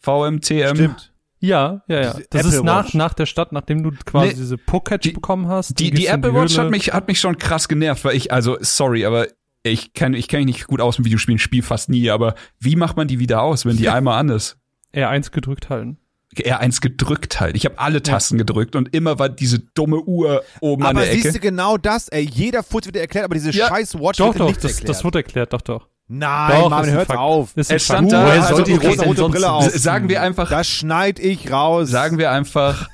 VMTM. 0.00 0.74
Stimmt. 0.76 1.12
ja, 1.40 1.82
ja, 1.88 2.00
ja. 2.00 2.10
Diese 2.14 2.28
Das 2.30 2.46
Apple 2.46 2.56
ist 2.58 2.64
nach, 2.64 2.84
Watch. 2.86 2.94
nach 2.94 3.14
der 3.14 3.26
Stadt, 3.26 3.52
nachdem 3.52 3.82
du 3.82 3.90
quasi 4.04 4.28
Nee, 4.28 4.34
diese 4.34 4.56
Pocket 4.58 5.04
die- 5.04 5.12
bekommen 5.12 5.48
hast. 5.48 5.78
Die, 5.78 5.90
die 5.90 6.06
Apple 6.06 6.34
Watch 6.34 6.54
Höhle. 6.54 6.64
hat 6.64 6.70
mich, 6.70 6.92
hat 6.92 7.08
mich 7.08 7.20
schon 7.20 7.36
krass 7.38 7.68
genervt, 7.68 8.04
weil 8.04 8.16
ich, 8.16 8.32
also, 8.32 8.56
sorry, 8.60 9.04
aber 9.04 9.26
ich 9.70 9.92
kann, 9.94 10.14
ich 10.14 10.28
kenne 10.28 10.44
mich 10.44 10.56
nicht 10.56 10.66
gut 10.66 10.80
aus 10.80 10.98
mit 10.98 11.06
Videospielen, 11.06 11.38
spiele 11.38 11.62
fast 11.62 11.88
nie, 11.88 12.10
aber 12.10 12.34
wie 12.60 12.76
macht 12.76 12.96
man 12.96 13.08
die 13.08 13.18
wieder 13.18 13.42
aus, 13.42 13.64
wenn 13.66 13.76
die 13.76 13.88
einmal 13.88 14.18
an 14.18 14.28
ist? 14.30 14.56
R1 14.94 15.30
gedrückt 15.30 15.68
halten. 15.70 15.98
R1 16.36 16.80
gedrückt 16.82 17.40
halt. 17.40 17.56
Ich 17.56 17.64
habe 17.64 17.78
alle 17.78 18.02
Tasten 18.02 18.36
gedrückt 18.36 18.76
und 18.76 18.92
immer 18.94 19.18
war 19.18 19.28
diese 19.28 19.58
dumme 19.58 20.00
Uhr 20.00 20.42
oben 20.60 20.82
an 20.84 20.90
Aber 20.96 21.04
der 21.06 21.12
siehst 21.14 21.26
Ecke. 21.26 21.34
du 21.34 21.40
genau 21.40 21.76
das, 21.78 22.08
ey, 22.08 22.24
jeder 22.24 22.62
Furz 22.62 22.84
wird 22.86 22.96
dir 22.96 23.00
erklärt, 23.00 23.24
aber 23.24 23.34
diese 23.34 23.50
Ja, 23.52 23.68
scheiß 23.68 23.94
Watch 23.98 24.18
Doch, 24.18 24.28
wird 24.28 24.40
doch, 24.40 24.48
nicht 24.48 24.62
das, 24.62 24.72
erklärt. 24.72 24.88
das 24.90 25.04
wurde 25.04 25.18
erklärt, 25.20 25.52
doch, 25.52 25.62
doch. 25.62 25.88
Nein, 26.08 26.60
Doch, 26.60 26.70
ein 26.72 26.90
hört 26.90 27.06
Fakt. 27.08 27.18
auf. 27.18 27.56
Ist 27.56 27.70
ein 27.70 27.76
Es 27.76 27.84
stand 27.84 28.12
da, 28.12 28.24
also, 28.26 28.62
die 28.62 28.74
rosa 28.74 29.02
rote 29.02 29.28
Brille 29.28 29.50
auf? 29.50 29.68
Sagen 29.70 30.08
wir 30.08 30.22
einfach, 30.22 30.48
Das 30.50 30.68
schneid 30.68 31.18
ich 31.18 31.50
raus. 31.50 31.88
sagen 31.90 32.18
wir 32.18 32.30
einfach, 32.30 32.88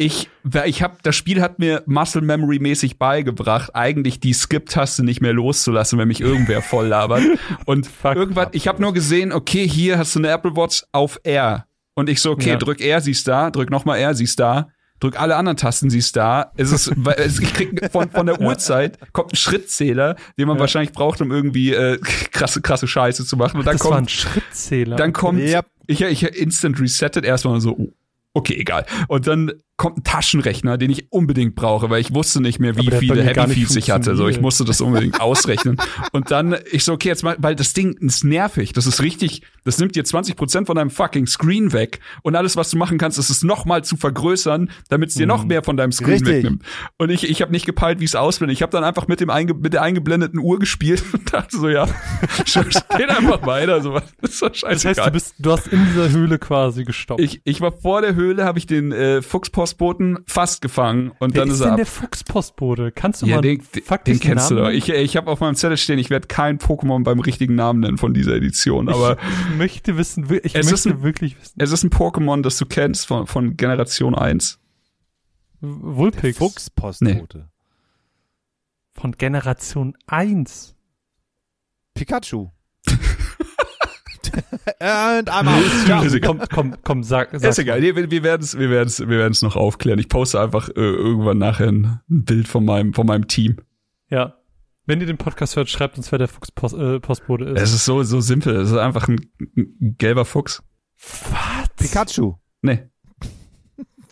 ich, 0.00 0.30
ich 0.64 0.82
habe 0.82 0.96
das 1.02 1.14
Spiel 1.14 1.42
hat 1.42 1.58
mir 1.58 1.82
Muscle 1.84 2.22
Memory 2.22 2.58
mäßig 2.58 2.98
beigebracht, 2.98 3.74
eigentlich 3.74 4.18
die 4.18 4.32
Skip-Taste 4.32 5.04
nicht 5.04 5.20
mehr 5.20 5.34
loszulassen, 5.34 5.98
wenn 5.98 6.08
mich 6.08 6.22
irgendwer 6.22 6.62
voll 6.62 6.86
labert. 6.86 7.22
Und 7.66 7.86
Fuck 7.86 8.16
irgendwann, 8.16 8.48
ich 8.52 8.66
habe 8.66 8.80
nur 8.80 8.94
gesehen, 8.94 9.30
okay, 9.30 9.68
hier 9.68 9.98
hast 9.98 10.14
du 10.14 10.20
eine 10.20 10.28
Apple 10.30 10.56
Watch 10.56 10.84
auf 10.92 11.20
R. 11.22 11.66
Und 11.94 12.08
ich 12.08 12.22
so, 12.22 12.30
okay, 12.30 12.50
Ja. 12.50 12.56
drück 12.56 12.80
R, 12.80 13.02
sie 13.02 13.10
ist 13.10 13.28
da, 13.28 13.50
drück 13.50 13.68
nochmal 13.70 13.98
R, 13.98 14.14
sie 14.14 14.24
ist 14.24 14.40
da. 14.40 14.68
Drück 15.00 15.20
alle 15.20 15.36
anderen 15.36 15.56
Tasten, 15.58 15.90
sie 15.90 15.98
ist 15.98 16.16
da. 16.16 16.50
Es 16.56 16.72
ist, 16.72 16.88
ich 17.40 17.52
krieg 17.54 17.90
von, 17.92 18.10
von 18.10 18.24
der 18.24 18.40
Uhrzeit 18.40 18.98
kommt 19.12 19.34
ein 19.34 19.36
Schrittzähler, 19.36 20.16
den 20.38 20.46
man 20.48 20.58
wahrscheinlich 20.58 20.92
braucht, 20.92 21.20
um 21.20 21.30
irgendwie 21.30 21.74
äh, 21.74 21.98
krasse, 22.32 22.62
krasse 22.62 22.86
Scheiße 22.86 23.26
zu 23.26 23.36
machen. 23.36 23.58
Und 23.58 23.66
dann 23.66 23.76
das 23.76 23.84
war 23.84 23.92
ein 23.92 23.96
kommt, 23.98 24.10
Schrittzähler. 24.10 24.96
dann 24.96 25.12
kommt, 25.12 25.40
Yep. 25.40 25.66
ich, 25.86 26.00
ich 26.00 26.22
instant 26.22 26.80
resettet 26.80 27.24
erstmal 27.26 27.60
so, 27.60 27.92
okay, 28.34 28.54
egal. 28.58 28.86
Und 29.08 29.26
dann 29.26 29.52
kommt 29.80 29.96
ein 29.96 30.04
Taschenrechner, 30.04 30.76
den 30.76 30.90
ich 30.90 31.10
unbedingt 31.10 31.54
brauche, 31.54 31.88
weil 31.88 32.02
ich 32.02 32.12
wusste 32.12 32.42
nicht 32.42 32.60
mehr, 32.60 32.76
wie 32.76 32.90
viele 32.90 33.22
Happy 33.22 33.54
Feeds 33.54 33.76
ich 33.76 33.90
hatte. 33.90 34.14
So, 34.14 34.28
ich 34.28 34.38
musste 34.38 34.66
das 34.66 34.82
unbedingt 34.82 35.18
ausrechnen. 35.22 35.78
Und 36.12 36.30
dann, 36.30 36.54
ich 36.70 36.84
so, 36.84 36.92
okay, 36.92 37.08
jetzt 37.08 37.22
mal, 37.22 37.34
weil 37.38 37.56
das 37.56 37.72
Ding 37.72 37.94
ist 37.94 38.22
nervig. 38.22 38.74
Das 38.74 38.86
ist 38.86 39.00
richtig, 39.00 39.40
das 39.64 39.78
nimmt 39.78 39.96
dir 39.96 40.04
20% 40.04 40.66
von 40.66 40.76
deinem 40.76 40.90
fucking 40.90 41.26
Screen 41.26 41.72
weg. 41.72 42.00
Und 42.20 42.36
alles, 42.36 42.58
was 42.58 42.68
du 42.68 42.76
machen 42.76 42.98
kannst, 42.98 43.18
ist 43.18 43.30
es 43.30 43.42
nochmal 43.42 43.82
zu 43.82 43.96
vergrößern, 43.96 44.70
damit 44.90 45.08
es 45.08 45.14
dir 45.14 45.26
noch 45.26 45.46
mehr 45.46 45.62
von 45.62 45.78
deinem 45.78 45.92
Screen 45.92 46.10
Richtig. 46.10 46.28
wegnimmt. 46.28 46.62
Und 46.98 47.08
ich, 47.08 47.26
ich 47.26 47.40
habe 47.40 47.50
nicht 47.50 47.64
gepeilt, 47.64 48.00
wie 48.00 48.04
es 48.04 48.14
ausblendet. 48.14 48.58
Ich 48.58 48.60
habe 48.60 48.72
dann 48.72 48.84
einfach 48.84 49.08
mit 49.08 49.20
dem 49.20 49.30
einge 49.30 49.54
mit 49.54 49.72
der 49.72 49.80
eingeblendeten 49.80 50.40
Uhr 50.40 50.58
gespielt 50.58 51.02
und 51.14 51.32
dachte 51.32 51.56
so, 51.56 51.70
ja, 51.70 51.86
geht 52.44 53.08
einfach 53.08 53.46
weiter. 53.46 53.80
So, 53.80 53.94
das 54.20 54.30
ist 54.30 54.42
doch 54.42 54.50
das 54.50 54.62
heißt, 54.62 54.82
scheißegal. 54.82 55.06
du 55.06 55.12
bist, 55.12 55.34
du 55.38 55.52
hast 55.52 55.68
in 55.68 55.82
dieser 55.86 56.10
Höhle 56.10 56.38
quasi 56.38 56.84
gestoppt. 56.84 57.22
Ich, 57.22 57.40
ich 57.44 57.62
war 57.62 57.72
vor 57.72 58.02
der 58.02 58.14
Höhle, 58.14 58.44
habe 58.44 58.58
ich 58.58 58.66
den 58.66 58.92
äh, 58.92 59.22
Fuchspostboten 59.70 60.18
fast 60.26 60.60
gefangen 60.62 61.12
und 61.18 61.34
Wer 61.34 61.42
dann 61.42 61.48
ist 61.48 61.54
ist 61.54 61.60
er 61.60 61.64
denn 61.64 61.70
ab. 61.72 61.76
der 61.78 61.86
Fuchspostbote? 61.86 62.92
Kannst 62.92 63.22
du 63.22 63.26
Ja, 63.26 63.36
mal 63.36 63.42
den, 63.42 63.62
den, 64.06 64.20
kennst 64.20 64.50
du 64.50 64.54
Namen 64.54 64.64
doch. 64.64 64.70
nennen? 64.70 64.76
Ich, 64.78 64.88
ich 64.88 65.16
habe 65.16 65.30
auf 65.30 65.40
meinem 65.40 65.54
Zettel 65.54 65.76
stehen, 65.76 65.98
ich 65.98 66.10
werde 66.10 66.26
kein 66.28 66.58
Pokémon 66.58 67.02
beim 67.04 67.20
richtigen 67.20 67.54
Namen 67.54 67.80
nennen 67.80 67.98
von 67.98 68.12
dieser 68.14 68.34
Edition, 68.34 68.88
aber 68.88 69.16
ich 69.50 69.56
möchte 69.56 69.96
wissen, 69.96 70.28
wi- 70.30 70.40
ich 70.42 70.54
Es 70.54 70.66
ist 70.66 70.86
möchte 70.86 70.98
ein- 70.98 71.02
wirklich 71.02 71.40
wissen. 71.40 71.54
es 71.58 71.72
ist 71.72 71.84
ein 71.84 71.90
Pokémon, 71.90 72.42
das 72.42 72.56
du 72.58 72.66
kennst 72.66 73.06
von, 73.06 73.26
von 73.26 73.56
Generation 73.56 74.14
1. 74.14 74.58
Vulpix 75.60 76.38
Fuchspostbote. 76.38 77.48
von 78.92 79.12
Generation 79.12 79.96
1. 80.06 80.74
Pikachu. 81.94 82.48
And 84.78 85.28
I'm 85.28 85.48
out. 85.48 86.22
Komm, 86.22 86.40
komm, 86.52 86.74
komm, 86.82 87.02
sag, 87.02 87.30
sag. 87.32 87.50
Ist 87.50 87.58
egal, 87.58 87.80
nee, 87.80 87.94
wir, 87.94 88.10
wir 88.10 88.22
werden 88.22 88.42
es 88.42 88.58
wir 88.58 88.70
werden's, 88.70 89.00
wir 89.00 89.08
werden's 89.08 89.42
noch 89.42 89.56
aufklären. 89.56 89.98
Ich 89.98 90.08
poste 90.08 90.40
einfach 90.40 90.68
äh, 90.68 90.72
irgendwann 90.80 91.38
nachher 91.38 91.68
ein 91.68 92.00
Bild 92.08 92.48
von 92.48 92.64
meinem, 92.64 92.94
von 92.94 93.06
meinem 93.06 93.28
Team. 93.28 93.56
Ja. 94.08 94.36
Wenn 94.86 95.00
ihr 95.00 95.06
den 95.06 95.18
Podcast 95.18 95.56
hört, 95.56 95.68
schreibt 95.68 95.98
uns, 95.98 96.10
wer 96.10 96.18
der 96.18 96.28
Fuchspostbote 96.28 96.96
äh, 96.96 97.00
Postbote 97.00 97.44
ist. 97.44 97.60
Es 97.62 97.74
ist 97.74 97.84
so, 97.84 98.02
so 98.02 98.20
simpel. 98.20 98.56
Es 98.56 98.70
ist 98.70 98.76
einfach 98.76 99.06
ein, 99.08 99.20
ein 99.56 99.96
gelber 99.98 100.24
Fuchs. 100.24 100.62
Was? 101.30 101.68
Pikachu. 101.76 102.34
Nee. 102.62 102.88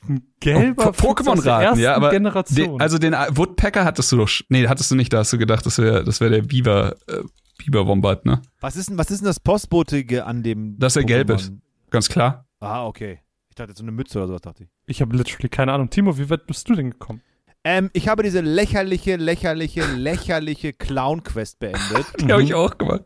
Ein 0.08 0.22
gelber 0.40 0.88
Oh, 0.88 0.92
Fuchs 0.92 1.22
Pokémon-Raten, 1.22 1.64
ersten 1.64 1.80
ja, 1.80 1.94
aber 1.94 2.10
Generation. 2.10 2.72
Den, 2.72 2.80
also 2.80 2.98
den 2.98 3.12
äh, 3.12 3.26
Woodpecker 3.30 3.84
hattest 3.84 4.10
du 4.12 4.16
doch. 4.16 4.30
Nee, 4.48 4.68
hattest 4.68 4.90
du 4.90 4.94
nicht, 4.94 5.12
da 5.12 5.18
hast 5.18 5.32
du 5.32 5.38
gedacht, 5.38 5.66
das 5.66 5.78
wäre 5.78 6.04
das 6.04 6.20
wär 6.20 6.30
der 6.30 6.42
Biber, 6.42 6.96
äh, 7.08 7.22
Biber-Wombat, 7.70 8.24
ne? 8.26 8.42
Was 8.60 8.76
ist 8.76 8.88
denn, 8.90 8.98
was 8.98 9.10
ist 9.10 9.20
denn 9.20 9.26
das 9.26 9.40
Postbotige 9.40 10.24
an 10.24 10.42
dem 10.42 10.78
Dass 10.78 10.96
er 10.96 11.04
gelb 11.04 11.30
ist. 11.30 11.52
Ganz 11.90 12.08
klar. 12.08 12.46
Ah, 12.60 12.86
okay. 12.86 13.20
Ich 13.48 13.54
dachte 13.54 13.70
jetzt 13.70 13.78
so 13.78 13.84
eine 13.84 13.92
Mütze 13.92 14.18
oder 14.18 14.28
sowas, 14.28 14.40
dachte 14.42 14.64
ich. 14.64 14.70
ich 14.86 15.00
habe 15.00 15.16
literally 15.16 15.48
keine 15.48 15.72
Ahnung. 15.72 15.90
Timo, 15.90 16.18
wie 16.18 16.30
weit 16.30 16.46
bist 16.46 16.68
du 16.68 16.74
denn 16.74 16.90
gekommen? 16.90 17.22
Ähm, 17.64 17.90
ich 17.92 18.08
habe 18.08 18.22
diese 18.22 18.40
lächerliche, 18.40 19.16
lächerliche, 19.16 19.84
lächerliche 19.84 20.72
Clown-Quest 20.72 21.58
beendet. 21.58 22.06
Die 22.20 22.32
habe 22.32 22.42
ich 22.42 22.54
auch 22.54 22.78
gemacht. 22.78 23.04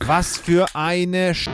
Was 0.00 0.38
für 0.38 0.66
eine 0.74 1.34
Sch 1.34 1.48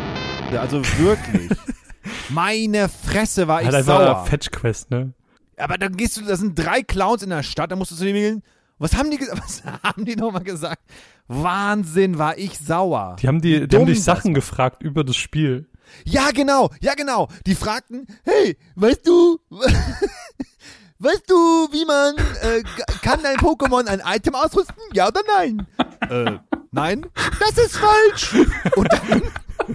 Also 0.53 0.83
wirklich. 0.99 1.51
Meine 2.29 2.89
Fresse 2.89 3.49
war 3.49 3.63
ich 3.63 3.69
einfach 3.69 3.83
sauer. 3.83 4.27
Fetch 4.27 4.51
Quest, 4.53 4.91
ne? 4.91 5.13
Aber 5.57 5.79
dann 5.79 5.97
gehst 5.97 6.17
du, 6.17 6.25
da 6.25 6.37
sind 6.37 6.57
drei 6.57 6.83
Clowns 6.83 7.23
in 7.23 7.31
der 7.31 7.43
Stadt, 7.43 7.73
da 7.73 7.77
musst 7.77 7.91
du 7.91 7.97
zu 7.97 8.05
denen 8.05 8.15
gehen. 8.15 8.43
Was 8.79 8.95
haben 8.95 9.11
die, 9.11 9.19
was 9.33 9.65
haben 9.83 10.05
die 10.05 10.17
nochmal 10.17 10.45
gesagt? 10.45 10.83
Wahnsinn, 11.29 12.19
war 12.19 12.39
ich 12.39 12.59
sauer. 12.59 13.17
Die 13.21 13.29
haben, 13.29 13.41
die, 13.41 13.67
die 13.67 13.77
haben 13.77 13.87
dich 13.87 14.03
Sachen 14.03 14.33
war. 14.33 14.35
gefragt 14.35 14.83
über 14.83 15.05
das 15.05 15.17
Spiel. 15.17 15.69
Ja, 16.05 16.31
genau, 16.31 16.71
ja, 16.81 16.95
genau. 16.95 17.29
Die 17.47 17.55
fragten, 17.55 18.07
hey, 18.25 18.57
weißt 18.75 19.07
du, 19.07 19.39
weißt 20.99 21.29
du, 21.29 21.35
wie 21.35 21.85
man, 21.85 22.17
äh, 22.43 22.63
kann 23.03 23.21
dein 23.23 23.37
Pokémon 23.37 23.87
ein 23.87 24.03
Item 24.05 24.35
ausrüsten? 24.35 24.77
Ja 24.93 25.09
oder 25.09 25.21
nein? 25.37 25.67
äh, 26.11 26.39
nein? 26.73 27.07
Das 27.41 27.57
ist 27.59 27.77
falsch. 27.77 28.35
Und 28.77 28.93
dann 28.93 29.23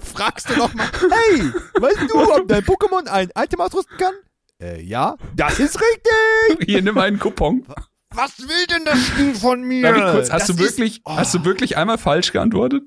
fragst 0.00 0.50
du 0.50 0.56
nochmal, 0.56 0.88
hey, 1.00 1.42
weißt 1.80 2.10
du, 2.10 2.34
ob 2.34 2.48
dein 2.48 2.64
Pokémon 2.64 3.06
ein 3.08 3.30
Item 3.36 3.60
ausrüsten 3.60 3.96
kann? 3.98 4.14
Äh, 4.60 4.82
ja, 4.82 5.16
das 5.34 5.58
ist 5.58 5.80
richtig. 5.80 6.66
Hier, 6.66 6.82
nimm 6.82 6.96
einen 6.98 7.18
Coupon. 7.18 7.66
Was 8.14 8.38
will 8.40 8.66
denn 8.70 8.84
das 8.84 8.98
Spiel 9.06 9.34
von 9.34 9.62
mir? 9.62 9.92
Kurz, 9.92 10.30
hast 10.30 10.48
Das 10.48 10.56
du 10.56 10.62
ist- 10.64 10.78
wirklich, 10.78 11.00
Oh. 11.04 11.16
hast 11.16 11.34
du 11.34 11.44
wirklich 11.44 11.76
einmal 11.76 11.98
falsch 11.98 12.32
geantwortet? 12.32 12.82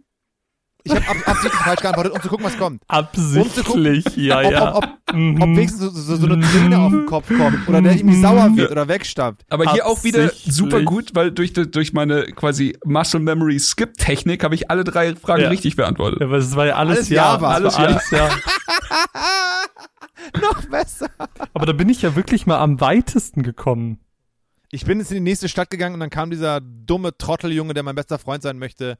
Ich 0.87 0.93
habe 0.93 1.03
ab, 1.07 1.15
absichtlich 1.25 1.61
falsch 1.63 1.81
geantwortet, 1.81 2.13
um 2.13 2.21
zu 2.21 2.27
gucken, 2.27 2.45
was 2.45 2.59
kommt. 2.59 2.83
Absichtlich, 2.87 4.05
ja, 4.17 4.41
ob, 4.41 4.51
ja. 4.51 4.75
ob, 4.75 4.83
ob, 4.83 5.15
Mhm. 5.15 5.41
ob 5.41 5.47
wenigstens 5.49 5.79
so, 5.81 5.89
so, 5.89 6.15
so 6.15 6.27
eine 6.27 6.39
Träne 6.47 6.77
auf 6.79 6.91
den 6.91 7.07
Kopf 7.07 7.27
kommt 7.27 7.67
oder 7.67 7.81
der 7.81 7.93
irgendwie 7.95 8.21
sauer 8.21 8.55
wird 8.55 8.69
oder 8.71 8.87
wegstammt. 8.87 9.41
Aber 9.49 9.71
hier 9.73 9.83
auch 9.87 10.03
wieder 10.03 10.29
super 10.45 10.83
gut, 10.83 11.15
weil 11.15 11.31
durch, 11.31 11.53
durch 11.53 11.93
meine 11.93 12.25
quasi 12.33 12.77
Muscle 12.85 13.19
Memory 13.19 13.59
Skip 13.59 13.95
Technik 13.95 14.43
habe 14.43 14.53
ich 14.53 14.69
alle 14.69 14.83
drei 14.83 15.15
Fragen 15.15 15.41
Ja. 15.41 15.49
richtig 15.49 15.75
beantwortet. 15.75 16.19
Ja, 16.21 16.27
aber 16.27 16.37
es 16.37 16.55
war 16.55 16.67
ja 16.67 16.75
alles, 16.75 16.97
Alles 16.97 17.09
ja. 17.09 17.33
Ja 17.35 17.41
war. 17.41 17.57
Es 17.65 17.73
war 17.73 17.79
Alles 17.87 18.11
Ja. 18.11 18.25
alles 18.25 18.29
ja. 18.29 18.29
Noch 20.41 20.65
besser. 20.65 21.09
Aber 21.53 21.65
da 21.65 21.73
bin 21.73 21.89
ich 21.89 22.01
ja 22.03 22.15
wirklich 22.15 22.45
mal 22.45 22.59
am 22.59 22.79
weitesten 22.79 23.41
gekommen. 23.43 23.99
Ich 24.75 24.85
bin 24.85 24.99
jetzt 24.99 25.09
in 25.11 25.15
die 25.15 25.21
nächste 25.21 25.47
Stadt 25.49 25.69
gegangen 25.69 25.93
und 25.95 25.99
dann 26.01 26.09
kam 26.09 26.29
dieser 26.29 26.59
dumme 26.61 27.17
Trotteljunge, 27.17 27.73
der 27.73 27.83
mein 27.83 27.95
bester 27.95 28.19
Freund 28.19 28.43
sein 28.43 28.59
möchte. 28.59 28.97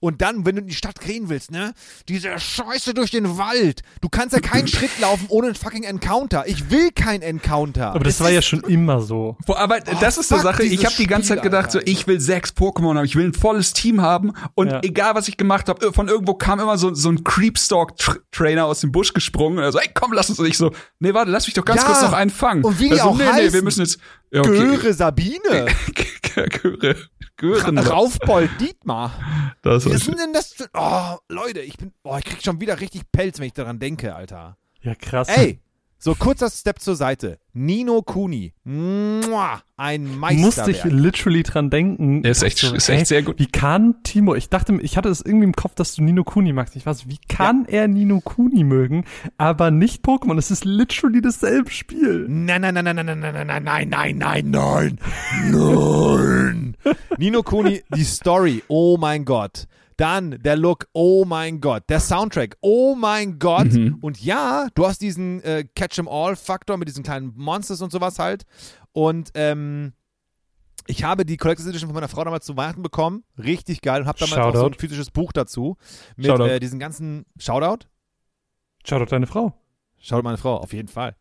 Und 0.00 0.22
dann, 0.22 0.44
wenn 0.46 0.56
du 0.56 0.62
in 0.62 0.68
die 0.68 0.74
Stadt 0.74 1.00
gehen 1.00 1.28
willst, 1.28 1.50
ne? 1.50 1.74
Diese 2.08 2.38
Scheiße 2.38 2.94
durch 2.94 3.10
den 3.10 3.38
Wald. 3.38 3.82
Du 4.00 4.08
kannst 4.08 4.34
ja 4.34 4.40
keinen 4.40 4.66
Schritt 4.66 4.98
laufen 5.00 5.26
ohne 5.28 5.48
einen 5.48 5.54
fucking 5.56 5.84
Encounter. 5.84 6.44
Ich 6.48 6.70
will 6.70 6.90
kein 6.92 7.22
Encounter. 7.22 7.90
Aber 7.90 8.04
das 8.04 8.14
Es 8.14 8.20
war 8.20 8.30
ja 8.30 8.42
schon 8.42 8.62
immer 8.64 9.00
so. 9.00 9.36
Aber 9.46 9.80
das 9.80 10.18
ist 10.18 10.30
die 10.30 10.34
fuck, 10.34 10.42
Sache. 10.42 10.62
Ich 10.64 10.84
habe 10.84 10.94
die 10.96 11.06
ganze 11.06 11.28
Zeit 11.28 11.42
gedacht, 11.42 11.70
so 11.70 11.78
Alter. 11.78 11.90
ich 11.90 12.06
will 12.06 12.18
sechs 12.20 12.50
Pokémon 12.50 12.96
haben, 12.96 13.04
ich 13.04 13.14
will 13.14 13.26
ein 13.26 13.34
volles 13.34 13.72
Team 13.74 14.00
haben 14.00 14.32
und 14.54 14.68
Ja. 14.72 14.80
egal 14.82 15.14
was 15.14 15.28
ich 15.28 15.36
gemacht 15.36 15.68
habe, 15.68 15.92
von 15.92 16.08
irgendwo 16.08 16.34
kam 16.34 16.58
immer 16.60 16.78
so 16.78 16.94
so 16.94 17.10
ein 17.10 17.22
Creepstalk-Trainer 17.22 18.64
aus 18.64 18.80
dem 18.80 18.92
Busch 18.92 19.12
gesprungen 19.12 19.58
und 19.58 19.64
er 19.64 19.72
so, 19.72 19.78
ey 19.78 19.88
komm, 19.94 20.12
lass 20.12 20.30
uns. 20.30 20.38
Und 20.38 20.46
ich 20.46 20.56
so, 20.56 20.72
nee, 20.98 21.14
warte, 21.14 21.30
lass 21.30 21.46
mich 21.46 21.54
doch 21.54 21.64
ganz 21.64 21.82
Ja. 21.82 21.86
kurz 21.86 22.02
noch 22.02 22.12
einen 22.12 22.30
fangen. 22.30 22.64
Und 22.64 22.78
wie 22.80 22.88
die 22.88 22.96
Er 22.96 23.02
so, 23.04 23.10
auch 23.10 23.16
nee, 23.16 23.24
nee, 23.24 23.30
wir 23.38 23.44
heißen. 23.46 23.64
müssen 23.64 23.80
jetzt 23.82 23.98
ja, 24.30 24.40
okay. 24.40 24.58
Göre 24.58 24.92
Sabine. 24.92 25.66
Göre. 26.62 26.96
Gören. 27.36 27.78
Raufbold 27.78 28.50
Dietmar. 28.60 29.12
Das 29.62 29.86
Was 29.86 29.92
ist 29.92 30.08
ist 30.08 30.18
denn 30.18 30.32
das. 30.32 30.54
Oh, 30.74 31.16
Leute, 31.28 31.60
ich 31.60 31.76
bin. 31.76 31.92
Oh, 32.02 32.16
ich 32.18 32.24
krieg 32.24 32.42
schon 32.42 32.60
wieder 32.60 32.80
richtig 32.80 33.10
Pelz, 33.12 33.38
wenn 33.38 33.46
ich 33.46 33.52
daran 33.52 33.78
denke, 33.78 34.14
Alter. 34.14 34.56
Ja, 34.82 34.94
krass. 34.94 35.28
Ey, 35.28 35.60
so 36.00 36.14
kurzer 36.14 36.48
Step 36.48 36.78
zur 36.80 36.94
Seite. 36.96 37.38
Nino 37.52 38.02
Kuni. 38.02 38.52
Mua, 38.64 39.60
ein 39.76 40.16
Meisterwerk. 40.18 40.38
musste 40.40 40.70
ich 40.70 40.84
literally 40.84 41.42
dran 41.42 41.70
denken. 41.70 42.22
Der 42.22 42.30
ist 42.30 42.42
echt- 42.44 42.62
ist 42.62 42.88
echt 42.88 43.08
sehr 43.08 43.22
gut. 43.22 43.40
Wie 43.40 43.46
kann 43.46 43.96
Timo, 44.04 44.36
ich 44.36 44.48
dachte, 44.48 44.78
ich 44.80 44.96
hatte 44.96 45.08
es 45.08 45.22
irgendwie 45.22 45.46
im 45.46 45.54
Kopf, 45.54 45.74
dass 45.74 45.96
du 45.96 46.04
Nino 46.04 46.22
Kuni 46.22 46.52
magst. 46.52 46.76
Ich 46.76 46.86
weiß, 46.86 47.08
wie 47.08 47.18
kann 47.28 47.64
er 47.66 47.88
Nino 47.88 48.20
Kuni 48.20 48.62
mögen, 48.62 49.04
aber 49.38 49.72
nicht 49.72 50.04
Pokémon? 50.04 50.38
Es 50.38 50.52
ist 50.52 50.64
literally 50.64 51.20
dasselbe 51.20 51.70
Spiel. 51.72 52.26
Nein, 52.28 52.60
nein, 52.60 52.74
nein, 52.74 52.84
nein, 52.84 52.94
nein, 52.94 53.06
nein, 53.18 53.20
nein, 53.20 53.46
nein, 53.46 53.64
nein, 53.64 53.88
nein, 53.88 54.18
nein, 54.18 54.48
nein, 54.50 54.98
nein. 55.50 56.76
Nino 57.18 57.42
Kuni, 57.42 57.82
die 57.94 58.04
Story, 58.04 58.62
oh 58.68 58.96
mein 58.98 59.24
Gott. 59.24 59.66
Dann 59.98 60.38
der 60.42 60.56
Look, 60.56 60.86
oh 60.92 61.24
mein 61.24 61.60
Gott. 61.60 61.82
Der 61.88 61.98
Soundtrack, 61.98 62.56
oh 62.60 62.94
mein 62.94 63.38
Gott. 63.40 63.72
Mhm. 63.72 63.98
Und 64.00 64.22
ja, 64.22 64.68
du 64.74 64.86
hast 64.86 65.02
diesen 65.02 65.42
äh, 65.42 65.64
Catch-em-all-Faktor 65.74 66.76
mit 66.76 66.86
diesen 66.86 67.02
kleinen 67.02 67.32
Monsters 67.36 67.82
und 67.82 67.90
sowas 67.90 68.20
halt. 68.20 68.44
Und 68.92 69.32
ähm, 69.34 69.92
ich 70.86 71.02
habe 71.02 71.26
die 71.26 71.36
Collector's 71.36 71.66
Edition 71.66 71.88
von 71.88 71.94
meiner 71.96 72.08
Frau 72.08 72.22
damals 72.22 72.46
zu 72.46 72.56
Weihnachten 72.56 72.82
bekommen. 72.82 73.24
Richtig 73.36 73.82
geil. 73.82 74.02
Und 74.02 74.06
habe 74.06 74.18
damals 74.18 74.38
auch 74.38 74.52
so 74.54 74.58
ein 74.60 74.72
Shoutout. 74.72 74.78
physisches 74.78 75.10
Buch 75.10 75.32
dazu. 75.32 75.76
Mit 76.16 76.26
Shoutout. 76.26 76.44
äh, 76.44 76.60
diesen 76.60 76.78
ganzen 76.78 77.26
Shoutout. 77.36 77.86
Doch 78.88 79.04
deine 79.06 79.26
Frau. 79.26 79.52
Schaut 80.00 80.22
meine 80.22 80.38
Frau, 80.38 80.56
auf 80.56 80.72
jeden 80.72 80.88
Fall. 80.88 81.16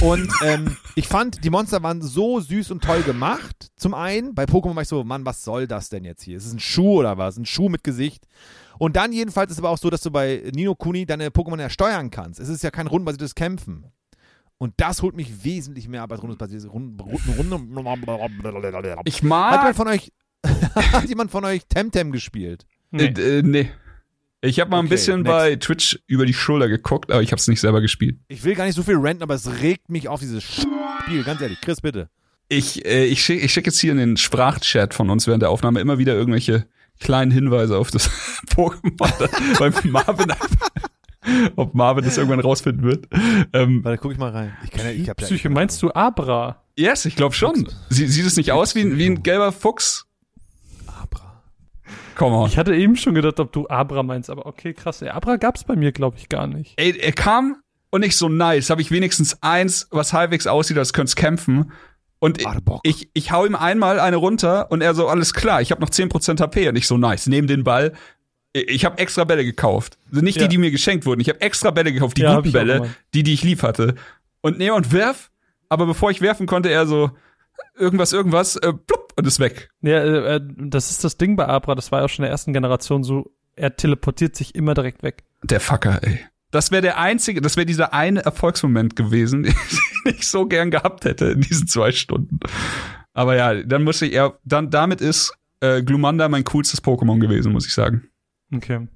Und 0.00 0.28
ähm, 0.42 0.76
ich 0.94 1.06
fand, 1.06 1.44
die 1.44 1.50
Monster 1.50 1.82
waren 1.82 2.00
so 2.00 2.40
süß 2.40 2.70
und 2.70 2.82
toll 2.82 3.02
gemacht. 3.02 3.70
Zum 3.76 3.94
einen, 3.94 4.34
bei 4.34 4.44
Pokémon 4.44 4.74
war 4.74 4.82
ich 4.82 4.88
so, 4.88 5.04
Mann, 5.04 5.26
was 5.26 5.44
soll 5.44 5.66
das 5.66 5.90
denn 5.90 6.04
jetzt 6.04 6.22
hier? 6.22 6.38
Ist 6.38 6.46
es 6.46 6.52
ein 6.52 6.60
Schuh 6.60 7.00
oder 7.00 7.18
was? 7.18 7.36
Ein 7.36 7.44
Schuh 7.44 7.68
mit 7.68 7.84
Gesicht. 7.84 8.26
Und 8.78 8.96
dann 8.96 9.12
jedenfalls 9.12 9.50
ist 9.50 9.58
es 9.58 9.62
aber 9.62 9.70
auch 9.70 9.78
so, 9.78 9.90
dass 9.90 10.00
du 10.00 10.10
bei 10.10 10.50
Nino 10.54 10.74
Kuni 10.74 11.04
deine 11.04 11.28
Pokémon 11.28 11.60
ja 11.60 11.68
steuern 11.68 12.10
kannst. 12.10 12.40
Es 12.40 12.48
ist 12.48 12.62
ja 12.62 12.70
kein 12.70 12.86
rundenbasiertes 12.86 13.34
Kämpfen. 13.34 13.86
Und 14.56 14.74
das 14.78 15.02
holt 15.02 15.14
mich 15.14 15.44
wesentlich 15.44 15.88
mehr 15.88 16.02
ab 16.02 16.12
als 16.12 16.22
rundenbasiertes 16.22 16.72
Runden. 16.72 16.96
Ich 19.04 19.16
Hat 19.16 19.22
mag 19.24 19.58
jemand 19.60 19.76
von 19.76 19.88
euch 19.88 20.12
hat 20.92 21.08
jemand 21.08 21.30
von 21.30 21.44
euch 21.44 21.66
Temtem 21.66 22.12
gespielt? 22.12 22.66
Nee. 22.90 23.06
Äh, 23.06 23.38
äh, 23.38 23.42
nee. 23.42 23.70
Ich 24.44 24.58
habe 24.58 24.70
mal 24.70 24.78
ein 24.80 24.86
Okay, 24.86 24.94
bisschen 24.94 25.22
next. 25.22 25.32
bei 25.32 25.56
Twitch 25.56 26.00
über 26.08 26.26
die 26.26 26.34
Schulter 26.34 26.68
geguckt, 26.68 27.12
aber 27.12 27.22
ich 27.22 27.30
habe 27.30 27.38
es 27.38 27.46
nicht 27.46 27.60
selber 27.60 27.80
gespielt. 27.80 28.18
Ich 28.28 28.42
will 28.42 28.54
gar 28.56 28.64
nicht 28.66 28.74
so 28.74 28.82
viel 28.82 28.96
renten, 28.96 29.22
aber 29.22 29.34
es 29.34 29.48
regt 29.62 29.88
mich 29.88 30.08
auf 30.08 30.18
dieses 30.20 30.42
Spiel. 30.42 31.22
Ganz 31.24 31.40
ehrlich, 31.40 31.60
Chris, 31.60 31.80
bitte. 31.80 32.08
Ich, 32.48 32.84
äh, 32.84 33.04
ich 33.04 33.22
schicke 33.24 33.44
ich 33.44 33.52
schick 33.52 33.66
jetzt 33.66 33.80
hier 33.80 33.92
in 33.92 33.98
den 33.98 34.16
Sprachchat 34.16 34.94
von 34.94 35.08
uns 35.10 35.26
während 35.28 35.42
der 35.42 35.50
Aufnahme 35.50 35.80
immer 35.80 35.98
wieder 35.98 36.14
irgendwelche 36.14 36.66
kleinen 37.00 37.30
Hinweise 37.30 37.78
auf 37.78 37.90
das 37.92 38.10
Pokémon, 38.54 39.60
weil 39.60 39.72
Marvin, 39.90 40.32
ob 41.56 41.74
Marvin 41.74 42.04
das 42.04 42.18
irgendwann 42.18 42.40
rausfinden 42.40 42.82
wird. 42.84 43.06
Ähm, 43.52 43.84
Warte, 43.84 43.98
guck 43.98 44.12
ich 44.12 44.18
mal 44.18 44.30
rein. 44.30 44.56
Ich 44.64 44.70
kann 44.72 44.84
ja, 44.86 44.90
ich 44.92 45.08
hab 45.08 45.20
ja 45.20 45.26
Psyche, 45.26 45.48
meinst 45.50 45.80
du 45.82 45.90
Abra? 45.92 46.62
yes, 46.76 47.04
ich 47.04 47.14
glaube 47.16 47.34
schon. 47.34 47.68
Sie, 47.90 48.06
sieht 48.08 48.26
es 48.26 48.36
nicht 48.36 48.50
aus 48.52 48.74
wie, 48.74 48.80
ein- 48.80 48.98
wie 48.98 49.06
ein 49.06 49.22
gelber 49.22 49.52
Fuchs? 49.52 50.06
Komm 52.16 52.32
on. 52.32 52.46
Ich 52.48 52.58
hatte 52.58 52.74
eben 52.74 52.96
schon 52.96 53.14
gedacht, 53.14 53.40
ob 53.40 53.52
du 53.52 53.66
Abra 53.68 54.02
meinst, 54.02 54.30
aber 54.30 54.46
okay, 54.46 54.72
krass. 54.74 55.02
Abra 55.02 55.36
gab's 55.36 55.64
bei 55.64 55.76
mir, 55.76 55.92
glaube 55.92 56.16
ich, 56.18 56.28
gar 56.28 56.46
nicht. 56.46 56.74
Ey, 56.76 56.96
er 56.98 57.12
kam 57.12 57.56
und 57.90 58.04
ich 58.04 58.16
so 58.16 58.28
nice, 58.28 58.70
habe 58.70 58.80
ich 58.82 58.90
wenigstens 58.90 59.42
eins, 59.42 59.88
was 59.90 60.12
halbwegs 60.12 60.46
aussieht, 60.46 60.78
als 60.78 60.92
könnte 60.92 61.08
es 61.10 61.16
kämpfen. 61.16 61.72
Und 62.18 62.40
ich, 62.84 63.10
ich, 63.14 63.32
hau 63.32 63.44
ihm 63.44 63.56
einmal 63.56 63.98
eine 63.98 64.16
runter 64.16 64.70
und 64.70 64.80
er 64.80 64.94
so, 64.94 65.08
alles 65.08 65.34
klar, 65.34 65.60
ich 65.60 65.72
habe 65.72 65.80
noch 65.80 65.90
10% 65.90 66.40
HP 66.40 66.68
und 66.68 66.76
ich 66.76 66.86
so 66.86 66.96
nice, 66.96 67.26
nehm 67.26 67.48
den 67.48 67.64
Ball. 67.64 67.94
Ich- 68.52 68.84
habe 68.84 68.98
extra 68.98 69.24
Bälle 69.24 69.44
gekauft. 69.44 69.98
Also 70.10 70.22
nicht 70.22 70.36
Ja. 70.36 70.42
die, 70.42 70.50
die 70.50 70.58
mir 70.58 70.70
geschenkt 70.70 71.04
wurden. 71.04 71.20
Ich 71.20 71.28
habe 71.28 71.40
extra 71.40 71.70
Bälle 71.72 71.92
gekauft, 71.92 72.16
die 72.18 72.22
Ja, 72.22 72.36
guten 72.36 72.52
Bälle, 72.52 72.94
die, 73.14 73.22
die 73.24 73.32
ich 73.32 73.42
lieb 73.42 73.62
hatte. 73.62 73.94
Und 74.40 74.58
nee, 74.58 74.70
und 74.70 74.92
werf. 74.92 75.30
Aber 75.68 75.86
bevor 75.86 76.10
ich 76.10 76.20
werfen 76.20 76.46
konnte, 76.46 76.70
er 76.70 76.86
so, 76.86 77.10
irgendwas, 77.76 78.12
irgendwas, 78.12 78.56
äh, 78.56 78.72
plupp, 78.72 79.01
und 79.16 79.26
ist 79.26 79.40
weg. 79.40 79.70
Ja, 79.82 79.98
äh, 79.98 80.36
äh, 80.36 80.40
das 80.56 80.90
ist 80.90 81.04
das 81.04 81.16
Ding 81.16 81.36
bei 81.36 81.46
Abra, 81.46 81.74
das 81.74 81.92
war 81.92 82.00
ja 82.00 82.04
auch 82.04 82.08
schon 82.08 82.24
in 82.24 82.28
der 82.28 82.32
ersten 82.32 82.52
Generation 82.52 83.02
so, 83.02 83.32
er 83.56 83.76
teleportiert 83.76 84.36
sich 84.36 84.54
immer 84.54 84.74
direkt 84.74 85.02
weg. 85.02 85.24
Der 85.42 85.60
Fucker, 85.60 86.00
ey. 86.02 86.20
Das 86.50 86.70
wäre 86.70 86.82
der 86.82 86.98
einzige, 86.98 87.40
das 87.40 87.56
wäre 87.56 87.66
dieser 87.66 87.94
eine 87.94 88.24
Erfolgsmoment 88.24 88.94
gewesen, 88.94 89.42
den 89.44 89.54
ich 90.04 90.28
so 90.28 90.46
gern 90.46 90.70
gehabt 90.70 91.04
hätte 91.04 91.26
in 91.26 91.40
diesen 91.40 91.66
zwei 91.66 91.92
Stunden. 91.92 92.40
Aber 93.14 93.36
ja, 93.36 93.62
dann 93.62 93.84
muss 93.84 94.02
ich 94.02 94.12
eher, 94.12 94.38
dann 94.44 94.70
damit 94.70 95.00
ist 95.00 95.32
äh, 95.60 95.82
Glumanda 95.82 96.28
mein 96.28 96.44
coolstes 96.44 96.82
Pokémon 96.82 97.20
gewesen, 97.20 97.52
muss 97.52 97.66
ich 97.66 97.74
sagen. 97.74 98.08
Okay. 98.54 98.88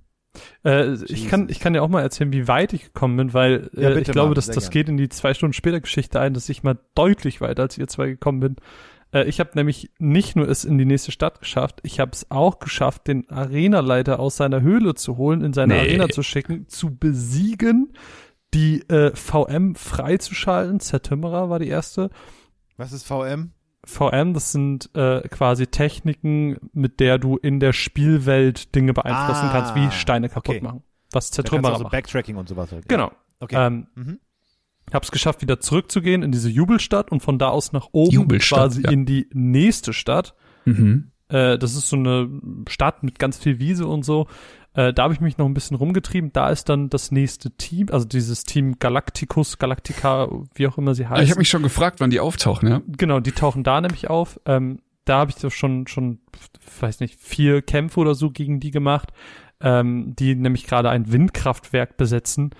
Äh, 0.65 0.95
ich, 1.05 1.29
kann, 1.29 1.49
ich 1.49 1.61
kann 1.61 1.73
dir 1.73 1.83
auch 1.83 1.89
mal 1.89 2.03
erzählen, 2.03 2.33
wie 2.33 2.47
weit 2.49 2.73
ich 2.73 2.85
gekommen 2.85 3.17
bin, 3.17 3.33
weil 3.35 3.71
Ja, 3.73 3.91
äh, 3.91 3.95
bitte, 3.95 4.11
ich 4.11 4.13
glaube, 4.13 4.35
dass 4.35 4.47
das 4.47 4.65
gern. 4.65 4.73
geht 4.73 4.89
in 4.91 4.97
die 4.99 5.09
zwei 5.09 5.33
Stunden 5.33 5.55
später 5.55 5.81
Geschichte 5.81 6.21
ein, 6.21 6.35
dass 6.35 6.49
ich 6.49 6.63
mal 6.63 6.79
deutlich 6.95 7.41
weiter 7.41 7.63
als 7.63 7.79
ihr 7.79 7.89
zwei 7.89 8.09
gekommen 8.09 8.41
bin. 8.41 8.57
Äh, 9.17 9.25
ich 9.29 9.41
habe 9.41 9.51
nämlich 9.55 9.91
nicht 9.99 10.37
nur 10.37 10.49
es 10.49 10.65
in 10.65 10.79
die 10.79 10.85
nächste 10.85 11.13
Stadt 11.13 11.41
geschafft, 11.41 11.81
ich 11.83 12.01
habe 12.01 12.11
es 12.13 12.31
auch 12.31 12.59
geschafft, 12.59 13.07
den 13.07 13.29
Arenaleiter 13.31 14.19
aus 14.21 14.37
seiner 14.37 14.61
Höhle 14.61 14.95
zu 14.95 15.17
holen, 15.17 15.43
in 15.43 15.53
seine 15.53 15.75
Nee. 15.75 15.81
Arena 15.81 16.09
zu 16.09 16.23
schicken, 16.23 16.69
zu 16.69 16.97
besiegen, 16.97 17.93
die 18.55 18.81
äh, 18.89 19.15
VM 19.15 19.75
freizuschalten. 19.75 20.81
Zertümmerer 20.81 21.51
war 21.51 21.59
die 21.59 21.69
erste. 21.69 22.11
Was 22.77 22.93
ist 22.93 23.07
VM? 23.07 23.53
VM, 23.85 24.35
das 24.35 24.51
sind 24.53 24.91
äh, 24.95 25.21
quasi 25.29 25.69
Techniken, 25.69 26.57
mit 26.73 26.99
der 27.01 27.19
du 27.19 27.37
in 27.37 27.61
der 27.61 27.73
Spielwelt 27.73 28.75
Dinge 28.75 28.93
beeinflussen 28.93 29.47
Ah, 29.49 29.53
kannst, 29.53 29.75
wie 29.77 29.91
Steine 29.93 30.29
kaputt 30.29 30.57
okay. 30.57 30.65
machen. 30.65 30.83
Was 31.13 31.31
Zertrümmerer 31.31 31.75
auch 31.75 31.79
so 31.79 31.83
macht. 31.85 31.93
Backtracking 31.93 32.37
und 32.37 32.49
sowas 32.49 32.73
halt. 32.73 32.89
Genau. 32.89 33.13
Okay. 33.39 33.55
Ähm, 33.67 33.87
Mhm. 33.95 34.19
Hab's 34.93 35.11
geschafft, 35.11 35.43
wieder 35.43 35.61
zurückzugehen 35.61 36.23
in 36.23 36.33
diese 36.33 36.49
Jubelstadt 36.49 37.11
und 37.11 37.21
von 37.21 37.39
da 37.39 37.49
aus 37.49 37.73
nach 37.73 37.89
oben 37.93 38.13
Jubelstadt, 38.13 38.59
quasi 38.59 38.83
ja. 38.83 38.91
in 38.91 39.07
die 39.07 39.29
nächste 39.33 39.93
Stadt. 39.93 40.35
Mhm. 40.65 41.11
Äh, 41.29 41.59
das 41.59 41.75
ist 41.75 41.89
so 41.89 41.97
eine 41.97 42.29
Stadt 42.69 43.03
mit 43.03 43.19
ganz 43.19 43.39
viel 43.39 43.59
Wiese 43.59 43.87
und 43.87 44.05
so. 44.05 44.29
Äh, 44.75 44.93
da 44.93 45.05
habe 45.05 45.15
ich 45.15 45.21
mich 45.21 45.39
noch 45.39 45.47
ein 45.47 45.55
bisschen 45.55 45.77
rumgetrieben. 45.77 46.33
Da 46.33 46.51
ist 46.51 46.69
dann 46.69 46.89
das 46.89 47.11
nächste 47.11 47.51
Team, 47.51 47.89
also 47.91 48.07
dieses 48.07 48.45
Team 48.45 48.79
Galacticus, 48.79 49.59
Galactica, 49.59 50.29
wie 50.55 50.69
auch 50.69 50.79
immer 50.79 50.95
sie 50.95 51.09
heißen. 51.09 51.25
Ich 51.25 51.31
habe 51.31 51.41
mich 51.41 51.49
schon 51.49 51.63
gefragt, 51.63 52.01
wann 52.01 52.11
die 52.11 52.21
auftauchen, 52.21 52.69
ja. 52.69 52.83
Genau, 52.87 53.21
die 53.21 53.33
tauchen 53.33 53.65
da 53.65 53.81
nämlich 53.81 54.09
auf. 54.09 54.39
Ähm, 54.45 54.81
da 55.05 55.19
habe 55.19 55.31
ich 55.31 55.37
doch 55.37 55.53
schon, 55.53 55.87
schon, 55.87 56.19
weiß 56.81 57.01
nicht, 57.01 57.19
vier 57.19 57.63
Kämpfe 57.63 58.01
oder 58.01 58.15
so 58.15 58.31
gegen 58.31 58.61
die 58.61 58.71
gemacht, 58.71 59.13
ähm, 59.61 60.15
die 60.17 60.35
nämlich 60.35 60.67
gerade 60.67 60.91
ein 60.91 61.11
Windkraftwerk 61.11 61.97
besetzen 61.97 62.51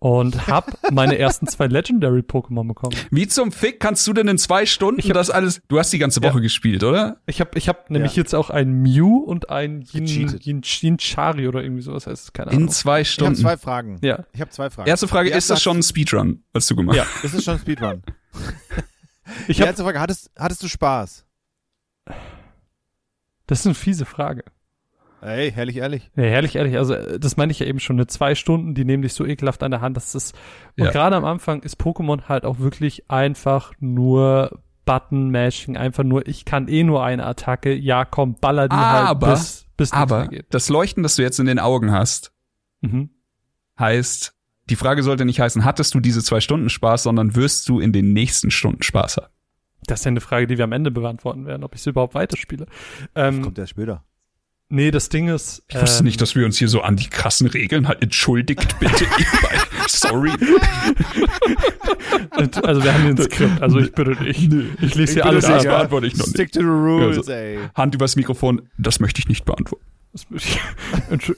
und 0.00 0.46
hab 0.48 0.76
meine 0.92 1.18
ersten 1.18 1.46
zwei 1.46 1.66
Legendary 1.66 2.20
Pokémon 2.20 2.66
bekommen. 2.66 2.96
Wie 3.10 3.28
zum 3.28 3.52
Fick 3.52 3.78
kannst 3.80 4.06
du 4.06 4.12
denn 4.14 4.26
in 4.28 4.38
zwei 4.38 4.64
Stunden 4.66 5.00
hab- 5.02 5.12
das 5.12 5.28
alles? 5.30 5.60
Du 5.68 5.78
hast 5.78 5.92
die 5.92 5.98
ganze 5.98 6.22
Woche 6.22 6.38
Ja. 6.38 6.40
gespielt, 6.40 6.82
oder? 6.82 7.18
Ich 7.26 7.40
habe 7.40 7.50
ich 7.58 7.68
hab 7.68 7.90
nämlich 7.90 8.16
Ja. 8.16 8.22
jetzt 8.22 8.34
auch 8.34 8.48
ein 8.50 8.72
Mew 8.82 9.18
und 9.18 9.50
ein 9.50 9.82
Yin, 9.92 10.06
Gecheatet. 10.06 10.46
Yin, 10.46 10.62
Yinchari 10.64 11.46
oder 11.46 11.62
irgendwie 11.62 11.82
sowas 11.82 12.06
heißt 12.06 12.24
es, 12.24 12.32
keine 12.32 12.50
In 12.52 12.56
Ahnung. 12.56 12.68
zwei 12.70 13.02
Ich 13.02 13.08
habe 13.08 13.12
Stunden. 13.12 13.34
zwei 13.36 13.56
Fragen. 13.58 13.98
Ja. 14.02 14.24
Ich 14.32 14.40
habe 14.40 14.50
zwei 14.50 14.70
Fragen. 14.70 14.88
Erste 14.88 15.06
Frage, 15.06 15.30
Die 15.30 15.36
ist 15.36 15.50
das 15.50 15.56
erste 15.58 15.62
schon 15.64 15.76
ein 15.78 15.82
Speedrun, 15.82 16.42
was 16.54 16.66
du 16.66 16.76
gemacht 16.76 16.96
Ja. 16.96 17.06
Ist 17.22 17.34
es 17.34 17.44
schon 17.44 17.58
Speedrun? 17.58 18.02
Ich 19.46 19.58
Die 19.58 19.62
hab, 19.62 19.68
erste 19.68 19.84
Frage, 19.84 20.00
hattest, 20.00 20.30
hattest 20.36 20.62
du 20.62 20.66
Spaß? 20.68 21.24
das 23.46 23.60
ist 23.60 23.66
eine 23.66 23.74
fiese 23.74 24.04
Frage. 24.04 24.44
Ey, 25.22 25.52
herrlich 25.52 25.76
ehrlich. 25.76 26.10
Ja, 26.16 26.22
herrlich, 26.24 26.56
ehrlich. 26.56 26.76
Also, 26.76 26.94
äh, 26.94 27.18
das 27.20 27.36
meine 27.36 27.52
ich 27.52 27.58
ja 27.58 27.66
eben 27.66 27.78
schon. 27.80 27.96
Eine 27.96 28.06
zwei 28.06 28.34
Stunden, 28.34 28.74
die 28.74 28.84
nehmen 28.84 29.02
dich 29.02 29.12
so 29.12 29.26
ekelhaft 29.26 29.62
an 29.62 29.70
der 29.70 29.80
Hand. 29.80 29.96
Das 29.96 30.14
ist, 30.14 30.34
und 30.78 30.84
Ja. 30.86 30.90
gerade 30.90 31.16
am 31.16 31.24
Anfang 31.24 31.62
ist 31.62 31.78
Pokémon 31.80 32.22
halt 32.28 32.44
auch 32.44 32.58
wirklich 32.58 33.10
einfach 33.10 33.72
nur 33.80 34.60
Button-Mashing. 34.86 35.76
Einfach 35.76 36.04
nur, 36.04 36.26
ich 36.26 36.44
kann 36.44 36.68
eh 36.68 36.84
nur 36.84 37.04
eine 37.04 37.26
Attacke. 37.26 37.74
Ja, 37.74 38.04
komm, 38.04 38.36
baller 38.40 38.68
die 38.68 38.74
Aber- 38.76 39.08
halt, 39.08 39.20
bis, 39.20 39.66
bis 39.76 39.92
Aber 39.92 40.28
das 40.50 40.68
Leuchten, 40.68 41.02
das 41.02 41.16
du 41.16 41.22
jetzt 41.22 41.38
in 41.38 41.46
den 41.46 41.58
Augen 41.58 41.92
hast, 41.92 42.32
Mhm. 42.80 43.10
heißt, 43.78 44.34
die 44.70 44.76
Frage 44.76 45.02
sollte 45.02 45.24
nicht 45.24 45.40
heißen, 45.40 45.64
hattest 45.64 45.94
du 45.94 46.00
diese 46.00 46.22
zwei 46.22 46.40
Stunden 46.40 46.70
Spaß, 46.70 47.02
sondern 47.02 47.34
wirst 47.36 47.68
du 47.68 47.80
in 47.80 47.92
den 47.92 48.12
nächsten 48.12 48.50
Stunden 48.50 48.82
Spaß 48.82 49.18
haben. 49.18 49.26
Das 49.86 50.00
ist 50.00 50.04
ja 50.04 50.10
eine 50.10 50.20
Frage, 50.20 50.46
die 50.46 50.56
wir 50.58 50.64
am 50.64 50.72
Ende 50.72 50.90
beantworten 50.90 51.46
werden, 51.46 51.64
ob 51.64 51.74
ich 51.74 51.82
sie 51.82 51.90
überhaupt 51.90 52.14
weiterspiele. 52.14 52.66
Ähm, 53.14 53.42
Kommt 53.42 53.58
erst 53.58 53.70
später. 53.70 54.04
Nee, 54.70 54.90
das 54.90 55.08
Ding 55.10 55.28
ist. 55.28 55.62
Ich 55.68 55.80
wusste 55.80 55.98
ähm, 56.00 56.06
nicht, 56.06 56.20
dass 56.20 56.34
wir 56.34 56.44
uns 56.46 56.56
hier 56.58 56.68
so 56.68 56.80
an 56.80 56.96
die 56.96 57.08
krassen 57.08 57.46
Regeln 57.46 57.86
halt 57.86 58.02
entschuldigt, 58.02 58.78
bitte. 58.78 59.04
Sorry. 59.88 60.30
Also 62.62 62.82
wir 62.82 62.94
haben 62.94 63.02
hier 63.02 63.10
ein 63.10 63.18
Skript, 63.18 63.60
also 63.60 63.78
ich 63.78 63.92
bitte 63.92 64.16
dich. 64.16 64.48
Ich 64.80 64.94
lese 64.94 65.14
hier 65.14 65.26
alles 65.26 65.46
ja. 65.46 65.58
beantworte 65.58 66.06
ich 66.06 66.16
noch 66.16 66.26
nicht. 66.26 66.34
Stick 66.36 66.52
to 66.52 66.60
the 66.60 66.66
rules, 66.66 67.18
Also- 67.18 67.32
ey. 67.32 67.58
Hand 67.74 67.94
übers 67.94 68.16
Mikrofon, 68.16 68.62
das 68.78 69.00
möchte 69.00 69.18
ich 69.20 69.28
nicht 69.28 69.44
beantworten. 69.44 69.84
Das 70.12 70.28
muss 70.30 70.44
ich- 70.44 70.58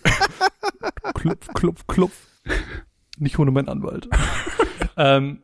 klopf, 1.14 1.48
klopf, 1.54 1.86
klopf. 1.86 2.14
Nicht 3.18 3.38
ohne 3.38 3.50
meinen 3.50 3.68
Anwalt. 3.68 4.09
ähm, 4.96 5.42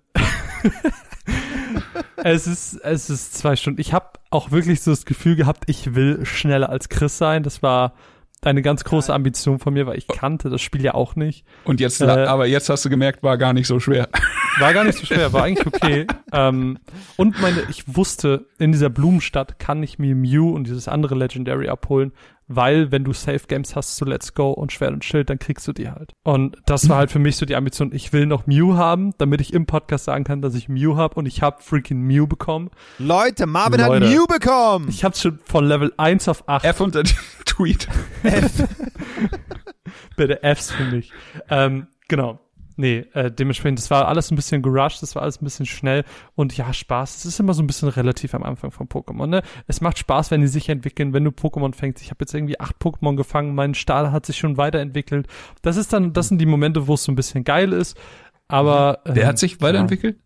es 2.16 2.46
ist, 2.46 2.74
es 2.82 3.10
ist 3.10 3.34
zwei 3.34 3.56
Stunden. 3.56 3.80
Ich 3.80 3.92
habe 3.92 4.17
auch 4.30 4.50
wirklich 4.50 4.82
so 4.82 4.90
das 4.90 5.04
Gefühl 5.04 5.36
gehabt, 5.36 5.64
ich 5.66 5.94
will 5.94 6.24
schneller 6.24 6.68
als 6.68 6.88
Chris 6.88 7.18
sein. 7.18 7.42
Das 7.42 7.62
war 7.62 7.94
eine 8.42 8.62
ganz 8.62 8.84
große 8.84 9.12
Ambition 9.12 9.58
von 9.58 9.74
mir, 9.74 9.86
weil 9.86 9.98
ich 9.98 10.06
kannte 10.06 10.48
das 10.48 10.62
Spiel 10.62 10.82
ja 10.82 10.94
auch 10.94 11.16
nicht. 11.16 11.44
Und 11.64 11.80
jetzt, 11.80 12.00
Äh, 12.00 12.06
aber 12.06 12.46
jetzt 12.46 12.68
hast 12.68 12.84
du 12.84 12.88
gemerkt, 12.88 13.22
war 13.22 13.36
gar 13.36 13.52
nicht 13.52 13.66
so 13.66 13.80
schwer. 13.80 14.08
War 14.58 14.74
gar 14.74 14.82
nicht 14.82 14.98
so 14.98 15.06
schwer, 15.06 15.32
war 15.32 15.44
eigentlich 15.44 15.64
okay. 15.68 16.04
ähm, 16.32 16.80
und 17.16 17.40
meine, 17.40 17.62
ich 17.70 17.84
wusste, 17.94 18.46
in 18.58 18.72
dieser 18.72 18.90
Blumenstadt 18.90 19.60
kann 19.60 19.84
ich 19.84 20.00
mir 20.00 20.16
Mew 20.16 20.50
und 20.50 20.66
dieses 20.66 20.88
andere 20.88 21.14
Legendary 21.14 21.68
abholen, 21.68 22.10
weil 22.48 22.90
wenn 22.90 23.04
du 23.04 23.12
Safe 23.12 23.46
Games 23.46 23.76
hast 23.76 23.96
zu 23.96 24.04
Let's 24.04 24.34
Go 24.34 24.50
und 24.50 24.72
Schwert 24.72 24.92
und 24.92 25.04
Schild, 25.04 25.30
dann 25.30 25.38
kriegst 25.38 25.68
du 25.68 25.72
die 25.72 25.90
halt. 25.90 26.12
Und 26.24 26.56
das 26.66 26.88
war 26.88 26.96
halt 26.96 27.10
für 27.10 27.18
mich 27.18 27.36
so 27.36 27.46
die 27.46 27.54
Ambition, 27.54 27.92
ich 27.92 28.12
will 28.12 28.26
noch 28.26 28.46
Mew 28.46 28.76
haben, 28.76 29.12
damit 29.18 29.40
ich 29.40 29.52
im 29.52 29.66
Podcast 29.66 30.06
sagen 30.06 30.24
kann, 30.24 30.42
dass 30.42 30.54
ich 30.54 30.68
Mew 30.68 30.96
habe 30.96 31.14
und 31.16 31.26
ich 31.26 31.42
habe 31.42 31.62
freaking 31.62 32.00
Mew 32.00 32.26
bekommen. 32.26 32.70
Leute, 32.98 33.46
Marvin 33.46 33.80
Leute. 33.80 34.06
hat 34.06 34.12
Mew 34.12 34.26
bekommen. 34.26 34.88
Ich 34.88 35.04
habe 35.04 35.16
schon 35.16 35.38
von 35.44 35.64
Level 35.66 35.92
1 35.96 36.28
auf 36.28 36.48
8 36.48 36.64
F 36.64 36.80
und 36.80 36.94
der 36.94 37.04
Tweet. 37.44 37.86
bitte 40.16 40.42
Fs 40.42 40.72
für 40.72 40.84
mich. 40.84 41.12
Ähm, 41.50 41.86
genau. 42.08 42.40
Nee, 42.80 43.06
äh, 43.12 43.28
dementsprechend, 43.32 43.80
das 43.80 43.90
war 43.90 44.06
alles 44.06 44.30
ein 44.30 44.36
bisschen 44.36 44.62
gerusht, 44.62 45.02
das 45.02 45.16
war 45.16 45.22
alles 45.22 45.42
ein 45.42 45.44
bisschen 45.44 45.66
schnell 45.66 46.04
und 46.36 46.56
ja, 46.56 46.72
Spaß, 46.72 47.16
es 47.16 47.26
ist 47.26 47.40
immer 47.40 47.52
so 47.52 47.60
ein 47.60 47.66
bisschen 47.66 47.88
relativ 47.88 48.36
am 48.36 48.44
Anfang 48.44 48.70
von 48.70 48.86
Pokémon, 48.86 49.26
ne? 49.26 49.42
Es 49.66 49.80
macht 49.80 49.98
Spaß, 49.98 50.30
wenn 50.30 50.42
die 50.42 50.46
sich 50.46 50.68
entwickeln, 50.68 51.12
wenn 51.12 51.24
du 51.24 51.32
Pokémon 51.32 51.74
fängst. 51.74 52.00
Ich 52.02 52.10
habe 52.10 52.18
jetzt 52.20 52.34
irgendwie 52.34 52.60
acht 52.60 52.76
Pokémon 52.76 53.16
gefangen, 53.16 53.56
mein 53.56 53.74
Stahl 53.74 54.12
hat 54.12 54.26
sich 54.26 54.38
schon 54.38 54.58
weiterentwickelt. 54.58 55.26
Das 55.60 55.76
ist 55.76 55.92
dann, 55.92 56.12
das 56.12 56.28
sind 56.28 56.38
die 56.38 56.46
Momente, 56.46 56.86
wo 56.86 56.94
es 56.94 57.02
so 57.02 57.10
ein 57.10 57.16
bisschen 57.16 57.42
geil 57.42 57.72
ist, 57.72 57.98
aber 58.46 59.00
Wer 59.04 59.24
ähm, 59.24 59.28
hat 59.28 59.38
sich 59.40 59.60
weiterentwickelt? 59.60 60.16
Ja, 60.16 60.22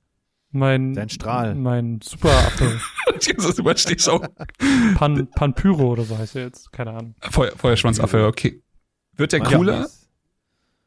mein, 0.51 0.93
Dein 0.93 1.09
Strahl. 1.09 1.55
Mein 1.55 2.01
Superaffe, 2.03 2.79
Jesus, 3.19 3.57
du 3.57 4.11
auch. 4.11 4.23
Pan, 4.97 5.27
Panpyro 5.35 5.93
oder 5.93 6.03
so 6.03 6.19
heißt 6.19 6.37
er 6.37 6.43
jetzt, 6.43 6.71
keine 6.71 6.91
Ahnung. 6.91 7.15
Feuer, 7.31 7.53
Feuerschwanzaffe, 7.57 8.27
okay. 8.27 8.63
Wird 9.17 9.33
der 9.33 9.41
Mein 9.41 9.53
cooler? 9.55 9.89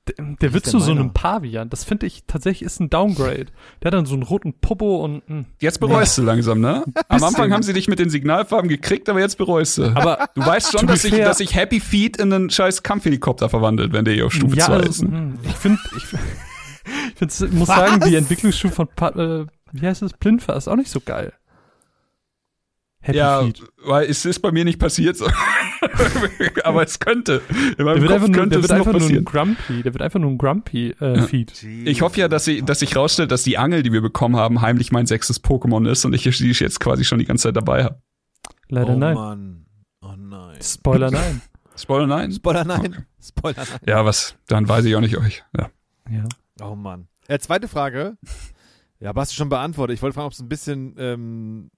Der, 0.08 0.24
der 0.40 0.54
wird 0.54 0.66
zu 0.68 0.80
so 0.80 0.90
meiner? 0.90 1.02
einem 1.02 1.14
Pavian. 1.14 1.70
Das 1.70 1.84
finde 1.84 2.06
ich 2.06 2.24
tatsächlich 2.28 2.62
ist 2.64 2.80
ein 2.80 2.90
Downgrade. 2.92 3.48
Der 3.82 3.88
hat 3.88 3.94
dann 3.96 4.06
so 4.06 4.14
einen 4.14 4.22
roten 4.24 4.54
Popo 4.54 5.04
und 5.04 5.24
hm. 5.28 5.46
Jetzt 5.60 5.80
bereust 5.80 6.18
du 6.18 6.22
langsam, 6.22 6.60
ne? 6.60 6.84
Am. 7.08 7.24
Anfang 7.24 7.52
haben 7.52 7.64
sie 7.64 7.74
dich 7.74 7.88
mit 7.88 7.98
den 7.98 8.10
Signalfarben 8.12 8.70
gekriegt, 8.70 9.10
aber 9.10 9.20
jetzt 9.20 9.38
bereust 9.40 9.80
du. 9.80 9.86
aber 9.96 10.30
du 10.36 10.46
weißt 10.46 10.78
schon, 10.78 10.86
dass 10.88 11.02
sich, 11.02 11.14
fair- 11.16 11.26
dass 11.26 11.40
sich 11.40 11.56
Happy 11.56 11.80
Feet 11.80 12.18
in 12.18 12.32
einen 12.32 12.50
scheiß 12.52 12.84
Kampfhelikopter 12.84 13.50
verwandelt, 13.50 13.94
wenn 13.94 14.06
der 14.06 14.14
hier 14.14 14.28
auf 14.28 14.34
Stufe 14.34 14.56
ja, 14.56 14.66
2 14.68 14.74
also, 14.76 14.90
ist. 14.90 15.02
ne? 15.04 15.08
hm, 15.18 15.40
ich 15.44 15.56
finde, 15.56 15.80
ich, 15.98 16.04
ich 16.14 17.16
find's, 17.16 17.42
ich 17.42 17.52
muss 17.52 17.68
sagen, 17.68 18.00
die 18.08 18.16
Entwicklungsstufe 18.16 18.88
von, 18.96 19.20
äh, 19.20 19.46
wie 19.72 19.88
heißt 19.88 20.04
es, 20.04 20.14
Plinfer 20.14 20.56
ist 20.56 20.68
auch 20.68 20.76
nicht 20.76 20.92
so 20.92 21.00
geil. 21.00 21.34
Happy 23.02 23.18
Ja, 23.18 23.42
Feet. 23.42 23.62
weil 23.86 24.10
es 24.10 24.24
ist 24.26 24.40
bei 24.40 24.52
mir 24.52 24.66
nicht 24.66 24.80
passiert 24.80 25.18
so. 25.18 25.26
aber 26.64 26.84
es 26.84 27.00
könnte. 27.00 27.42
In 27.78 27.86
meinem 27.86 28.02
Der 28.02 28.02
wird 28.02 28.02
Kopf 28.02 28.12
einfach 28.12 28.28
nur, 28.28 28.38
könnte 28.38 28.50
der 28.50 28.60
es 28.60 28.70
wird 28.70 28.80
noch 28.80 28.88
einfach 28.88 29.00
nur 29.00 29.10
ein. 29.10 29.26
Grumpy, 29.26 29.84
der 29.84 29.94
wird 29.94 30.02
einfach 30.02 30.20
nur 30.20 30.32
ein 30.32 30.38
Grumpy 30.38 30.90
äh, 31.00 31.22
Feed. 31.22 31.64
Ich 31.64 32.02
hoffe 32.02 32.20
ja, 32.20 32.28
dass, 32.28 32.46
sie, 32.46 32.62
dass 32.62 32.80
sich 32.80 32.96
rausstellt, 32.96 33.32
dass 33.32 33.44
die 33.44 33.58
Angel, 33.58 33.84
die 33.84 33.92
wir 33.92 34.02
bekommen 34.02 34.36
haben, 34.36 34.62
heimlich 34.62 34.92
mein 34.92 35.06
sechstes 35.06 35.44
Pokémon 35.44 35.90
ist 35.90 36.06
und 36.06 36.14
ich 36.14 36.24
die 36.24 36.52
ich 36.52 36.60
jetzt 36.60 36.80
quasi 36.80 37.06
schon 37.06 37.20
die 37.20 37.26
ganze 37.26 37.44
Zeit 37.44 37.56
dabei 37.56 37.84
habe. 37.84 38.02
Leider 38.70 38.96
oh 38.96 38.98
nein. 38.98 39.16
Mann. 39.16 39.66
Oh 40.02 40.14
nein. 40.18 40.58
Spoiler 40.62 41.12
nein. 41.12 41.42
Spoiler 41.78 42.08
nein? 42.08 42.32
Spoiler 42.32 42.64
nein. 42.64 43.06
Spoiler 43.22 43.58
nein. 43.58 43.80
Ja, 43.86 44.06
was? 44.06 44.36
Dann 44.48 44.68
weiß 44.68 44.86
ich 44.86 44.96
auch 44.96 45.02
nicht 45.02 45.18
euch. 45.18 45.44
Ja. 45.58 45.70
Ja. 46.10 46.24
Oh 46.62 46.76
Mann. 46.76 47.08
Äh, 47.28 47.40
zweite 47.40 47.68
Frage. 47.68 48.18
Ja, 49.00 49.12
hast 49.16 49.32
du 49.32 49.36
schon 49.36 49.50
beantwortet. 49.50 49.96
Ich 49.96 50.02
wollte 50.02 50.14
fragen, 50.14 50.28
ob 50.28 50.34
es 50.34 50.40
ein 50.40 50.48
bisschen, 50.48 50.96
ähm, 50.98 51.70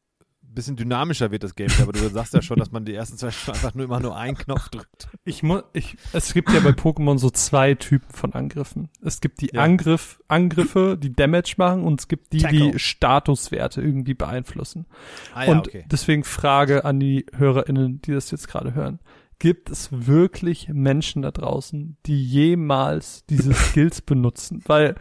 bisschen 0.58 0.76
dynamischer 0.76 1.32
wird, 1.32 1.44
das 1.44 1.56
Game. 1.56 1.70
Aber 1.82 1.94
du 1.94 2.00
sagst 2.10 2.34
ja 2.34 2.42
schon, 2.42 2.58
dass 2.58 2.72
man 2.72 2.84
die 2.84 2.94
ersten 2.94 3.18
zwei 3.18 3.32
Stunden 3.32 3.58
einfach 3.60 3.74
nur 3.76 3.86
immer 3.86 4.00
nur 4.00 4.18
einen 4.18 4.36
Knopf 4.38 4.70
drückt. 4.70 5.08
Ich 5.24 5.44
muss, 5.44 5.64
ich, 5.74 5.96
es 6.14 6.34
gibt 6.34 6.52
ja 6.52 6.60
bei 6.60 6.72
Pokémon 6.72 7.18
so 7.18 7.30
zwei 7.30 7.76
Typen 7.76 8.14
von 8.14 8.34
Angriffen. 8.34 8.90
Es 9.02 9.22
gibt 9.22 9.42
die 9.42 9.52
Ja. 9.54 9.62
Angriff, 9.62 10.22
Angriffe, 10.28 10.98
die 11.02 11.14
Damage 11.14 11.56
machen 11.58 11.84
und 11.84 12.02
es 12.02 12.08
gibt 12.08 12.34
die, 12.34 12.40
Tackle. 12.40 12.72
die 12.72 12.80
Statuswerte 12.80 13.82
irgendwie 13.82 14.14
beeinflussen. 14.14 14.86
Ah 15.34 15.46
ja, 15.46 15.52
und 15.52 15.68
okay. 15.68 15.86
deswegen 15.90 16.24
Frage 16.24 16.84
an 16.84 17.00
die 17.00 17.26
HörerInnen, 17.36 18.02
die 18.02 18.12
das 18.12 18.32
jetzt 18.32 18.48
gerade 18.48 18.74
hören. 18.74 19.00
Gibt 19.40 19.70
es 19.70 19.90
wirklich 19.92 20.70
Menschen 20.70 21.22
da 21.22 21.30
draußen, 21.30 21.98
die 22.08 22.24
jemals 22.24 23.24
diese 23.30 23.54
Skills 23.54 24.02
benutzen? 24.02 24.64
Weil 24.66 24.96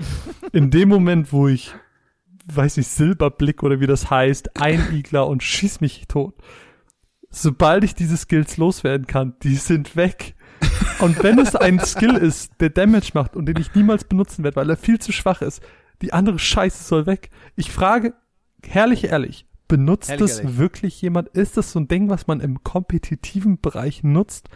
in 0.53 0.71
dem 0.71 0.91
Moment, 0.91 1.33
wo 1.33 1.49
ich, 1.49 1.73
weiß 2.47 2.77
nicht, 2.77 2.89
Silberblick 2.89 3.63
oder 3.63 3.81
wie 3.81 3.87
das 3.87 4.11
heißt, 4.11 4.61
ein 4.61 4.81
Igler 4.93 5.27
und 5.27 5.43
schieß 5.43 5.81
mich 5.81 6.07
tot. 6.09 6.35
Sobald 7.31 7.85
ich 7.85 7.95
diese 7.95 8.17
Skills 8.17 8.57
loswerden 8.57 9.07
kann, 9.07 9.35
die 9.43 9.57
sind 9.57 9.97
weg. 9.97 10.35
Und 11.01 11.23
wenn 11.23 11.39
es 11.39 11.55
ein 11.55 11.81
Skill 11.81 12.17
ist, 12.17 12.53
der 12.61 12.71
Damage 12.71 13.11
macht 13.15 13.37
und 13.37 13.47
den 13.47 13.59
ich 13.59 13.75
niemals 13.75 14.05
benutzen 14.05 14.43
werde, 14.45 14.57
weil 14.57 14.71
er 14.71 14.77
viel 14.77 14.99
zu 14.99 15.13
schwach 15.13 15.43
ist, 15.43 15.61
die 16.03 16.13
andere 16.13 16.39
Scheiße 16.39 16.85
soll 16.85 17.07
weg. 17.07 17.31
Ich 17.57 17.71
frage, 17.71 18.15
herrlich 18.63 19.05
ehrlich, 19.05 19.47
benutzt 19.69 20.09
Herrlich 20.09 20.31
das 20.31 20.39
ehrlich. 20.41 20.59
wirklich 20.59 21.03
jemand? 21.03 21.29
Ist 21.31 21.57
das 21.57 21.73
so 21.73 21.81
ein 21.81 21.89
Ding, 21.89 22.09
was 22.09 22.27
man 22.27 22.41
im 22.41 22.63
kompetitiven 22.63 23.61
Bereich 23.61 24.03
nutzt? 24.03 24.49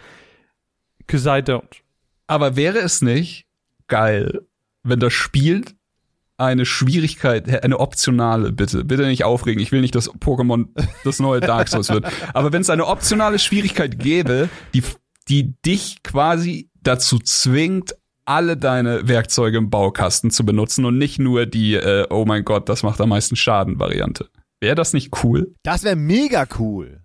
Cause 1.07 1.29
I 1.29 1.43
don't. 1.43 1.83
Aber 2.27 2.57
wäre 2.57 2.79
es 2.79 3.03
nicht 3.03 3.47
geil, 3.89 4.47
wenn 4.83 5.01
das 5.01 5.12
Spiel 5.12 5.65
eine 6.41 6.65
Schwierigkeit, 6.65 7.62
eine 7.62 7.79
optionale, 7.79 8.53
bitte, 8.53 8.85
bitte 8.85 9.07
nicht 9.07 9.25
aufregen, 9.25 9.62
ich 9.62 9.73
will 9.73 9.81
nicht, 9.81 9.95
dass 9.95 10.11
Pokémon 10.11 10.69
das 11.05 11.21
neue 11.21 11.41
Dark 11.41 11.69
Souls 11.69 11.91
wird, 11.91 12.07
aber 12.35 12.53
wenn 12.53 12.62
es 12.62 12.71
eine 12.71 12.87
optionale 12.87 13.39
Schwierigkeit 13.39 13.99
gäbe, 13.99 14.49
die, 14.75 14.83
die 15.29 15.55
dich 15.62 16.03
quasi 16.03 16.71
dazu 16.83 17.19
zwingt, 17.19 17.95
alle 18.25 18.57
deine 18.57 19.09
Werkzeuge 19.09 19.59
im 19.59 19.71
Baukasten 19.71 20.31
zu 20.31 20.45
benutzen 20.45 20.85
und 20.85 20.99
nicht 20.99 21.19
nur 21.19 21.47
die, 21.47 21.75
äh, 21.75 22.07
oh 22.11 22.25
mein 22.27 22.45
Gott, 22.45 22.69
das 22.69 22.83
macht 22.83 23.01
am 23.01 23.09
meisten 23.09 23.37
Schaden 23.37 23.79
Variante. 23.79 24.29
Wäre 24.61 24.75
das 24.77 24.93
nicht 24.93 25.25
cool? 25.25 25.55
Das 25.62 25.85
wäre 25.85 25.97
mega 25.97 26.47
cool. 26.59 27.01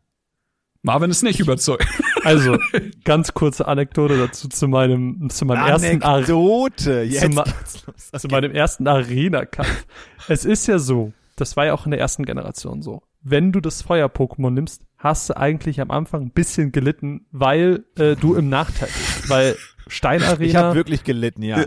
Marvin 0.85 1.09
ist 1.11 1.23
nicht 1.23 1.39
überzeugt. 1.39 1.85
Also, 2.23 2.57
ganz 3.03 3.35
kurze 3.35 3.67
Anekdote 3.67 4.17
dazu 4.17 4.47
zu 4.49 4.67
meinem, 4.67 5.29
zu 5.29 5.45
meinem 5.45 5.63
ersten 5.67 6.01
Ar 6.01 6.15
Anekdote. 6.15 7.03
Jetzt 7.03 7.21
Zu 7.21 7.29
ma- 7.29 7.43
los. 7.43 8.21
zu 8.23 8.27
meinem 8.29 8.51
ersten 8.51 8.87
Arena-Kampf. 8.87 9.85
es 10.27 10.43
ist 10.43 10.65
ja 10.65 10.79
so, 10.79 11.13
das 11.35 11.55
war 11.55 11.67
ja 11.67 11.75
auch 11.75 11.85
in 11.85 11.91
der 11.91 11.99
ersten 11.99 12.25
Generation 12.25 12.81
so. 12.81 13.03
Wenn 13.21 13.51
du 13.51 13.59
das 13.59 13.83
Feuer-Pokémon 13.83 14.49
nimmst, 14.49 14.81
hast 14.97 15.29
du 15.29 15.37
eigentlich 15.37 15.79
am 15.79 15.91
Anfang 15.91 16.23
ein 16.23 16.31
bisschen 16.31 16.71
gelitten, 16.71 17.27
weil 17.31 17.85
äh, 17.95 18.15
du 18.15 18.33
im 18.33 18.49
Nachteil 18.49 18.87
bist. 18.89 19.29
Weil 19.29 19.55
Steinarena 19.85 20.41
Ich 20.41 20.55
habe 20.55 20.73
wirklich 20.73 21.03
gelitten, 21.03 21.43
ja. 21.43 21.63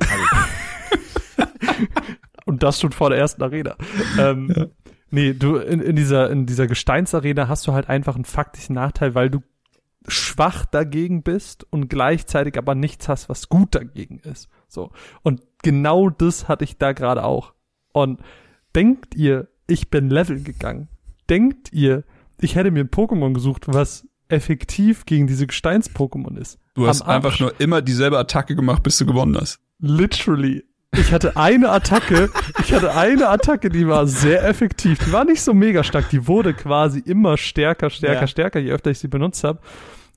und 2.47 2.65
das 2.65 2.81
schon 2.81 2.91
vor 2.91 3.11
der 3.11 3.19
ersten 3.21 3.43
Arena. 3.45 3.77
Ähm, 4.19 4.53
Nee, 5.11 5.33
du 5.33 5.57
in, 5.57 5.81
in 5.81 5.97
dieser 5.97 6.31
in 6.31 6.47
dieser 6.47 6.67
Gesteinsarena 6.67 7.49
hast 7.49 7.67
du 7.67 7.73
halt 7.73 7.89
einfach 7.89 8.15
einen 8.15 8.25
faktischen 8.25 8.75
Nachteil, 8.75 9.15
weil 9.15 9.31
du 9.31 9.41
schwach 10.07 10.65
dagegen 10.67 11.23
bist 11.23 11.67
und 11.71 11.89
gleichzeitig 11.89 12.57
aber 12.57 12.75
nichts 12.75 13.09
hast, 13.09 13.29
was 13.29 13.49
gut 13.49 13.75
dagegen 13.75 14.19
ist. 14.21 14.49
So. 14.69 14.91
Und 15.23 15.43
genau 15.63 16.11
das 16.11 16.49
hatte 16.49 16.65
ich 16.65 16.79
da 16.79 16.93
gerade 16.93 17.25
auch. 17.25 17.53
Und 17.93 18.21
denkt 18.75 19.15
ihr, 19.15 19.49
ich 19.67 19.91
bin 19.91 20.09
Level 20.09 20.43
gegangen? 20.43 20.89
Denkt 21.29 21.73
ihr, 21.73 22.05
ich 22.41 22.55
hätte 22.55 22.71
mir 22.71 22.81
ein 22.81 22.91
Pokémon 22.91 23.35
gesucht, 23.35 23.67
was 23.67 24.09
effektiv 24.29 25.05
gegen 25.07 25.27
diese 25.27 25.47
Gesteins-Pokémon 25.47 26.37
ist? 26.39 26.59
Du 26.75 26.87
hast 26.87 27.03
einfach 27.03 27.39
nur 27.41 27.59
immer 27.61 27.83
dieselbe 27.83 28.19
Attacke 28.19 28.55
gemacht, 28.55 28.83
bis 28.83 28.99
du 28.99 29.07
gewonnen 29.07 29.37
hast. 29.37 29.61
Literally. 29.81 30.65
Ich 30.97 31.13
hatte 31.13 31.37
eine 31.37 31.71
Attacke, 31.71 32.31
ich 32.61 32.73
hatte 32.73 32.95
eine 32.95 33.29
Attacke, 33.29 33.69
die 33.69 33.87
war 33.87 34.07
sehr 34.07 34.45
effektiv. 34.47 34.99
Die 35.05 35.13
war 35.13 35.25
nicht 35.25 35.43
so 35.43 35.53
mega 35.55 35.85
stark, 35.85 36.09
die 36.11 36.27
wurde 36.27 36.55
quasi 36.55 36.99
immer 37.01 37.37
stärker, 37.37 37.91
stärker, 37.91 38.23
Ja. 38.23 38.27
stärker, 38.27 38.59
je 38.59 38.73
öfter 38.73 38.91
ich 38.91 38.99
sie 38.99 39.09
benutzt 39.09 39.45
habe. 39.45 39.61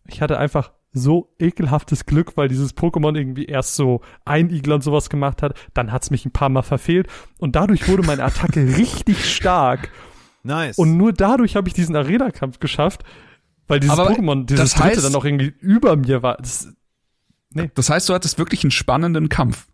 Ich 0.08 0.22
hatte 0.22 0.38
einfach 0.40 0.72
so 0.94 1.34
ekelhaftes 1.40 2.06
Glück, 2.06 2.36
weil 2.36 2.48
dieses 2.48 2.76
Pokémon 2.76 3.16
irgendwie 3.18 3.46
erst 3.46 3.76
so 3.76 4.02
ein 4.26 4.50
Igel 4.50 4.74
und 4.74 4.82
sowas 4.84 5.10
gemacht 5.10 5.42
hat, 5.42 5.58
dann 5.74 5.92
hat's 5.92 6.10
mich 6.10 6.26
ein 6.26 6.32
paar 6.32 6.50
Mal 6.50 6.64
verfehlt 6.64 7.08
und 7.40 7.56
dadurch 7.56 7.88
wurde 7.88 8.04
meine 8.04 8.24
Attacke 8.24 8.60
richtig 8.78 9.34
stark 9.34 9.90
nice. 10.44 10.78
und 10.78 10.98
nur 10.98 11.14
dadurch 11.14 11.56
habe 11.56 11.68
ich 11.68 11.74
diesen 11.74 11.96
Arena-Kampf 11.96 12.60
geschafft, 12.60 13.04
weil 13.68 13.80
dieses 13.80 13.98
Aber 13.98 14.10
Pokémon, 14.12 14.46
dieses 14.46 14.74
das 14.74 14.82
dritte 14.82 15.00
heißt- 15.00 15.04
dann 15.04 15.16
auch 15.16 15.26
irgendwie 15.26 15.54
über 15.62 15.96
mir 15.96 16.24
war. 16.24 16.38
Das, 16.38 16.74
Das 17.76 17.90
heißt, 17.90 18.10
du 18.10 18.14
hattest 18.14 18.38
wirklich 18.38 18.64
einen 18.64 18.72
spannenden 18.72 19.30
Kampf. 19.30 19.68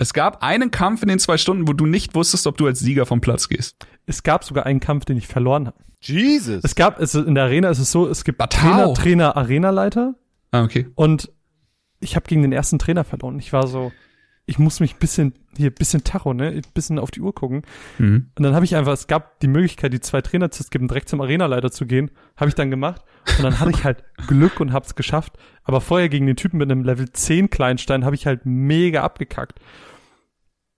Es 0.00 0.14
gab 0.14 0.42
einen 0.42 0.70
Kampf 0.70 1.02
in 1.02 1.08
den 1.08 1.18
zwei 1.18 1.36
Stunden, 1.36 1.68
wo 1.68 1.74
du 1.74 1.84
nicht 1.84 2.14
wusstest, 2.14 2.46
ob 2.46 2.56
du 2.56 2.66
als 2.66 2.80
Sieger 2.80 3.04
vom 3.04 3.20
Platz 3.20 3.48
gehst. 3.48 3.86
es 4.06 4.22
gab 4.22 4.44
sogar 4.44 4.64
einen 4.66 4.80
Kampf, 4.80 5.04
den 5.04 5.16
ich 5.18 5.26
verloren 5.26 5.66
habe. 5.66 5.76
Jesus. 6.00 6.64
Es 6.64 6.74
gab, 6.74 6.98
es, 7.00 7.14
in 7.14 7.34
der 7.34 7.44
Arena 7.44 7.68
ist 7.68 7.78
es 7.78 7.92
so, 7.92 8.08
es 8.08 8.24
gibt 8.24 8.38
But 8.38 8.50
Trainer? 8.50 8.94
Trainer, 8.94 9.36
Arenaleiter 9.36 10.14
Ah, 10.52 10.62
okay. 10.64 10.88
und 10.94 11.30
ich 12.00 12.16
habe 12.16 12.26
gegen 12.26 12.40
den 12.40 12.52
ersten 12.52 12.78
Trainer 12.78 13.04
verloren. 13.04 13.38
Ich 13.38 13.52
war 13.52 13.66
so, 13.66 13.92
ich 14.46 14.58
muss 14.58 14.80
mich 14.80 14.94
ein 14.94 14.98
bisschen, 14.98 15.34
hier, 15.56 15.70
bisschen 15.70 16.02
Tacho, 16.02 16.32
ne, 16.32 16.48
ein 16.48 16.62
bisschen 16.72 16.98
auf 16.98 17.10
die 17.10 17.20
Uhr 17.20 17.34
gucken. 17.34 17.62
Mhm. 17.98 18.30
Und 18.34 18.42
dann 18.42 18.54
habe 18.54 18.64
ich 18.64 18.74
einfach, 18.74 18.94
es 18.94 19.06
gab 19.06 19.38
die 19.40 19.48
Möglichkeit, 19.48 19.92
die 19.92 20.00
zwei 20.00 20.22
Trainer 20.22 20.50
zu 20.50 20.62
skippen, 20.62 20.88
direkt 20.88 21.10
zum 21.10 21.20
Arenaleiter 21.20 21.70
zu 21.70 21.84
gehen. 21.84 22.10
Habe 22.38 22.48
ich 22.48 22.54
dann 22.54 22.70
gemacht. 22.70 23.02
Und 23.36 23.44
dann 23.44 23.60
hatte 23.60 23.70
ich 23.70 23.84
halt 23.84 24.02
Glück 24.26 24.58
und 24.60 24.72
hab's 24.72 24.94
geschafft. 24.94 25.34
Aber 25.62 25.82
vorher 25.82 26.08
gegen 26.08 26.26
den 26.26 26.36
Typen 26.36 26.56
mit 26.56 26.70
einem 26.72 26.82
Level 26.84 27.12
10 27.12 27.50
Kleinstein 27.50 28.06
habe 28.06 28.14
ich 28.16 28.26
halt 28.26 28.46
mega 28.46 29.02
abgekackt. 29.02 29.60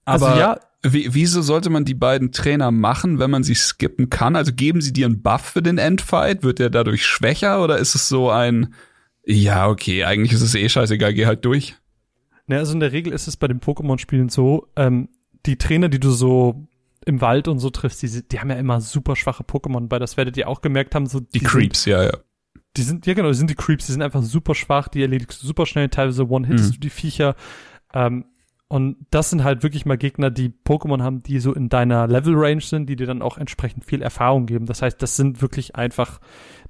Also 0.05 0.27
Aber 0.27 0.39
ja, 0.39 0.61
wie, 0.83 1.15
wieso 1.15 1.43
sollte 1.43 1.71
man 1.71 1.85
die 1.85 1.95
beiden 1.95 2.33
Trainer 2.33 2.71
machen, 2.71 3.19
wenn 3.19 3.31
man 3.31 3.45
sie 3.45 3.55
skippen 3.55 4.11
kann? 4.11 4.35
Also 4.37 4.53
geben 4.53 4.81
sie 4.81 4.93
dir 4.93 5.07
einen 5.07 5.23
Buff 5.23 5.43
für 5.43 5.63
den 5.63 5.79
Endfight? 5.79 6.43
Wird 6.43 6.59
der 6.59 6.71
dadurch 6.71 7.07
schwächer 7.07 7.63
oder 7.63 7.79
ist 7.79 7.95
es 7.95 8.09
so 8.09 8.31
ein, 8.31 8.75
ja, 9.25 9.69
okay, 9.69 10.05
eigentlich 10.05 10.33
ist 10.33 10.43
es 10.43 10.55
eh 10.57 10.69
scheißegal, 10.69 11.15
geh 11.15 11.27
halt 11.27 11.45
durch? 11.45 11.77
Ne, 12.49 12.59
also 12.59 12.73
in 12.73 12.81
der 12.81 12.91
Regel 12.93 13.13
ist 13.13 13.29
es 13.29 13.37
bei 13.37 13.47
den 13.47 13.61
Pokémon-Spielen 13.61 14.29
so, 14.29 14.67
ähm, 14.75 15.09
die 15.47 15.57
Trainer, 15.59 15.89
die 15.89 16.01
du 16.01 16.11
so 16.11 16.67
im 17.07 17.21
Wald 17.21 17.47
und 17.47 17.61
so 17.61 17.71
triffst, 17.71 18.03
die, 18.03 18.09
sind- 18.09 18.33
die 18.33 18.41
haben 18.41 18.51
ja 18.51 18.57
immer 18.57 18.81
super 18.81 19.15
schwache 19.15 19.45
Pokémon, 19.45 19.89
weil 19.91 20.01
das 20.01 20.17
werdet 20.17 20.37
ihr 20.37 20.49
auch 20.49 20.61
gemerkt 20.61 20.95
haben, 20.97 21.07
so 21.07 21.21
Die, 21.21 21.39
sind, 21.39 21.49
Creeps, 21.49 21.85
ja, 21.85 22.03
ja. 22.03 22.13
die 22.77 22.83
sind, 22.83 23.07
ja 23.07 23.15
genau, 23.15 23.29
die 23.29 23.35
sind 23.37 23.51
die 23.51 23.55
Creeps, 23.55 23.87
die 23.87 23.93
sind 23.93 24.03
einfach 24.03 24.23
super 24.23 24.57
schwach, 24.57 24.89
die 24.89 25.03
erledigst 25.03 25.43
du 25.43 25.47
super 25.47 25.67
schnell, 25.67 25.89
teilweise 25.89 26.29
one-hittest 26.29 26.71
Mhm. 26.71 26.75
du 26.75 26.81
die 26.81 26.91
Viecher. 26.91 27.37
Ähm, 27.95 28.25
und 28.73 28.97
das 29.11 29.29
sind 29.29 29.45
halt 29.45 29.63
wirklich 29.63 29.85
mal 29.85 29.99
Gegner, 29.99 30.31
die 30.31 30.49
Pokémon 30.49 31.03
haben, 31.03 31.23
die 31.23 31.41
so 31.41 31.53
in 31.53 31.69
deiner 31.69 32.07
Level-Range 32.09 32.63
sind, 32.63 32.87
die 32.89 32.97
dir 32.97 33.07
dann 33.07 33.21
auch 33.21 33.37
entsprechend 33.37 33.85
viel 33.85 34.01
Erfahrung 34.01 34.47
geben. 34.47 34.65
Das 34.65 34.81
heißt, 34.81 35.03
das 35.03 35.15
sind 35.17 35.43
wirklich 35.43 35.77
einfach 35.77 36.21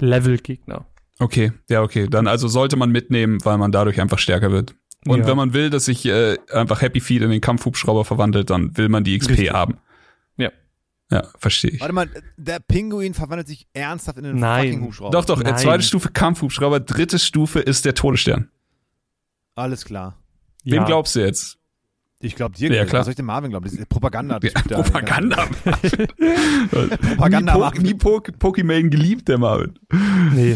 Level-Gegner. 0.01 0.85
Okay, 1.21 1.53
ja, 1.71 1.81
okay. 1.83 2.09
Dann 2.09 2.27
also 2.27 2.49
sollte 2.49 2.77
man 2.77 2.91
mitnehmen, 2.91 3.39
weil 3.45 3.57
man 3.57 3.71
dadurch 3.71 4.01
einfach 4.01 4.19
stärker 4.19 4.51
wird. 4.51 4.75
Und 5.07 5.21
Ja. 5.21 5.27
wenn 5.29 5.37
man 5.37 5.53
will, 5.55 5.71
dass 5.71 5.85
sich 5.85 6.05
äh, 6.07 6.39
einfach 6.53 6.83
Happy 6.83 6.99
Feet 7.01 7.23
in 7.23 7.31
den 7.31 7.41
Kampfhubschrauber 7.41 8.05
verwandelt, 8.05 8.51
dann 8.51 8.77
will 8.77 8.89
man 8.89 9.05
die 9.05 9.17
XP 9.17 9.31
Richtig. 9.31 9.53
haben. 9.53 9.79
Ja. 10.37 10.51
Ja, 11.11 11.23
verstehe 11.39 11.71
ich. 11.71 11.81
Warte 11.81 11.93
mal, 11.95 12.09
der 12.37 12.59
Pinguin 12.59 13.15
verwandelt 13.15 13.47
sich 13.47 13.69
ernsthaft 13.75 14.19
in 14.19 14.25
einen 14.27 14.41
Nein. 14.41 14.65
fucking 14.67 14.85
Hubschrauber. 14.87 15.11
Doch, 15.13 15.25
doch, 15.25 15.41
äh, 15.41 15.45
Nein. 15.45 15.59
zweite 15.59 15.85
Stufe 15.85 16.11
Kampfhubschrauber, 16.11 16.81
dritte 16.81 17.19
Stufe 17.21 17.61
ist 17.61 17.85
der 17.85 17.95
Todesstern. 17.95 18.51
Alles 19.55 19.85
klar. 19.85 20.19
Wem 20.65 20.75
Ja. 20.75 20.85
glaubst 20.85 21.15
du 21.15 21.21
jetzt? 21.21 21.59
Ich 22.23 22.37
glaube 22.37 22.55
dir. 22.55 22.73
Ja, 22.73 22.85
klar. 22.85 23.01
Was 23.01 23.07
soll 23.07 23.13
ich 23.13 23.17
dem 23.17 23.27
Marvin 23.27 23.51
glauben? 23.51 23.65
Das 23.65 23.75
ist 23.75 23.89
Propaganda. 23.89 24.39
Ja, 24.43 24.83
Propaganda. 24.83 25.45
Propaganda 26.71 27.55
nie, 27.55 27.61
po 27.61 27.83
nie 27.83 27.95
po 27.95 28.19
Pokémon 28.19 28.89
geliebt, 28.89 29.29
der 29.29 29.39
Marvin. 29.39 29.79
Nee. 30.33 30.55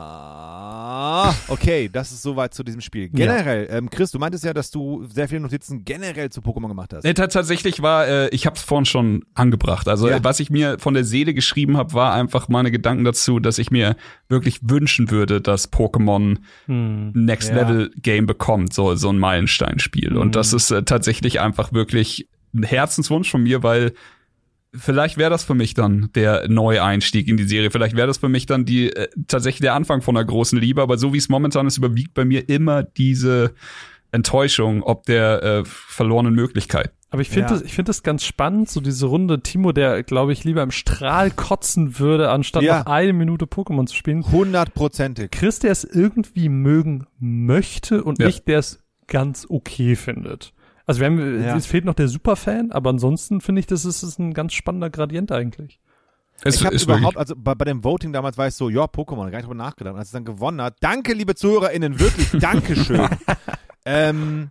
Ah, 0.00 1.34
okay, 1.48 1.88
das 1.92 2.12
ist 2.12 2.22
soweit 2.22 2.54
zu 2.54 2.62
diesem 2.62 2.80
Spiel. 2.80 3.08
Generell, 3.10 3.68
ähm, 3.70 3.90
Chris, 3.90 4.10
du 4.10 4.18
meintest 4.18 4.44
ja, 4.44 4.54
dass 4.54 4.70
du 4.70 5.04
sehr 5.12 5.28
viele 5.28 5.40
Notizen 5.40 5.84
generell 5.84 6.30
zu 6.30 6.40
Pokémon 6.40 6.68
gemacht 6.68 6.92
hast. 6.94 7.04
Nee, 7.04 7.14
ta- 7.14 7.26
tatsächlich 7.26 7.82
war, 7.82 8.06
äh, 8.06 8.28
ich 8.30 8.46
habe 8.46 8.56
es 8.56 8.62
vorhin 8.62 8.86
schon 8.86 9.24
angebracht. 9.34 9.86
Also 9.88 10.08
Ja. 10.08 10.22
was 10.24 10.40
ich 10.40 10.50
mir 10.50 10.78
von 10.78 10.94
der 10.94 11.04
Seele 11.04 11.34
geschrieben 11.34 11.76
habe, 11.76 11.92
war 11.92 12.14
einfach 12.14 12.48
meine 12.48 12.70
Gedanken 12.70 13.04
dazu, 13.04 13.38
dass 13.40 13.58
ich 13.58 13.70
mir 13.70 13.96
wirklich 14.28 14.60
wünschen 14.62 15.10
würde, 15.10 15.40
dass 15.40 15.70
Pokémon 15.72 16.38
Hm. 16.66 17.12
ein 17.14 17.24
Next 17.24 17.50
Ja. 17.50 17.56
Level 17.56 17.90
Game 17.96 18.26
bekommt, 18.26 18.72
so 18.72 18.94
so 18.94 19.10
ein 19.10 19.18
Meilensteinspiel. 19.18 20.12
Mhm. 20.12 20.16
Und 20.20 20.36
das 20.36 20.52
ist 20.52 20.70
äh, 20.70 20.82
tatsächlich 20.84 21.40
einfach 21.40 21.72
wirklich 21.72 22.28
ein 22.54 22.62
Herzenswunsch 22.62 23.30
von 23.30 23.42
mir, 23.42 23.62
weil 23.62 23.92
vielleicht 24.74 25.16
wäre 25.18 25.30
das 25.30 25.44
für 25.44 25.54
mich 25.54 25.74
dann 25.74 26.10
der 26.14 26.48
Neueinstieg 26.48 27.28
in 27.28 27.36
die 27.36 27.44
Serie. 27.44 27.70
Vielleicht 27.70 27.96
wäre 27.96 28.06
das 28.06 28.18
für 28.18 28.28
mich 28.28 28.46
dann 28.46 28.64
die 28.64 28.90
äh, 28.94 29.08
tatsächlich 29.26 29.60
der 29.60 29.74
Anfang 29.74 30.02
von 30.02 30.16
einer 30.16 30.24
großen 30.26 30.58
Liebe. 30.58 30.82
Aber 30.82 30.98
so 30.98 31.12
wie 31.12 31.18
es 31.18 31.28
momentan 31.28 31.66
ist, 31.66 31.78
überwiegt 31.78 32.14
bei 32.14 32.24
mir 32.24 32.48
immer 32.48 32.82
diese 32.82 33.54
Enttäuschung 34.10 34.82
ob 34.82 35.04
der 35.04 35.42
äh, 35.42 35.62
verlorenen 35.64 36.34
Möglichkeit. 36.34 36.92
Aber 37.10 37.22
ich 37.22 37.28
finde 37.28 37.48
Ja. 37.48 37.54
das, 37.54 37.62
ich 37.62 37.74
finde 37.74 37.90
das 37.90 38.02
ganz 38.02 38.24
spannend, 38.24 38.68
so 38.70 38.80
diese 38.80 39.06
Runde 39.06 39.42
Timo, 39.42 39.72
der, 39.72 40.02
glaube 40.02 40.32
ich, 40.32 40.44
lieber 40.44 40.62
im 40.62 40.70
Strahl 40.70 41.30
kotzen 41.30 41.98
würde, 41.98 42.30
anstatt 42.30 42.62
Ja. 42.62 42.80
noch 42.80 42.86
eine 42.86 43.12
Minute 43.12 43.44
Pokémon 43.46 43.86
zu 43.86 43.94
spielen. 43.94 44.24
Hundertprozentig. 44.30 45.30
Chris, 45.30 45.58
der 45.58 45.72
es 45.72 45.84
irgendwie 45.84 46.48
mögen 46.48 47.06
möchte 47.18 48.02
und 48.04 48.18
Ja. 48.20 48.28
ich, 48.28 48.44
der 48.44 48.58
es 48.60 48.82
ganz 49.06 49.46
okay 49.48 49.94
findet. 49.96 50.52
Also 50.88 51.00
wir 51.00 51.06
haben, 51.06 51.42
Ja. 51.44 51.54
es 51.56 51.66
fehlt 51.66 51.84
noch 51.84 51.94
der 51.94 52.08
Superfan, 52.08 52.72
aber 52.72 52.90
ansonsten 52.90 53.40
finde 53.40 53.60
ich, 53.60 53.66
das 53.66 53.84
ist, 53.84 54.02
ist 54.02 54.18
ein 54.18 54.34
ganz 54.34 54.54
spannender 54.54 54.90
Gradient 54.90 55.30
eigentlich. 55.30 55.78
Es 56.42 56.56
ich 56.56 56.64
habe 56.64 56.74
überhaupt, 56.76 57.02
wirklich- 57.02 57.16
also 57.18 57.34
bei, 57.36 57.54
bei 57.54 57.64
dem 57.64 57.84
Voting 57.84 58.12
damals 58.12 58.38
war 58.38 58.46
ich 58.48 58.54
so, 58.54 58.68
ja, 58.70 58.84
Pokémon, 58.84 59.28
gar 59.30 59.38
nicht 59.38 59.42
drüber 59.44 59.54
nachgedacht. 59.54 59.92
Und 59.94 59.98
als 59.98 60.08
es 60.08 60.12
dann 60.12 60.24
gewonnen 60.24 60.62
hat, 60.62 60.76
danke, 60.80 61.12
liebe 61.12 61.34
ZuhörerInnen, 61.34 62.00
wirklich, 62.00 62.30
Dankeschön. 62.40 63.08
ähm, 63.84 64.50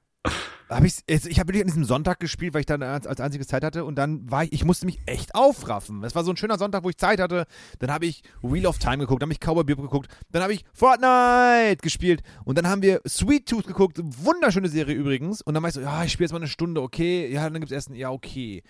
hab 0.70 0.84
ich, 0.84 0.96
ich 1.08 1.40
habe 1.40 1.50
wirklich 1.50 1.62
an 1.62 1.68
diesem 1.68 1.86
Sonntag 1.86 2.20
gespielt, 2.20 2.54
weil 2.54 2.62
ich 2.62 2.66
dann 2.66 2.84
als, 2.84 3.08
als 3.08 3.22
einziges 3.22 3.48
Zeit 3.48 3.64
hatte 3.64 3.86
und 3.86 3.96
dann 3.96 4.30
war 4.30 4.44
ich, 4.44 4.54
ich 4.54 4.66
musste 4.66 4.86
mich 4.86 5.00
echt 5.06 5.34
aufraffen. 5.36 6.04
Es 6.04 6.16
war 6.16 6.24
so 6.24 6.32
ein 6.32 6.38
schöner 6.38 6.58
Sonntag, 6.58 6.84
wo 6.84 6.90
ich 6.90 6.98
Zeit 6.98 7.20
hatte. 7.20 7.46
Dann 7.80 7.92
habe 7.92 8.06
ich 8.06 8.24
Wheel 8.42 8.68
of 8.68 8.78
Time 8.78 8.98
geguckt, 8.98 9.22
dann 9.22 9.28
habe 9.28 9.34
ich 9.34 9.40
Cowboy 9.40 9.64
Bebop 9.64 9.86
geguckt, 9.86 10.10
dann 10.32 10.44
habe 10.44 10.54
ich 10.54 10.66
Fortnite 10.74 11.78
gespielt 11.82 12.22
und 12.44 12.58
dann 12.58 12.68
haben 12.68 12.82
wir 12.82 13.02
Sweet 13.08 13.48
Tooth 13.48 13.68
geguckt, 13.68 14.00
wunderschöne 14.04 14.70
Serie 14.70 14.96
übrigens. 14.96 15.42
Und 15.42 15.54
dann 15.54 15.64
war 15.64 15.70
ich 15.70 15.76
so, 15.76 15.82
ja, 15.82 16.04
ich 16.04 16.12
spiele 16.12 16.26
jetzt 16.26 16.34
mal 16.34 16.40
eine 16.40 16.48
Stunde, 16.48 16.82
okay, 16.82 17.32
ja, 17.32 17.50
dann 17.50 17.62
gibt's 17.62 17.72
Essen, 17.72 17.96
ja, 17.96 18.12
okay. 18.12 18.64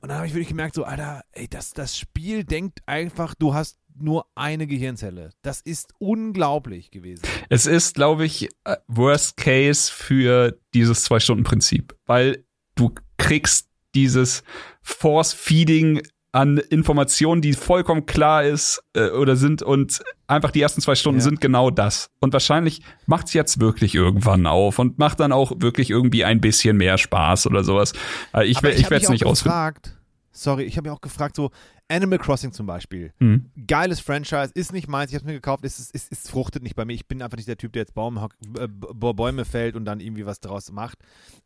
Und 0.00 0.08
dann 0.08 0.18
habe 0.18 0.26
ich 0.26 0.34
wirklich 0.34 0.48
gemerkt, 0.48 0.74
so, 0.74 0.84
Alter, 0.84 1.22
ey, 1.32 1.48
das, 1.48 1.72
das 1.72 1.96
Spiel 1.96 2.44
denkt 2.44 2.80
einfach, 2.86 3.34
du 3.34 3.54
hast 3.54 3.78
nur 3.96 4.26
eine 4.34 4.66
Gehirnzelle. 4.66 5.30
Das 5.42 5.60
ist 5.60 5.92
unglaublich 5.98 6.90
gewesen. 6.90 7.22
Es 7.48 7.66
ist, 7.66 7.94
glaube 7.94 8.24
ich, 8.24 8.48
äh, 8.64 8.76
Worst 8.88 9.36
Case 9.36 9.92
für 9.92 10.58
dieses 10.74 11.04
Zwei-Stunden-Prinzip, 11.04 11.94
weil 12.06 12.44
du 12.74 12.92
kriegst 13.18 13.68
dieses 13.94 14.42
Force-Feeding 14.82 16.02
an 16.32 16.58
Informationen, 16.58 17.42
die 17.42 17.52
vollkommen 17.52 18.06
klar 18.06 18.42
ist 18.42 18.82
äh, 18.94 19.10
oder 19.10 19.36
sind 19.36 19.62
und 19.62 20.02
einfach 20.26 20.50
die 20.50 20.60
ersten 20.60 20.80
zwei 20.80 20.96
Stunden 20.96 21.20
Ja. 21.20 21.24
sind 21.24 21.40
genau 21.40 21.70
das. 21.70 22.10
Und 22.18 22.32
wahrscheinlich 22.32 22.82
macht's 23.06 23.34
jetzt 23.34 23.60
wirklich 23.60 23.94
irgendwann 23.94 24.48
auf 24.48 24.80
und 24.80 24.98
macht 24.98 25.20
dann 25.20 25.30
auch 25.30 25.52
wirklich 25.58 25.90
irgendwie 25.90 26.24
ein 26.24 26.40
bisschen 26.40 26.76
mehr 26.76 26.98
Spaß 26.98 27.46
oder 27.46 27.62
sowas. 27.62 27.92
Äh, 28.34 28.46
ich 28.46 28.56
Aber 28.58 28.72
ich 28.74 28.82
hab 28.82 28.90
werde 28.90 29.04
es 29.04 29.10
nicht 29.10 29.24
auch 29.26 29.30
ausfinden. 29.30 29.50
gefragt, 29.54 29.90
Sorry, 30.36 30.64
ich 30.64 30.76
habe 30.76 30.88
mich 30.88 30.96
auch 30.96 31.00
gefragt, 31.00 31.36
so 31.36 31.52
Animal 31.88 32.18
Crossing 32.18 32.52
zum 32.52 32.66
Beispiel. 32.66 33.12
Mhm. 33.18 33.50
Geiles 33.66 34.00
Franchise, 34.00 34.50
ist 34.54 34.72
nicht 34.72 34.88
meins, 34.88 35.10
ich 35.10 35.16
habe 35.16 35.26
mir 35.26 35.34
gekauft, 35.34 35.64
es, 35.64 35.90
es, 35.92 36.08
es 36.10 36.30
fruchtet 36.30 36.62
nicht 36.62 36.76
bei 36.76 36.84
mir. 36.84 36.94
Ich 36.94 37.06
bin 37.06 37.22
einfach 37.22 37.36
nicht 37.36 37.48
der 37.48 37.58
Typ, 37.58 37.72
der 37.72 37.82
jetzt 37.82 37.94
Baum, 37.94 38.16
äh, 38.58 38.68
Bäume 38.68 39.44
fällt 39.44 39.76
und 39.76 39.84
dann 39.84 40.00
irgendwie 40.00 40.26
was 40.26 40.40
daraus 40.40 40.72
macht. 40.72 40.98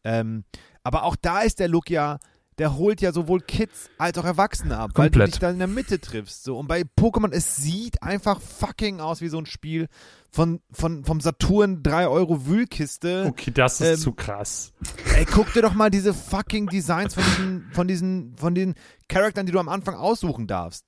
Ähm, 0.05 0.44
aber 0.82 1.02
auch 1.05 1.16
da 1.16 1.40
ist 1.40 1.59
der 1.59 1.69
Look 1.69 1.90
ja, 1.90 2.19
der 2.59 2.76
holt 2.76 3.01
ja 3.01 3.12
sowohl 3.12 3.40
Kids 3.40 3.89
als 3.98 4.18
auch 4.18 4.24
Erwachsene 4.24 4.76
ab, 4.76 4.90
weil 4.94 5.10
du 5.10 5.18
Komplett. 5.18 5.35
dich 5.35 5.39
da 5.40 5.51
in 5.51 5.59
der 5.59 5.68
Mitte 5.68 6.01
triffst. 6.01 6.44
So. 6.44 6.59
Und 6.59 6.66
bei 6.66 6.82
Pokémon, 6.98 7.32
es 7.32 7.56
sieht 7.56 8.02
einfach 8.02 8.40
fucking 8.40 9.01
aus 9.01 9.20
wie 9.20 9.28
so 9.28 9.39
ein 9.39 9.47
Spiel 9.47 9.89
von, 10.30 10.60
von, 10.70 11.05
vom 11.05 11.20
Saturn 11.20 11.82
3 11.82 12.09
Euro 12.09 12.47
Wühlkiste. 12.47 13.24
Okay, 13.28 13.51
das 13.52 13.80
ist 13.80 13.86
Ähm, 13.89 13.98
zu 13.98 14.12
krass. 14.12 14.72
Ey, 15.16 15.24
guck 15.24 15.52
dir 15.52 15.62
doch 15.62 15.74
mal 15.74 15.90
diese 15.90 16.12
fucking 16.12 16.66
Designs 16.66 17.14
von 17.14 17.24
diesen, 17.24 17.70
von 17.72 17.89
diesen, 17.89 18.36
von 18.36 18.55
den 18.55 18.74
Charaktern, 19.09 19.47
die 19.47 19.52
du 19.52 19.59
am 19.60 19.68
Anfang 19.68 19.94
aussuchen 19.94 20.47
darfst. 20.47 20.85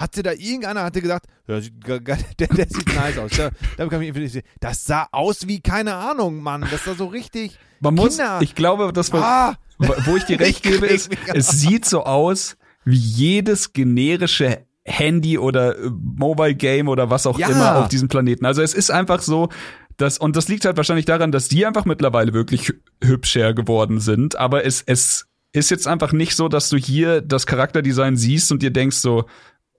Hat 0.00 0.16
dir 0.16 0.22
da 0.22 0.32
irgendeiner 0.32 0.82
hatte 0.82 1.02
gesagt, 1.02 1.26
der, 1.46 2.00
der 2.00 2.66
sieht 2.68 2.94
nice 2.94 3.18
aus. 3.18 3.32
Da, 3.36 3.50
da 3.76 3.86
kann 3.86 4.00
ich 4.00 4.42
das 4.58 4.84
sah 4.84 5.06
aus 5.12 5.46
wie, 5.46 5.60
keine 5.60 5.94
Ahnung, 5.94 6.40
Mann. 6.42 6.64
Das 6.70 6.84
sah 6.84 6.94
so 6.94 7.06
richtig. 7.06 7.58
Man 7.80 7.94
muss, 7.94 8.16
Kinder. 8.16 8.38
ich 8.40 8.54
glaube, 8.54 8.92
das 8.94 9.12
war, 9.12 9.22
Ah! 9.22 9.54
wo 9.78 10.16
ich 10.16 10.24
dir 10.24 10.40
recht 10.40 10.62
gebe, 10.62 10.86
ist, 10.86 11.10
es 11.34 11.48
sieht 11.48 11.84
so 11.84 12.04
aus 12.04 12.56
wie 12.84 12.96
jedes 12.96 13.72
generische 13.74 14.64
Handy 14.84 15.36
oder 15.38 15.76
äh, 15.78 15.90
Mobile 15.90 16.54
Game 16.54 16.88
oder 16.88 17.10
was 17.10 17.26
auch 17.26 17.38
Ja. 17.38 17.48
immer 17.48 17.76
auf 17.76 17.88
diesem 17.88 18.08
Planeten. 18.08 18.46
Also 18.46 18.62
es 18.62 18.72
ist 18.74 18.90
einfach 18.90 19.20
so, 19.20 19.50
dass, 19.98 20.16
und 20.16 20.34
das 20.36 20.48
liegt 20.48 20.64
halt 20.64 20.78
wahrscheinlich 20.78 21.04
daran, 21.04 21.30
dass 21.30 21.48
die 21.48 21.66
einfach 21.66 21.84
mittlerweile 21.84 22.32
wirklich 22.32 22.62
hü- 22.70 22.80
hübscher 23.04 23.52
geworden 23.52 24.00
sind, 24.00 24.36
aber 24.36 24.64
es, 24.64 24.82
es 24.86 25.26
ist 25.52 25.70
jetzt 25.70 25.86
einfach 25.88 26.12
nicht 26.12 26.36
so, 26.36 26.48
dass 26.48 26.68
du 26.70 26.76
hier 26.76 27.20
das 27.20 27.44
Charakterdesign 27.44 28.16
siehst 28.16 28.52
und 28.52 28.62
dir 28.62 28.70
denkst 28.70 28.96
so, 28.98 29.24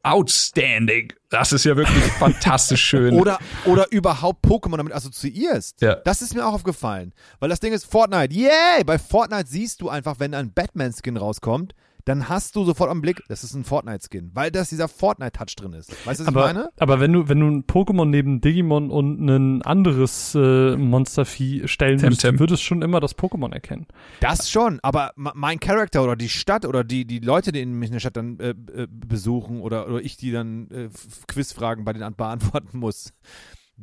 outstanding, 0.03 1.14
das 1.30 1.53
ist 1.53 1.65
ja 1.65 1.76
wirklich 1.76 2.03
fantastisch 2.14 2.84
schön. 2.84 3.14
Oder, 3.19 3.40
oder 3.65 3.91
überhaupt 3.91 4.44
Pokémon 4.45 4.78
damit 4.78 4.94
assoziierst. 4.94 5.82
Ja. 5.82 5.95
Das 5.95 6.22
ist 6.22 6.34
mir 6.36 6.45
auch 6.45 6.53
aufgefallen. 6.53 7.14
Weil 7.40 7.49
das 7.49 7.60
Ding 7.60 7.73
ist 7.73 7.86
Fortnite. 7.86 8.34
Yay! 8.34 8.84
Bei 8.86 8.98
Fortnite 8.98 9.48
siehst 9.48 9.82
du 9.82 9.90
einfach, 9.90 10.19
wenn 10.19 10.34
ein 10.34 10.53
Batman-Skin 10.53 11.18
rauskommt, 11.18 11.73
dann 12.06 12.30
hast 12.30 12.56
du 12.56 12.64
sofort 12.64 12.90
am 12.90 13.02
Blick, 13.02 13.22
das 13.28 13.44
ist 13.44 13.53
ein 13.53 13.64
Fortnite-Skin. 13.64 14.32
Weil 14.34 14.52
da 14.52 14.64
dieser 14.64 14.88
Fortnite-Touch 14.88 15.56
drin 15.56 15.73
ist. 15.73 15.91
Weißt 16.06 16.19
du, 16.19 16.26
was 16.26 16.28
ich 16.28 16.28
Aber, 16.28 16.41
meine? 16.41 16.69
aber 16.78 16.99
wenn 16.99 17.14
du, 17.14 17.30
wenn 17.30 17.40
du 17.40 17.48
ein 17.48 17.64
Pokémon 17.65 18.06
neben 18.06 18.41
Digimon 18.41 18.90
und 18.90 19.26
ein 19.26 19.61
anderes 19.64 20.36
äh, 20.36 20.76
Monstervieh 20.76 21.68
stellen 21.68 22.02
würdest, 22.02 22.22
Temtem. 22.22 22.38
du 22.38 22.40
würdest 22.41 22.64
schon 22.64 22.82
immer 22.82 22.99
das 22.99 23.18
Pokémon 23.18 23.52
erkennen. 23.53 23.88
Das 24.19 24.49
schon, 24.49 24.80
aber 24.82 25.11
mein 25.15 25.60
Charakter 25.60 26.03
oder 26.03 26.15
die 26.15 26.30
Stadt 26.30 26.65
oder 26.65 26.84
die, 26.84 27.06
die 27.06 27.19
Leute, 27.19 27.52
die 27.52 27.65
mich 27.65 27.90
in 27.90 27.94
der 27.94 27.99
Stadt 27.99 28.18
dann 28.18 28.40
äh, 28.40 28.49
äh, 28.49 28.88
besuchen 28.90 29.61
oder, 29.61 29.88
oder 29.88 30.02
ich 30.02 30.18
die 30.18 30.32
dann 30.32 30.69
äh, 30.72 30.90
Quizfragen 31.28 31.86
bei 31.86 31.94
denen 31.94 32.15
beantworten 32.15 32.78
muss, 32.78 33.14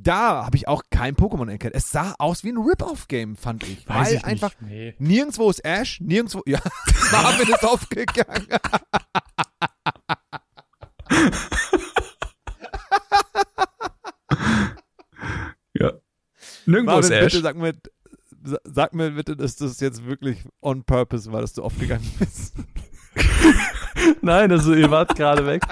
da 0.03 0.45
habe 0.45 0.57
ich 0.57 0.69
auch 0.69 0.83
kein 0.91 1.15
Pokémon 1.17 1.51
erkannt. 1.51 1.75
Es 1.75 1.91
sah 1.91 2.15
aus 2.19 2.45
wie 2.45 2.51
ein 2.53 2.59
Rip-Off-Game, 2.59 3.37
fand 3.37 3.65
ich. 3.65 3.89
Weiß 3.89 4.09
weil 4.09 4.15
ich 4.17 4.25
einfach 4.25 4.59
nicht. 4.61 4.71
Nee. 4.71 4.95
nirgendwo 4.99 5.51
ist 5.51 5.65
Ash, 5.65 6.01
nirgendwo. 6.01 6.43
Ja, 6.47 6.61
Marvin 7.13 7.49
ist 7.49 7.65
aufgegangen. 7.65 8.47
ja. 15.75 15.93
Nirgendwo 16.67 16.99
ist 16.99 17.11
Marvin, 17.11 17.13
Ash. 17.27 17.33
bitte 17.33 17.43
sag 17.43 17.57
mir, 17.57 17.75
sa- 18.45 18.61
sag 18.65 18.95
mir 18.95 19.11
bitte, 19.13 19.37
dass 19.37 19.57
das 19.57 19.81
jetzt 19.81 20.05
wirklich 20.07 20.45
on 20.61 20.85
purpose 20.85 21.33
war, 21.33 21.41
dass 21.41 21.55
du 21.55 21.63
aufgegangen 21.63 22.09
bist. 22.19 22.55
Nein, 24.23 24.53
also 24.53 24.75
ihr 24.75 24.91
wart 24.91 25.15
gerade 25.17 25.47
weg. 25.47 25.63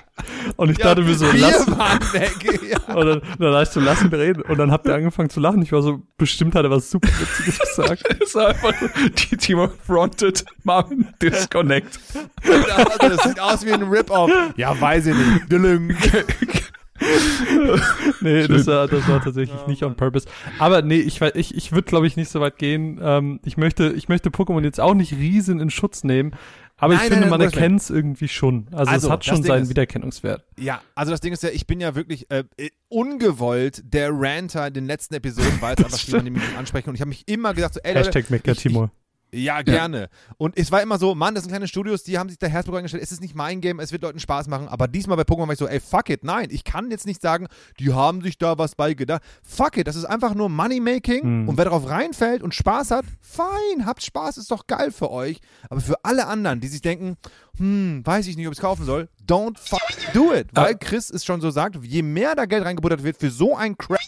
Und 0.57 0.71
ich 0.71 0.79
dachte 0.79 1.03
mir 1.03 1.15
so, 1.15 1.33
wir 1.33 1.41
lass, 1.41 1.67
waren 1.67 2.01
weg. 2.13 2.33
Ja. 2.67 2.95
und 2.95 3.07
dann, 3.07 3.23
dann 3.39 3.55
hast 3.55 3.77
du, 3.77 3.81
lass 3.81 4.03
ihn 4.03 4.09
reden. 4.09 4.43
Und 4.43 4.59
dann 4.59 4.71
habt 4.71 4.87
ihr 4.87 4.95
angefangen 4.95 5.31
zu 5.31 5.41
lachen. 5.41 5.63
Ich 5.63 5.73
war 5.73 5.83
so, 5.83 6.03
bestimmt 6.17 6.55
hat 6.55 6.65
er 6.65 6.71
was 6.71 6.91
super 6.91 7.09
Witziges 7.09 7.59
gesagt. 7.59 8.03
Es 8.21 8.35
war 8.35 8.49
einfach 8.49 8.75
so, 8.81 8.89
die 9.31 9.37
Timo 9.37 9.69
fronted, 9.87 10.45
Marvin 10.65 11.07
disconnect. 11.23 12.01
Also, 12.43 13.17
das 13.17 13.23
sieht 13.25 13.41
aus 13.41 13.65
wie 13.65 13.73
ein 13.73 13.83
Rip-Off. 13.83 14.31
Ja, 14.57 14.79
weiß 14.81 15.07
ich 15.07 15.15
nicht. 15.15 16.73
Nee, 18.21 18.49
das 18.49 18.67
war, 18.67 18.89
das 18.89 19.09
war 19.09 19.23
tatsächlich 19.23 19.67
nicht 19.67 19.83
on 19.83 19.97
purpose. 19.97 20.27
Aber 20.59 20.83
nee, 20.83 20.97
ich, 20.97 21.21
ich, 21.21 21.55
ich 21.55 21.73
würde, 21.73 21.83
glaube 21.83 22.07
ich, 22.07 22.17
nicht 22.17 22.31
so 22.31 22.41
weit 22.41 22.59
gehen. 22.59 22.99
Ähm, 23.03 23.41
ich 23.45 23.57
möchte, 23.57 23.93
ich 23.93 24.09
möchte 24.09 24.31
Pokémon 24.31 24.63
jetzt 24.65 24.81
auch 24.81 24.95
nicht 24.95 25.13
riesen 25.13 25.61
in 25.61 25.71
Schutz 25.71 26.05
nehmen. 26.05 26.33
Aber 26.79 26.93
ich 26.93 26.99
Nein, 27.01 27.09
finde, 27.09 27.21
nein, 27.23 27.31
man 27.31 27.41
erkennt 27.41 27.81
es 27.81 27.89
irgendwie 27.91 28.29
schon. 28.29 28.67
Also, 28.71 28.93
Also, 28.93 29.07
es 29.07 29.13
hat 29.13 29.25
schon 29.25 29.37
Ding 29.37 29.45
seinen 29.47 29.63
ist- 29.63 29.71
Wiedererkennungswert. 29.71 30.45
Ja, 30.59 30.83
also 30.95 31.11
das 31.11 31.21
Ding 31.21 31.33
ist 31.33 31.43
ja, 31.43 31.49
ich 31.49 31.67
bin 31.67 31.81
ja 31.81 31.95
wirklich 31.95 32.31
äh, 32.31 32.45
äh, 32.59 32.69
ungewollt 32.89 33.83
der 33.85 34.11
Ranter 34.13 34.67
in 34.67 34.75
den 34.75 34.87
letzten 34.87 35.15
Episoden, 35.15 35.61
weil 35.61 35.75
es 35.79 35.85
einfach 35.85 35.99
viele 35.99 36.31
nicht 36.31 36.57
ansprechen. 36.59 36.91
Und 36.91 36.95
ich 36.97 37.01
habe 37.01 37.09
mich 37.09 37.27
immer 37.29 37.55
gesagt, 37.55 37.75
so, 37.75 37.81
ey 37.83 37.95
Leute, 37.95 38.07
Hashtag 38.09 38.31
Mecker 38.31 38.53
ich- 38.53 38.59
Timo. 38.59 38.91
Ja, 39.33 39.63
gerne. 39.63 40.09
Und 40.39 40.57
es 40.57 40.71
war 40.71 40.81
immer 40.83 40.99
so, 40.99 41.15
Mann, 41.15 41.35
das 41.35 41.43
sind 41.45 41.51
kleine 41.51 41.67
Studios, 41.69 42.05
die 42.05 42.17
haben 42.19 42.29
sich 42.29 42.39
da 42.39 42.47
Herzblut 42.47 42.77
eingestellt. 42.77 43.03
Es 43.03 43.13
ist 43.13 43.21
nicht 43.21 43.35
mein 43.35 43.61
Game, 43.61 43.81
es 43.81 43.93
wird 43.93 44.03
Leuten 44.03 44.21
Spaß 44.21 44.47
machen. 44.49 44.69
Aber 44.69 44.89
diesmal 44.89 45.17
bei 45.17 45.25
Pokémon 45.25 45.47
war 45.47 45.53
ich 45.53 45.59
so, 45.59 45.67
ey, 45.67 45.81
fuck 45.81 46.09
it, 46.11 46.25
nein, 46.25 46.49
ich 46.51 46.65
kann 46.65 46.91
jetzt 46.91 47.07
nicht 47.07 47.21
sagen, 47.21 47.49
die 47.81 47.93
haben 47.93 48.23
sich 48.23 48.39
da 48.39 48.57
was 48.57 48.75
bei 48.77 48.95
gedacht. 48.95 49.23
Fuck 49.43 49.77
it, 49.79 49.87
das 49.89 49.97
ist 49.97 50.05
einfach 50.05 50.35
nur 50.35 50.49
Moneymaking. 50.49 51.23
Hm. 51.23 51.49
Und 51.49 51.59
wer 51.59 51.65
darauf 51.67 51.89
reinfällt 51.89 52.43
und 52.43 52.55
Spaß 52.55 52.93
hat, 52.93 53.05
fein, 53.21 53.85
habt 53.85 54.03
Spaß, 54.03 54.37
ist 54.39 54.51
doch 54.51 54.67
geil 54.67 54.91
für 54.93 55.11
euch. 55.11 55.41
Aber 55.69 55.81
für 55.81 56.03
alle 56.05 56.27
anderen, 56.29 56.61
die 56.61 56.69
sich 56.69 56.81
denken, 56.81 57.17
hm, 57.59 58.03
weiß 58.07 58.29
ich 58.29 58.37
nicht, 58.37 58.47
ob 58.47 58.53
ich 58.53 58.59
es 58.59 58.63
kaufen 58.63 58.85
soll, 58.87 59.09
don't 59.27 59.59
fuck 59.59 59.81
do 60.15 60.33
it. 60.33 60.49
Weil 60.53 60.75
Ah. 60.75 60.79
Chris 60.79 61.11
es 61.11 61.25
schon 61.25 61.41
so 61.41 61.51
sagt, 61.51 61.77
je 61.83 62.03
mehr 62.03 62.35
da 62.37 62.45
Geld 62.47 62.65
reingebuttert 62.65 63.03
wird 63.03 63.17
für 63.19 63.31
so 63.31 63.57
ein 63.57 63.77
Crap, 63.77 63.99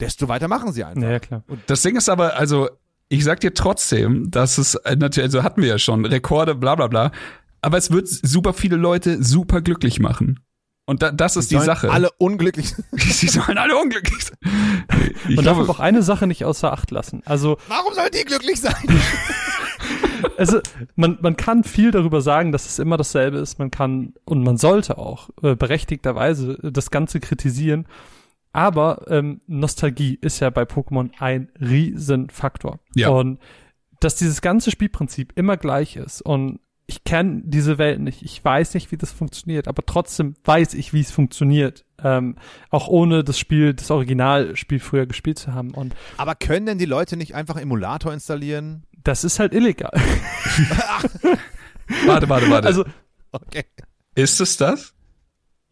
desto 0.00 0.28
weiter 0.28 0.48
machen 0.48 0.72
sie 0.72 0.84
einfach. 0.84 1.00
Naja, 1.02 1.18
klar. 1.18 1.42
Das 1.66 1.82
Ding 1.82 1.96
ist 1.96 2.08
aber, 2.08 2.36
also, 2.36 2.68
ich 3.14 3.24
sag 3.24 3.40
dir 3.40 3.54
trotzdem, 3.54 4.30
dass 4.30 4.58
es 4.58 4.74
äh, 4.74 4.96
natürlich, 4.96 5.28
also 5.28 5.42
hatten 5.42 5.62
wir 5.62 5.68
ja 5.68 5.78
schon, 5.78 6.04
Rekorde, 6.04 6.54
bla 6.54 6.74
bla 6.74 6.88
bla. 6.88 7.12
Aber 7.62 7.78
es 7.78 7.90
wird 7.90 8.08
super 8.08 8.52
viele 8.52 8.76
Leute 8.76 9.22
super 9.22 9.62
glücklich 9.62 10.00
machen. 10.00 10.40
Und 10.86 11.02
da, 11.02 11.12
das 11.12 11.36
ist 11.36 11.50
die 11.50 11.54
Sollen 11.54 11.66
Sache. 11.66 11.90
Alle 11.90 12.10
unglücklich. 12.18 12.74
Sie 12.92 13.28
sollen 13.28 13.56
alle 13.56 13.76
unglücklich 13.76 14.24
sein. 14.24 14.84
Ich 15.28 15.36
Man 15.36 15.44
darf 15.44 15.54
glaube, 15.56 15.60
aber 15.62 15.70
auch 15.70 15.80
eine 15.80 16.02
Sache 16.02 16.26
nicht 16.26 16.44
außer 16.44 16.72
Acht 16.72 16.90
lassen. 16.90 17.22
Also, 17.24 17.56
Warum 17.68 17.94
sollen 17.94 18.10
die 18.12 18.24
glücklich 18.24 18.60
sein? 18.60 18.74
also 20.36 20.60
man, 20.94 21.16
man 21.22 21.36
kann 21.36 21.64
viel 21.64 21.90
darüber 21.90 22.20
sagen, 22.20 22.52
dass 22.52 22.66
es 22.66 22.78
immer 22.78 22.98
dasselbe 22.98 23.38
ist. 23.38 23.58
Man 23.58 23.70
kann 23.70 24.12
und 24.26 24.42
man 24.42 24.58
sollte 24.58 24.98
auch 24.98 25.30
äh, 25.42 25.54
berechtigterweise 25.54 26.58
das 26.62 26.90
Ganze 26.90 27.20
kritisieren. 27.20 27.86
Aber 28.54 29.04
ähm, 29.08 29.40
Nostalgie 29.46 30.18
ist 30.20 30.40
ja 30.40 30.48
bei 30.48 30.62
Pokémon 30.62 31.10
ein 31.18 31.50
Riesenfaktor. 31.60 32.78
Ja. 32.94 33.08
Und 33.08 33.40
dass 34.00 34.16
dieses 34.16 34.40
ganze 34.40 34.70
Spielprinzip 34.70 35.32
immer 35.34 35.56
gleich 35.56 35.96
ist 35.96 36.22
und 36.22 36.60
ich 36.86 37.02
kenne 37.02 37.42
diese 37.44 37.78
Welt 37.78 38.00
nicht, 38.00 38.22
ich 38.22 38.44
weiß 38.44 38.74
nicht, 38.74 38.92
wie 38.92 38.96
das 38.96 39.10
funktioniert, 39.10 39.68
aber 39.68 39.84
trotzdem 39.86 40.34
weiß 40.44 40.74
ich, 40.74 40.92
wie 40.92 41.00
es 41.00 41.10
funktioniert. 41.10 41.84
Ähm, 42.02 42.36
auch 42.70 42.88
ohne 42.88 43.24
das 43.24 43.38
Spiel, 43.38 43.74
das 43.74 43.90
Originalspiel 43.90 44.78
früher 44.78 45.06
gespielt 45.06 45.38
zu 45.38 45.54
haben. 45.54 45.70
Und 45.72 45.94
Aber 46.18 46.34
können 46.34 46.66
denn 46.66 46.78
die 46.78 46.84
Leute 46.84 47.16
nicht 47.16 47.34
einfach 47.34 47.56
Emulator 47.56 48.12
installieren? 48.12 48.84
das 49.02 49.24
ist 49.24 49.38
halt 49.38 49.52
illegal. 49.52 49.92
warte, 52.06 52.28
warte, 52.28 52.50
warte. 52.50 52.66
Also, 52.66 52.84
Okay. 53.32 53.64
ist 54.14 54.40
es 54.40 54.56
das? 54.56 54.94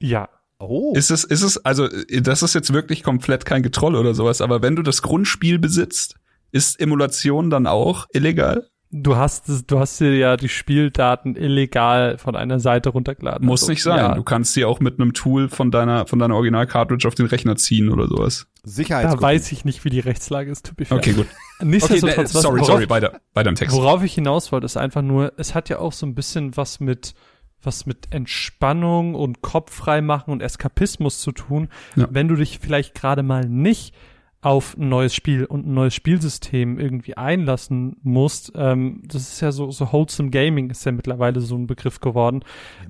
ja. 0.00 0.28
Oh. 0.68 0.92
Ist 0.94 1.10
es, 1.10 1.24
ist 1.24 1.42
es, 1.42 1.64
also, 1.64 1.88
das 2.20 2.42
ist 2.42 2.54
jetzt 2.54 2.72
wirklich 2.72 3.02
komplett 3.02 3.44
kein 3.44 3.62
Getroll 3.62 3.96
oder 3.96 4.14
sowas, 4.14 4.40
aber 4.40 4.62
wenn 4.62 4.76
du 4.76 4.82
das 4.82 5.02
Grundspiel 5.02 5.58
besitzt, 5.58 6.16
ist 6.52 6.78
Emulation 6.80 7.50
dann 7.50 7.66
auch 7.66 8.06
illegal? 8.12 8.68
Du 8.94 9.16
hast 9.16 9.48
es, 9.48 9.64
du 9.66 9.78
hast 9.78 10.00
dir 10.00 10.14
ja 10.14 10.36
die 10.36 10.50
Spieldaten 10.50 11.34
illegal 11.34 12.18
von 12.18 12.36
einer 12.36 12.60
Seite 12.60 12.90
runtergeladen. 12.90 13.46
Muss 13.46 13.62
Also, 13.62 13.72
nicht 13.72 13.82
sein. 13.82 13.96
Ja, 13.96 14.14
Du 14.14 14.22
kannst 14.22 14.52
sie 14.52 14.66
auch 14.66 14.80
mit 14.80 15.00
einem 15.00 15.14
Tool 15.14 15.48
von 15.48 15.70
deiner, 15.70 16.06
von 16.06 16.18
deiner 16.18 16.34
Original-Cartridge 16.36 17.08
auf 17.08 17.14
den 17.14 17.24
Rechner 17.24 17.56
ziehen 17.56 17.88
oder 17.88 18.06
sowas. 18.06 18.46
da 18.62 18.70
Sicherheitskopie. 18.70 19.22
weiß 19.22 19.50
ich 19.52 19.64
nicht, 19.64 19.82
wie 19.86 19.88
die 19.90 20.00
Rechtslage 20.00 20.50
ist. 20.50 20.66
To 20.66 20.74
be 20.76 20.84
fair. 20.84 20.98
Okay, 20.98 21.12
gut. 21.14 21.26
Okay, 21.62 21.70
Nichtsdestotrotz, 21.70 22.16
ne, 22.16 22.34
was- 22.34 22.42
sorry, 22.42 22.56
worauf, 22.60 22.66
sorry, 22.66 22.90
weiter, 22.90 23.20
weiter 23.34 23.48
im 23.48 23.54
Text. 23.54 23.74
Worauf 23.74 24.02
ich 24.02 24.14
hinaus 24.14 24.50
wollte, 24.52 24.64
ist 24.66 24.76
einfach 24.76 25.00
nur, 25.00 25.32
es 25.36 25.54
hat 25.54 25.68
ja 25.70 25.78
auch 25.78 25.92
so 25.92 26.04
ein 26.06 26.14
bisschen 26.16 26.56
was 26.56 26.80
mit 26.80 27.14
was 27.62 27.86
mit 27.86 28.12
Entspannung 28.12 29.14
und 29.14 29.42
Kopf 29.42 29.72
frei 29.72 30.00
machen 30.00 30.30
und 30.30 30.42
Eskapismus 30.42 31.20
zu 31.20 31.32
tun, 31.32 31.68
Ja. 31.96 32.08
wenn 32.10 32.28
du 32.28 32.36
dich 32.36 32.58
vielleicht 32.60 32.94
gerade 32.94 33.22
mal 33.22 33.48
nicht 33.48 33.94
auf 34.42 34.76
ein 34.76 34.88
neues 34.88 35.14
Spiel 35.14 35.44
und 35.44 35.66
ein 35.68 35.74
neues 35.74 35.94
Spielsystem 35.94 36.76
irgendwie 36.80 37.16
einlassen 37.16 37.96
musst. 38.02 38.52
Ähm, 38.56 39.00
das 39.06 39.22
ist 39.22 39.40
ja 39.40 39.52
so, 39.52 39.70
so 39.70 39.92
wholesome 39.92 40.30
Gaming 40.30 40.68
ist 40.68 40.84
ja 40.84 40.90
mittlerweile 40.90 41.40
so 41.40 41.56
ein 41.56 41.68
Begriff 41.68 42.00
geworden. 42.00 42.40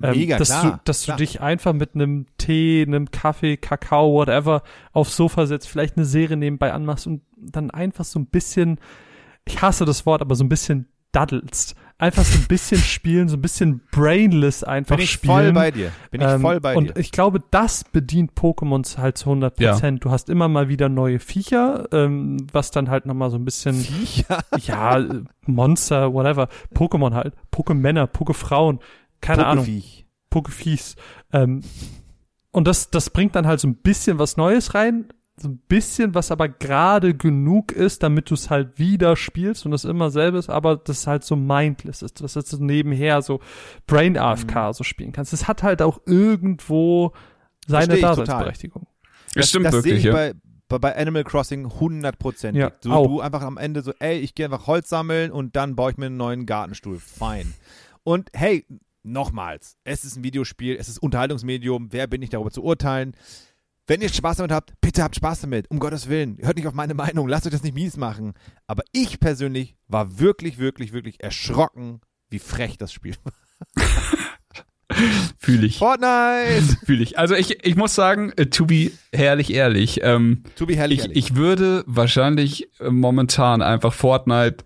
Ähm, 0.01 0.17
Mega, 0.17 0.39
dass 0.39 0.49
klar, 0.49 0.63
du, 0.63 0.79
dass 0.85 1.03
klar. 1.03 1.15
du 1.17 1.23
dich 1.23 1.41
einfach 1.41 1.73
mit 1.73 1.93
einem 1.93 2.25
Tee, 2.39 2.83
einem 2.87 3.11
Kaffee, 3.11 3.57
Kakao, 3.57 4.13
whatever, 4.13 4.63
aufs 4.93 5.15
Sofa 5.15 5.45
setzt, 5.45 5.69
vielleicht 5.69 5.95
eine 5.95 6.07
Serie 6.07 6.37
nebenbei 6.37 6.73
anmachst 6.73 7.05
und 7.05 7.21
dann 7.37 7.69
einfach 7.69 8.05
so 8.05 8.17
ein 8.17 8.25
bisschen, 8.25 8.79
ich 9.45 9.61
hasse 9.61 9.85
das 9.85 10.07
Wort, 10.07 10.21
aber 10.21 10.33
so 10.33 10.43
ein 10.43 10.49
bisschen 10.49 10.87
daddelst. 11.11 11.75
Einfach 11.97 12.23
so 12.25 12.37
ein 12.37 12.45
bisschen 12.47 12.79
spielen, 12.79 13.29
so 13.29 13.37
ein 13.37 13.41
bisschen 13.41 13.81
brainless 13.91 14.63
einfach 14.63 14.95
Bin 14.97 15.03
ich 15.03 15.11
spielen. 15.11 15.33
voll 15.33 15.53
bei 15.53 15.71
dir. 15.71 15.91
Bin 16.11 16.21
ich 16.21 16.27
Ähm, 16.27 16.41
voll 16.41 16.59
bei 16.59 16.75
und 16.75 16.89
dir. 16.89 16.97
ich 16.99 17.11
glaube, 17.11 17.39
das 17.51 17.83
bedient 17.85 18.33
Pokémons 18.33 18.97
halt 18.97 19.17
zu 19.17 19.29
100 19.29 19.55
Prozent. 19.55 20.03
Du 20.03 20.11
hast 20.11 20.29
immer 20.29 20.47
mal 20.47 20.67
wieder 20.67 20.89
neue 20.89 21.19
Viecher, 21.19 21.87
ähm, 21.91 22.45
was 22.51 22.71
dann 22.71 22.89
halt 22.89 23.05
nochmal 23.05 23.29
so 23.31 23.37
ein 23.37 23.45
bisschen, 23.45 23.75
Viecher. 23.75 24.39
ja, 24.59 24.99
äh, 24.99 25.23
Monster, 25.45 26.13
whatever, 26.13 26.49
Pokémon 26.75 27.13
halt, 27.13 27.33
Pokémänner, 27.53 28.07
Pokéfrauen, 28.07 28.79
keine 29.21 29.45
Ahnung. 29.45 29.67
Pokefies. 30.29 30.95
Ähm, 31.31 31.61
und 32.51 32.67
das, 32.67 32.89
das 32.89 33.09
bringt 33.09 33.35
dann 33.35 33.47
halt 33.47 33.59
so 33.59 33.67
ein 33.67 33.75
bisschen 33.75 34.19
was 34.19 34.35
Neues 34.37 34.73
rein, 34.73 35.05
so 35.35 35.47
ein 35.47 35.57
bisschen, 35.67 36.13
was 36.13 36.29
aber 36.31 36.47
gerade 36.47 37.15
genug 37.15 37.71
ist, 37.71 38.03
damit 38.03 38.29
du 38.29 38.35
es 38.35 38.49
halt 38.49 38.77
wieder 38.77 39.15
spielst 39.15 39.65
und 39.65 39.71
das 39.71 39.83
immer 39.83 40.11
selber 40.11 40.37
ist, 40.37 40.49
aber 40.49 40.77
das 40.77 41.07
halt 41.07 41.23
so 41.23 41.35
mindless 41.35 42.03
ist, 42.03 42.21
dass 42.21 42.33
du 42.33 42.41
so 42.41 42.63
nebenher 42.63 43.21
so 43.21 43.39
Brain 43.87 44.17
AFK 44.17 44.55
Mhm. 44.55 44.73
so 44.73 44.83
spielen 44.83 45.11
kannst. 45.11 45.33
Es 45.33 45.47
hat 45.47 45.63
halt 45.63 45.81
auch 45.81 46.01
irgendwo 46.05 47.13
seine. 47.67 47.99
Daseinsberechtigung. 47.99 48.87
Das 49.33 49.49
stimmt 49.49 49.65
das 49.65 49.73
wirklich, 49.73 49.93
sehe 49.93 49.97
ich 49.99 50.05
ja. 50.05 50.11
bei, 50.13 50.33
bei, 50.67 50.77
bei 50.77 50.95
Animal 50.95 51.23
Crossing 51.23 51.65
100%. 51.65 52.55
Ja, 52.55 52.69
du, 52.69 52.91
auch. 52.91 53.07
du 53.07 53.21
einfach 53.21 53.41
am 53.41 53.57
Ende 53.57 53.81
so, 53.81 53.91
ey, 53.99 54.19
ich 54.19 54.35
gehe 54.35 54.45
einfach 54.45 54.67
Holz 54.67 54.89
sammeln 54.89 55.31
und 55.31 55.55
dann 55.55 55.75
baue 55.75 55.91
ich 55.91 55.97
mir 55.97 56.07
einen 56.07 56.17
neuen 56.17 56.45
Gartenstuhl. 56.45 56.99
Fein. 56.99 57.53
Und 58.03 58.29
hey, 58.33 58.67
nochmals, 59.01 59.77
es 59.83 60.03
ist 60.03 60.15
ein 60.17 60.23
Videospiel, 60.23 60.75
es 60.79 60.89
ist 60.89 60.99
Unterhaltungsmedium, 60.99 61.87
wer 61.91 62.05
bin 62.07 62.21
ich 62.21 62.29
darüber 62.29 62.51
zu 62.51 62.63
urteilen? 62.63 63.15
Wenn 63.85 64.01
ihr 64.01 64.07
Spaß 64.07 64.37
damit 64.37 64.51
habt, 64.51 64.73
bitte 64.79 65.03
habt 65.03 65.15
Spaß 65.15 65.41
damit, 65.41 65.69
um 65.69 65.77
Gottes 65.77 66.07
Willen. 66.07 66.37
Hört 66.41 66.55
nicht 66.55 66.67
auf 66.67 66.73
meine 66.73 66.93
Meinung, 66.93 67.27
lasst 67.27 67.45
euch 67.45 67.51
das 67.51 67.63
nicht 67.63 67.75
mies 67.75 67.97
machen. 67.97 68.33
Aber 68.65 68.83
ich 68.93 69.19
persönlich 69.19 69.75
war 69.87 70.19
wirklich, 70.19 70.57
wirklich, 70.57 70.93
wirklich 70.93 71.21
erschrocken, 71.21 71.99
wie 72.29 72.39
frech 72.39 72.77
das 72.77 72.93
Spiel 72.93 73.15
war. 73.23 73.33
Fühle 75.37 75.65
ich. 75.65 75.79
Fortnite! 75.79 76.77
Fühle 76.85 77.03
ich. 77.03 77.19
Also 77.19 77.35
ich, 77.35 77.65
ich 77.65 77.75
muss 77.75 77.93
sagen, 77.93 78.31
äh, 78.37 78.45
to 78.45 78.65
be 78.65 78.91
herrlich 79.11 79.53
ehrlich, 79.53 79.99
ähm, 80.01 80.43
To 80.55 80.65
be 80.65 80.75
herrlich, 80.75 80.99
ich, 80.99 81.05
ehrlich. 81.05 81.17
ich 81.17 81.35
würde 81.35 81.83
wahrscheinlich 81.85 82.69
äh, 82.79 82.89
momentan 82.89 83.61
einfach 83.61 83.91
Fortnite 83.91 84.63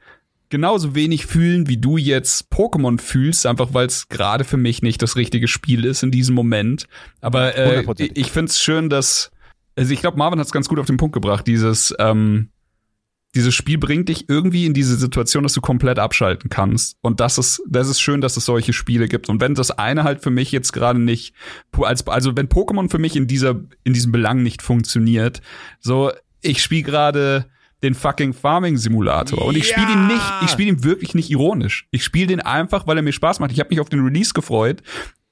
genauso 0.49 0.95
wenig 0.95 1.25
fühlen, 1.25 1.67
wie 1.67 1.77
du 1.77 1.97
jetzt 1.97 2.51
Pokémon 2.51 2.99
fühlst, 2.99 3.45
einfach 3.45 3.73
weil 3.73 3.87
es 3.87 4.09
gerade 4.09 4.43
für 4.43 4.57
mich 4.57 4.81
nicht 4.81 5.01
das 5.01 5.15
richtige 5.15 5.47
Spiel 5.47 5.85
ist 5.85 6.03
in 6.03 6.11
diesem 6.11 6.35
Moment. 6.35 6.87
Aber 7.21 7.57
äh, 7.57 7.83
100%. 7.85 8.11
ich 8.13 8.31
finde 8.31 8.49
es 8.49 8.61
schön, 8.61 8.89
dass, 8.89 9.31
also 9.75 9.93
ich 9.93 9.99
glaube, 9.99 10.17
Marvin 10.17 10.39
hat 10.39 10.47
es 10.47 10.53
ganz 10.53 10.69
gut 10.69 10.79
auf 10.79 10.85
den 10.85 10.97
Punkt 10.97 11.13
gebracht, 11.13 11.47
dieses, 11.47 11.93
ähm, 11.99 12.49
dieses 13.35 13.53
Spiel 13.53 13.77
bringt 13.77 14.09
dich 14.09 14.29
irgendwie 14.29 14.65
in 14.65 14.73
diese 14.73 14.95
Situation, 14.95 15.43
dass 15.43 15.53
du 15.53 15.61
komplett 15.61 15.99
abschalten 15.99 16.49
kannst. 16.49 16.97
Und 17.01 17.19
das 17.19 17.37
ist, 17.37 17.61
das 17.67 17.89
ist 17.89 17.99
schön, 17.99 18.21
dass 18.21 18.37
es 18.37 18.45
solche 18.45 18.73
Spiele 18.73 19.07
gibt. 19.07 19.29
Und 19.29 19.41
wenn 19.41 19.53
das 19.53 19.69
eine 19.71 20.03
halt 20.03 20.23
für 20.23 20.31
mich 20.31 20.51
jetzt 20.51 20.71
gerade 20.71 20.99
nicht, 20.99 21.35
als, 21.79 22.07
also 22.07 22.35
wenn 22.35 22.47
Pokémon 22.47 22.89
für 22.89 22.97
mich 22.99 23.15
in 23.15 23.27
dieser, 23.27 23.61
in 23.83 23.93
diesem 23.93 24.11
Belang 24.11 24.43
nicht 24.43 24.61
funktioniert, 24.61 25.41
so, 25.79 26.11
ich 26.41 26.63
spiele 26.63 26.83
gerade 26.83 27.45
den 27.83 27.93
fucking 27.93 28.33
Farming 28.33 28.77
Simulator 28.77 29.45
und 29.45 29.55
ich 29.57 29.67
spiele 29.69 29.91
ihn 29.91 30.09
Ja! 30.09 30.15
nicht, 30.15 30.25
ich 30.43 30.49
spiele 30.49 30.69
ihn 30.69 30.83
wirklich 30.83 31.13
nicht 31.15 31.29
ironisch. 31.29 31.87
Ich 31.91 32.03
spiele 32.03 32.27
den 32.27 32.39
einfach, 32.41 32.87
weil 32.87 32.97
er 32.97 33.03
mir 33.03 33.13
Spaß 33.13 33.39
macht. 33.39 33.51
Ich 33.51 33.59
habe 33.59 33.69
mich 33.69 33.79
auf 33.79 33.89
den 33.89 34.03
Release 34.03 34.33
gefreut. 34.33 34.81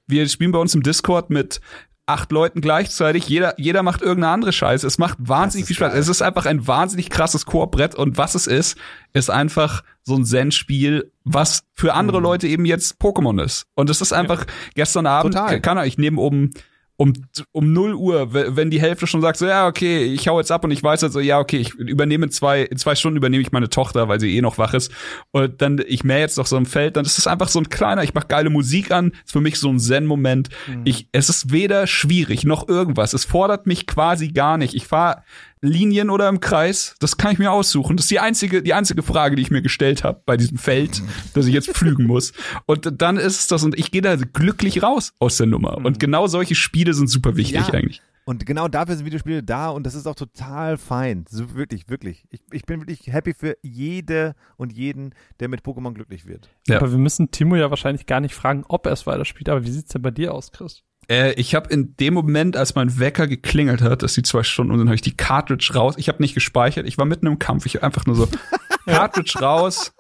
Wir 0.08 0.28
spielen 0.30 0.52
bei 0.52 0.60
uns 0.60 0.76
im 0.76 0.84
Discord 0.84 1.30
mit 1.32 1.60
acht 2.08 2.32
Leuten 2.32 2.62
gleichzeitig. 2.62 3.28
Jeder, 3.28 3.60
jeder 3.60 3.82
macht 3.82 4.04
irgendeine 4.04 4.32
andere 4.34 4.54
Scheiße. 4.54 4.86
Es 4.86 5.00
macht 5.00 5.18
wahnsinnig 5.20 5.66
viel 5.66 5.76
Spaß. 5.76 5.94
geil. 5.94 6.00
Es 6.00 6.08
ist 6.08 6.22
einfach 6.22 6.46
ein 6.46 6.68
wahnsinnig 6.68 7.10
krasses 7.10 7.48
Koop-Brett 7.48 7.96
und 7.96 8.20
was 8.20 8.36
es 8.36 8.46
ist, 8.46 8.78
ist 9.14 9.32
einfach 9.32 9.84
so 10.04 10.16
ein 10.16 10.24
Zen-Spiel, 10.24 11.12
was 11.24 11.64
für 11.74 11.96
andere 11.96 12.20
Mhm. 12.20 12.24
Leute 12.24 12.48
eben 12.48 12.66
jetzt 12.66 13.02
Pokémon 13.02 13.44
ist. 13.44 13.66
Und 13.74 13.90
es 13.90 14.02
ist 14.02 14.14
einfach 14.14 14.46
gestern 14.76 15.08
Abend, 15.08 15.34
Total. 15.34 15.60
kann 15.62 15.78
er, 15.78 15.88
ich 15.88 15.98
nehme 15.98 16.22
um 16.22 16.52
um, 16.98 17.14
um 17.52 17.74
0 17.74 17.94
Uhr, 17.94 18.34
wenn 18.34 18.70
die 18.70 18.80
Hälfte 18.80 19.06
schon 19.06 19.22
sagt, 19.22 19.38
so, 19.38 19.46
ja, 19.46 19.68
okay, 19.68 20.06
ich 20.06 20.28
hau 20.28 20.40
jetzt 20.40 20.52
ab 20.52 20.64
und 20.64 20.72
ich 20.72 20.82
weiß 20.82 21.02
halt 21.02 21.12
so, 21.12 21.20
ja, 21.20 21.40
okay, 21.40 21.58
ich 21.58 21.74
übernehme 21.74 22.26
in 22.26 22.32
zwei, 22.32 22.62
in 22.62 22.78
zwei 22.78 22.96
Stunden 22.96 23.18
übernehme 23.18 23.42
ich 23.42 23.52
meine 23.52 23.70
Tochter, 23.70 24.08
weil 24.08 24.20
sie 24.20 24.36
eh 24.36 24.42
noch 24.42 24.58
wach 24.58 24.74
ist. 24.74 24.92
Und 25.32 25.62
dann, 25.62 25.82
ich 25.86 26.06
mähe 26.06 26.20
jetzt 26.20 26.38
noch 26.38 26.46
so 26.46 26.56
im 26.56 26.66
Feld, 26.66 26.96
dann 26.96 27.06
ist 27.06 27.18
es 27.18 27.28
einfach 27.28 27.50
so 27.50 27.60
ein 27.60 27.70
kleiner, 27.70 28.04
ich 28.04 28.14
mach 28.14 28.30
geile 28.30 28.50
Musik 28.50 28.92
an, 28.92 29.12
ist 29.26 29.34
für 29.34 29.42
mich 29.42 29.60
so 29.60 29.70
ein 29.70 29.80
Zen-Moment. 29.80 30.50
Ich, 30.86 31.08
es 31.12 31.30
ist 31.30 31.52
weder 31.52 31.86
schwierig 31.86 32.46
noch 32.46 32.70
irgendwas. 32.70 33.14
Es 33.14 33.26
fordert 33.26 33.68
mich 33.68 33.88
quasi 33.88 34.30
gar 34.30 34.58
nicht. 34.58 34.74
Ich 34.74 34.88
fahre 34.88 35.24
Linien 35.66 36.10
oder 36.10 36.30
im 36.30 36.40
Kreis, 36.40 36.96
das 37.00 37.18
kann 37.18 37.32
ich 37.34 37.40
mir 37.40 37.52
aussuchen. 37.52 37.98
Das 37.98 38.06
ist 38.06 38.12
die 38.12 38.20
einzige, 38.20 38.62
die 38.64 38.74
einzige 38.74 39.04
Frage, 39.04 39.36
die 39.36 39.42
ich 39.42 39.52
mir 39.52 39.62
gestellt 39.62 40.04
habe 40.04 40.22
bei 40.26 40.38
diesem 40.38 40.58
Feld, 40.58 41.02
dass 41.34 41.46
ich 41.48 41.54
jetzt 41.54 41.70
pflügen 41.70 42.06
muss. 42.08 42.34
Und 42.66 43.02
dann 43.02 43.18
ist 43.18 43.40
es 43.40 43.48
das 43.48 43.64
und 43.64 43.78
ich 43.78 43.92
gehe 43.92 44.02
da 44.02 44.16
glücklich 44.16 44.84
raus 44.84 45.14
aus 45.20 45.38
der 45.38 45.48
Nummer. 45.48 45.78
Und 45.78 46.00
genau 46.00 46.28
solche 46.28 46.56
Spiele 46.56 46.94
sind 46.94 47.08
super 47.10 47.36
wichtig 47.36 47.68
Ja. 47.68 47.74
eigentlich. 47.74 48.02
Und 48.28 48.48
genau 48.48 48.68
dafür 48.68 48.96
sind 48.96 49.06
Videospiele 49.06 49.44
da 49.44 49.70
und 49.70 49.86
das 49.86 49.94
ist 49.94 50.08
auch 50.08 50.16
total 50.16 50.78
fein. 50.80 51.26
So, 51.30 51.54
wirklich, 51.54 51.90
wirklich. 51.90 52.26
Ich, 52.32 52.42
ich 52.52 52.66
bin 52.66 52.80
wirklich 52.82 53.06
happy 53.14 53.36
für 53.36 53.56
jede 53.62 54.34
und 54.58 54.74
jeden, 54.74 55.14
der 55.40 55.48
mit 55.48 55.62
Pokémon 55.62 55.94
glücklich 55.94 56.26
wird. 56.26 56.50
Ja. 56.68 56.78
Aber 56.78 56.90
wir 56.90 56.98
müssen 56.98 57.30
Timo 57.30 57.56
ja 57.56 57.70
wahrscheinlich 57.70 58.08
gar 58.08 58.22
nicht 58.22 58.34
fragen, 58.34 58.64
ob 58.68 58.88
er 58.88 58.94
es 58.94 59.06
weiterspielt. 59.06 59.48
Aber 59.50 59.64
wie 59.64 59.70
sieht's 59.70 59.92
denn 59.94 60.02
bei 60.02 60.10
dir 60.10 60.34
aus, 60.34 60.52
Chris? 60.52 60.82
Äh, 61.10 61.34
ich 61.34 61.56
habe 61.56 61.70
in 61.70 61.96
dem 61.98 62.14
Moment, 62.14 62.58
als 62.58 62.76
mein 62.76 63.00
Wecker 63.00 63.28
geklingelt 63.28 63.82
hat, 63.82 64.04
dass 64.04 64.14
die 64.14 64.24
zwei 64.24 64.44
Stunden 64.44 64.72
und 64.72 64.80
dann 64.80 64.88
habe 64.88 64.96
ich 64.96 65.02
die 65.02 65.16
Cartridge 65.16 65.72
raus. 65.74 65.96
Ich 65.98 66.08
habe 66.10 66.22
nicht 66.22 66.34
gespeichert, 66.34 66.88
ich 66.88 66.98
war 66.98 67.06
mitten 67.06 67.28
im 67.28 67.40
Kampf. 67.40 67.66
Ich 67.66 67.76
hab 67.76 67.84
einfach 67.84 68.06
nur 68.06 68.16
so 68.16 68.28
Cartridge 68.86 69.40
raus 69.40 69.94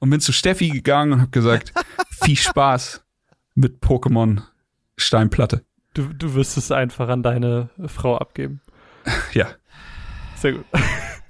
und 0.00 0.10
bin 0.10 0.20
zu 0.20 0.32
Steffi 0.32 0.68
gegangen 0.68 1.12
und 1.12 1.20
habe 1.20 1.30
gesagt, 1.30 1.72
viel 2.10 2.36
Spaß 2.36 3.04
mit 3.54 3.82
Pokémon 3.82 4.42
Steinplatte. 4.96 5.64
Du, 5.94 6.12
du 6.12 6.34
wirst 6.34 6.56
es 6.56 6.70
einfach 6.70 7.08
an 7.08 7.22
deine 7.22 7.70
Frau 7.86 8.18
abgeben. 8.18 8.60
Ja. 9.32 9.48
Sehr 10.36 10.52
gut. 10.52 10.64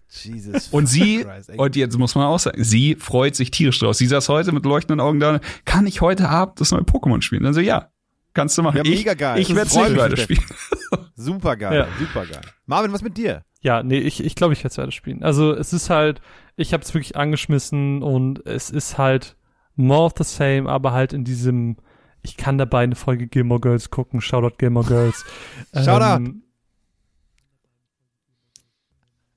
Jesus. 0.08 0.68
Und 0.68 0.86
sie, 0.86 1.24
Christ, 1.24 1.50
und 1.56 1.76
jetzt 1.76 1.98
muss 1.98 2.14
man 2.14 2.24
auch 2.24 2.38
sagen, 2.38 2.64
sie 2.64 2.94
freut 2.94 3.36
sich 3.36 3.50
tierisch 3.50 3.78
draus. 3.78 3.98
Sie 3.98 4.06
saß 4.06 4.28
heute 4.28 4.52
mit 4.52 4.64
leuchtenden 4.64 5.00
Augen 5.00 5.20
da, 5.20 5.40
kann 5.64 5.86
ich 5.86 6.00
heute 6.00 6.28
Abend 6.28 6.60
das 6.60 6.70
neue 6.70 6.82
Pokémon 6.82 7.22
spielen? 7.22 7.42
Dann 7.42 7.54
so, 7.54 7.60
ja, 7.60 7.90
kannst 8.36 8.56
du 8.56 8.62
machen. 8.62 8.76
Ja, 8.76 8.84
ich 8.84 8.90
mega 8.90 9.14
geil. 9.14 9.40
ich 9.40 9.52
werde 9.54 9.68
nicht 9.76 9.88
mich, 9.90 9.98
weiterspielen. 9.98 10.44
super 11.16 11.56
geil, 11.56 11.78
Ja. 11.78 11.88
super 11.98 12.24
geil. 12.26 12.42
Marvin, 12.66 12.92
was 12.92 13.02
mit 13.02 13.16
dir? 13.16 13.42
Ja, 13.60 13.82
nee, 13.82 13.98
ich, 13.98 14.22
ich 14.22 14.36
glaube, 14.36 14.52
ich 14.52 14.60
werde 14.60 14.68
es 14.68 14.78
weiterspielen. 14.78 15.24
Also 15.24 15.52
es 15.52 15.72
ist 15.72 15.90
halt, 15.90 16.20
ich 16.54 16.72
habe 16.72 16.84
es 16.84 16.94
wirklich 16.94 17.16
angeschmissen 17.16 18.02
und 18.02 18.46
es 18.46 18.70
ist 18.70 18.96
halt 18.98 19.36
more 19.74 20.04
of 20.04 20.12
the 20.16 20.24
same, 20.24 20.68
aber 20.70 20.92
halt 20.92 21.12
in 21.12 21.24
diesem, 21.24 21.76
ich 22.22 22.36
kann 22.36 22.58
dabei 22.58 22.84
eine 22.84 22.94
Folge 22.94 23.26
Gilmore 23.26 23.60
Girls 23.60 23.90
gucken, 23.90 24.20
Shoutout 24.20 24.56
Gilmore 24.58 24.86
Girls. 24.86 25.24
Shoutout. 25.74 26.16
Ähm, 26.24 26.42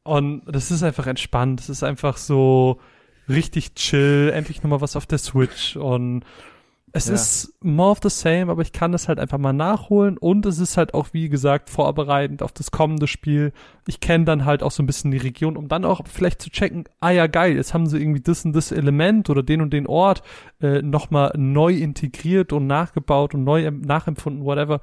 und 0.04 0.44
das 0.48 0.72
ist 0.72 0.84
einfach 0.84 1.08
entspannt, 1.08 1.60
es 1.62 1.70
ist 1.70 1.84
einfach 1.84 2.18
so 2.18 2.80
richtig 3.28 3.76
chill, 3.76 4.32
endlich 4.34 4.64
nochmal 4.64 4.82
was 4.82 4.96
auf 4.96 5.06
der 5.06 5.20
Switch 5.20 5.76
und 5.76 6.24
es 6.92 7.08
Ja. 7.08 7.14
ist 7.16 7.54
more 7.64 7.92
of 7.92 8.00
the 8.04 8.10
same, 8.10 8.52
aber 8.52 8.62
ich 8.62 8.72
kann 8.72 8.92
das 8.92 9.08
halt 9.08 9.20
einfach 9.20 9.38
mal 9.38 9.54
nachholen 9.54 10.18
und 10.18 10.46
es 10.46 10.60
ist 10.60 10.78
halt 10.78 10.94
auch, 10.94 11.08
wie 11.14 11.30
gesagt, 11.30 11.70
vorbereitend 11.70 12.42
auf 12.42 12.52
das 12.52 12.72
kommende 12.72 13.08
Spiel. 13.08 13.52
Ich 13.88 14.00
kenne 14.00 14.26
dann 14.26 14.46
halt 14.46 14.64
auch 14.64 14.72
so 14.72 14.82
ein 14.84 14.86
bisschen 14.88 15.12
die 15.12 15.18
Region, 15.18 15.58
um 15.58 15.68
dann 15.68 15.86
auch 15.86 16.02
vielleicht 16.08 16.42
zu 16.42 16.50
checken, 16.50 16.86
ah 17.00 17.12
ja 17.12 17.28
geil, 17.28 17.56
jetzt 17.56 17.74
haben 17.74 17.88
sie 17.88 18.00
irgendwie 18.00 18.22
das 18.22 18.44
und 18.46 18.54
das 18.54 18.72
Element 18.72 19.30
oder 19.30 19.44
den 19.44 19.62
und 19.62 19.72
den 19.72 19.88
Ort 19.88 20.24
äh, 20.62 20.82
nochmal 20.82 21.34
neu 21.38 21.74
integriert 21.74 22.54
und 22.54 22.68
nachgebaut 22.68 23.34
und 23.36 23.44
neu 23.44 23.64
em- 23.66 23.82
nachempfunden, 23.82 24.44
whatever. 24.44 24.82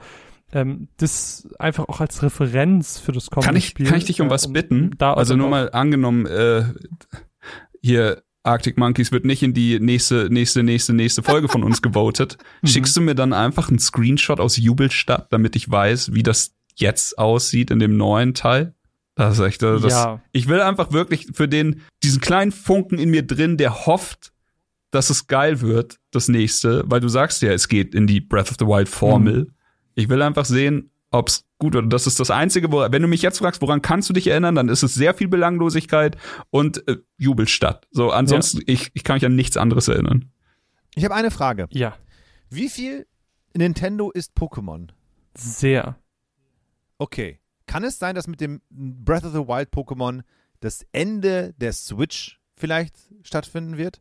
Ähm, 0.52 0.86
das 0.98 1.48
einfach 1.58 1.88
auch 1.88 2.00
als 2.00 2.22
Referenz 2.22 3.00
für 3.00 3.10
das 3.10 3.30
kommende 3.30 3.46
Kann 3.48 3.56
ich, 3.56 3.66
Spiel. 3.66 3.86
kann 3.86 3.98
ich 3.98 4.04
dich 4.04 4.20
um 4.20 4.28
äh, 4.28 4.30
was 4.30 4.52
bitten? 4.52 4.92
da 4.96 5.12
also 5.14 5.34
auch- 5.34 5.38
nur 5.38 5.48
mal 5.48 5.70
angenommen, 5.72 6.24
äh, 6.26 6.62
hier 7.82 8.22
Arctic 8.46 8.78
Monkeys 8.78 9.12
wird 9.12 9.24
nicht 9.24 9.42
in 9.42 9.52
die 9.54 9.78
nächste, 9.80 10.28
nächste, 10.30 10.62
nächste, 10.62 10.92
nächste 10.92 11.22
Folge 11.22 11.48
von 11.48 11.62
uns 11.62 11.82
gewotet. 11.82 12.38
Mhm. 12.62 12.68
Schickst 12.68 12.96
du 12.96 13.00
mir 13.00 13.14
dann 13.14 13.32
einfach 13.32 13.68
einen 13.68 13.78
Screenshot 13.78 14.40
aus 14.40 14.56
Jubelstadt, 14.56 15.32
damit 15.32 15.56
ich 15.56 15.70
weiß, 15.70 16.14
wie 16.14 16.22
das 16.22 16.54
jetzt 16.76 17.18
aussieht 17.18 17.70
in 17.70 17.78
dem 17.78 17.96
neuen 17.96 18.34
Teil? 18.34 18.74
Das 19.14 19.38
ist 19.38 19.44
echt, 19.44 19.62
das, 19.62 19.82
Ja. 19.82 20.20
ich 20.32 20.46
will 20.48 20.60
einfach 20.60 20.92
wirklich 20.92 21.28
für 21.32 21.48
den, 21.48 21.82
diesen 22.02 22.20
kleinen 22.20 22.52
Funken 22.52 22.98
in 22.98 23.10
mir 23.10 23.26
drin, 23.26 23.56
der 23.56 23.86
hofft, 23.86 24.32
dass 24.90 25.10
es 25.10 25.26
geil 25.26 25.60
wird, 25.62 25.98
das 26.10 26.28
nächste, 26.28 26.84
weil 26.86 27.00
du 27.00 27.08
sagst 27.08 27.42
ja, 27.42 27.50
es 27.52 27.68
geht 27.68 27.94
in 27.94 28.06
die 28.06 28.20
Breath 28.20 28.50
of 28.50 28.56
the 28.58 28.66
Wild 28.66 28.88
Formel. 28.88 29.48
Ich 29.94 30.08
will 30.08 30.20
einfach 30.22 30.44
sehen, 30.44 30.90
ob's 31.10 31.45
gut. 31.58 31.76
Und 31.76 31.90
das 31.90 32.06
ist 32.06 32.20
das 32.20 32.30
Einzige, 32.30 32.70
wo, 32.72 32.80
wenn 32.80 33.02
du 33.02 33.08
mich 33.08 33.22
jetzt 33.22 33.38
fragst, 33.38 33.62
woran 33.62 33.82
kannst 33.82 34.08
du 34.08 34.12
dich 34.12 34.26
erinnern, 34.28 34.54
dann 34.54 34.68
ist 34.68 34.82
es 34.82 34.94
sehr 34.94 35.14
viel 35.14 35.28
Belanglosigkeit 35.28 36.16
und 36.50 36.86
äh, 36.88 36.96
Jubelstadt. 37.18 37.86
So, 37.90 38.10
ansonsten, 38.10 38.62
ich, 38.66 38.90
ich 38.94 39.04
kann 39.04 39.14
mich 39.14 39.24
an 39.24 39.34
nichts 39.34 39.56
anderes 39.56 39.88
erinnern. 39.88 40.30
Ich 40.94 41.04
habe 41.04 41.14
eine 41.14 41.30
Frage. 41.30 41.66
Ja, 41.70 41.96
Wie 42.48 42.68
viel 42.68 43.06
Nintendo 43.54 44.10
ist 44.10 44.32
Pokémon? 44.36 44.88
sehr. 45.34 45.98
Okay. 46.98 47.40
Kann 47.66 47.84
es 47.84 47.98
sein, 47.98 48.14
dass 48.14 48.26
mit 48.26 48.40
dem 48.40 48.62
Breath 48.70 49.24
of 49.24 49.32
the 49.32 49.40
Wild 49.40 49.70
Pokémon 49.70 50.22
das 50.60 50.86
Ende 50.92 51.52
der 51.58 51.72
Switch 51.72 52.40
vielleicht 52.56 52.94
stattfinden 53.22 53.76
wird? 53.76 54.00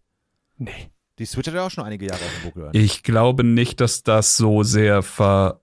Nee. 0.57 0.91
Die 1.19 1.25
Switch 1.25 1.47
hat 1.47 1.55
ja 1.55 1.65
auch 1.65 1.71
schon 1.71 1.83
einige 1.83 2.05
Jahre 2.05 2.23
auf 2.23 2.31
dem 2.41 2.43
Buckel. 2.43 2.69
Ich 2.73 3.03
glaube 3.03 3.43
nicht, 3.43 3.81
dass 3.81 4.03
das 4.03 4.37
so 4.37 4.63
sehr 4.63 5.01
ver, 5.01 5.61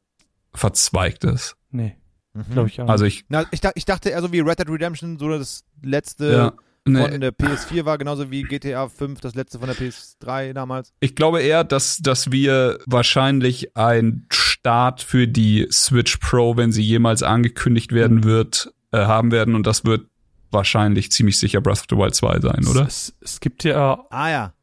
verzweigt 0.53 1.25
ist. 1.25 1.57
Nee, 1.73 1.97
Mhm. 2.35 2.45
glaube 2.53 2.69
ich 2.69 2.81
auch. 2.81 2.89
Also 2.89 3.05
ich, 3.05 3.25
Na, 3.29 3.45
ich, 3.51 3.61
ich 3.75 3.85
dachte 3.85 4.09
eher 4.11 4.23
so 4.23 4.33
wie 4.33 4.41
Red 4.41 4.59
Dead 4.59 4.69
Redemption, 4.71 5.19
so 5.19 5.29
das 5.29 5.65
letzte 5.83 6.33
ja, 6.33 6.53
nee, 6.87 7.07
von 7.09 7.21
der 7.21 7.33
PS4 7.33 7.85
war, 7.85 7.99
genauso 7.99 8.31
wie 8.31 8.43
GTA 8.43 8.89
5 8.89 9.21
das 9.21 9.35
letzte 9.35 9.59
von 9.59 9.69
der 9.69 9.77
PS3 9.77 10.53
damals. 10.55 10.93
ich 11.01 11.15
glaube 11.15 11.43
eher, 11.43 11.63
dass, 11.65 11.99
dass 11.99 12.33
wir 12.33 12.79
wahrscheinlich 12.87 13.77
ein 13.77 14.27
Start 14.31 15.03
für 15.03 15.29
die 15.29 15.67
Switch 15.71 16.17
Pro, 16.19 16.57
wenn 16.57 16.73
sie 16.73 16.83
jemals 16.83 17.23
angekündigt 17.23 17.93
werden 17.93 18.25
wird, 18.25 18.73
äh, 18.93 18.99
haben 18.99 19.31
werden 19.33 19.55
und 19.55 19.67
das 19.67 19.85
wird 19.85 20.07
wahrscheinlich 20.51 21.11
ziemlich 21.13 21.39
sicher 21.39 21.61
Breath 21.61 21.81
of 21.81 21.87
the 21.91 21.97
Wild 21.97 22.15
2 22.15 22.41
sein, 22.41 22.67
oder? 22.67 22.87
Es, 22.87 23.15
es 23.21 23.41
gibt 23.41 23.65
ja, 23.65 24.07
Ah 24.11 24.31
ja. 24.31 24.55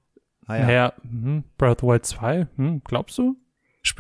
Ah 0.48 0.56
ja. 0.58 0.66
naja, 0.66 0.94
hm, 1.04 1.44
Breath 1.58 1.72
of 1.74 1.80
the 1.82 1.88
Wild 1.88 2.06
2, 2.06 2.48
hm, 2.56 2.82
glaubst 2.84 3.18
du? 3.20 3.36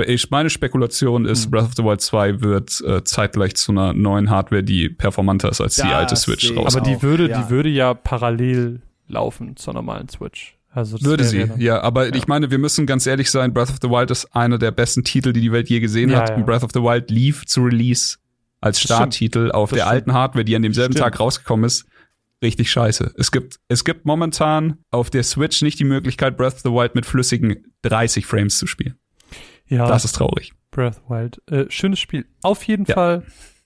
Ich, 0.06 0.30
meine 0.30 0.50
Spekulation 0.50 1.26
ist, 1.26 1.46
Hm. 1.46 1.52
Breath 1.52 1.66
of 1.66 1.74
the 1.76 1.84
Wild 1.84 2.02
2 2.02 2.42
wird 2.42 2.82
äh, 2.82 3.04
zeitgleich 3.04 3.56
zu 3.56 3.72
einer 3.72 3.94
neuen 3.94 4.30
Hardware, 4.30 4.64
die 4.64 4.90
performanter 4.90 5.50
ist 5.50 5.62
als 5.62 5.76
die 5.76 5.82
Das 5.84 5.92
alte 5.94 6.16
Switch 6.16 6.54
raus. 6.56 6.76
Aber 6.76 6.84
die 6.86 6.98
auch, 6.98 7.02
würde, 7.04 7.30
ja. 7.30 7.42
die 7.42 7.50
würde 7.50 7.70
ja 7.70 7.94
parallel 7.94 8.82
laufen 9.08 9.56
zur 9.56 9.74
normalen 9.74 10.10
Switch. 10.10 10.56
Also 10.72 11.02
Würde 11.02 11.24
sie, 11.24 11.48
dann- 11.48 11.60
ja. 11.60 11.82
Aber 11.82 12.10
Ja. 12.10 12.14
ich 12.16 12.28
meine, 12.28 12.52
wir 12.52 12.60
müssen 12.60 12.86
ganz 12.86 13.08
ehrlich 13.08 13.32
sein, 13.32 13.54
Breath 13.54 13.72
of 13.72 13.78
the 13.82 13.90
Wild 13.90 14.12
ist 14.12 14.36
einer 14.36 14.60
der 14.60 14.70
besten 14.72 15.04
Titel, 15.04 15.34
die 15.34 15.42
die 15.42 15.52
Welt 15.52 15.68
je 15.70 15.80
gesehen 15.80 16.10
Ja, 16.12 16.20
hat. 16.20 16.30
ja. 16.30 16.36
Und 16.36 16.46
Breath 16.46 16.64
of 16.64 16.70
the 16.74 16.82
Wild 16.82 17.10
lief 17.10 17.46
zu 17.48 17.62
Release 17.62 18.18
als. 18.62 18.80
Starttitel 18.80 19.50
auf 19.52 19.70
Das 19.72 19.78
der 19.78 19.86
stimmt. 19.86 19.92
alten 19.94 20.14
Hardware, 20.14 20.46
die 20.46 20.56
an 20.56 20.62
demselben 20.62 20.94
Stimmt. 20.94 21.04
Tag 21.06 21.20
rausgekommen 21.20 21.66
ist. 21.66 21.86
Richtig 22.44 22.70
scheiße. 22.70 23.14
Es 23.18 23.32
gibt, 23.32 23.60
es 23.68 23.84
gibt 23.84 24.06
momentan 24.06 24.78
auf 24.92 25.10
der 25.10 25.24
Switch 25.24 25.62
nicht 25.62 25.80
die 25.80 25.84
Möglichkeit, 25.86 26.38
Breath 26.38 26.54
of 26.56 26.60
the 26.60 26.70
Wild 26.70 26.94
mit 26.96 27.06
flüssigen 27.06 27.66
30 27.82 28.26
Frames 28.28 28.58
zu 28.60 28.68
spielen. 28.68 28.96
Ja, 29.70 29.88
Das 29.88 30.04
ist 30.06 30.14
traurig. 30.14 30.54
Breath 30.72 31.02
Wild. 31.10 31.42
Äh, 31.50 31.66
schönes 31.70 32.00
Spiel. 32.00 32.26
Auf 32.44 32.64
jeden 32.64 32.86
Ja. 32.86 32.96
Fall 32.96 33.24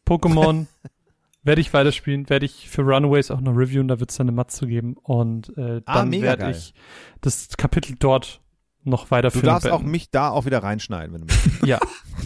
Pokémon 0.07 0.67
werde 1.43 1.59
ich 1.61 1.73
weiterspielen, 1.73 2.29
werde 2.29 2.45
ich 2.45 2.69
für 2.69 2.81
Runaways 2.83 3.31
auch 3.31 3.41
noch 3.41 3.53
reviewen, 3.53 3.87
da 3.87 3.99
wird 3.99 4.11
es 4.11 4.17
dann 4.17 4.27
eine 4.27 4.35
Matz 4.35 4.55
zu 4.55 4.67
geben 4.67 4.95
und 5.03 5.51
äh, 5.57 5.81
Ah, 5.85 5.95
dann 5.99 6.09
mega 6.09 6.25
werde 6.37 6.51
ich 6.51 6.73
das 7.21 7.49
Kapitel 7.57 7.95
dort 7.99 8.41
noch 8.85 9.05
Du 9.05 9.11
weiterführen. 9.11 9.45
darfst 9.47 9.65
und 9.65 9.71
auch 9.73 9.81
mich 9.81 10.09
da 10.11 10.29
auch 10.29 10.45
wieder 10.45 10.61
reinschneiden, 10.61 11.13
wenn 11.13 11.21
du 11.21 11.33
möchtest. 11.33 11.65
Ja, 11.65 11.79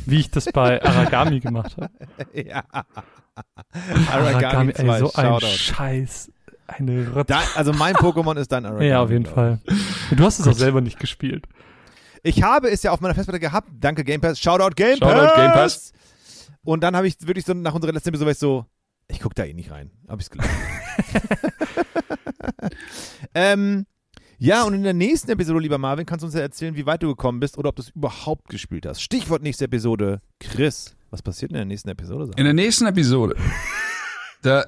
wie 0.05 0.19
ich 0.19 0.29
das 0.31 0.45
bei 0.51 0.81
Aragami 0.83 1.39
gemacht 1.39 1.77
habe. 1.77 1.89
ja. 2.33 2.63
Aragami, 4.11 4.71
ey, 4.75 4.85
2, 4.85 4.99
so 4.99 5.13
ein 5.13 5.25
Shoutout. 5.25 5.45
Scheiß. 5.47 6.31
Eine 6.67 7.07
Rotz. 7.13 7.27
Da, 7.27 7.39
also 7.55 7.71
mein 7.73 7.95
Pokémon 7.95 8.35
ist 8.37 8.51
dein 8.51 8.65
Aragami. 8.65 8.87
ja, 8.87 9.01
auf 9.01 9.09
jeden 9.11 9.25
Fall. 9.25 9.59
Du 10.11 10.23
hast 10.25 10.39
es 10.39 10.47
auch 10.47 10.53
selber 10.53 10.81
nicht 10.81 10.99
gespielt. 10.99 11.45
Ich 12.23 12.43
habe 12.43 12.69
es 12.69 12.83
ja 12.83 12.91
auf 12.91 13.01
meiner 13.01 13.15
Festplatte 13.15 13.39
gehabt. 13.39 13.69
Danke 13.79 14.03
Game 14.03 14.21
Pass. 14.21 14.39
Shoutout 14.39 14.75
Game 14.75 14.97
Shoutout 14.97 15.27
Pass. 15.27 15.35
Game 15.35 15.51
Pass. 15.51 15.91
Und 16.63 16.83
dann 16.83 16.95
habe 16.95 17.07
ich 17.07 17.15
wirklich 17.25 17.45
so 17.45 17.53
nach 17.53 17.73
unserer 17.73 17.93
letzten 17.93 18.09
Episode 18.09 18.25
war 18.25 18.31
ich 18.33 18.39
so, 18.39 18.65
ich 19.07 19.19
guck 19.19 19.33
da 19.35 19.45
eh 19.45 19.53
nicht 19.53 19.71
rein. 19.71 19.91
Hab 20.07 20.19
ich's 20.19 20.29
gelassen. 20.29 20.51
ähm, 23.33 23.85
ja, 24.39 24.63
und 24.63 24.73
in 24.73 24.83
der 24.83 24.93
nächsten 24.93 25.31
Episode, 25.31 25.59
lieber 25.59 25.77
Marvin, 25.77 26.05
kannst 26.05 26.23
du 26.23 26.27
uns 26.27 26.35
ja 26.35 26.41
erzählen, 26.41 26.75
wie 26.75 26.85
weit 26.85 27.01
du 27.01 27.07
gekommen 27.07 27.39
bist 27.39 27.57
oder 27.57 27.69
ob 27.69 27.75
du 27.75 27.81
es 27.81 27.89
überhaupt 27.89 28.49
gespielt 28.49 28.85
hast. 28.85 29.01
Stichwort 29.01 29.41
nächste 29.41 29.65
Episode. 29.65 30.21
Chris, 30.39 30.95
was 31.09 31.21
passiert 31.21 31.51
in 31.51 31.55
der 31.55 31.65
nächsten 31.65 31.89
Episode? 31.89 32.31
In 32.35 32.43
der 32.43 32.53
nächsten 32.53 32.85
Episode. 32.85 33.35
Da, 34.43 34.65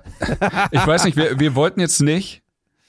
ich 0.71 0.85
weiß 0.85 1.05
nicht, 1.05 1.15
wir, 1.15 1.39
wir 1.39 1.53
wollten 1.53 1.79
jetzt 1.79 2.01
nicht, 2.01 2.41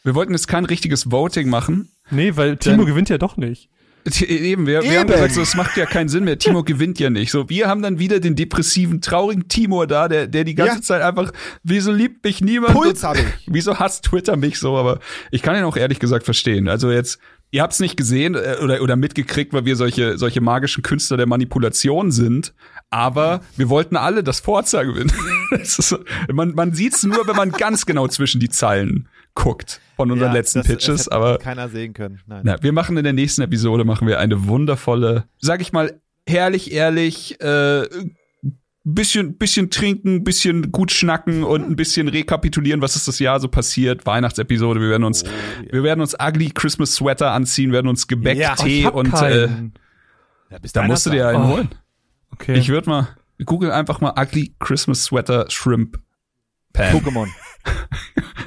wir 0.02 0.14
wollten 0.14 0.32
jetzt 0.32 0.48
kein 0.48 0.64
richtiges 0.64 1.10
Voting 1.10 1.50
machen. 1.50 1.90
Nee, 2.10 2.36
weil 2.36 2.56
Timo 2.56 2.78
Dann- 2.78 2.86
gewinnt 2.86 3.10
ja 3.10 3.18
doch 3.18 3.36
nicht. 3.36 3.68
Eben, 4.04 4.66
wir, 4.66 4.82
wir 4.82 5.00
haben 5.00 5.08
Eben. 5.08 5.12
gesagt, 5.12 5.34
so, 5.34 5.42
es 5.42 5.54
macht 5.54 5.76
ja 5.76 5.86
keinen 5.86 6.08
Sinn 6.08 6.24
mehr. 6.24 6.38
Timo 6.38 6.62
gewinnt 6.64 6.98
ja 6.98 7.10
nicht. 7.10 7.30
So, 7.30 7.48
wir 7.48 7.68
haben 7.68 7.82
dann 7.82 7.98
wieder 7.98 8.20
den 8.20 8.34
depressiven, 8.34 9.00
traurigen 9.00 9.48
Timo 9.48 9.84
da, 9.86 10.08
der, 10.08 10.26
der 10.26 10.44
die 10.44 10.54
ganze 10.54 10.76
Ja. 10.76 10.82
Zeit 10.82 11.02
einfach, 11.02 11.32
wieso 11.62 11.92
liebt 11.92 12.24
mich 12.24 12.40
niemand? 12.40 12.74
Puls 12.74 13.02
habe 13.04 13.18
ich. 13.18 13.24
Wieso 13.46 13.78
hasst 13.78 14.04
Twitter 14.04 14.36
mich 14.36 14.58
so? 14.58 14.76
Aber 14.76 15.00
ich 15.30 15.42
kann 15.42 15.56
ihn 15.56 15.64
auch 15.64 15.76
ehrlich 15.76 15.98
gesagt 15.98 16.24
verstehen. 16.24 16.68
Also 16.68 16.90
jetzt, 16.90 17.18
ihr 17.50 17.62
habt's 17.62 17.80
nicht 17.80 17.96
gesehen 17.96 18.34
äh, 18.34 18.56
oder, 18.62 18.80
oder 18.80 18.96
mitgekriegt, 18.96 19.52
weil 19.52 19.64
wir 19.64 19.76
solche, 19.76 20.16
solche 20.18 20.40
magischen 20.40 20.82
Künstler 20.82 21.16
der 21.16 21.26
Manipulation 21.26 22.10
sind. 22.10 22.54
Aber 22.90 23.42
wir 23.56 23.68
wollten 23.68 23.96
alle 23.96 24.24
das 24.24 24.40
Forza 24.40 24.82
gewinnen. 24.82 25.12
Das 25.50 25.78
ist 25.80 25.96
man, 26.32 26.54
man 26.54 26.74
sieht's 26.74 27.02
nur, 27.02 27.26
wenn 27.26 27.34
man 27.34 27.50
ganz 27.50 27.84
genau 27.84 28.06
zwischen 28.06 28.40
die 28.40 28.48
Zeilen 28.50 29.08
guckt 29.34 29.80
von 29.96 30.10
unseren 30.10 30.28
Ja, 30.28 30.34
letzten 30.34 30.58
das- 30.60 30.66
das 30.68 30.76
Pitches. 30.76 31.00
hätte 31.06 31.12
Aber 31.12 31.38
keiner 31.38 31.68
sehen 31.68 31.92
können. 31.94 32.20
Nein. 32.26 32.42
na, 32.44 32.62
wir 32.62 32.72
machen 32.72 32.96
in 32.96 33.04
der 33.04 33.12
nächsten 33.12 33.42
Episode 33.42 33.84
machen 33.84 34.06
wir 34.08 34.18
eine 34.18 34.46
wundervolle, 34.46 35.24
sag 35.38 35.60
ich 35.60 35.72
mal, 35.72 36.00
herrlich, 36.26 36.72
ehrlich, 36.72 37.40
äh, 37.40 37.86
bisschen, 38.82 39.36
bisschen 39.36 39.70
trinken, 39.70 40.24
bisschen 40.24 40.72
gut 40.72 40.90
schnacken 40.90 41.44
und 41.44 41.68
ein 41.68 41.76
bisschen 41.76 42.08
rekapitulieren, 42.08 42.80
was 42.80 42.96
ist 42.96 43.06
das 43.08 43.18
Jahr 43.18 43.38
so 43.38 43.48
passiert. 43.48 44.06
Weihnachtsepisode. 44.06 44.80
Wir 44.80 44.88
werden 44.90 45.04
uns, 45.04 45.22
Oh, 45.24 45.28
ja. 45.66 45.72
wir 45.72 45.82
werden 45.82 46.00
uns 46.00 46.16
ugly 46.18 46.50
Christmas 46.50 46.94
Sweater 46.94 47.32
anziehen, 47.32 47.72
werden 47.72 47.88
uns 47.88 48.08
Gebäck, 48.08 48.38
Ja. 48.38 48.54
Tee 48.54 48.80
ich 48.80 48.84
hab 48.86 48.94
und 48.94 49.12
äh. 49.14 49.48
Ja, 50.50 50.58
bis 50.60 50.72
da 50.72 50.82
musst 50.84 51.06
du 51.06 51.10
dir 51.10 51.28
einen 51.28 51.42
Oh. 51.44 51.48
holen. 51.48 51.68
okay. 52.32 52.58
Ich 52.58 52.68
würde 52.70 52.88
mal 52.90 53.08
google 53.44 53.70
einfach 53.70 54.00
mal 54.00 54.12
ugly 54.18 54.54
Christmas 54.58 55.04
Sweater 55.04 55.46
Shrimp 55.50 55.98
Pan. 56.72 56.92
Pokémon. 56.96 57.28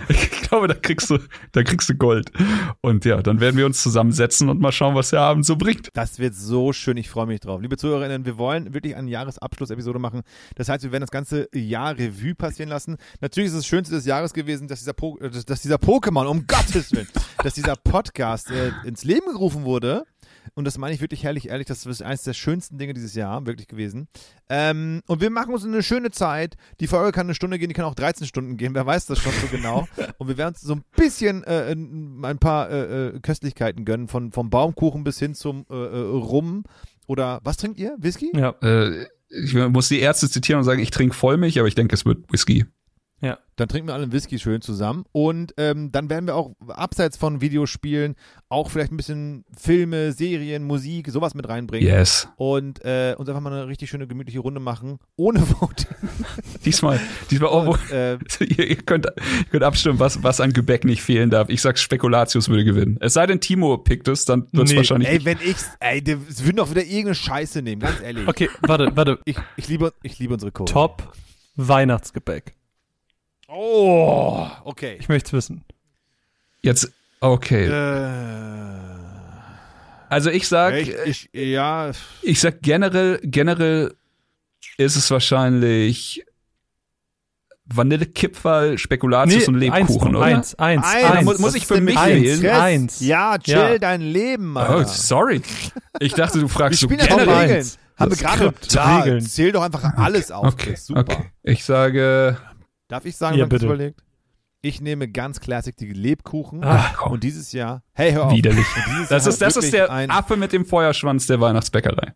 Glaube, 0.54 0.68
da 0.68 0.76
kriegst 0.76 1.10
du, 1.10 1.18
da 1.52 1.64
kriegst 1.64 1.90
du 1.90 1.96
Gold. 1.96 2.32
Und 2.82 3.06
ja, 3.06 3.24
dann 3.24 3.40
werden 3.40 3.58
wir 3.58 3.66
uns 3.66 3.82
zusammensetzen 3.82 4.50
und 4.50 4.62
mal 4.62 4.72
schauen, 4.72 4.94
was 4.94 5.10
der 5.10 5.22
Abend 5.22 5.48
so 5.48 5.56
bringt. 5.56 5.90
Das 5.96 6.20
wird 6.20 6.36
so 6.36 6.74
schön, 6.74 6.96
ich 6.96 7.10
freue 7.10 7.26
mich 7.26 7.40
drauf. 7.40 7.60
Liebe 7.60 7.76
Zuhörerinnen, 7.76 8.24
wir 8.28 8.38
wollen 8.38 8.72
wirklich 8.72 8.96
eine 8.96 9.10
Jahresabschlussepisode 9.10 9.98
machen. 9.98 10.22
Das 10.54 10.70
heißt, 10.70 10.84
wir 10.84 10.92
werden 10.92 11.02
das 11.02 11.10
ganze 11.10 11.50
Jahr 11.56 11.98
Revue 11.98 12.36
passieren 12.36 12.70
lassen. 12.70 12.98
Natürlich 13.20 13.48
ist 13.48 13.54
es 13.54 13.60
das 13.62 13.68
Schönste 13.68 13.96
des 13.96 14.06
Jahres 14.06 14.32
gewesen, 14.32 14.68
dass 14.68 14.78
dieser, 14.78 14.94
po 14.94 15.18
dass 15.18 15.62
dieser 15.64 15.78
Pokémon, 15.78 16.28
um 16.28 16.46
Gottes 16.48 16.92
Willen, 16.92 17.08
dass 17.42 17.56
dieser 17.56 17.76
Podcast 17.76 18.52
äh, 18.52 18.74
ins 18.86 19.04
Leben 19.04 19.32
gerufen 19.32 19.64
wurde. 19.64 20.04
Und 20.56 20.66
das 20.66 20.78
meine 20.78 20.94
ich 20.94 21.02
wirklich 21.02 21.24
herrlich, 21.24 21.50
ehrlich, 21.50 21.68
das 21.68 21.86
ist 21.86 22.02
eines 22.04 22.24
der 22.24 22.34
schönsten 22.34 22.78
Dinge 22.78 22.94
dieses 22.94 23.16
Jahr, 23.16 23.46
wirklich 23.46 23.68
gewesen. 23.68 24.08
Ähm, 24.50 25.02
und 25.08 25.20
wir 25.22 25.30
machen 25.30 25.54
uns 25.54 25.66
eine 25.66 25.82
schöne 25.82 26.12
Zeit. 26.12 26.58
Die 26.80 26.88
Folge 26.88 27.12
kann 27.12 27.26
eine 27.26 27.36
Stunde 27.36 27.58
gehen, 27.58 27.70
die 27.70 27.74
kann 27.74 27.86
auch 27.86 27.96
13 27.96 28.28
Stunden 28.28 28.58
gehen, 28.58 28.76
wer 28.76 28.86
weiß 28.86 29.08
das 29.08 29.20
schon 29.20 29.34
so 29.42 29.48
genau. 29.48 29.88
Und 30.18 30.28
wir 30.28 30.38
werden 30.38 30.54
uns 30.54 30.62
so 30.62 30.76
ein 30.76 30.84
bisschen 30.96 31.44
äh, 31.44 31.72
ein 31.72 32.24
ein 32.24 32.40
paar 32.40 32.70
äh, 32.70 33.08
äh, 33.08 33.20
Köstlichkeiten 33.20 33.86
gönnen, 33.86 34.08
von, 34.08 34.32
vom 34.32 34.50
Baumkuchen 34.50 35.04
bis 35.04 35.20
hin 35.20 35.34
zum 35.34 35.66
äh, 35.70 35.76
äh, 35.76 36.00
Rum. 36.00 36.64
Oder 37.08 37.42
was 37.44 37.58
trinkt 37.58 37.80
ihr? 37.80 37.96
Whisky? 38.00 38.32
ja, 38.36 38.56
Äh, 38.62 39.08
ich 39.30 39.54
muss 39.56 39.88
die 39.90 40.00
Ärzte 40.00 40.30
zitieren 40.30 40.60
und 40.60 40.66
sagen, 40.66 40.80
ich 40.80 40.92
trinke 40.92 41.16
Vollmilch, 41.16 41.58
aber 41.58 41.68
ich 41.68 41.76
denke, 41.76 41.96
es 41.96 42.06
wird 42.06 42.32
Whisky. 42.32 42.66
Dann 43.56 43.68
trinken 43.68 43.88
wir 43.88 43.94
alle 43.94 44.04
einen 44.04 44.12
Whisky 44.12 44.40
schön 44.40 44.62
zusammen. 44.62 45.06
Und 45.12 45.54
ähm, 45.58 45.92
dann 45.92 46.10
werden 46.10 46.26
wir 46.26 46.36
auch 46.36 46.54
abseits 46.70 47.18
von 47.18 47.40
Videospielen 47.40 48.16
auch 48.50 48.72
vielleicht 48.72 48.92
ein 48.92 48.98
bisschen 48.98 49.46
Filme, 49.56 50.12
Serien, 50.12 50.64
Musik, 50.64 51.10
sowas 51.12 51.36
mit 51.36 51.48
reinbringen. 51.48 51.88
Yes. 51.88 52.28
Und 52.36 52.84
äh, 52.84 53.14
uns 53.16 53.30
einfach 53.30 53.42
mal 53.42 53.54
eine 53.54 53.68
richtig 53.68 53.92
schöne, 53.92 54.08
gemütliche 54.08 54.40
Runde 54.40 54.60
machen. 54.60 54.98
Ohne 55.18 55.42
Voting. 55.62 55.86
Diesmal, 56.66 57.00
diesmal, 57.30 57.50
oh, 57.52 57.66
wo, 57.68 57.72
Und, 57.74 57.92
äh, 57.92 58.18
ihr, 58.40 58.68
ihr, 58.70 58.76
könnt, 58.78 59.06
ihr 59.06 59.46
könnt 59.52 59.64
abstimmen, 59.64 60.00
was, 60.00 60.24
was 60.24 60.42
an 60.42 60.52
Gebäck 60.52 60.84
nicht 60.84 61.04
fehlen 61.04 61.30
darf. 61.30 61.50
Ich 61.50 61.62
sag, 61.62 61.78
Spekulatius 61.78 62.50
würde 62.50 62.66
gewinnen. 62.66 62.98
Es 63.02 63.14
sei 63.14 63.28
denn, 63.28 63.40
Timo 63.40 63.78
pickt 63.78 64.08
es, 64.08 64.26
dann 64.26 64.48
wird 64.52 64.66
es 64.66 64.72
Nee. 64.72 64.78
wahrscheinlich. 64.78 65.10
ey, 65.10 65.26
wenn 65.26 65.38
ich's, 65.46 65.70
ey, 65.80 66.04
es 66.28 66.44
würden 66.44 66.58
doch 66.58 66.72
wieder 66.72 66.84
irgendeine 66.84 67.16
Scheiße 67.16 67.62
nehmen, 67.62 67.82
ganz 67.82 68.02
ehrlich. 68.02 68.28
okay, 68.28 68.50
warte, 68.62 68.92
warte. 68.96 69.20
Ich, 69.26 69.38
ich, 69.58 69.68
liebe, 69.68 69.94
ich 70.02 70.18
liebe 70.18 70.34
unsere 70.34 70.52
Code. 70.52 70.72
Top 70.72 71.14
Weihnachtsgebäck. 71.56 72.56
Oh, 73.56 74.48
okay. 74.64 74.98
Ich 75.00 75.10
möchte 75.10 75.28
es 75.28 75.34
wissen. 75.34 75.64
Jetzt, 76.62 76.92
okay. 77.20 77.66
Äh, 77.68 78.74
Also 80.10 80.30
ich 80.30 80.48
sag, 80.48 80.76
ich, 80.76 80.94
ich, 81.06 81.30
ja, 81.34 81.92
ich 82.22 82.40
sag 82.40 82.62
generell, 82.62 83.20
generell 83.24 83.94
ist 84.78 84.96
es 84.96 85.10
wahrscheinlich 85.12 86.24
Vanillekipferl, 87.66 88.78
Spekulatius 88.78 89.48
und 89.48 89.56
Lebkuchen, 89.56 90.16
eins, 90.16 90.16
oder? 90.16 90.22
eins, 90.26 90.56
eins, 90.56 90.86
Eins. 90.86 91.06
eins. 91.12 91.26
muss- 91.26 91.40
muss 91.40 91.56
ich 91.56 91.66
für 91.66 91.80
mich 91.82 91.98
eins, 91.98 92.22
wählen? 92.24 92.40
Chris, 92.42 92.52
Eins. 92.52 93.00
Ja, 93.02 93.38
chill 93.40 93.54
Ja. 93.56 93.78
dein 93.80 94.02
Leben, 94.02 94.56
Oh, 94.58 94.60
Alter. 94.60 94.86
sorry. 94.90 95.42
Ich 96.00 96.14
dachte, 96.14 96.40
du 96.40 96.48
fragst 96.48 96.80
so 96.82 96.88
generell. 96.88 97.30
Regeln. 97.30 97.68
Haben 97.98 98.12
wir 98.12 98.18
gerade 98.18 98.54
Regeln. 99.06 99.22
Zähl 99.26 99.52
doch 99.52 99.64
einfach 99.64 99.84
alles 99.96 100.32
auf. 100.32 100.46
Okay, 100.54 100.76
okay. 100.94 101.32
Ich 101.44 101.64
sage, 101.64 102.38
Darf 102.94 103.06
ich 103.06 103.18
sagen, 103.18 103.38
Ja, 103.40 103.46
das 103.46 103.50
bitte. 103.50 103.66
überlegt? 103.66 104.04
Ich 104.62 104.80
nehme 104.80 105.08
ganz 105.08 105.40
classic 105.40 105.76
die 105.78 105.92
Lebkuchen. 105.92 106.62
Komm. 106.96 107.14
und 107.14 107.24
dieses 107.24 107.52
Jahr, 107.54 107.82
hey, 107.94 108.12
hör 108.12 108.28
auf. 108.28 108.34
widerlich. 108.34 108.68
Das 109.10 109.26
ist, 109.26 109.42
das 109.42 109.56
ist 109.58 109.74
der 109.74 109.92
ein, 109.92 110.12
Affe 110.12 110.38
mit 110.38 110.54
dem 110.54 110.64
Feuerschwanz 110.64 111.26
der 111.26 111.42
Weihnachtsbäckerei. 111.42 112.14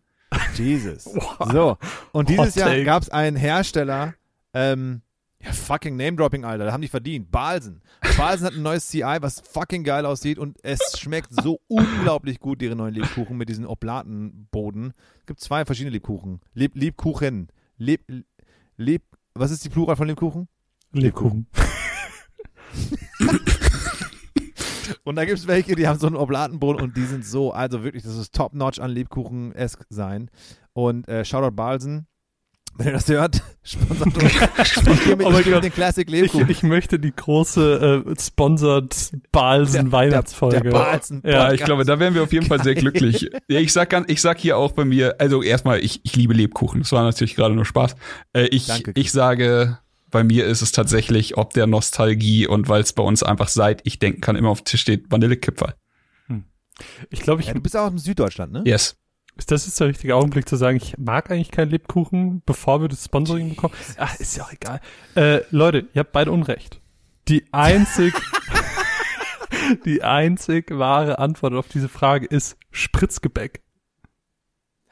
Jesus. 0.54 1.04
So. 1.52 1.78
Und 2.12 2.28
dieses 2.28 2.54
Hot 2.54 2.56
Jahr 2.56 2.80
gab 2.84 3.02
es 3.02 3.08
einen 3.10 3.36
Hersteller, 3.36 4.14
ähm, 4.54 5.02
Ja, 5.42 5.52
fucking 5.52 5.96
Name-Dropping, 5.96 6.44
Alter. 6.44 6.66
Da 6.66 6.72
haben 6.72 6.80
die 6.80 6.86
verdient. 6.88 7.28
Balsen. 7.32 7.82
Balsen 8.16 8.46
hat 8.46 8.54
ein 8.54 8.62
neues 8.62 8.86
CI, 8.86 9.18
was 9.20 9.40
fucking 9.40 9.82
geil 9.82 10.06
aussieht 10.06 10.38
und 10.38 10.58
es 10.62 10.96
schmeckt 10.96 11.32
so 11.32 11.58
unglaublich 11.66 12.38
gut, 12.38 12.62
ihre 12.62 12.76
neuen 12.76 12.94
Lebkuchen 12.94 13.36
mit 13.36 13.48
diesen 13.48 13.66
Oblatenboden. 13.66 14.92
Es 15.18 15.26
gibt 15.26 15.40
zwei 15.40 15.64
verschiedene 15.64 15.90
Lebkuchen. 15.92 16.40
Leb, 16.54 16.76
Lebkuchen. 16.76 17.48
Leb, 17.78 18.00
Leb, 18.76 19.02
was 19.34 19.50
ist 19.50 19.64
die 19.64 19.68
Plural 19.70 19.96
von 19.96 20.06
Lebkuchen? 20.06 20.46
Lebkuchen. 20.92 21.46
Und 25.04 25.16
da 25.16 25.24
gibt 25.24 25.38
es 25.38 25.46
welche, 25.46 25.74
die 25.74 25.86
haben 25.88 25.98
so 25.98 26.06
einen 26.06 26.16
Oblatenboden 26.16 26.82
und 26.82 26.96
die 26.96 27.04
sind 27.04 27.24
so, 27.24 27.50
also 27.52 27.82
wirklich, 27.82 28.02
das 28.02 28.16
ist 28.16 28.34
top-notch 28.34 28.78
an 28.78 28.90
Lebkuchen-esk 28.90 29.84
sein. 29.90 30.30
Und 30.74 31.08
äh, 31.08 31.24
Shoutout 31.24 31.54
Balsen, 31.56 32.06
wenn 32.76 32.88
ihr 32.88 32.92
das 32.92 33.08
hört, 33.08 33.42
sponsert 33.62 34.14
uns. 34.14 34.24
Ich 34.24 35.06
mit, 35.16 35.26
Oh 35.26 35.38
ich 35.38 35.50
Gott. 35.50 35.64
den 35.64 35.72
Classic 35.72 36.06
Ich, 36.08 36.12
Lebkuchen. 36.12 36.50
ich 36.50 36.62
möchte 36.62 36.98
die 36.98 37.14
große 37.14 38.04
äh, 38.06 38.14
sponsored 38.20 38.94
Balsen 39.32 39.92
Weihnachtsfolge. 39.92 40.60
Der, 40.60 40.70
der 40.72 40.78
Balsen 40.78 41.22
Ja, 41.24 41.52
ich 41.52 41.64
glaube, 41.64 41.84
da 41.84 41.98
wären 41.98 42.14
wir 42.14 42.22
auf 42.22 42.32
jeden 42.32 42.46
Fall 42.46 42.62
sehr 42.62 42.74
glücklich. 42.74 43.30
Ja, 43.48 43.60
ich 43.60 43.72
sag 43.72 43.88
ganz, 43.90 44.10
ich 44.10 44.20
sag 44.20 44.38
hier 44.38 44.56
auch 44.58 44.72
bei 44.72 44.84
mir, 44.84 45.16
also 45.18 45.42
erstmal, 45.42 45.80
ich, 45.82 46.00
ich 46.04 46.16
liebe 46.16 46.34
Lebkuchen. 46.34 46.80
Das 46.82 46.92
war 46.92 47.02
natürlich 47.02 47.34
gerade 47.34 47.54
nur 47.54 47.64
Spaß. 47.64 47.94
Äh, 48.34 48.46
ich, 48.48 48.66
Danke. 48.66 48.92
ich 48.94 49.10
sage, 49.10 49.78
bei 50.10 50.24
mir 50.24 50.46
ist 50.46 50.62
es 50.62 50.72
tatsächlich 50.72 51.36
ob 51.36 51.52
der 51.52 51.66
Nostalgie 51.66 52.46
und 52.46 52.68
weil 52.68 52.82
es 52.82 52.92
bei 52.92 53.02
uns 53.02 53.22
einfach 53.22 53.48
seit 53.48 53.86
ich 53.86 53.98
denken 53.98 54.20
kann 54.20 54.36
immer 54.36 54.50
auf 54.50 54.62
dem 54.62 54.64
Tisch 54.66 54.80
steht 54.80 55.10
Vanillekipferl. 55.10 55.74
Ich 57.10 57.20
glaube, 57.20 57.40
ich, 57.40 57.48
Ja, 57.48 57.54
du 57.54 57.60
bist 57.60 57.76
auch 57.76 57.92
aus 57.92 58.04
Süddeutschland, 58.04 58.52
ne? 58.52 58.62
Yes. 58.64 58.96
das 59.46 59.66
ist 59.66 59.78
der 59.80 59.88
richtige 59.88 60.14
Augenblick 60.14 60.48
zu 60.48 60.56
sagen, 60.56 60.76
ich 60.76 60.96
mag 60.98 61.30
eigentlich 61.30 61.50
keinen 61.50 61.70
Lebkuchen, 61.70 62.42
bevor 62.44 62.80
wir 62.80 62.88
das 62.88 63.04
Sponsoring 63.04 63.50
bekommen. 63.50 63.74
Ach, 63.96 64.14
ist 64.18 64.36
ja 64.36 64.44
auch 64.44 64.52
egal. 64.52 64.80
Äh, 65.14 65.40
Leute, 65.50 65.88
ihr 65.92 66.00
habt 66.00 66.12
beide 66.12 66.32
Unrecht. 66.32 66.80
Die 67.28 67.44
einzig, 67.52 68.14
die 69.84 70.02
einzig 70.02 70.70
wahre 70.70 71.18
Antwort 71.18 71.54
auf 71.54 71.68
diese 71.68 71.88
Frage 71.88 72.26
ist 72.26 72.56
Spritzgebäck. 72.70 73.62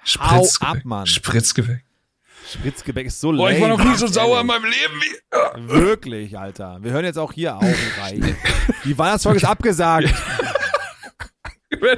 Spritzgebäck. 0.03 0.77
ab, 0.77 0.85
Mann. 0.85 1.07
Spritzgebäck. 1.07 1.86
Spritzgebäck 2.53 3.07
ist 3.07 3.21
so 3.21 3.33
Boah, 3.33 3.51
ich 3.51 3.61
war 3.61 3.69
noch 3.69 3.83
nie 3.83 3.95
so 3.97 4.07
sauer 4.07 4.41
in 4.41 4.47
meinem 4.47 4.65
Leben 4.65 5.01
wie. 5.01 5.69
Wirklich, 5.69 6.39
Alter. 6.39 6.79
Wir 6.83 6.93
hören 6.93 7.05
jetzt 7.05 7.19
auch 7.19 7.33
hier 7.33 7.57
auf. 7.57 7.65
Die 8.85 8.97
Weihnachtsfolge 8.97 9.39
ist 9.39 9.45
abgesagt. 9.45 10.13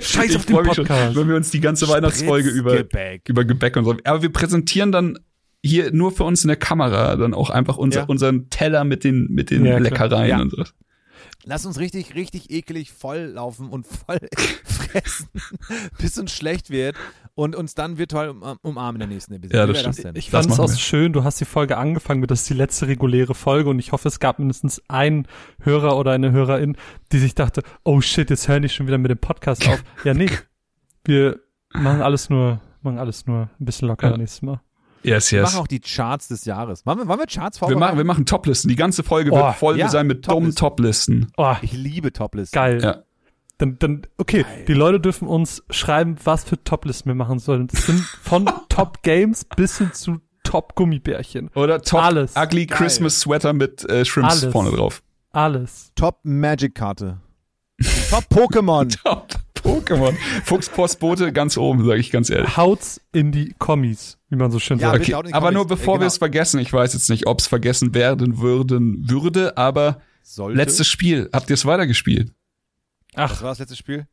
Scheiß 0.00 0.36
auf 0.36 0.46
den 0.46 0.56
mich 0.56 0.74
schon, 0.74 0.86
Podcast. 0.86 1.16
wenn 1.16 1.28
wir 1.28 1.36
uns 1.36 1.50
die 1.50 1.60
ganze 1.60 1.88
Weihnachtsfolge 1.88 2.48
über, 2.48 2.82
über 3.28 3.44
Gebäck 3.44 3.76
und 3.76 3.84
so. 3.84 3.94
Aber 4.04 4.22
wir 4.22 4.32
präsentieren 4.32 4.90
dann 4.90 5.18
hier 5.62 5.92
nur 5.92 6.10
für 6.12 6.24
uns 6.24 6.42
in 6.42 6.48
der 6.48 6.56
Kamera 6.56 7.16
dann 7.16 7.34
auch 7.34 7.50
einfach 7.50 7.76
unser, 7.76 8.00
Ja. 8.00 8.06
unseren 8.06 8.48
Teller 8.50 8.84
mit 8.84 9.04
den, 9.04 9.26
mit 9.30 9.50
den 9.50 9.64
Ja. 9.66 9.78
Leckereien 9.78 10.28
Ja. 10.28 10.40
und 10.40 10.50
so. 10.50 10.64
Lass 11.44 11.64
uns 11.66 11.78
richtig, 11.78 12.14
richtig 12.14 12.50
ekelig 12.50 12.90
voll 12.92 13.30
laufen 13.34 13.68
und 13.68 13.86
voll 13.86 14.18
fressen, 14.64 15.28
bis 15.98 16.18
uns 16.18 16.32
schlecht 16.32 16.70
wird 16.70 16.96
und 17.38 17.54
uns 17.54 17.74
dann 17.76 17.98
virtuell 17.98 18.30
um, 18.30 18.42
umarmen 18.62 18.96
in 19.00 19.08
der 19.08 19.14
nächsten 19.14 19.32
Episode. 19.34 19.56
Ja, 19.58 19.66
das 19.66 19.78
stimmt. 19.80 20.02
denn? 20.04 20.16
Ich 20.16 20.30
Das 20.30 20.46
fand 20.46 20.54
es 20.54 20.60
auch 20.60 20.68
wir. 20.68 20.76
schön, 20.76 21.12
du 21.12 21.22
hast 21.22 21.40
die 21.40 21.44
Folge 21.44 21.76
angefangen 21.76 22.20
mit, 22.20 22.30
das 22.32 22.40
ist 22.40 22.50
die 22.50 22.54
letzte 22.54 22.88
reguläre 22.88 23.34
Folge 23.34 23.70
und 23.70 23.78
ich 23.78 23.92
hoffe, 23.92 24.08
es 24.08 24.18
gab 24.18 24.40
mindestens 24.40 24.82
einen 24.88 25.28
Hörer 25.60 25.96
oder 25.96 26.10
eine 26.12 26.32
Hörerin, 26.32 26.76
die 27.12 27.18
sich 27.18 27.34
dachte, 27.36 27.62
oh 27.84 28.00
shit, 28.00 28.28
jetzt 28.30 28.48
hören 28.48 28.62
die 28.62 28.68
schon 28.68 28.88
wieder 28.88 28.98
mit 28.98 29.10
dem 29.10 29.18
Podcast 29.18 29.68
auf. 29.68 29.82
Ja, 30.04 30.14
nee. 30.14 30.28
Wir 31.04 31.38
machen 31.72 32.02
alles 32.02 32.28
nur, 32.28 32.60
machen 32.82 32.98
alles 32.98 33.26
nur 33.26 33.48
ein 33.60 33.64
bisschen 33.64 33.86
lockerer 33.88 34.10
Ja. 34.12 34.16
nächstes 34.16 34.42
Mal. 34.42 34.60
Yes, 35.04 35.30
Wir 35.30 35.40
yes. 35.40 35.52
machen 35.52 35.62
auch 35.62 35.68
die 35.68 35.78
Charts 35.80 36.26
des 36.26 36.44
Jahres. 36.44 36.84
Wollen 36.84 36.98
wir, 36.98 37.06
wollen 37.06 37.20
wir 37.20 37.26
Charts 37.26 37.58
Wir 37.58 37.68
vorbereiten? 37.68 37.78
machen, 37.80 37.98
wir 37.98 38.04
machen 38.04 38.26
Toplisten. 38.26 38.68
Die 38.68 38.74
ganze 38.76 39.04
Folge 39.04 39.30
Oh, 39.30 39.36
wird 39.36 39.54
voll 39.54 39.78
ja, 39.78 39.88
sein 39.88 40.08
mit 40.08 40.26
dummen 40.26 40.56
Toplisten. 40.56 41.20
Toplisten. 41.20 41.32
Oh, 41.36 41.54
Ich 41.62 41.72
liebe 41.72 42.12
Toplisten. 42.12 42.54
geil. 42.56 42.80
Ja. 42.82 43.02
Dann, 43.58 43.76
dann, 43.80 44.02
okay, 44.18 44.44
die 44.68 44.72
Leute 44.72 45.00
dürfen 45.00 45.26
uns 45.26 45.64
schreiben, 45.70 46.16
was 46.24 46.44
für 46.44 46.62
Toplisten 46.62 47.10
wir 47.10 47.14
machen 47.16 47.38
sollen. 47.40 47.66
Das 47.66 47.86
sind 47.86 48.00
von 48.00 48.48
Top 48.68 49.02
Games 49.02 49.44
bis 49.44 49.78
hin 49.78 49.90
zu 49.92 50.20
Top 50.44 50.74
Gummibärchen. 50.76 51.50
Oder 51.54 51.82
Top 51.82 52.02
Alles. 52.02 52.34
Ugly 52.36 52.66
Geil. 52.66 52.78
Christmas 52.78 53.18
Sweater 53.20 53.52
mit 53.52 53.84
äh, 53.90 54.04
Shrimps 54.04 54.42
Alles. 54.42 54.52
vorne 54.52 54.70
drauf. 54.70 55.02
Alles. 55.32 55.92
Top 55.96 56.20
Magic 56.22 56.74
Karte. 56.76 57.20
Top 58.10 58.24
Pokémon. 58.30 58.88
Top 59.02 59.28
Pokémon. 59.56 60.14
Fuchspostbote 60.44 61.32
ganz 61.32 61.56
oben, 61.58 61.84
sage 61.84 61.98
ich 62.00 62.10
ganz 62.12 62.30
ehrlich. 62.30 62.56
Haut's 62.56 63.00
in 63.12 63.32
die 63.32 63.54
Kommis, 63.58 64.18
wie 64.30 64.36
man 64.36 64.50
so 64.52 64.58
schön 64.60 64.78
Ja, 64.78 64.92
sagt. 64.92 65.02
Okay, 65.12 65.14
aber 65.32 65.50
nur 65.50 65.66
bevor 65.66 65.96
Äh, 65.96 66.00
wir 66.00 66.06
es 66.06 66.18
vergessen, 66.18 66.60
ich 66.60 66.72
weiß 66.72 66.92
jetzt 66.94 67.10
nicht, 67.10 67.26
ob 67.26 67.40
es 67.40 67.46
vergessen 67.48 67.92
werden 67.94 68.38
würden 68.38 69.10
würde, 69.10 69.56
aber 69.58 70.00
Sollte. 70.22 70.56
letztes 70.56 70.86
Spiel, 70.88 71.28
habt 71.32 71.50
ihr 71.50 71.54
es 71.54 71.66
weitergespielt? 71.66 72.32
Was 73.14 73.32
Ach, 73.32 73.42
war 73.42 73.48
das 73.50 73.58
letzte 73.60 73.76
Spiel? 73.76 74.06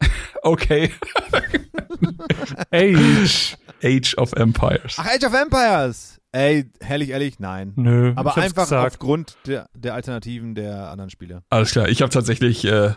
Okay, 0.42 0.90
Age. 2.72 3.56
Age 3.82 4.14
of 4.16 4.32
Empires. 4.34 4.96
Ach, 4.98 5.06
Age 5.06 5.24
of 5.24 5.34
Empires. 5.34 6.20
Ey, 6.32 6.70
ehrlich, 6.80 7.10
ehrlich, 7.10 7.40
nein. 7.40 7.72
Nö, 7.76 8.12
Aber 8.16 8.36
einfach 8.36 8.62
gesagt. 8.64 8.86
aufgrund 8.94 9.36
der, 9.46 9.68
der 9.74 9.94
Alternativen 9.94 10.54
der 10.54 10.90
anderen 10.90 11.10
Spiele. 11.10 11.42
Alles 11.50 11.72
klar, 11.72 11.88
ich 11.88 12.02
habe 12.02 12.10
tatsächlich 12.12 12.64
äh, 12.64 12.92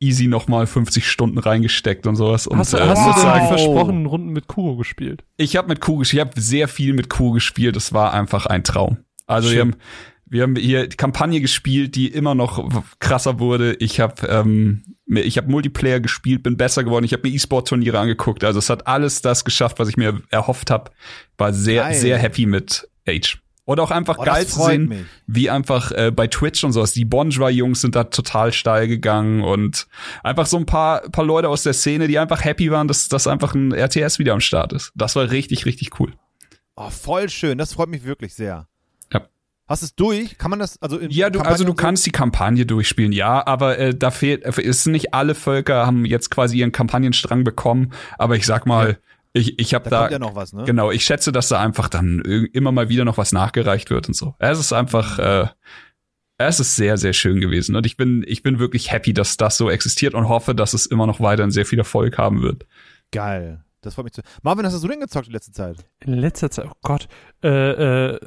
easy 0.00 0.26
nochmal 0.26 0.66
50 0.66 1.08
Stunden 1.08 1.38
reingesteckt 1.38 2.06
und 2.06 2.16
sowas. 2.16 2.46
Und, 2.46 2.58
Hast, 2.58 2.72
du- 2.72 2.78
äh, 2.78 2.80
hast 2.88 3.06
du 3.06 3.12
denn 3.12 3.22
sagen, 3.22 3.40
die 3.44 3.48
versprochenen 3.48 4.06
Runden 4.06 4.30
mit 4.30 4.48
Kuro 4.48 4.76
gespielt? 4.76 5.24
Ich 5.36 5.56
habe 5.56 5.68
mit 5.68 5.80
Kuh 5.80 5.98
gespielt, 5.98 6.22
ich 6.24 6.28
habe 6.28 6.40
sehr 6.40 6.66
viel 6.68 6.92
mit 6.92 7.08
Kuh 7.08 7.30
gespielt, 7.32 7.76
es 7.76 7.92
war 7.92 8.12
einfach 8.12 8.46
ein 8.46 8.64
Traum. 8.64 8.98
Also 9.26 9.48
wir 9.50 9.56
Schön. 9.60 9.72
haben, 9.72 9.80
wir 10.28 10.42
haben 10.42 10.56
hier 10.56 10.88
die 10.88 10.96
Kampagne 10.96 11.40
gespielt, 11.40 11.94
die 11.94 12.08
immer 12.08 12.34
noch 12.34 12.84
krasser 12.98 13.38
wurde. 13.38 13.74
Ich 13.74 14.00
habe 14.00 14.26
ähm, 14.28 14.82
ich 15.08 15.38
habe 15.38 15.48
Multiplayer 15.50 16.00
gespielt, 16.00 16.42
bin 16.42 16.56
besser 16.56 16.82
geworden. 16.82 17.04
Ich 17.04 17.12
habe 17.12 17.28
mir 17.28 17.34
E-Sport-Turniere 17.34 17.98
angeguckt. 17.98 18.42
Also 18.42 18.58
es 18.58 18.68
hat 18.68 18.86
alles 18.88 19.22
das 19.22 19.44
geschafft, 19.44 19.78
was 19.78 19.88
ich 19.88 19.96
mir 19.96 20.20
erhofft 20.30 20.70
habe. 20.70 20.90
War 21.38 21.52
sehr, 21.52 21.82
Geil. 21.84 21.94
sehr 21.94 22.18
happy 22.18 22.46
mit 22.46 22.88
Age. 23.08 23.38
Und 23.64 23.80
auch 23.80 23.90
einfach 23.90 24.18
Oh, 24.18 24.24
geil 24.24 24.46
zu 24.46 24.62
sehen, 24.62 24.88
mich. 24.88 25.04
wie 25.26 25.50
einfach 25.50 25.90
äh, 25.90 26.12
bei 26.14 26.28
Twitch 26.28 26.62
und 26.62 26.70
sowas, 26.72 26.92
die 26.92 27.04
Bonjour-Jungs 27.04 27.80
sind 27.80 27.96
da 27.96 28.04
total 28.04 28.52
steil 28.52 28.86
gegangen 28.86 29.42
und 29.42 29.88
einfach 30.22 30.46
so 30.46 30.56
ein 30.56 30.66
paar, 30.66 31.00
paar 31.10 31.24
Leute 31.24 31.48
aus 31.48 31.64
der 31.64 31.72
Szene, 31.72 32.06
die 32.06 32.18
einfach 32.18 32.44
happy 32.44 32.70
waren, 32.70 32.86
dass, 32.86 33.08
dass 33.08 33.26
einfach 33.26 33.54
ein 33.54 33.72
RTS 33.72 34.20
wieder 34.20 34.34
am 34.34 34.40
Start 34.40 34.72
ist. 34.72 34.92
Das 34.94 35.16
war 35.16 35.30
richtig, 35.32 35.66
richtig 35.66 35.98
cool. 35.98 36.12
Oh, 36.76 36.90
voll 36.90 37.28
schön. 37.28 37.58
Das 37.58 37.72
freut 37.72 37.88
mich 37.88 38.04
wirklich 38.04 38.34
sehr. 38.34 38.68
Ja. 39.66 39.72
Hast 39.72 39.82
du 39.82 39.86
es 39.86 39.94
durch? 39.94 40.38
Kann 40.38 40.50
man 40.50 40.58
das, 40.60 40.80
also 40.80 40.98
in 40.98 41.10
Ja, 41.10 41.28
du, 41.28 41.38
Kampagne 41.38 41.52
also 41.52 41.64
du 41.64 41.70
so? 41.70 41.74
kannst 41.74 42.06
die 42.06 42.10
Kampagne 42.12 42.66
durchspielen, 42.66 43.12
ja, 43.12 43.46
aber 43.46 43.78
äh, 43.78 43.94
da 43.94 44.10
fehlt, 44.10 44.44
es 44.44 44.84
sind 44.84 44.92
nicht 44.92 45.12
alle 45.12 45.34
Völker 45.34 45.86
haben 45.86 46.04
jetzt 46.04 46.30
quasi 46.30 46.58
ihren 46.58 46.72
Kampagnenstrang 46.72 47.44
bekommen, 47.44 47.92
aber 48.18 48.36
ich 48.36 48.46
sag 48.46 48.66
mal, 48.66 48.98
ich, 49.32 49.58
ich 49.58 49.74
habe 49.74 49.90
Da, 49.90 49.90
da, 49.90 50.00
kommt 50.02 50.12
ja 50.12 50.18
noch 50.18 50.34
was, 50.34 50.52
ne? 50.52 50.64
genau, 50.64 50.90
ich 50.90 51.04
schätze, 51.04 51.32
dass 51.32 51.48
da 51.48 51.60
einfach 51.60 51.88
dann 51.88 52.20
immer 52.52 52.72
mal 52.72 52.88
wieder 52.88 53.04
noch 53.04 53.18
was 53.18 53.32
nachgereicht 53.32 53.90
wird 53.90 54.08
und 54.08 54.14
so. 54.14 54.34
Es 54.38 54.58
ist 54.58 54.72
einfach, 54.72 55.18
äh, 55.18 55.46
es 56.38 56.60
ist 56.60 56.76
sehr, 56.76 56.96
sehr 56.96 57.12
schön 57.12 57.40
gewesen 57.40 57.76
und 57.76 57.86
ich 57.86 57.96
bin, 57.96 58.24
ich 58.26 58.42
bin 58.42 58.58
wirklich 58.58 58.92
happy, 58.92 59.12
dass 59.14 59.36
das 59.36 59.56
so 59.56 59.68
existiert 59.70 60.14
und 60.14 60.28
hoffe, 60.28 60.54
dass 60.54 60.74
es 60.74 60.86
immer 60.86 61.06
noch 61.06 61.20
weiterhin 61.20 61.50
sehr 61.50 61.66
viel 61.66 61.78
Erfolg 61.78 62.18
haben 62.18 62.42
wird. 62.42 62.66
Geil. 63.10 63.64
Das 63.86 63.94
freut 63.94 64.04
mich 64.04 64.12
zu. 64.12 64.22
Marvin, 64.42 64.66
hast 64.66 64.82
du 64.82 64.88
denn 64.88 65.00
gezockt 65.00 65.28
in 65.28 65.32
letzter 65.32 65.52
Zeit? 65.52 65.76
In 66.00 66.12
letzter 66.14 66.50
Zeit, 66.50 66.66
oh 66.68 66.74
Gott, 66.82 67.08
äh, 67.42 68.10
äh, 68.10 68.18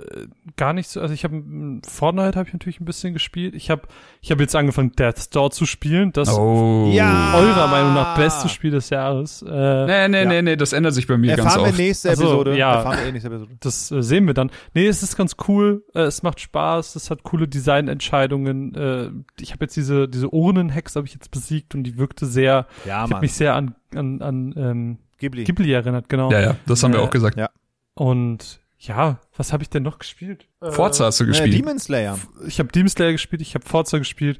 gar 0.58 0.74
nicht 0.74 0.90
so, 0.90 1.02
also 1.02 1.14
ich 1.14 1.24
habe 1.24 1.44
Fortnite 1.88 2.38
habe 2.40 2.48
ich 2.48 2.54
natürlich 2.54 2.80
ein 2.80 2.86
bisschen 2.86 3.14
gespielt. 3.14 3.54
Ich 3.56 3.70
habe 3.70 3.84
ich 4.22 4.32
habe 4.32 4.42
jetzt 4.42 4.56
angefangen 4.56 4.92
Death 4.94 5.20
Store 5.20 5.52
zu 5.52 5.66
spielen, 5.66 6.12
das 6.14 6.30
Oh. 6.38 6.90
Ja. 6.94 7.34
eurer 7.36 7.68
Meinung 7.68 7.94
nach 7.94 8.16
beste 8.18 8.50
Spiel 8.50 8.72
des 8.72 8.90
Jahres. 8.90 9.42
Äh, 9.42 9.50
Nee, 9.86 10.08
nee, 10.08 10.24
Ja. 10.24 10.26
nee, 10.30 10.42
nee, 10.42 10.56
das 10.56 10.74
ändert 10.74 10.94
sich 10.94 11.08
bei 11.08 11.18
mir 11.18 11.36
ganz 11.36 11.40
Erfahren 11.46 11.64
wir 11.66 11.70
oft. 11.70 11.78
nächste 11.80 12.10
Ach 12.12 12.16
so, 12.16 12.24
Episode. 12.24 12.58
ja. 12.58 12.76
Erfahren 12.76 12.98
wir 13.00 13.06
eh 13.08 13.12
nächste 13.12 13.28
Episode. 13.30 13.52
Das 13.60 13.92
äh, 13.92 14.02
sehen 14.04 14.26
wir 14.28 14.34
dann. 14.34 14.52
Nee, 14.74 14.88
es 14.88 15.04
ist 15.04 15.16
ganz 15.18 15.36
cool. 15.48 15.84
Äh, 15.94 16.02
es 16.04 16.24
macht 16.24 16.40
Spaß. 16.40 16.96
Es 16.96 17.12
hat 17.12 17.24
coole 17.24 17.48
Designentscheidungen. 17.48 18.76
Äh, 18.76 19.10
ich 19.42 19.52
habe 19.52 19.66
jetzt 19.66 19.76
diese 19.76 20.08
diese 20.08 20.34
Urnenhex 20.34 20.96
habe 20.96 21.08
ich 21.08 21.14
jetzt 21.14 21.32
besiegt 21.32 21.76
und 21.76 21.84
die 21.84 21.98
wirkte 21.98 22.26
sehr. 22.26 22.68
Ja, 22.86 23.06
ich 23.06 23.12
habe 23.12 23.22
mich 23.22 23.34
sehr 23.34 23.56
an 23.56 23.76
an 23.96 24.22
an 24.22 24.54
ähm, 24.58 24.98
Ghibli. 25.20 25.44
Ghibli 25.44 25.72
erinnert, 25.72 26.10
genau. 26.10 26.32
Ja, 26.32 26.42
ja, 26.42 26.56
das 26.66 26.82
haben 26.84 26.94
wir 26.94 27.00
Äh, 27.00 27.04
auch 27.04 27.10
gesagt. 27.10 27.38
ja. 27.38 27.50
Und 27.94 28.60
ja, 28.80 29.20
was 29.36 29.52
habe 29.52 29.62
ich 29.64 29.70
denn 29.70 29.84
noch 29.84 30.00
gespielt? 30.00 30.48
Forza 30.62 31.06
hast 31.06 31.20
du 31.20 31.26
Äh, 31.26 31.28
gespielt. 31.28 31.54
Demon 31.54 31.80
Slayer. 31.80 32.18
Ich 32.48 32.60
habe 32.60 32.72
Demon 32.72 32.88
Slayer 32.90 33.12
gespielt. 33.12 33.42
Ich 33.42 33.54
habe 33.56 33.66
Forza 33.68 33.98
gespielt. 33.98 34.40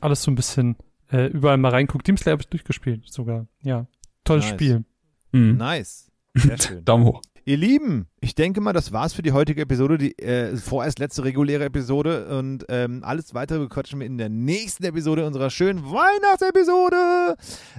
Alles 0.00 0.22
so 0.22 0.30
ein 0.30 0.36
bisschen 0.36 0.76
äh, 1.10 1.26
überall 1.26 1.56
mal 1.56 1.70
reinguckt. 1.70 2.06
Demon 2.06 2.18
Slayer 2.18 2.32
habe 2.34 2.42
ich 2.42 2.48
durchgespielt 2.48 3.12
sogar. 3.12 3.46
Ja, 3.62 3.86
tolles 4.22 4.44
Nice. 4.44 4.54
Spiel. 4.54 4.84
Mhm. 5.32 5.56
Nice. 5.56 6.10
Sehr 6.34 6.58
schön. 6.62 6.84
Daumen 6.84 7.04
hoch. 7.06 7.20
Ihr 7.46 7.58
Lieben, 7.58 8.08
ich 8.22 8.34
denke 8.34 8.62
mal, 8.62 8.72
das 8.72 8.90
war's 8.92 9.12
für 9.12 9.20
die 9.20 9.32
heutige 9.32 9.60
Episode, 9.60 9.98
die 9.98 10.18
äh, 10.18 10.56
vorerst 10.56 10.98
letzte 10.98 11.24
reguläre 11.24 11.66
Episode 11.66 12.38
und 12.38 12.64
ähm, 12.70 13.02
alles 13.04 13.34
weitere 13.34 13.58
bequatschen 13.58 14.00
wir 14.00 14.06
in 14.06 14.16
der 14.16 14.30
nächsten 14.30 14.82
Episode 14.84 15.26
unserer 15.26 15.50
schönen 15.50 15.84
Weihnachtsepisode. 15.84 17.36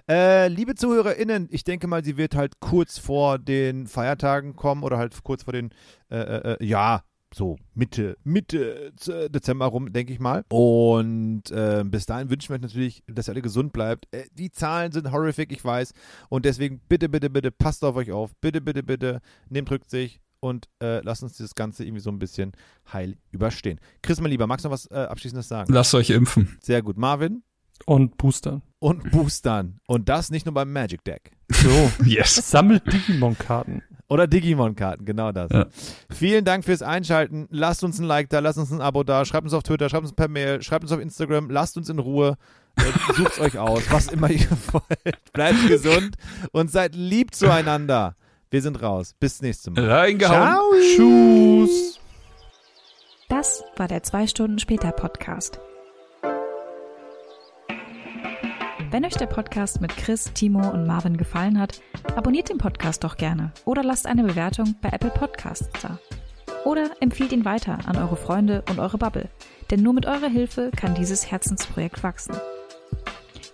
Äh, 0.08 0.50
liebe 0.50 0.76
ZuhörerInnen, 0.76 1.48
ich 1.50 1.64
denke 1.64 1.88
mal, 1.88 2.04
sie 2.04 2.16
wird 2.16 2.36
halt 2.36 2.60
kurz 2.60 3.00
vor 3.00 3.40
den 3.40 3.88
Feiertagen 3.88 4.56
kommen 4.56 4.84
oder 4.84 5.00
halt 5.00 5.24
kurz 5.24 5.42
vor 5.42 5.54
den, 5.54 5.72
äh, 6.12 6.18
äh, 6.18 6.54
äh, 6.54 6.64
ja, 6.64 7.02
so 7.36 7.57
Mitte, 7.74 8.18
Mitte 8.24 8.94
äh, 9.07 9.30
Dezember 9.30 9.66
rum, 9.66 9.91
denke 9.91 10.14
ich 10.14 10.20
mal. 10.20 10.45
Und 10.49 11.52
äh, 11.52 11.84
bis 11.86 12.06
dahin 12.06 12.30
wünschen 12.30 12.49
wir 12.49 12.56
euch 12.56 12.62
natürlich, 12.62 13.03
dass 13.07 13.28
ihr 13.28 13.34
alle 13.34 13.41
gesund 13.41 13.74
bleibt. 13.74 14.07
Äh, 14.12 14.26
die 14.34 14.52
Zahlen 14.52 14.91
sind 14.91 15.12
horrific, 15.12 15.52
ich 15.52 15.64
weiß. 15.64 15.94
Und 16.30 16.45
deswegen 16.45 16.80
bitte, 16.88 17.10
bitte, 17.10 17.30
bitte, 17.30 17.52
passt 17.52 17.84
auf 17.84 17.95
euch 17.95 18.12
auf. 18.12 18.32
Bitte, 18.40 18.62
bitte, 18.62 18.84
bitte, 18.84 19.22
nehmt 19.49 19.70
Rücksicht 19.70 20.22
und 20.40 20.70
äh, 20.82 21.02
lasst 21.02 21.24
uns 21.24 21.34
dieses 21.34 21.56
Ganze 21.56 21.84
irgendwie 21.84 22.02
so 22.02 22.10
ein 22.10 22.20
bisschen 22.20 22.53
heil 22.91 23.18
überstehen. 23.32 23.80
Chris, 24.02 24.22
mein 24.22 24.32
Lieber, 24.32 24.48
magst 24.48 24.64
du 24.64 24.70
noch 24.70 24.74
was 24.74 24.90
äh, 24.91 24.95
Abschließendes 24.95 25.48
sagen? 25.48 25.74
Lasst 25.74 25.94
euch 25.94 26.12
impfen. 26.12 26.57
Sehr 26.62 26.82
gut. 26.82 26.98
Marvin? 26.98 27.44
Und 27.85 28.18
boostern. 28.18 28.61
Und 28.80 29.11
boostern. 29.11 29.80
Und 29.88 30.10
das 30.10 30.30
nicht 30.31 30.45
nur 30.45 30.53
beim 30.53 30.72
Magic 30.72 31.03
Deck. 31.03 31.31
So. 31.52 31.91
Yes. 32.06 32.49
Sammelt 32.49 32.84
Digimon-Karten. 32.91 33.84
Oder 34.07 34.27
Digimon-Karten, 34.27 35.03
genau 35.06 35.31
das. 35.31 35.52
Ja. 35.52 35.65
Vielen 36.10 36.45
Dank 36.45 36.64
fürs 36.64 36.81
Einschalten. 36.81 37.47
Lasst 37.49 37.84
uns 37.84 37.99
ein 37.99 38.06
Like 38.06 38.30
da, 38.30 38.39
lasst 38.39 38.60
uns 38.60 38.72
ein 38.72 38.81
Abo 38.81 39.03
da, 39.03 39.26
schreibt 39.26 39.45
uns 39.45 39.53
auf 39.53 39.64
Twitter, 39.64 39.89
schreibt 39.89 40.03
uns 40.03 40.14
per 40.14 40.27
Mail, 40.27 40.61
schreibt 40.61 40.84
uns 40.84 40.91
auf 40.91 40.99
Instagram, 40.99 41.49
lasst 41.49 41.76
uns 41.77 41.89
in 41.89 41.99
Ruhe. 41.99 42.38
Äh, 42.77 43.14
Sucht 43.14 43.39
euch 43.39 43.57
aus, 43.57 43.81
was 43.89 44.07
immer 44.07 44.30
ihr 44.30 44.47
wollt. 44.72 45.34
Bleibt 45.34 45.68
gesund 45.68 46.15
und 46.52 46.72
seid 46.72 46.93
lieb 46.95 47.34
zueinander. 47.34 48.15
Wir 48.52 48.61
sind 48.61 48.81
raus. 48.81 49.15
Bis 49.19 49.41
nächstes 49.41 49.73
Mal. 49.73 49.89
Reingehauen. 49.89 50.57
Tschüss. 50.95 51.99
Das 53.27 53.64
war 53.76 53.88
der 53.88 54.03
2 54.03 54.27
Stunden 54.27 54.60
später 54.60 54.91
Podcast. 54.91 55.60
Wenn 58.95 59.03
euch 59.03 59.17
der 59.17 59.26
Podcast 59.26 59.81
mit 59.81 59.97
Chris, 59.97 60.31
Timo 60.34 60.69
und 60.69 60.88
Marvin 60.88 61.17
gefallen 61.17 61.59
hat, 61.59 61.81
abonniert 62.15 62.47
den 62.47 62.57
Podcast 62.57 63.03
doch 63.03 63.17
gerne 63.17 63.51
oder 63.65 63.84
lasst 63.84 64.07
eine 64.07 64.23
Bewertung 64.23 64.76
bei 64.81 64.88
Apple 64.88 65.09
Podcasts 65.09 65.67
da. 65.81 65.99
Oder 66.63 66.91
empfiehlt 67.01 67.34
ihn 67.34 67.43
weiter 67.43 67.77
an 67.88 67.97
eure 67.97 68.15
Freunde 68.15 68.63
und 68.69 68.80
eure 68.80 68.97
Bubble, 68.97 69.27
denn 69.69 69.84
nur 69.84 69.91
mit 69.91 70.05
eurer 70.05 70.30
Hilfe 70.30 70.72
kann 70.73 70.95
dieses 70.95 71.30
Herzensprojekt 71.30 72.03
wachsen. 72.03 72.38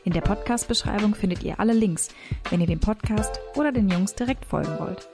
In 0.04 0.14
der 0.14 0.22
Podcast-Beschreibung 0.22 1.16
findet 1.16 1.42
ihr 1.42 1.60
alle 1.60 1.74
Links, 1.74 2.10
wenn 2.52 2.62
ihr 2.62 2.68
dem 2.68 2.80
Podcast 2.80 3.40
oder 3.56 3.72
den 3.72 3.90
Jungs 3.90 4.14
direkt 4.14 4.46
folgen 4.46 4.78
wollt. 4.78 5.10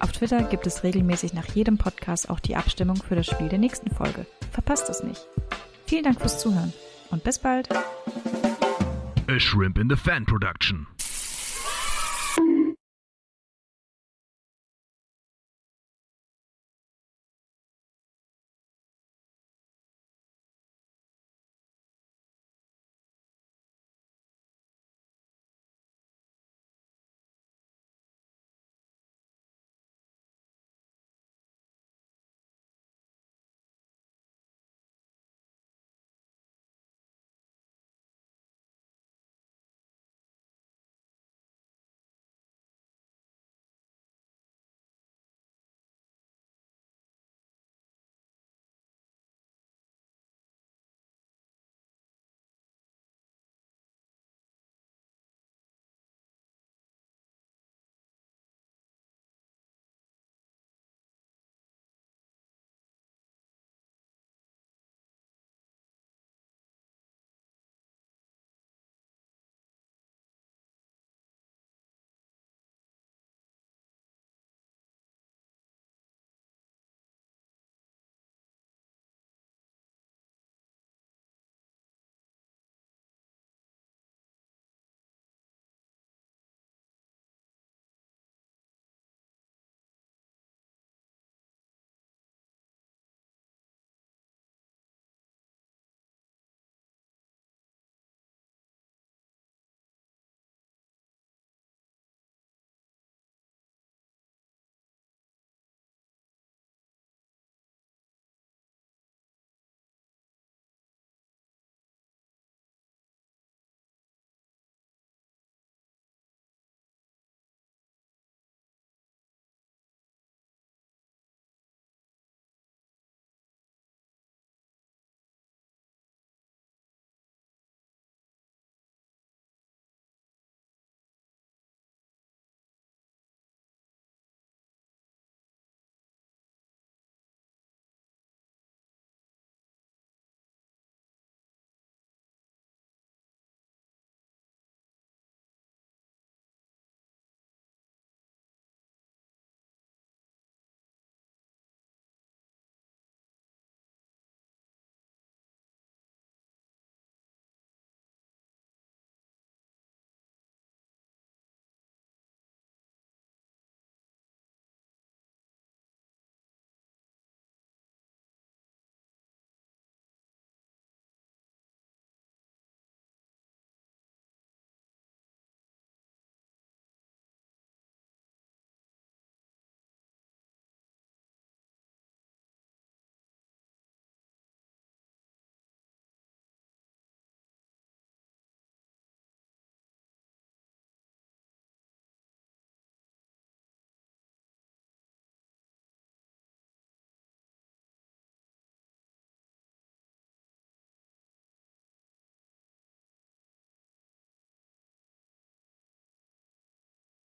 Auf 0.00 0.10
Twitter 0.10 0.42
gibt 0.42 0.66
es 0.66 0.82
regelmäßig 0.82 1.32
nach 1.32 1.46
jedem 1.54 1.78
Podcast 1.78 2.28
auch 2.28 2.40
die 2.40 2.56
Abstimmung 2.56 2.96
für 2.96 3.14
das 3.14 3.26
Spiel 3.26 3.48
der 3.48 3.60
nächsten 3.60 3.92
Folge. 3.92 4.26
Verpasst 4.50 4.88
es 4.88 5.04
nicht. 5.04 5.24
Vielen 5.86 6.02
Dank 6.02 6.20
fürs 6.20 6.40
Zuhören 6.40 6.72
und 7.12 7.22
bis 7.22 7.38
bald. 7.38 7.68
A 9.30 9.38
Shrimp 9.38 9.78
in 9.78 9.86
the 9.86 9.96
Fan 9.96 10.24
Production. 10.24 10.88